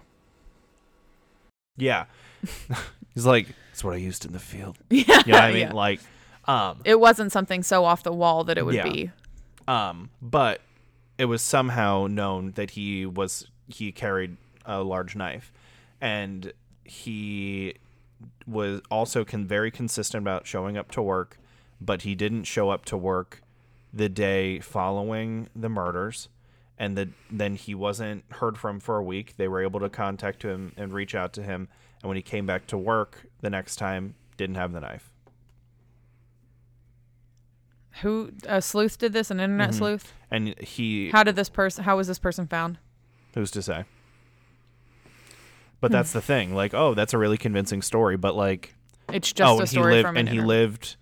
Yeah. 1.78 2.06
He's 3.14 3.26
like, 3.26 3.48
that's 3.72 3.84
what 3.84 3.94
I 3.94 3.98
used 3.98 4.26
in 4.26 4.32
the 4.34 4.40
field. 4.40 4.78
Yeah. 4.90 5.22
You 5.26 5.32
know 5.34 5.38
what 5.38 5.44
I 5.44 5.52
mean? 5.52 5.60
yeah. 5.68 5.74
Like, 5.74 6.00
um, 6.46 6.80
It 6.86 7.00
wasn't 7.00 7.32
something 7.32 7.62
so 7.64 7.86
off 7.86 8.02
the 8.04 8.12
wall 8.14 8.44
that 8.46 8.58
it 8.58 8.66
would 8.66 8.76
Yeah. 8.76 8.90
be. 8.90 9.12
Um, 9.68 10.10
but 10.22 10.62
it 11.20 11.26
was 11.26 11.42
somehow 11.44 12.08
known 12.10 12.52
that 12.54 12.72
he 12.72 13.06
was 13.06 13.46
he 13.68 13.92
carried 13.92 14.38
a 14.66 14.82
large 14.82 15.16
knife, 15.16 15.52
and 16.02 16.52
he 16.84 17.76
was 18.46 18.82
also 18.90 19.24
con- 19.26 19.46
very 19.48 19.72
consistent 19.72 20.24
about 20.24 20.46
showing 20.48 20.78
up 20.78 20.92
to 20.92 21.02
work, 21.02 21.38
but 21.80 22.02
he 22.04 22.16
didn't 22.16 22.44
show 22.46 22.70
up 22.70 22.86
to 22.86 22.98
work 22.98 23.42
the 23.94 24.10
day 24.10 24.60
following 24.60 25.50
the 25.56 25.70
murders. 25.70 26.30
And 26.78 26.98
the, 26.98 27.10
then 27.30 27.56
he 27.56 27.76
wasn't 27.76 28.24
heard 28.32 28.58
from 28.58 28.80
for 28.80 28.98
a 28.98 29.04
week. 29.04 29.36
They 29.38 29.48
were 29.50 29.62
able 29.62 29.80
to 29.82 29.90
contact 29.90 30.44
him 30.44 30.72
and 30.78 30.94
reach 30.94 31.14
out 31.14 31.34
to 31.34 31.44
him. 31.44 31.68
And 32.02 32.08
when 32.08 32.16
he 32.16 32.22
came 32.22 32.46
back 32.46 32.68
to 32.68 32.78
work 32.78 33.26
the 33.42 33.50
next 33.50 33.76
time, 33.76 34.16
didn't 34.38 34.56
have 34.56 34.72
the 34.72 34.80
knife. 34.80 35.12
Who 38.02 38.32
a 38.48 38.62
sleuth 38.62 38.98
did 38.98 39.12
this? 39.14 39.30
An 39.30 39.40
internet 39.42 39.72
Mhm. 39.72 39.78
sleuth? 39.78 40.14
And 40.32 40.58
he 40.60 41.10
How 41.10 41.24
did 41.24 41.36
this 41.36 41.50
person 41.50 41.84
how 41.84 41.98
was 41.98 42.08
this 42.08 42.20
person 42.20 42.48
found? 42.48 42.78
Who's 43.34 43.52
to 43.52 43.62
say? 43.62 43.84
Hmm. 45.80 45.86
But 45.86 45.92
that's 45.92 46.12
the 46.12 46.22
thing. 46.22 46.54
Like, 46.54 46.74
oh, 46.74 46.94
that's 46.94 47.14
a 47.14 47.18
really 47.18 47.38
convincing 47.38 47.82
story, 47.82 48.18
but 48.18 48.36
like 48.36 48.76
It's 49.12 49.32
just 49.32 49.50
oh, 49.50 49.58
a 49.58 49.60
and 49.62 49.70
story 49.70 49.94
he 49.94 49.98
lived 49.98 50.08
from 50.08 50.18
an 50.18 50.28
and 50.28 50.38
he 50.38 50.42
lived 50.42 50.96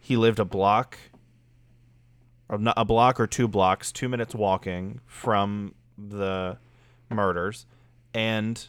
he 0.00 0.16
lived 0.16 0.38
a 0.38 0.44
block 0.44 0.98
a 2.50 2.84
block 2.84 3.18
or 3.18 3.26
two 3.26 3.48
blocks, 3.48 3.90
2 3.90 4.08
minutes 4.08 4.34
walking 4.34 5.00
from 5.06 5.74
the 5.96 6.58
murders 7.10 7.64
and 8.12 8.68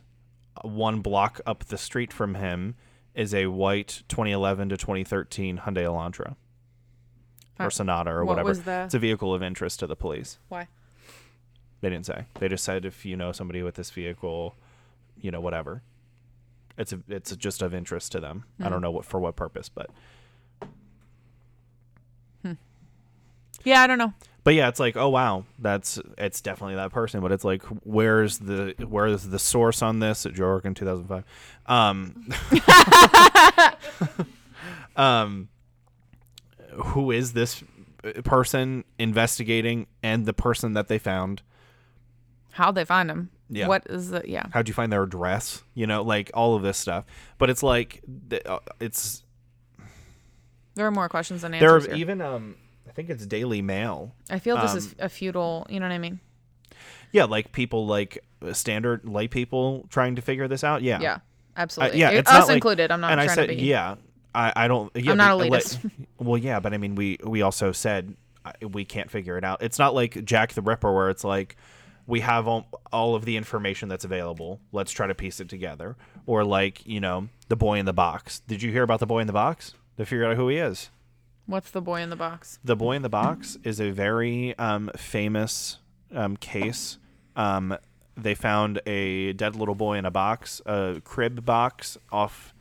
one 0.63 1.01
block 1.01 1.41
up 1.45 1.65
the 1.65 1.77
street 1.77 2.13
from 2.13 2.35
him 2.35 2.75
is 3.13 3.33
a 3.33 3.47
white 3.47 4.03
2011 4.07 4.69
to 4.69 4.77
2013 4.77 5.59
Hyundai 5.59 5.83
Elantra 5.83 6.35
or 7.59 7.65
Uh, 7.65 7.69
Sonata 7.69 8.11
or 8.11 8.23
what 8.25 8.37
whatever. 8.37 8.53
the- 8.53 8.83
It's 8.85 8.93
a 8.93 8.99
vehicle 8.99 9.33
of 9.33 9.43
interest 9.43 9.79
to 9.81 9.87
the 9.87 9.95
police. 9.95 10.39
Why? 10.47 10.67
They 11.81 11.89
didn't 11.89 12.05
say. 12.05 12.25
They 12.39 12.47
just 12.47 12.63
said 12.63 12.85
if 12.85 13.05
you 13.05 13.15
know 13.17 13.31
somebody 13.31 13.61
with 13.61 13.75
this 13.75 13.91
vehicle, 13.91 14.55
you 15.25 15.31
know 15.31 15.41
whatever. 15.41 15.81
It's 16.77 16.93
a, 16.93 16.99
it's 17.07 17.35
just 17.35 17.61
of 17.63 17.73
interest 17.73 18.11
to 18.11 18.19
them. 18.19 18.43
I 18.59 18.65
Hmm. 18.65 18.69
don't 18.73 18.81
know 18.81 18.91
what 18.91 19.05
for 19.05 19.19
what 19.19 19.35
purpose, 19.35 19.69
but 19.69 19.89
Yeah, 23.63 23.81
I 23.81 23.87
don't 23.87 23.97
know. 23.97 24.13
but 24.43 24.53
yeah, 24.53 24.67
it's 24.67 24.79
like 24.79 24.95
oh 24.95 25.09
wow, 25.09 25.45
that's 25.57 25.99
it's 26.19 26.39
definitely 26.41 26.75
that 26.75 26.91
person. 26.91 27.19
But 27.21 27.31
it's 27.31 27.43
like 27.43 27.63
where's 27.83 28.37
the 28.37 28.75
where's 28.87 29.23
the 29.23 29.39
source 29.39 29.81
on 29.81 29.97
this 29.99 30.25
at 30.27 30.33
Joe 30.35 30.45
Rogan 30.49 30.75
2005? 30.75 31.23
Um, 31.65 32.27
um, 34.95 35.47
who 36.73 37.09
is 37.11 37.33
this 37.33 37.63
person 38.23 38.83
investigating 38.99 39.87
and 40.03 40.27
the 40.27 40.33
person 40.33 40.73
that 40.73 40.87
they 40.89 40.99
found? 40.99 41.41
How'd 42.51 42.75
they 42.75 42.85
find 42.85 43.09
him? 43.09 43.31
Yeah. 43.49 43.67
What 43.67 43.83
is 43.89 44.09
the 44.09 44.23
yeah. 44.25 44.43
How'd 44.51 44.67
you 44.67 44.73
find 44.73 44.91
their 44.91 45.03
address? 45.03 45.63
You 45.75 45.85
know, 45.87 46.01
like 46.03 46.31
all 46.33 46.55
of 46.55 46.63
this 46.63 46.77
stuff. 46.77 47.05
But 47.37 47.49
it's 47.49 47.61
like 47.63 48.01
uh, 48.45 48.59
it's 48.79 49.23
There 50.75 50.85
are 50.85 50.91
more 50.91 51.09
questions 51.09 51.41
than 51.43 51.53
answers. 51.53 51.67
there 51.67 51.75
are 51.93 51.95
here. 51.95 52.01
even 52.01 52.21
um 52.21 52.55
I 52.87 52.91
think 52.91 53.09
it's 53.09 53.25
Daily 53.25 53.61
Mail. 53.61 54.15
I 54.29 54.39
feel 54.39 54.57
this 54.57 54.71
um, 54.71 54.77
is 54.77 54.95
a 54.99 55.09
futile, 55.09 55.67
you 55.69 55.79
know 55.79 55.85
what 55.87 55.93
I 55.93 55.97
mean? 55.97 56.19
Yeah, 57.11 57.25
like 57.25 57.51
people 57.51 57.85
like 57.87 58.23
uh, 58.41 58.53
standard 58.53 59.05
lay 59.07 59.27
people 59.27 59.85
trying 59.89 60.15
to 60.15 60.21
figure 60.21 60.47
this 60.47 60.63
out. 60.63 60.81
Yeah, 60.81 60.99
Yeah, 61.01 61.13
Uh, 61.15 61.19
absolutely. 61.57 61.99
yeah, 61.99 62.11
it's 62.11 62.29
us 62.29 62.39
not 62.41 62.47
like- 62.47 62.55
included. 62.55 62.91
I'm 62.91 63.01
not 63.01 63.11
And 63.11 63.19
I 63.21 63.25
trying 63.25 63.35
said, 63.35 63.49
to 63.49 63.55
be. 63.55 63.63
yeah, 63.63 63.95
I, 64.33 64.53
I 64.55 64.67
don't. 64.67 64.91
Yeah, 64.95 65.11
I'm 65.11 65.17
not 65.17 65.37
but, 65.39 65.49
like- 65.49 65.61
elitist. 65.63 65.91
well, 66.19 66.37
yeah, 66.37 66.59
but 66.59 66.73
I 66.73 66.77
mean, 66.77 66.95
we 66.95 67.17
we 67.23 67.41
also 67.41 67.71
said 67.71 68.15
uh, 68.45 68.51
we 68.69 68.85
can't 68.85 69.09
figure 69.11 69.37
it 69.37 69.43
out. 69.43 69.61
It's 69.61 69.79
not 69.79 69.93
like 69.93 70.23
Jack 70.25 70.53
the 70.53 70.61
Ripper 70.61 70.93
where 70.93 71.09
it's 71.09 71.23
like 71.23 71.55
we 72.07 72.21
have 72.21 72.47
all, 72.47 72.67
all 72.91 73.15
of 73.15 73.25
the 73.25 73.37
information 73.37 73.89
that's 73.89 74.05
available. 74.05 74.59
Let's 74.71 74.91
try 74.91 75.07
to 75.07 75.15
piece 75.15 75.39
it 75.39 75.49
together. 75.49 75.95
Or 76.25 76.43
like 76.43 76.85
you 76.85 76.99
know 76.99 77.29
the 77.47 77.55
boy 77.55 77.79
in 77.79 77.85
the 77.85 77.93
box. 77.93 78.41
Did 78.47 78.61
you 78.61 78.71
hear 78.71 78.83
about 78.83 78.99
the 78.99 79.07
boy 79.07 79.19
in 79.19 79.27
the 79.27 79.33
box? 79.33 79.73
To 79.97 80.05
figure 80.05 80.25
out 80.25 80.35
who 80.35 80.49
he 80.49 80.57
is. 80.57 80.89
What's 81.45 81.71
the 81.71 81.81
boy 81.81 82.01
in 82.01 82.09
the 82.09 82.15
box? 82.15 82.57
The 82.63 82.75
Boy 82.75 82.93
in 82.93 83.03
the 83.03 83.09
Box 83.09 83.57
is 83.63 83.79
a 83.79 83.91
very 83.91 84.57
um, 84.57 84.89
famous 84.97 85.77
um, 86.13 86.37
case. 86.37 86.97
Um, 87.35 87.77
they 88.17 88.33
found 88.33 88.81
a 88.87 89.33
dead 89.33 89.55
little 89.55 89.75
boy 89.75 89.97
in 89.97 90.05
a 90.05 90.11
box, 90.11 90.59
a 90.65 91.01
crib 91.03 91.45
box, 91.45 91.97
off 92.11 92.53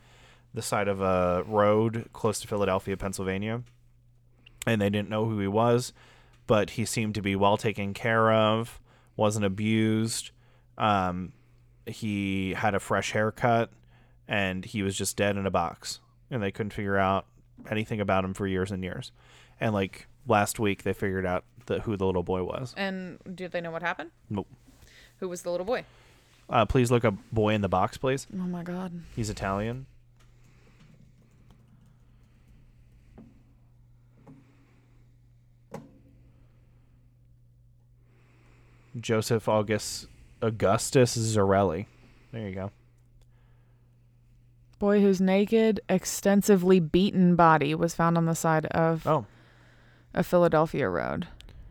the 0.53 0.61
side 0.61 0.87
of 0.87 1.01
a 1.01 1.43
road 1.47 2.09
close 2.13 2.39
to 2.41 2.47
Philadelphia, 2.47 2.95
Pennsylvania. 2.95 3.63
And 4.67 4.79
they 4.81 4.89
didn't 4.89 5.09
know 5.09 5.25
who 5.25 5.39
he 5.39 5.47
was, 5.47 5.91
but 6.45 6.71
he 6.71 6.85
seemed 6.85 7.15
to 7.15 7.21
be 7.21 7.35
well 7.35 7.57
taken 7.57 7.93
care 7.93 8.31
of, 8.31 8.79
wasn't 9.15 9.45
abused. 9.45 10.31
Um, 10.77 11.33
he 11.85 12.53
had 12.53 12.75
a 12.75 12.79
fresh 12.79 13.11
haircut, 13.11 13.71
and 14.27 14.65
he 14.65 14.81
was 14.83 14.97
just 14.97 15.17
dead 15.17 15.37
in 15.37 15.45
a 15.45 15.51
box. 15.51 15.99
And 16.31 16.41
they 16.41 16.51
couldn't 16.51 16.73
figure 16.73 16.97
out 16.97 17.25
anything 17.69 18.01
about 18.01 18.25
him 18.25 18.33
for 18.33 18.47
years 18.47 18.71
and 18.71 18.83
years. 18.83 19.11
And 19.59 19.73
like 19.73 20.07
last 20.27 20.59
week, 20.59 20.83
they 20.83 20.93
figured 20.93 21.25
out 21.25 21.45
the, 21.67 21.79
who 21.81 21.95
the 21.95 22.05
little 22.05 22.23
boy 22.23 22.43
was. 22.43 22.73
And 22.75 23.19
do 23.33 23.47
they 23.47 23.61
know 23.61 23.71
what 23.71 23.81
happened? 23.81 24.11
Nope. 24.29 24.47
Who 25.19 25.29
was 25.29 25.43
the 25.43 25.51
little 25.51 25.65
boy? 25.65 25.85
Uh, 26.49 26.65
please 26.65 26.91
look 26.91 27.03
up 27.05 27.15
"Boy 27.31 27.53
in 27.55 27.61
the 27.61 27.69
Box," 27.69 27.97
please. 27.97 28.27
Oh 28.33 28.37
my 28.37 28.61
god. 28.61 28.91
He's 29.15 29.29
Italian. 29.31 29.87
Joseph 38.99 39.47
August 39.49 40.07
Augustus 40.41 41.15
Zarelli. 41.17 41.85
There 42.31 42.47
you 42.47 42.55
go. 42.55 42.71
Boy 44.79 45.01
whose 45.01 45.21
naked, 45.21 45.79
extensively 45.89 46.79
beaten 46.79 47.35
body 47.35 47.73
was 47.73 47.95
found 47.95 48.17
on 48.17 48.25
the 48.25 48.35
side 48.35 48.65
of 48.67 49.07
Oh. 49.07 49.25
a 50.13 50.21
Philadelphia 50.23 50.89
road 50.89 51.27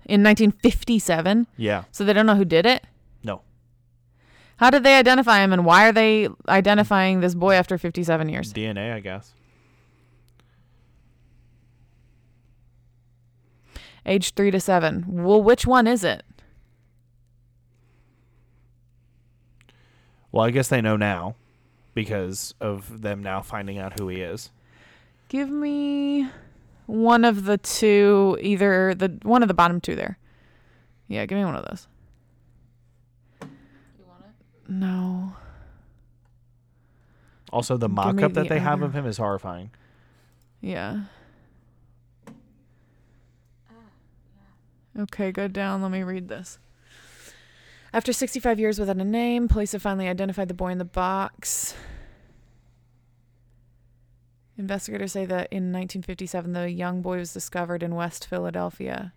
in 0.06 0.22
1957. 0.22 1.46
Yeah. 1.56 1.84
So 1.92 2.04
they 2.04 2.12
don't 2.12 2.26
know 2.26 2.34
who 2.36 2.44
did 2.46 2.64
it. 2.66 2.84
No. 3.22 3.42
How 4.56 4.70
did 4.70 4.82
they 4.84 4.96
identify 4.98 5.42
him, 5.42 5.52
and 5.52 5.64
why 5.66 5.86
are 5.88 5.92
they 5.92 6.28
identifying 6.48 7.20
this 7.20 7.34
boy 7.34 7.54
after 7.54 7.76
57 7.76 8.28
years? 8.28 8.52
DNA, 8.52 8.92
I 8.94 9.00
guess. 9.00 9.32
Age 14.06 14.34
three 14.34 14.50
to 14.50 14.60
seven. 14.60 15.04
Well, 15.08 15.42
which 15.42 15.66
one 15.66 15.86
is 15.86 16.04
it? 16.04 16.22
Well, 20.34 20.44
I 20.44 20.50
guess 20.50 20.66
they 20.66 20.80
know 20.80 20.96
now 20.96 21.36
because 21.94 22.56
of 22.60 23.02
them 23.02 23.22
now 23.22 23.40
finding 23.40 23.78
out 23.78 24.00
who 24.00 24.08
he 24.08 24.20
is. 24.20 24.50
Give 25.28 25.48
me 25.48 26.28
one 26.86 27.24
of 27.24 27.44
the 27.44 27.56
two, 27.56 28.36
either 28.40 28.96
the 28.96 29.16
one 29.22 29.42
of 29.42 29.48
the 29.48 29.54
bottom 29.54 29.80
two 29.80 29.94
there. 29.94 30.18
Yeah, 31.06 31.24
give 31.26 31.38
me 31.38 31.44
one 31.44 31.54
of 31.54 31.64
those. 31.66 31.86
You 33.42 34.04
want 34.08 34.24
it? 34.24 34.70
No. 34.72 35.36
Also, 37.52 37.76
the 37.76 37.86
Give 37.86 37.94
mock 37.94 38.16
me 38.16 38.24
up 38.24 38.32
that 38.32 38.48
the 38.48 38.48
they 38.48 38.58
have 38.58 38.82
of 38.82 38.92
him 38.92 39.06
is 39.06 39.18
horrifying. 39.18 39.70
Ah, 39.72 39.80
yeah. 40.60 41.00
Okay, 44.98 45.30
go 45.30 45.46
down. 45.46 45.80
Let 45.80 45.92
me 45.92 46.02
read 46.02 46.26
this. 46.26 46.58
After 47.94 48.12
65 48.12 48.58
years 48.58 48.80
without 48.80 48.96
a 48.96 49.04
name, 49.04 49.46
police 49.46 49.70
have 49.70 49.80
finally 49.82 50.08
identified 50.08 50.48
the 50.48 50.54
boy 50.54 50.72
in 50.72 50.78
the 50.78 50.84
box. 50.84 51.76
Investigators 54.58 55.12
say 55.12 55.24
that 55.26 55.46
in 55.52 55.72
1957, 55.72 56.52
the 56.52 56.70
young 56.72 57.02
boy 57.02 57.18
was 57.18 57.32
discovered 57.32 57.84
in 57.84 57.94
West 57.94 58.26
Philadelphia. 58.26 59.12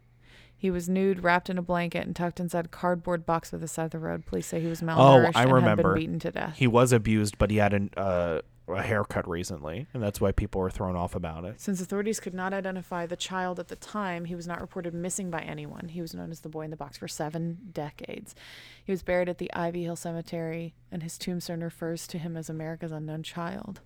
He 0.55 0.69
was 0.69 0.87
nude, 0.87 1.23
wrapped 1.23 1.49
in 1.49 1.57
a 1.57 1.61
blanket, 1.63 2.05
and 2.05 2.15
tucked 2.15 2.39
inside 2.39 2.65
a 2.65 2.69
cardboard 2.69 3.25
box 3.25 3.49
by 3.49 3.57
the 3.57 3.67
side 3.67 3.85
of 3.85 3.91
the 3.91 3.99
road. 3.99 4.27
Police 4.27 4.45
say 4.45 4.61
he 4.61 4.67
was 4.67 4.83
Oh, 4.83 4.85
malnourished 4.85 5.31
I 5.35 5.43
and 5.43 5.53
remember. 5.53 5.81
had 5.89 5.93
been 5.95 5.99
beaten 6.01 6.19
to 6.19 6.31
death. 6.31 6.53
He 6.57 6.67
was 6.67 6.91
abused, 6.91 7.39
but 7.39 7.49
he 7.49 7.57
had 7.57 7.73
an, 7.73 7.89
uh, 7.97 8.41
a 8.75 8.83
haircut 8.83 9.27
recently, 9.27 9.87
and 9.93 10.03
that's 10.03 10.19
why 10.19 10.31
people 10.31 10.59
were 10.59 10.69
thrown 10.69 10.95
off 10.95 11.15
about 11.15 11.45
it. 11.45 11.59
Since 11.61 11.79
authorities 11.79 12.19
could 12.19 12.33
not 12.33 12.53
identify 12.53 13.05
the 13.05 13.15
child 13.15 13.59
at 13.59 13.69
the 13.69 13.77
time, 13.77 14.25
he 14.25 14.35
was 14.35 14.45
not 14.45 14.59
reported 14.59 14.93
missing 14.93 15.31
by 15.31 15.41
anyone. 15.41 15.87
He 15.87 16.01
was 16.01 16.13
known 16.13 16.31
as 16.31 16.41
the 16.41 16.49
boy 16.49 16.63
in 16.63 16.71
the 16.71 16.77
box 16.77 16.97
for 16.97 17.07
seven 17.07 17.57
decades. 17.71 18.35
He 18.83 18.91
was 18.91 19.03
buried 19.03 19.29
at 19.29 19.37
the 19.37 19.53
Ivy 19.53 19.83
Hill 19.83 19.95
Cemetery, 19.95 20.73
and 20.91 21.01
his 21.01 21.17
tombstone 21.17 21.61
refers 21.61 22.07
to 22.07 22.17
him 22.17 22.35
as 22.35 22.49
America's 22.49 22.91
unknown 22.91 23.23
child. 23.23 23.79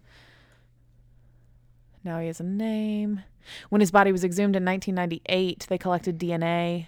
Now 2.04 2.20
he 2.20 2.28
has 2.28 2.40
a 2.40 2.44
name. 2.44 3.22
When 3.70 3.82
his 3.82 3.92
body 3.92 4.12
was 4.12 4.24
exhumed 4.24 4.56
in 4.56 4.66
1998, 4.66 5.68
they 5.70 5.78
collected 5.78 6.18
DNA. 6.20 6.88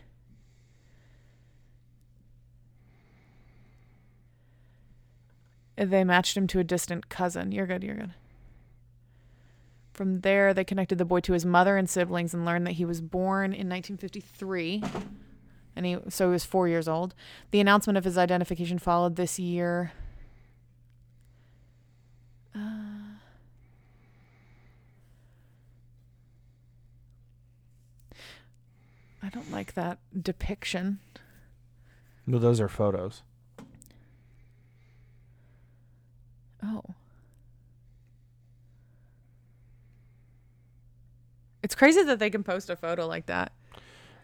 They 5.76 6.04
matched 6.04 6.38
him 6.38 6.48
to 6.48 6.60
a 6.60 6.64
distant 6.64 7.10
cousin. 7.10 7.52
You're 7.52 7.66
good, 7.66 7.84
you're 7.84 7.96
good. 7.96 8.14
From 9.94 10.22
there, 10.22 10.54
they 10.54 10.64
connected 10.64 10.98
the 10.98 11.06
boy 11.06 11.20
to 11.22 11.34
his 11.34 11.46
mother 11.46 11.78
and 11.78 11.90
siblings 11.90 12.34
and 12.34 12.46
learned 12.46 12.66
that 12.66 12.74
he 12.74 12.86
was 12.86 13.00
born 13.02 13.54
in 13.54 13.70
1953, 13.70 14.84
and 15.76 15.86
he 15.86 15.98
so 16.10 16.28
he 16.28 16.32
was 16.32 16.46
four 16.46 16.68
years 16.68 16.88
old. 16.88 17.14
The 17.52 17.60
announcement 17.60 17.98
of 17.98 18.04
his 18.04 18.18
identification 18.18 18.80
followed 18.80 19.16
this 19.16 19.38
year. 19.38 19.92
Uh, 22.56 22.60
I 29.22 29.30
don't 29.30 29.52
like 29.52 29.74
that 29.76 30.00
depiction. 30.20 31.00
Well, 32.28 32.40
those 32.40 32.60
are 32.60 32.68
photos. 32.68 33.22
Oh. 36.64 36.82
It's 41.62 41.76
crazy 41.76 42.04
that 42.04 42.20
they 42.20 42.30
can 42.30 42.44
post 42.44 42.70
a 42.70 42.76
photo 42.76 43.08
like 43.08 43.26
that. 43.28 43.52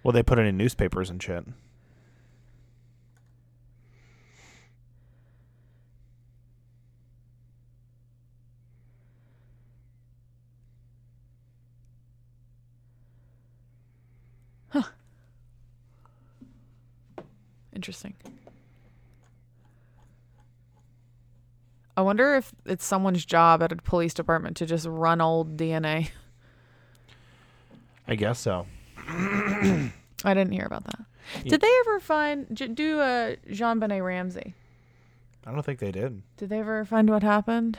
Well, 0.03 0.11
they 0.11 0.24
put 0.24 0.40
it 0.40 0.45
in 0.45 0.57
newspapers 0.57 1.10
and 1.10 1.22
shit. 1.22 1.45
Interesting. 17.74 18.14
I 22.00 22.02
wonder 22.02 22.36
if 22.36 22.54
it's 22.66 22.86
someone's 22.86 23.26
job 23.26 23.62
at 23.62 23.74
a 23.74 23.76
police 23.76 24.14
department 24.14 24.56
to 24.56 24.66
just 24.66 24.86
run 24.86 25.20
old 25.20 25.58
DNA. 25.58 26.12
I 28.08 28.16
guess 28.16 28.40
so. 28.40 28.68
I 29.06 29.92
didn't 30.24 30.54
hear 30.54 30.64
about 30.64 30.86
that. 30.86 31.02
Yeah. 31.44 31.50
Did 31.50 31.60
they 31.60 31.72
ever 31.82 32.00
find 32.00 32.56
do 32.56 33.02
a 33.02 33.36
JonBenét 33.50 34.02
Ramsey? 34.02 34.54
I 35.46 35.52
don't 35.52 35.62
think 35.62 35.80
they 35.80 35.92
did. 35.92 36.22
Did 36.38 36.48
they 36.48 36.60
ever 36.60 36.86
find 36.86 37.10
what 37.10 37.22
happened? 37.22 37.78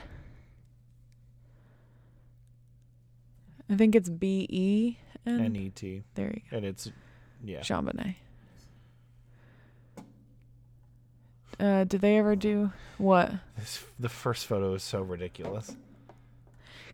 I 3.71 3.75
think 3.75 3.95
it's 3.95 4.09
B 4.09 4.45
E 4.51 4.97
N 5.25 5.45
N 5.45 5.55
E 5.55 5.71
T. 5.71 6.03
There 6.13 6.27
you 6.27 6.41
go. 6.51 6.57
And 6.57 6.65
it's 6.67 6.91
yeah. 7.43 7.61
Jean 7.61 7.85
Benet. 7.85 8.17
Uh, 11.61 11.83
did 11.83 12.01
they 12.01 12.17
ever 12.17 12.35
do 12.35 12.71
what? 12.97 13.31
This, 13.55 13.83
the 13.99 14.09
first 14.09 14.47
photo 14.47 14.73
is 14.73 14.81
so 14.81 15.03
ridiculous. 15.03 15.75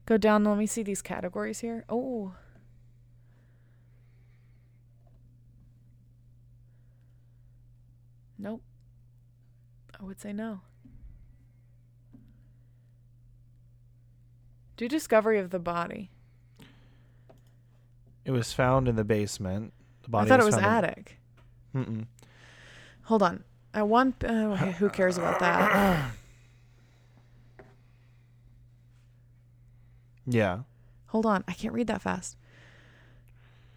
Go 0.05 0.17
down. 0.17 0.43
Let 0.43 0.57
me 0.57 0.65
see 0.67 0.83
these 0.83 1.01
categories 1.01 1.61
here. 1.61 1.85
Oh. 1.87 2.33
Nope. 8.37 8.61
I 9.97 10.03
would 10.03 10.19
say 10.19 10.33
no. 10.33 10.59
Do 14.75 14.89
discovery 14.89 15.39
of 15.39 15.49
the 15.49 15.59
body. 15.59 16.11
It 18.25 18.31
was 18.31 18.51
found 18.51 18.89
in 18.89 18.97
the 18.97 19.05
basement. 19.05 19.71
The 20.03 20.09
body 20.09 20.25
I 20.25 20.29
thought 20.29 20.41
it 20.41 20.45
was 20.45 20.55
found 20.55 20.65
in- 20.65 20.71
attic. 20.71 21.19
Mm-mm. 21.73 22.05
Hold 23.03 23.23
on. 23.23 23.45
I 23.77 23.83
want. 23.83 24.23
Uh, 24.23 24.55
who 24.55 24.89
cares 24.89 25.17
about 25.19 25.39
that? 25.39 26.11
Yeah. 30.29 30.63
Hold 31.07 31.25
on. 31.25 31.45
I 31.47 31.53
can't 31.53 31.73
read 31.73 31.87
that 31.87 32.01
fast. 32.01 32.35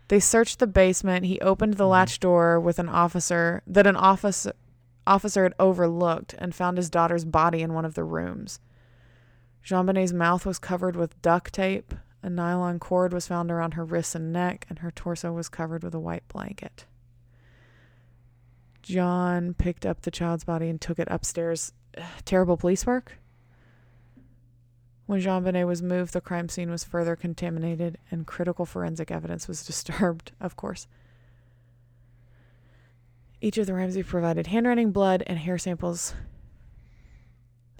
They 0.09 0.18
searched 0.18 0.59
the 0.59 0.66
basement. 0.66 1.27
He 1.27 1.39
opened 1.40 1.74
Mm-hmm. 1.74 1.78
the 1.78 1.86
latch 1.86 2.18
door 2.18 2.59
with 2.59 2.81
an 2.81 2.89
officer 2.89 3.62
that 3.68 3.86
an 3.86 3.94
office 3.94 4.48
officer 5.06 5.44
had 5.44 5.55
overlooked 5.60 6.35
and 6.39 6.52
found 6.52 6.77
his 6.77 6.90
daughter's 6.90 7.24
body 7.24 7.62
in 7.62 7.72
one 7.72 7.85
of 7.85 7.94
the 7.94 8.02
rooms. 8.02 8.59
JonBenét's 9.64 10.12
mouth 10.12 10.44
was 10.44 10.59
covered 10.59 10.97
with 10.97 11.20
duct 11.22 11.52
tape. 11.55 11.94
A 12.22 12.28
nylon 12.28 12.81
cord 12.81 13.12
was 13.12 13.28
found 13.28 13.51
around 13.52 13.74
her 13.74 13.85
wrists 13.85 14.16
and 14.16 14.32
neck, 14.32 14.66
and 14.68 14.81
her 14.81 14.90
torso 14.90 15.31
was 15.32 15.48
covered 15.48 15.85
with 15.85 15.94
a 15.94 16.01
white 16.01 16.27
blanket. 16.27 16.85
John 18.90 19.54
picked 19.54 19.86
up 19.86 20.02
the 20.02 20.10
child's 20.10 20.42
body 20.42 20.68
and 20.68 20.80
took 20.80 20.98
it 20.98 21.06
upstairs. 21.10 21.72
Terrible 22.24 22.56
police 22.56 22.84
work? 22.84 23.18
When 25.06 25.20
JonBenét 25.20 25.66
was 25.66 25.82
moved, 25.82 26.12
the 26.12 26.20
crime 26.20 26.48
scene 26.48 26.70
was 26.70 26.84
further 26.84 27.14
contaminated 27.14 27.98
and 28.10 28.26
critical 28.26 28.66
forensic 28.66 29.10
evidence 29.10 29.46
was 29.46 29.64
disturbed, 29.66 30.32
of 30.40 30.56
course. 30.56 30.88
Each 33.40 33.58
of 33.58 33.66
the 33.66 33.74
Ramsey 33.74 34.02
provided 34.02 34.48
handwriting, 34.48 34.90
blood, 34.90 35.22
and 35.26 35.38
hair 35.38 35.56
samples. 35.56 36.14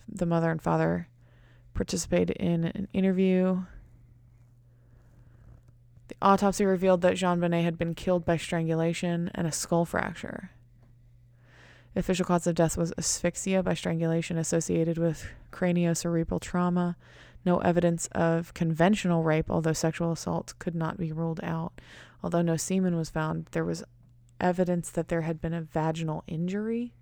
The 0.09 0.27
mother 0.27 0.51
and 0.51 0.63
father 0.63 1.09
participated 1.75 2.37
in 2.37 2.65
an 2.65 2.89
interview. 2.93 3.63
The 6.09 6.17
autopsy 6.23 6.65
revealed 6.65 7.03
that 7.03 7.17
JonBenét 7.17 7.65
had 7.65 7.79
been 7.79 7.95
killed 7.95 8.25
by 8.25 8.37
strangulation 8.37 9.31
and 9.35 9.47
a 9.47 9.53
skull 9.53 9.85
fracture. 9.85 10.51
The 11.95 12.01
official 12.01 12.25
cause 12.25 12.47
of 12.47 12.55
death 12.55 12.77
was 12.77 12.93
asphyxia 12.97 13.63
by 13.63 13.75
strangulation 13.75 14.39
associated 14.39 14.97
with 14.97 15.27
craniocerebral 15.51 16.41
trauma. 16.41 16.97
No 17.45 17.59
evidence 17.59 18.07
of 18.13 18.55
conventional 18.55 19.23
rape, 19.23 19.51
although 19.51 19.73
sexual 19.73 20.13
assault 20.13 20.55
could 20.59 20.75
not 20.75 20.99
be 20.99 21.13
ruled 21.13 21.41
out. 21.43 21.81
Although 22.23 22.43
no 22.43 22.57
semen 22.57 22.97
was 22.97 23.11
found, 23.11 23.47
there 23.53 23.65
was 23.65 23.83
evidence 24.41 24.91
that 24.91 25.09
there 25.09 25.23
had 25.23 25.41
been 25.41 25.55
a 25.55 25.63
vaginal 25.63 26.23
injury. 26.27 26.95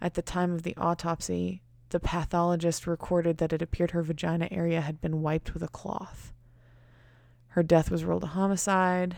At 0.00 0.14
the 0.14 0.22
time 0.22 0.52
of 0.52 0.62
the 0.62 0.76
autopsy, 0.76 1.62
the 1.90 2.00
pathologist 2.00 2.86
recorded 2.86 3.38
that 3.38 3.52
it 3.52 3.62
appeared 3.62 3.92
her 3.92 4.02
vagina 4.02 4.48
area 4.50 4.80
had 4.80 5.00
been 5.00 5.22
wiped 5.22 5.54
with 5.54 5.62
a 5.62 5.68
cloth. 5.68 6.32
Her 7.48 7.62
death 7.62 7.90
was 7.90 8.04
ruled 8.04 8.24
a 8.24 8.28
homicide. 8.28 9.16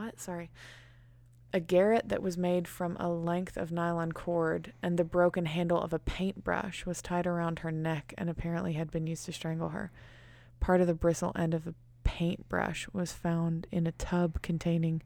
What? 0.00 0.18
Sorry. 0.18 0.50
a 1.52 1.60
garrote 1.60 2.08
that 2.08 2.22
was 2.22 2.38
made 2.38 2.66
from 2.66 2.96
a 2.96 3.10
length 3.10 3.58
of 3.58 3.70
nylon 3.70 4.12
cord 4.12 4.72
and 4.82 4.96
the 4.96 5.04
broken 5.04 5.44
handle 5.44 5.78
of 5.78 5.92
a 5.92 5.98
paintbrush 5.98 6.86
was 6.86 7.02
tied 7.02 7.26
around 7.26 7.58
her 7.58 7.70
neck 7.70 8.14
and 8.16 8.30
apparently 8.30 8.72
had 8.74 8.90
been 8.90 9.06
used 9.06 9.26
to 9.26 9.32
strangle 9.32 9.70
her. 9.70 9.92
Part 10.58 10.80
of 10.80 10.86
the 10.86 10.94
bristle 10.94 11.32
end 11.36 11.52
of 11.52 11.64
the 11.64 11.74
paintbrush 12.02 12.88
was 12.94 13.12
found 13.12 13.66
in 13.70 13.86
a 13.86 13.92
tub 13.92 14.40
containing 14.40 15.02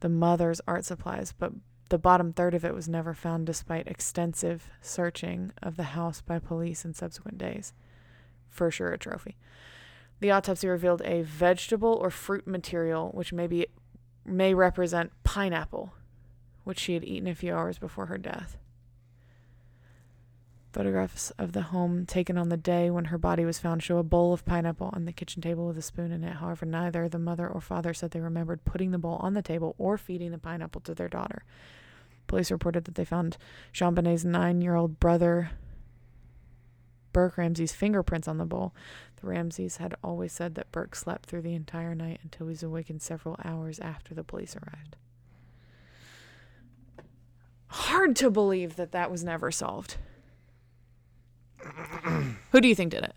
the 0.00 0.10
mother's 0.10 0.60
art 0.68 0.84
supplies, 0.84 1.32
but 1.32 1.52
the 1.88 1.96
bottom 1.98 2.34
third 2.34 2.52
of 2.52 2.66
it 2.66 2.74
was 2.74 2.88
never 2.88 3.14
found 3.14 3.46
despite 3.46 3.86
extensive 3.86 4.68
searching 4.82 5.52
of 5.62 5.76
the 5.76 5.84
house 5.94 6.20
by 6.20 6.38
police 6.38 6.84
in 6.84 6.92
subsequent 6.92 7.38
days. 7.38 7.72
For 8.50 8.70
sure, 8.70 8.92
a 8.92 8.98
trophy. 8.98 9.36
The 10.18 10.30
autopsy 10.30 10.66
revealed 10.66 11.02
a 11.02 11.22
vegetable 11.22 11.98
or 12.00 12.10
fruit 12.10 12.46
material 12.46 13.10
which 13.12 13.32
may 13.32 13.46
be 13.46 13.66
may 14.28 14.54
represent 14.54 15.12
pineapple, 15.24 15.92
which 16.64 16.78
she 16.78 16.94
had 16.94 17.04
eaten 17.04 17.28
a 17.28 17.34
few 17.34 17.54
hours 17.54 17.78
before 17.78 18.06
her 18.06 18.18
death. 18.18 18.56
Photographs 20.72 21.30
of 21.38 21.52
the 21.52 21.62
home 21.62 22.04
taken 22.04 22.36
on 22.36 22.50
the 22.50 22.56
day 22.58 22.90
when 22.90 23.06
her 23.06 23.16
body 23.16 23.46
was 23.46 23.58
found 23.58 23.82
show 23.82 23.96
a 23.96 24.02
bowl 24.02 24.34
of 24.34 24.44
pineapple 24.44 24.90
on 24.92 25.06
the 25.06 25.12
kitchen 25.12 25.40
table 25.40 25.66
with 25.66 25.78
a 25.78 25.82
spoon 25.82 26.12
in 26.12 26.22
it. 26.22 26.34
However, 26.34 26.66
neither 26.66 27.08
the 27.08 27.18
mother 27.18 27.48
or 27.48 27.62
father 27.62 27.94
said 27.94 28.10
they 28.10 28.20
remembered 28.20 28.64
putting 28.66 28.90
the 28.90 28.98
bowl 28.98 29.16
on 29.22 29.32
the 29.32 29.40
table 29.40 29.74
or 29.78 29.96
feeding 29.96 30.32
the 30.32 30.38
pineapple 30.38 30.82
to 30.82 30.94
their 30.94 31.08
daughter. 31.08 31.44
Police 32.26 32.50
reported 32.50 32.84
that 32.84 32.94
they 32.94 33.06
found 33.06 33.38
Bonnet's 33.78 34.24
nine 34.24 34.60
year 34.60 34.74
old 34.74 35.00
brother, 35.00 35.52
Burke 37.14 37.38
Ramsey's 37.38 37.72
fingerprints 37.72 38.28
on 38.28 38.36
the 38.36 38.44
bowl. 38.44 38.74
The 39.20 39.26
Ramseys 39.28 39.78
had 39.78 39.94
always 40.04 40.32
said 40.32 40.54
that 40.56 40.70
Burke 40.72 40.94
slept 40.94 41.26
through 41.26 41.42
the 41.42 41.54
entire 41.54 41.94
night 41.94 42.20
until 42.22 42.46
he 42.46 42.50
was 42.50 42.62
awakened 42.62 43.02
several 43.02 43.36
hours 43.44 43.78
after 43.80 44.14
the 44.14 44.24
police 44.24 44.54
arrived. 44.56 44.96
Hard 47.68 48.14
to 48.16 48.30
believe 48.30 48.76
that 48.76 48.92
that 48.92 49.10
was 49.10 49.24
never 49.24 49.50
solved. 49.50 49.96
Who 52.52 52.60
do 52.60 52.68
you 52.68 52.74
think 52.74 52.92
did 52.92 53.04
it? 53.04 53.14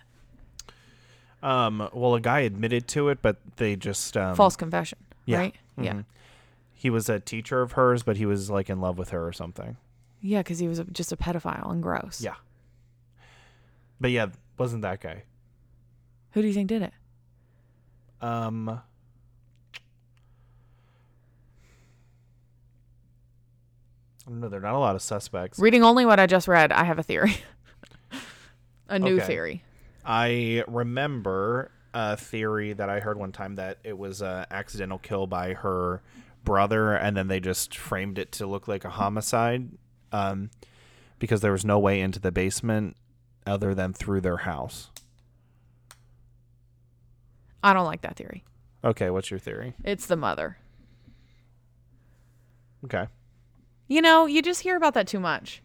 Um, 1.41 1.89
well, 1.93 2.15
a 2.15 2.21
guy 2.21 2.39
admitted 2.41 2.87
to 2.89 3.09
it, 3.09 3.21
but 3.21 3.37
they 3.57 3.75
just 3.75 4.17
um, 4.17 4.35
False 4.35 4.55
confession, 4.55 4.97
yeah. 5.25 5.37
right? 5.37 5.55
Yeah. 5.77 5.93
mhm. 5.93 6.05
He 6.73 6.89
was 6.89 7.09
a 7.09 7.19
teacher 7.19 7.61
of 7.61 7.73
hers, 7.73 8.03
but 8.03 8.17
he 8.17 8.25
was 8.25 8.49
like 8.49 8.69
in 8.69 8.79
love 8.81 8.97
with 8.97 9.09
her 9.09 9.25
or 9.27 9.33
something. 9.33 9.77
Yeah, 10.21 10.39
because 10.39 10.59
he 10.59 10.67
was 10.67 10.79
a, 10.79 10.85
just 10.85 11.11
a 11.11 11.17
pedophile 11.17 11.71
and 11.71 11.83
gross. 11.83 12.21
Yeah. 12.21 12.35
But 14.01 14.11
yeah, 14.11 14.27
wasn't 14.57 14.81
that 14.81 15.01
guy? 15.01 15.23
Who 16.31 16.41
do 16.41 16.47
you 16.47 16.53
think 16.53 16.67
did 16.67 16.81
it? 16.83 16.93
Um, 18.21 18.65
know. 24.27 24.49
There 24.49 24.59
are 24.59 24.61
not 24.61 24.75
a 24.75 24.79
lot 24.79 24.95
of 24.95 25.01
suspects. 25.01 25.59
Reading 25.59 25.83
only 25.83 26.05
what 26.05 26.19
I 26.19 26.27
just 26.27 26.47
read, 26.47 26.71
I 26.71 26.83
have 26.83 26.99
a 26.99 27.03
theory. 27.03 27.35
a 28.89 28.99
new 28.99 29.15
Okay. 29.15 29.25
theory. 29.25 29.63
I 30.05 30.63
remember 30.67 31.71
a 31.93 32.15
theory 32.15 32.73
that 32.73 32.89
I 32.89 32.99
heard 32.99 33.17
one 33.17 33.31
time 33.31 33.55
that 33.55 33.79
it 33.83 33.97
was 33.97 34.21
an 34.21 34.45
accidental 34.51 34.99
kill 34.99 35.25
by 35.27 35.53
her 35.53 36.01
brother, 36.43 36.93
and 36.93 37.17
then 37.17 37.27
they 37.27 37.39
just 37.39 37.75
framed 37.75 38.19
it 38.19 38.31
to 38.33 38.45
look 38.47 38.67
like 38.67 38.85
a 38.85 38.89
homicide, 38.89 39.69
um, 40.11 40.51
because 41.17 41.41
there 41.41 41.51
was 41.51 41.65
no 41.65 41.79
way 41.79 41.99
into 41.99 42.19
the 42.19 42.31
basement 42.31 42.95
other 43.47 43.73
than 43.73 43.93
through 43.93 44.21
their 44.21 44.37
house. 44.37 44.89
I 47.63 47.73
don't 47.73 47.85
like 47.85 48.01
that 48.01 48.15
theory. 48.15 48.43
Okay, 48.83 49.09
what's 49.09 49.29
your 49.29 49.39
theory? 49.39 49.73
It's 49.83 50.05
the 50.05 50.15
mother. 50.15 50.57
Okay. 52.85 53.07
You 53.87 54.01
know, 54.01 54.25
you 54.25 54.41
just 54.41 54.61
hear 54.61 54.77
about 54.77 54.93
that 54.93 55.07
too 55.07 55.19
much. 55.19 55.61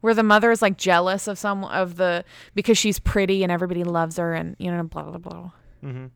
Where 0.00 0.14
the 0.14 0.22
mother 0.22 0.50
is 0.50 0.62
like 0.62 0.76
jealous 0.76 1.26
of 1.26 1.38
some 1.38 1.64
of 1.64 1.96
the 1.96 2.24
because 2.54 2.78
she's 2.78 2.98
pretty 2.98 3.42
and 3.42 3.50
everybody 3.50 3.82
loves 3.82 4.18
her 4.18 4.34
and 4.34 4.54
you 4.58 4.70
know 4.70 4.82
blah 4.84 5.02
blah 5.02 5.18
blah. 5.18 5.50
Mm-hmm. 5.82 6.06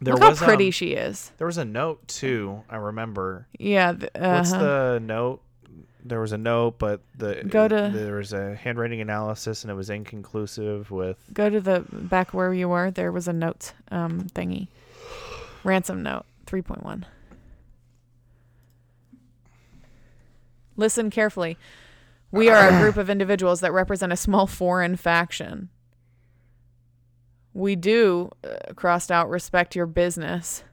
Look 0.00 0.20
how 0.20 0.34
pretty 0.34 0.70
she 0.72 0.92
is. 0.92 1.32
There 1.38 1.46
was 1.46 1.58
a 1.58 1.64
note 1.64 2.06
too. 2.08 2.62
I 2.68 2.76
remember. 2.76 3.46
Yeah. 3.58 3.92
th- 3.92 4.10
What's 4.14 4.52
uh-huh. 4.52 4.62
the 4.62 5.00
note? 5.00 5.42
There 6.04 6.20
was 6.20 6.32
a 6.32 6.38
note, 6.38 6.78
but 6.78 7.00
the 7.16 7.42
Go 7.48 7.68
to- 7.68 7.90
there 7.94 8.16
was 8.16 8.32
a 8.32 8.54
handwriting 8.56 9.00
analysis, 9.00 9.62
and 9.62 9.70
it 9.70 9.74
was 9.74 9.88
inconclusive. 9.90 10.90
With 10.90 11.18
Go 11.32 11.48
to 11.48 11.60
the 11.60 11.84
back 11.92 12.34
where 12.34 12.52
you 12.52 12.68
were. 12.68 12.90
There 12.90 13.12
was 13.12 13.28
a 13.28 13.32
note 13.32 13.72
um 13.90 14.22
thingy. 14.34 14.68
Ransom 15.64 16.02
note 16.02 16.24
3.1. 16.46 17.04
Listen 20.76 21.10
carefully. 21.10 21.56
We 22.30 22.48
are 22.48 22.68
a 22.68 22.78
group 22.80 22.96
of 22.96 23.10
individuals 23.10 23.60
that 23.60 23.72
represent 23.72 24.12
a 24.12 24.16
small 24.16 24.46
foreign 24.46 24.96
faction. 24.96 25.68
We 27.54 27.76
do, 27.76 28.30
uh, 28.42 28.72
crossed 28.74 29.12
out, 29.12 29.28
respect 29.28 29.76
your 29.76 29.86
business, 29.86 30.64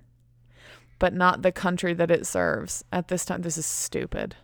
but 0.98 1.14
not 1.14 1.42
the 1.42 1.52
country 1.52 1.94
that 1.94 2.10
it 2.10 2.26
serves. 2.26 2.84
At 2.92 3.10
this 3.10 3.26
time, 3.26 3.42
this 3.42 3.58
is 3.58 3.66
stupid. 3.66 4.36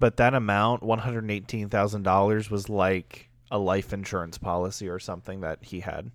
But 0.00 0.16
that 0.16 0.34
amount, 0.34 0.82
one 0.82 0.98
hundred 0.98 1.30
eighteen 1.30 1.68
thousand 1.68 2.02
dollars, 2.02 2.50
was 2.50 2.68
like 2.68 3.28
a 3.50 3.58
life 3.58 3.92
insurance 3.92 4.38
policy 4.38 4.88
or 4.88 4.98
something 4.98 5.42
that 5.42 5.58
he 5.62 5.80
had. 5.80 6.10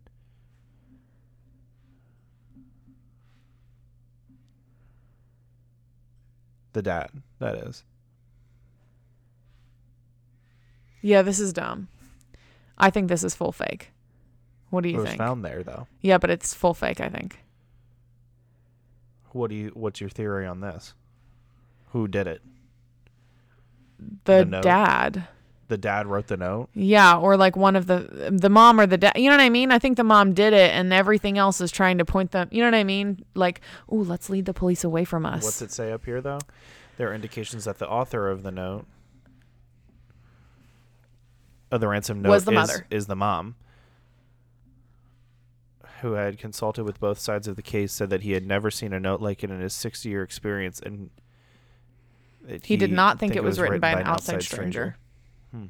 The 6.74 6.82
dad, 6.82 7.10
that 7.40 7.56
is. 7.56 7.86
Yeah, 11.02 11.22
this 11.22 11.40
is 11.40 11.53
dumb. 11.53 11.88
I 12.78 12.90
think 12.90 13.07
this 13.07 13.24
is 13.24 13.34
full 13.36 13.53
fake. 13.53 13.91
What 14.72 14.82
do 14.84 14.90
It 14.90 14.94
you 14.94 14.98
was 14.98 15.07
think? 15.07 15.18
found 15.20 15.45
there, 15.45 15.64
though. 15.64 15.88
Yeah, 16.02 16.18
but 16.18 16.30
it's 16.30 16.53
full 16.53 16.74
fake, 16.74 16.99
I 16.99 17.07
think. 17.07 17.40
What 19.32 19.49
do 19.49 19.56
you? 19.56 19.72
What's 19.74 20.02
your 20.02 20.10
theory 20.10 20.45
on 20.45 20.60
this? 20.62 20.94
Who 21.91 22.07
did 22.07 22.28
it? 22.28 22.41
The, 24.26 24.45
note? 24.45 24.63
dad. 24.63 25.27
The 25.67 25.77
dad 25.77 26.05
wrote 26.05 26.27
the 26.27 26.38
note. 26.38 26.69
Yeah, 26.76 27.17
or 27.17 27.38
like 27.38 27.55
one 27.55 27.76
of 27.76 27.88
the 27.88 28.30
the 28.31 28.49
mom 28.49 28.80
or 28.80 28.85
the 28.85 28.97
dad. 28.97 29.13
You 29.15 29.30
know 29.30 29.38
what 29.38 29.43
I 29.43 29.49
mean? 29.49 29.72
I 29.72 29.80
think 29.80 29.97
the 29.97 30.03
mom 30.03 30.34
did 30.34 30.53
it, 30.53 30.72
and 30.72 30.93
everything 30.93 31.39
else 31.39 31.59
is 31.59 31.72
trying 31.72 31.97
to 31.97 32.05
point 32.05 32.31
them. 32.31 32.47
You 32.51 32.61
know 32.61 32.67
what 32.67 32.76
I 32.76 32.84
mean? 32.84 33.26
Like, 33.34 33.61
oh, 33.89 33.95
let's 33.95 34.30
lead 34.30 34.45
the 34.45 34.53
police 34.53 34.84
away 34.84 35.05
from 35.05 35.26
us. 35.26 35.43
What's 35.43 35.61
it 35.63 35.72
say 35.72 35.91
up 35.91 36.05
here, 36.05 36.22
though? 36.22 36.39
There 36.97 37.09
are 37.09 37.13
indications 37.15 37.65
that 37.65 37.80
the 37.80 37.89
author 37.89 38.30
of 38.30 38.43
the 38.43 38.51
note, 38.51 38.85
of 41.72 41.81
the 41.81 41.88
ransom 41.88 42.22
note, 42.22 42.30
Was 42.30 42.45
the 42.45 42.51
is, 42.51 42.55
mother. 42.55 42.88
is 42.91 43.07
the 43.07 43.15
mom, 43.15 43.55
who 46.01 46.13
had 46.13 46.38
consulted 46.38 46.84
with 46.84 46.99
both 46.99 47.17
sides 47.17 47.47
of 47.47 47.55
the 47.55 47.61
case, 47.63 47.91
said 47.91 48.11
that 48.11 48.22
he 48.22 48.34
had 48.34 48.45
never 48.45 48.69
seen 48.69 48.93
a 48.93 48.99
note 48.99 49.19
like 49.19 49.43
it 49.43 49.49
in 49.49 49.59
his 49.59 49.73
60-year 49.73 50.22
experience, 50.22 50.80
and 50.80 51.09
that 52.47 52.65
He 52.65 52.77
did 52.77 52.91
not 52.91 53.19
think 53.19 53.35
it 53.35 53.43
was 53.43 53.59
written 53.59 53.80
by 53.80 53.91
an 53.91 54.05
outside 54.05 54.43
stranger. 54.43 54.97
Hmm. 55.51 55.65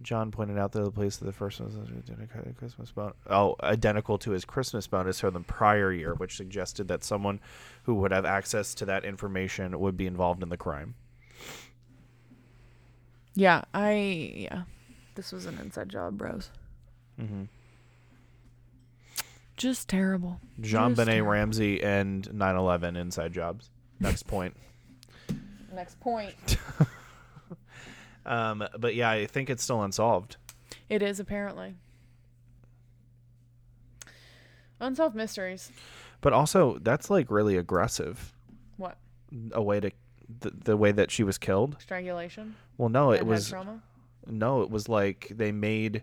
John 0.00 0.30
pointed 0.30 0.58
out 0.58 0.72
that 0.72 0.82
the 0.82 0.90
place 0.90 1.20
of 1.20 1.26
the 1.26 1.32
first 1.32 1.60
one 1.60 1.68
was 1.68 1.88
identical 1.88 2.42
to 2.42 2.48
his 2.48 2.56
Christmas 2.56 2.90
bonus. 2.90 3.14
Oh, 3.28 3.56
identical 3.62 4.18
to 4.18 4.30
his 4.30 4.44
Christmas 4.44 4.86
bonus 4.86 5.20
from 5.20 5.34
the 5.34 5.40
prior 5.40 5.92
year, 5.92 6.14
which 6.14 6.36
suggested 6.36 6.88
that 6.88 7.04
someone 7.04 7.40
who 7.84 7.94
would 7.96 8.10
have 8.10 8.24
access 8.24 8.74
to 8.76 8.86
that 8.86 9.04
information 9.04 9.78
would 9.78 9.96
be 9.96 10.06
involved 10.06 10.42
in 10.42 10.48
the 10.48 10.56
crime. 10.56 10.94
Yeah, 13.34 13.62
I 13.72 14.32
yeah. 14.34 14.62
This 15.14 15.32
was 15.32 15.46
an 15.46 15.58
inside 15.58 15.88
job, 15.88 16.18
bros. 16.18 16.50
Mm-hmm. 17.20 17.44
Just 19.56 19.88
terrible. 19.88 20.40
Jean 20.60 20.90
Just 20.90 20.96
Benet 20.96 21.12
terrible. 21.12 21.30
Ramsey 21.32 21.82
and 21.82 22.28
9/11 22.28 22.96
inside 22.96 23.32
jobs. 23.32 23.70
Next 24.00 24.26
point. 24.26 24.56
Next 25.74 26.00
point. 26.00 26.56
Um, 28.24 28.64
but 28.78 28.94
yeah, 28.94 29.10
I 29.10 29.26
think 29.26 29.50
it's 29.50 29.62
still 29.64 29.82
unsolved. 29.82 30.36
It 30.88 31.02
is 31.02 31.18
apparently. 31.18 31.74
Unsolved 34.80 35.14
mysteries. 35.14 35.70
But 36.20 36.32
also, 36.32 36.78
that's 36.80 37.10
like 37.10 37.30
really 37.30 37.56
aggressive. 37.56 38.32
What? 38.76 38.96
A 39.52 39.62
way 39.62 39.80
to 39.80 39.90
the, 40.40 40.50
the 40.50 40.76
way 40.76 40.92
that 40.92 41.10
she 41.10 41.24
was 41.24 41.38
killed. 41.38 41.76
Strangulation? 41.80 42.54
Well, 42.78 42.88
no, 42.88 43.12
it 43.12 43.26
was 43.26 43.48
trauma? 43.48 43.82
no, 44.26 44.62
it 44.62 44.70
was 44.70 44.88
like 44.88 45.32
they 45.34 45.50
made 45.50 46.02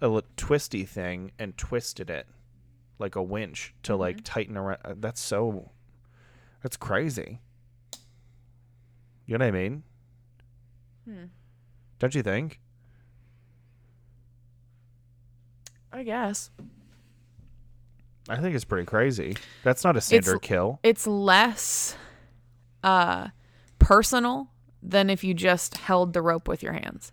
a 0.00 0.08
li- 0.08 0.22
twisty 0.36 0.84
thing 0.84 1.32
and 1.38 1.56
twisted 1.56 2.10
it 2.10 2.26
like 2.98 3.14
a 3.16 3.22
winch 3.22 3.74
to 3.84 3.92
Mm-hmm. 3.92 4.00
like 4.00 4.18
tighten 4.24 4.56
around. 4.56 4.78
uh, 4.84 4.94
That's 4.98 5.20
so. 5.20 5.70
That's 6.62 6.76
crazy. 6.76 7.40
You 9.26 9.38
know 9.38 9.44
what 9.44 9.48
I 9.48 9.58
mean? 9.58 9.82
Hmm. 11.04 11.24
Don't 11.98 12.14
you 12.14 12.22
think? 12.22 12.60
I 15.92 16.02
guess. 16.02 16.50
I 18.28 18.36
think 18.36 18.54
it's 18.56 18.64
pretty 18.64 18.86
crazy. 18.86 19.36
That's 19.62 19.84
not 19.84 19.96
a 19.96 20.00
standard 20.00 20.42
kill. 20.42 20.80
It's 20.82 21.06
less 21.06 21.96
uh 22.82 23.28
personal 23.78 24.50
than 24.82 25.10
if 25.10 25.22
you 25.24 25.32
just 25.34 25.76
held 25.78 26.12
the 26.12 26.22
rope 26.22 26.48
with 26.48 26.62
your 26.62 26.72
hands. 26.72 27.12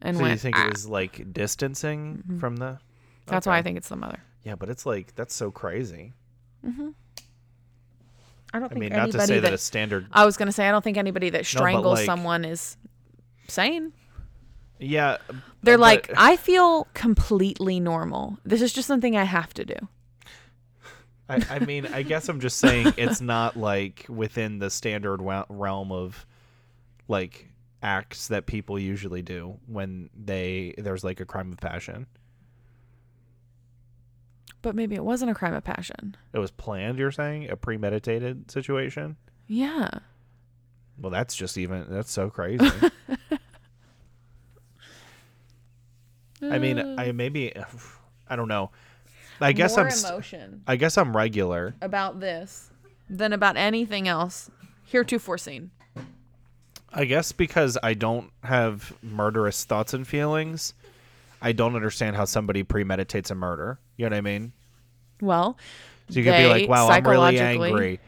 And 0.00 0.16
so 0.16 0.22
went, 0.22 0.32
you 0.32 0.38
think 0.38 0.56
"Ah." 0.56 0.66
it 0.66 0.72
was 0.72 0.86
like 0.88 1.32
distancing 1.32 2.22
Mhm. 2.28 2.40
from 2.40 2.56
the? 2.56 2.78
That's 3.26 3.46
why 3.46 3.58
I 3.58 3.62
think 3.62 3.76
it's 3.76 3.88
the 3.88 3.96
mother. 3.96 4.20
Yeah, 4.46 4.54
but 4.54 4.68
it's 4.68 4.86
like 4.86 5.12
that's 5.16 5.34
so 5.34 5.50
crazy. 5.50 6.12
Mm-hmm. 6.64 6.90
I 8.54 8.58
don't 8.60 8.66
I 8.66 8.68
think 8.68 8.78
mean, 8.80 8.90
not 8.90 8.98
anybody 9.00 9.18
to 9.18 9.26
say 9.26 9.40
that 9.40 9.52
a 9.52 9.58
standard- 9.58 10.06
I 10.12 10.24
was 10.24 10.36
gonna 10.36 10.52
say 10.52 10.68
I 10.68 10.70
don't 10.70 10.84
think 10.84 10.96
anybody 10.96 11.30
that 11.30 11.44
strangles 11.44 11.98
like- 11.98 12.06
someone 12.06 12.44
is 12.44 12.76
sane. 13.48 13.92
Yeah, 14.78 15.16
They're 15.64 15.76
but- 15.78 15.80
like, 15.80 16.10
I 16.16 16.36
feel 16.36 16.86
completely 16.94 17.80
normal. 17.80 18.38
This 18.44 18.62
is 18.62 18.72
just 18.72 18.86
something 18.86 19.16
I 19.16 19.24
have 19.24 19.52
to 19.54 19.64
do. 19.64 19.74
I, 21.28 21.42
I 21.50 21.58
mean, 21.58 21.86
I 21.86 22.02
guess 22.02 22.28
I'm 22.28 22.38
just 22.38 22.58
saying 22.58 22.94
it's 22.96 23.20
not 23.20 23.56
like 23.56 24.06
within 24.08 24.60
the 24.60 24.70
standard 24.70 25.20
realm 25.48 25.90
of 25.90 26.24
like 27.08 27.48
acts 27.82 28.28
that 28.28 28.46
people 28.46 28.78
usually 28.78 29.22
do 29.22 29.58
when 29.66 30.08
they 30.14 30.72
there's 30.78 31.02
like 31.02 31.18
a 31.18 31.24
crime 31.26 31.50
of 31.50 31.58
passion. 31.58 32.06
But 34.66 34.74
maybe 34.74 34.96
it 34.96 35.04
wasn't 35.04 35.30
a 35.30 35.34
crime 35.34 35.54
of 35.54 35.62
passion. 35.62 36.16
It 36.32 36.40
was 36.40 36.50
planned. 36.50 36.98
You're 36.98 37.12
saying 37.12 37.48
a 37.48 37.56
premeditated 37.56 38.50
situation. 38.50 39.16
Yeah. 39.46 39.88
Well, 40.98 41.12
that's 41.12 41.36
just 41.36 41.56
even 41.56 41.86
that's 41.88 42.10
so 42.10 42.30
crazy. 42.30 42.68
I 46.42 46.58
mean, 46.58 46.80
I 46.98 47.10
uh. 47.10 47.12
maybe 47.12 47.52
I 48.28 48.34
don't 48.34 48.48
know. 48.48 48.72
I 49.40 49.52
guess 49.52 49.76
More 49.76 49.86
I'm 49.86 49.92
emotion. 49.96 50.62
I 50.66 50.74
guess 50.74 50.98
I'm 50.98 51.16
regular. 51.16 51.76
about 51.80 52.18
this 52.18 52.72
than 53.08 53.32
about 53.32 53.56
anything 53.56 54.08
else 54.08 54.50
heretofore 54.84 55.38
seen. 55.38 55.70
I 56.92 57.04
guess 57.04 57.30
because 57.30 57.78
I 57.84 57.94
don't 57.94 58.32
have 58.42 58.96
murderous 59.00 59.64
thoughts 59.64 59.94
and 59.94 60.04
feelings, 60.04 60.74
I 61.42 61.52
don't 61.52 61.74
understand 61.76 62.16
how 62.16 62.24
somebody 62.24 62.62
premeditates 62.62 63.30
a 63.30 63.34
murder. 63.34 63.78
You 63.96 64.06
know 64.06 64.14
what 64.14 64.18
I 64.18 64.20
mean? 64.22 64.52
Well, 65.20 65.56
So 66.10 66.18
you 66.18 66.24
could 66.24 66.36
be 66.36 66.46
like, 66.46 66.68
"Wow, 66.68 66.88
I'm 66.88 67.06
really 67.06 67.38
angry. 67.38 68.00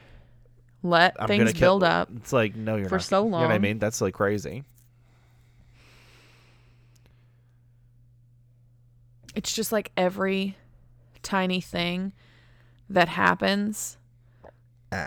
Let 0.83 1.17
I'm 1.21 1.27
things 1.29 1.53
build 1.55 1.83
up. 1.83 2.09
It's 2.17 2.33
like, 2.33 2.55
no, 2.55 2.77
you're 2.77 2.89
for 2.89 2.97
not. 2.97 3.03
so 3.03 3.23
long. 3.23 3.43
You 3.43 3.49
know 3.49 3.49
what 3.49 3.55
I 3.55 3.59
mean? 3.59 3.79
That's 3.79 4.01
like 4.01 4.15
crazy. 4.15 4.65
It's 9.35 9.53
just 9.53 9.73
like 9.73 9.91
every 9.97 10.57
tiny 11.23 11.61
thing 11.61 12.13
that 12.89 13.09
happens 13.09 13.99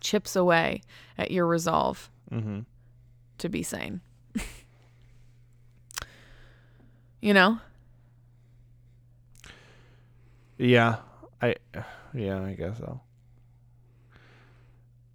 chips 0.00 0.36
away 0.36 0.82
at 1.18 1.30
your 1.30 1.46
resolve 1.46 2.08
Mm-hmm. 2.32 2.60
to 3.38 3.48
be 3.50 3.62
sane. 3.62 4.00
You 7.22 7.32
know? 7.32 7.58
Yeah, 10.58 10.96
I, 11.40 11.56
yeah, 12.12 12.42
I 12.42 12.52
guess 12.52 12.76
so. 12.76 13.00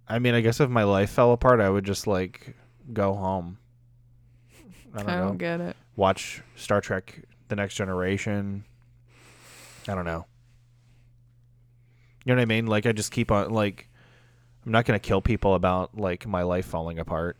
I 0.08 0.18
mean, 0.18 0.34
I 0.34 0.40
guess 0.40 0.58
if 0.58 0.68
my 0.68 0.82
life 0.82 1.10
fell 1.10 1.32
apart, 1.32 1.60
I 1.60 1.70
would 1.70 1.84
just 1.84 2.06
like 2.06 2.56
go 2.92 3.14
home. 3.14 3.58
I 4.94 4.98
don't, 4.98 5.08
I 5.08 5.18
don't 5.18 5.36
get 5.36 5.60
it. 5.60 5.76
Watch 5.94 6.42
Star 6.56 6.80
Trek: 6.80 7.22
The 7.48 7.56
Next 7.56 7.74
Generation. 7.74 8.64
I 9.86 9.94
don't 9.94 10.04
know. 10.04 10.26
You 12.24 12.34
know 12.34 12.40
what 12.40 12.42
I 12.42 12.46
mean? 12.46 12.66
Like 12.66 12.86
I 12.86 12.92
just 12.92 13.12
keep 13.12 13.30
on 13.30 13.50
like 13.50 13.88
I'm 14.66 14.72
not 14.72 14.84
going 14.84 14.98
to 14.98 15.06
kill 15.06 15.22
people 15.22 15.54
about 15.54 15.96
like 15.96 16.26
my 16.26 16.42
life 16.42 16.66
falling 16.66 16.98
apart. 16.98 17.38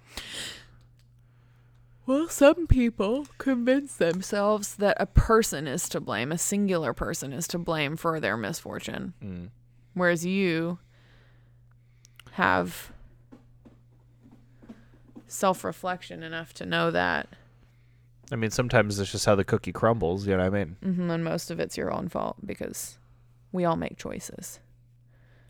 Well, 2.08 2.26
some 2.30 2.66
people 2.66 3.26
convince 3.36 3.94
themselves 3.94 4.76
that 4.76 4.96
a 4.98 5.04
person 5.04 5.66
is 5.66 5.90
to 5.90 6.00
blame, 6.00 6.32
a 6.32 6.38
singular 6.38 6.94
person 6.94 7.34
is 7.34 7.46
to 7.48 7.58
blame 7.58 7.98
for 7.98 8.18
their 8.18 8.34
misfortune. 8.34 9.12
Mm. 9.22 9.50
Whereas 9.92 10.24
you 10.24 10.78
have 12.30 12.92
self 15.26 15.62
reflection 15.64 16.22
enough 16.22 16.54
to 16.54 16.64
know 16.64 16.90
that, 16.90 17.28
I 18.32 18.36
mean, 18.36 18.52
sometimes 18.52 18.98
it's 18.98 19.12
just 19.12 19.26
how 19.26 19.34
the 19.34 19.44
cookie 19.44 19.72
crumbles, 19.72 20.26
you 20.26 20.34
know 20.34 20.48
what 20.48 20.54
I 20.58 20.64
mean? 20.64 20.76
mhm, 20.82 21.10
and 21.12 21.22
most 21.22 21.50
of 21.50 21.60
it's 21.60 21.76
your 21.76 21.92
own 21.92 22.08
fault 22.08 22.36
because 22.42 22.96
we 23.52 23.66
all 23.66 23.76
make 23.76 23.98
choices. 23.98 24.60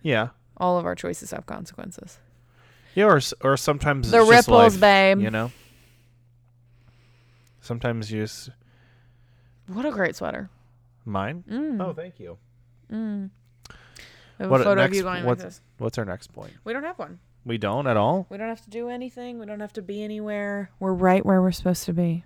Yeah. 0.02 0.30
All 0.56 0.76
of 0.76 0.86
our 0.86 0.97
choices 0.97 1.30
have 1.30 1.47
consequences. 1.47 2.18
Yeah, 2.97 3.05
or 3.05 3.20
or 3.43 3.56
sometimes 3.56 4.10
The 4.10 4.22
it's 4.22 4.28
just 4.28 4.48
ripples, 4.48 4.74
life, 4.74 4.80
babe. 4.80 5.20
You 5.20 5.30
know. 5.30 5.52
Sometimes 7.69 8.11
you 8.11 8.23
just 8.23 8.49
What 9.66 9.85
a 9.85 9.90
great 9.90 10.16
sweater. 10.16 10.49
mine. 11.05 11.45
Mm. 11.47 11.82
Oh, 11.85 11.93
thank 11.93 12.19
you. 12.19 12.39
Mm. 12.90 13.28
I 13.69 13.74
have 14.45 14.51
What 14.51 14.62
a 14.62 14.65
photo 14.65 14.81
next, 14.81 14.93
of 14.93 14.97
you 14.97 15.03
going 15.03 15.24
like 15.27 15.36
this. 15.36 15.61
what's 15.77 15.99
our 15.99 16.07
next 16.07 16.32
point? 16.32 16.55
We 16.65 16.73
don't 16.73 16.85
have 16.85 16.99
one. 16.99 17.19
We 17.45 17.59
don't 17.59 17.86
at 17.86 17.99
all. 17.99 18.27
We 18.31 18.39
don't 18.39 18.49
have 18.49 18.62
to 18.62 18.70
do 18.70 18.89
anything. 18.89 19.39
We 19.39 19.45
don't 19.45 19.61
have 19.61 19.74
to 19.74 19.82
be 19.82 20.03
anywhere. 20.03 20.70
We're 20.81 20.95
right 20.95 21.23
where 21.27 21.43
we're 21.43 21.53
supposed 21.53 21.85
to 21.85 21.93
be. 21.93 22.24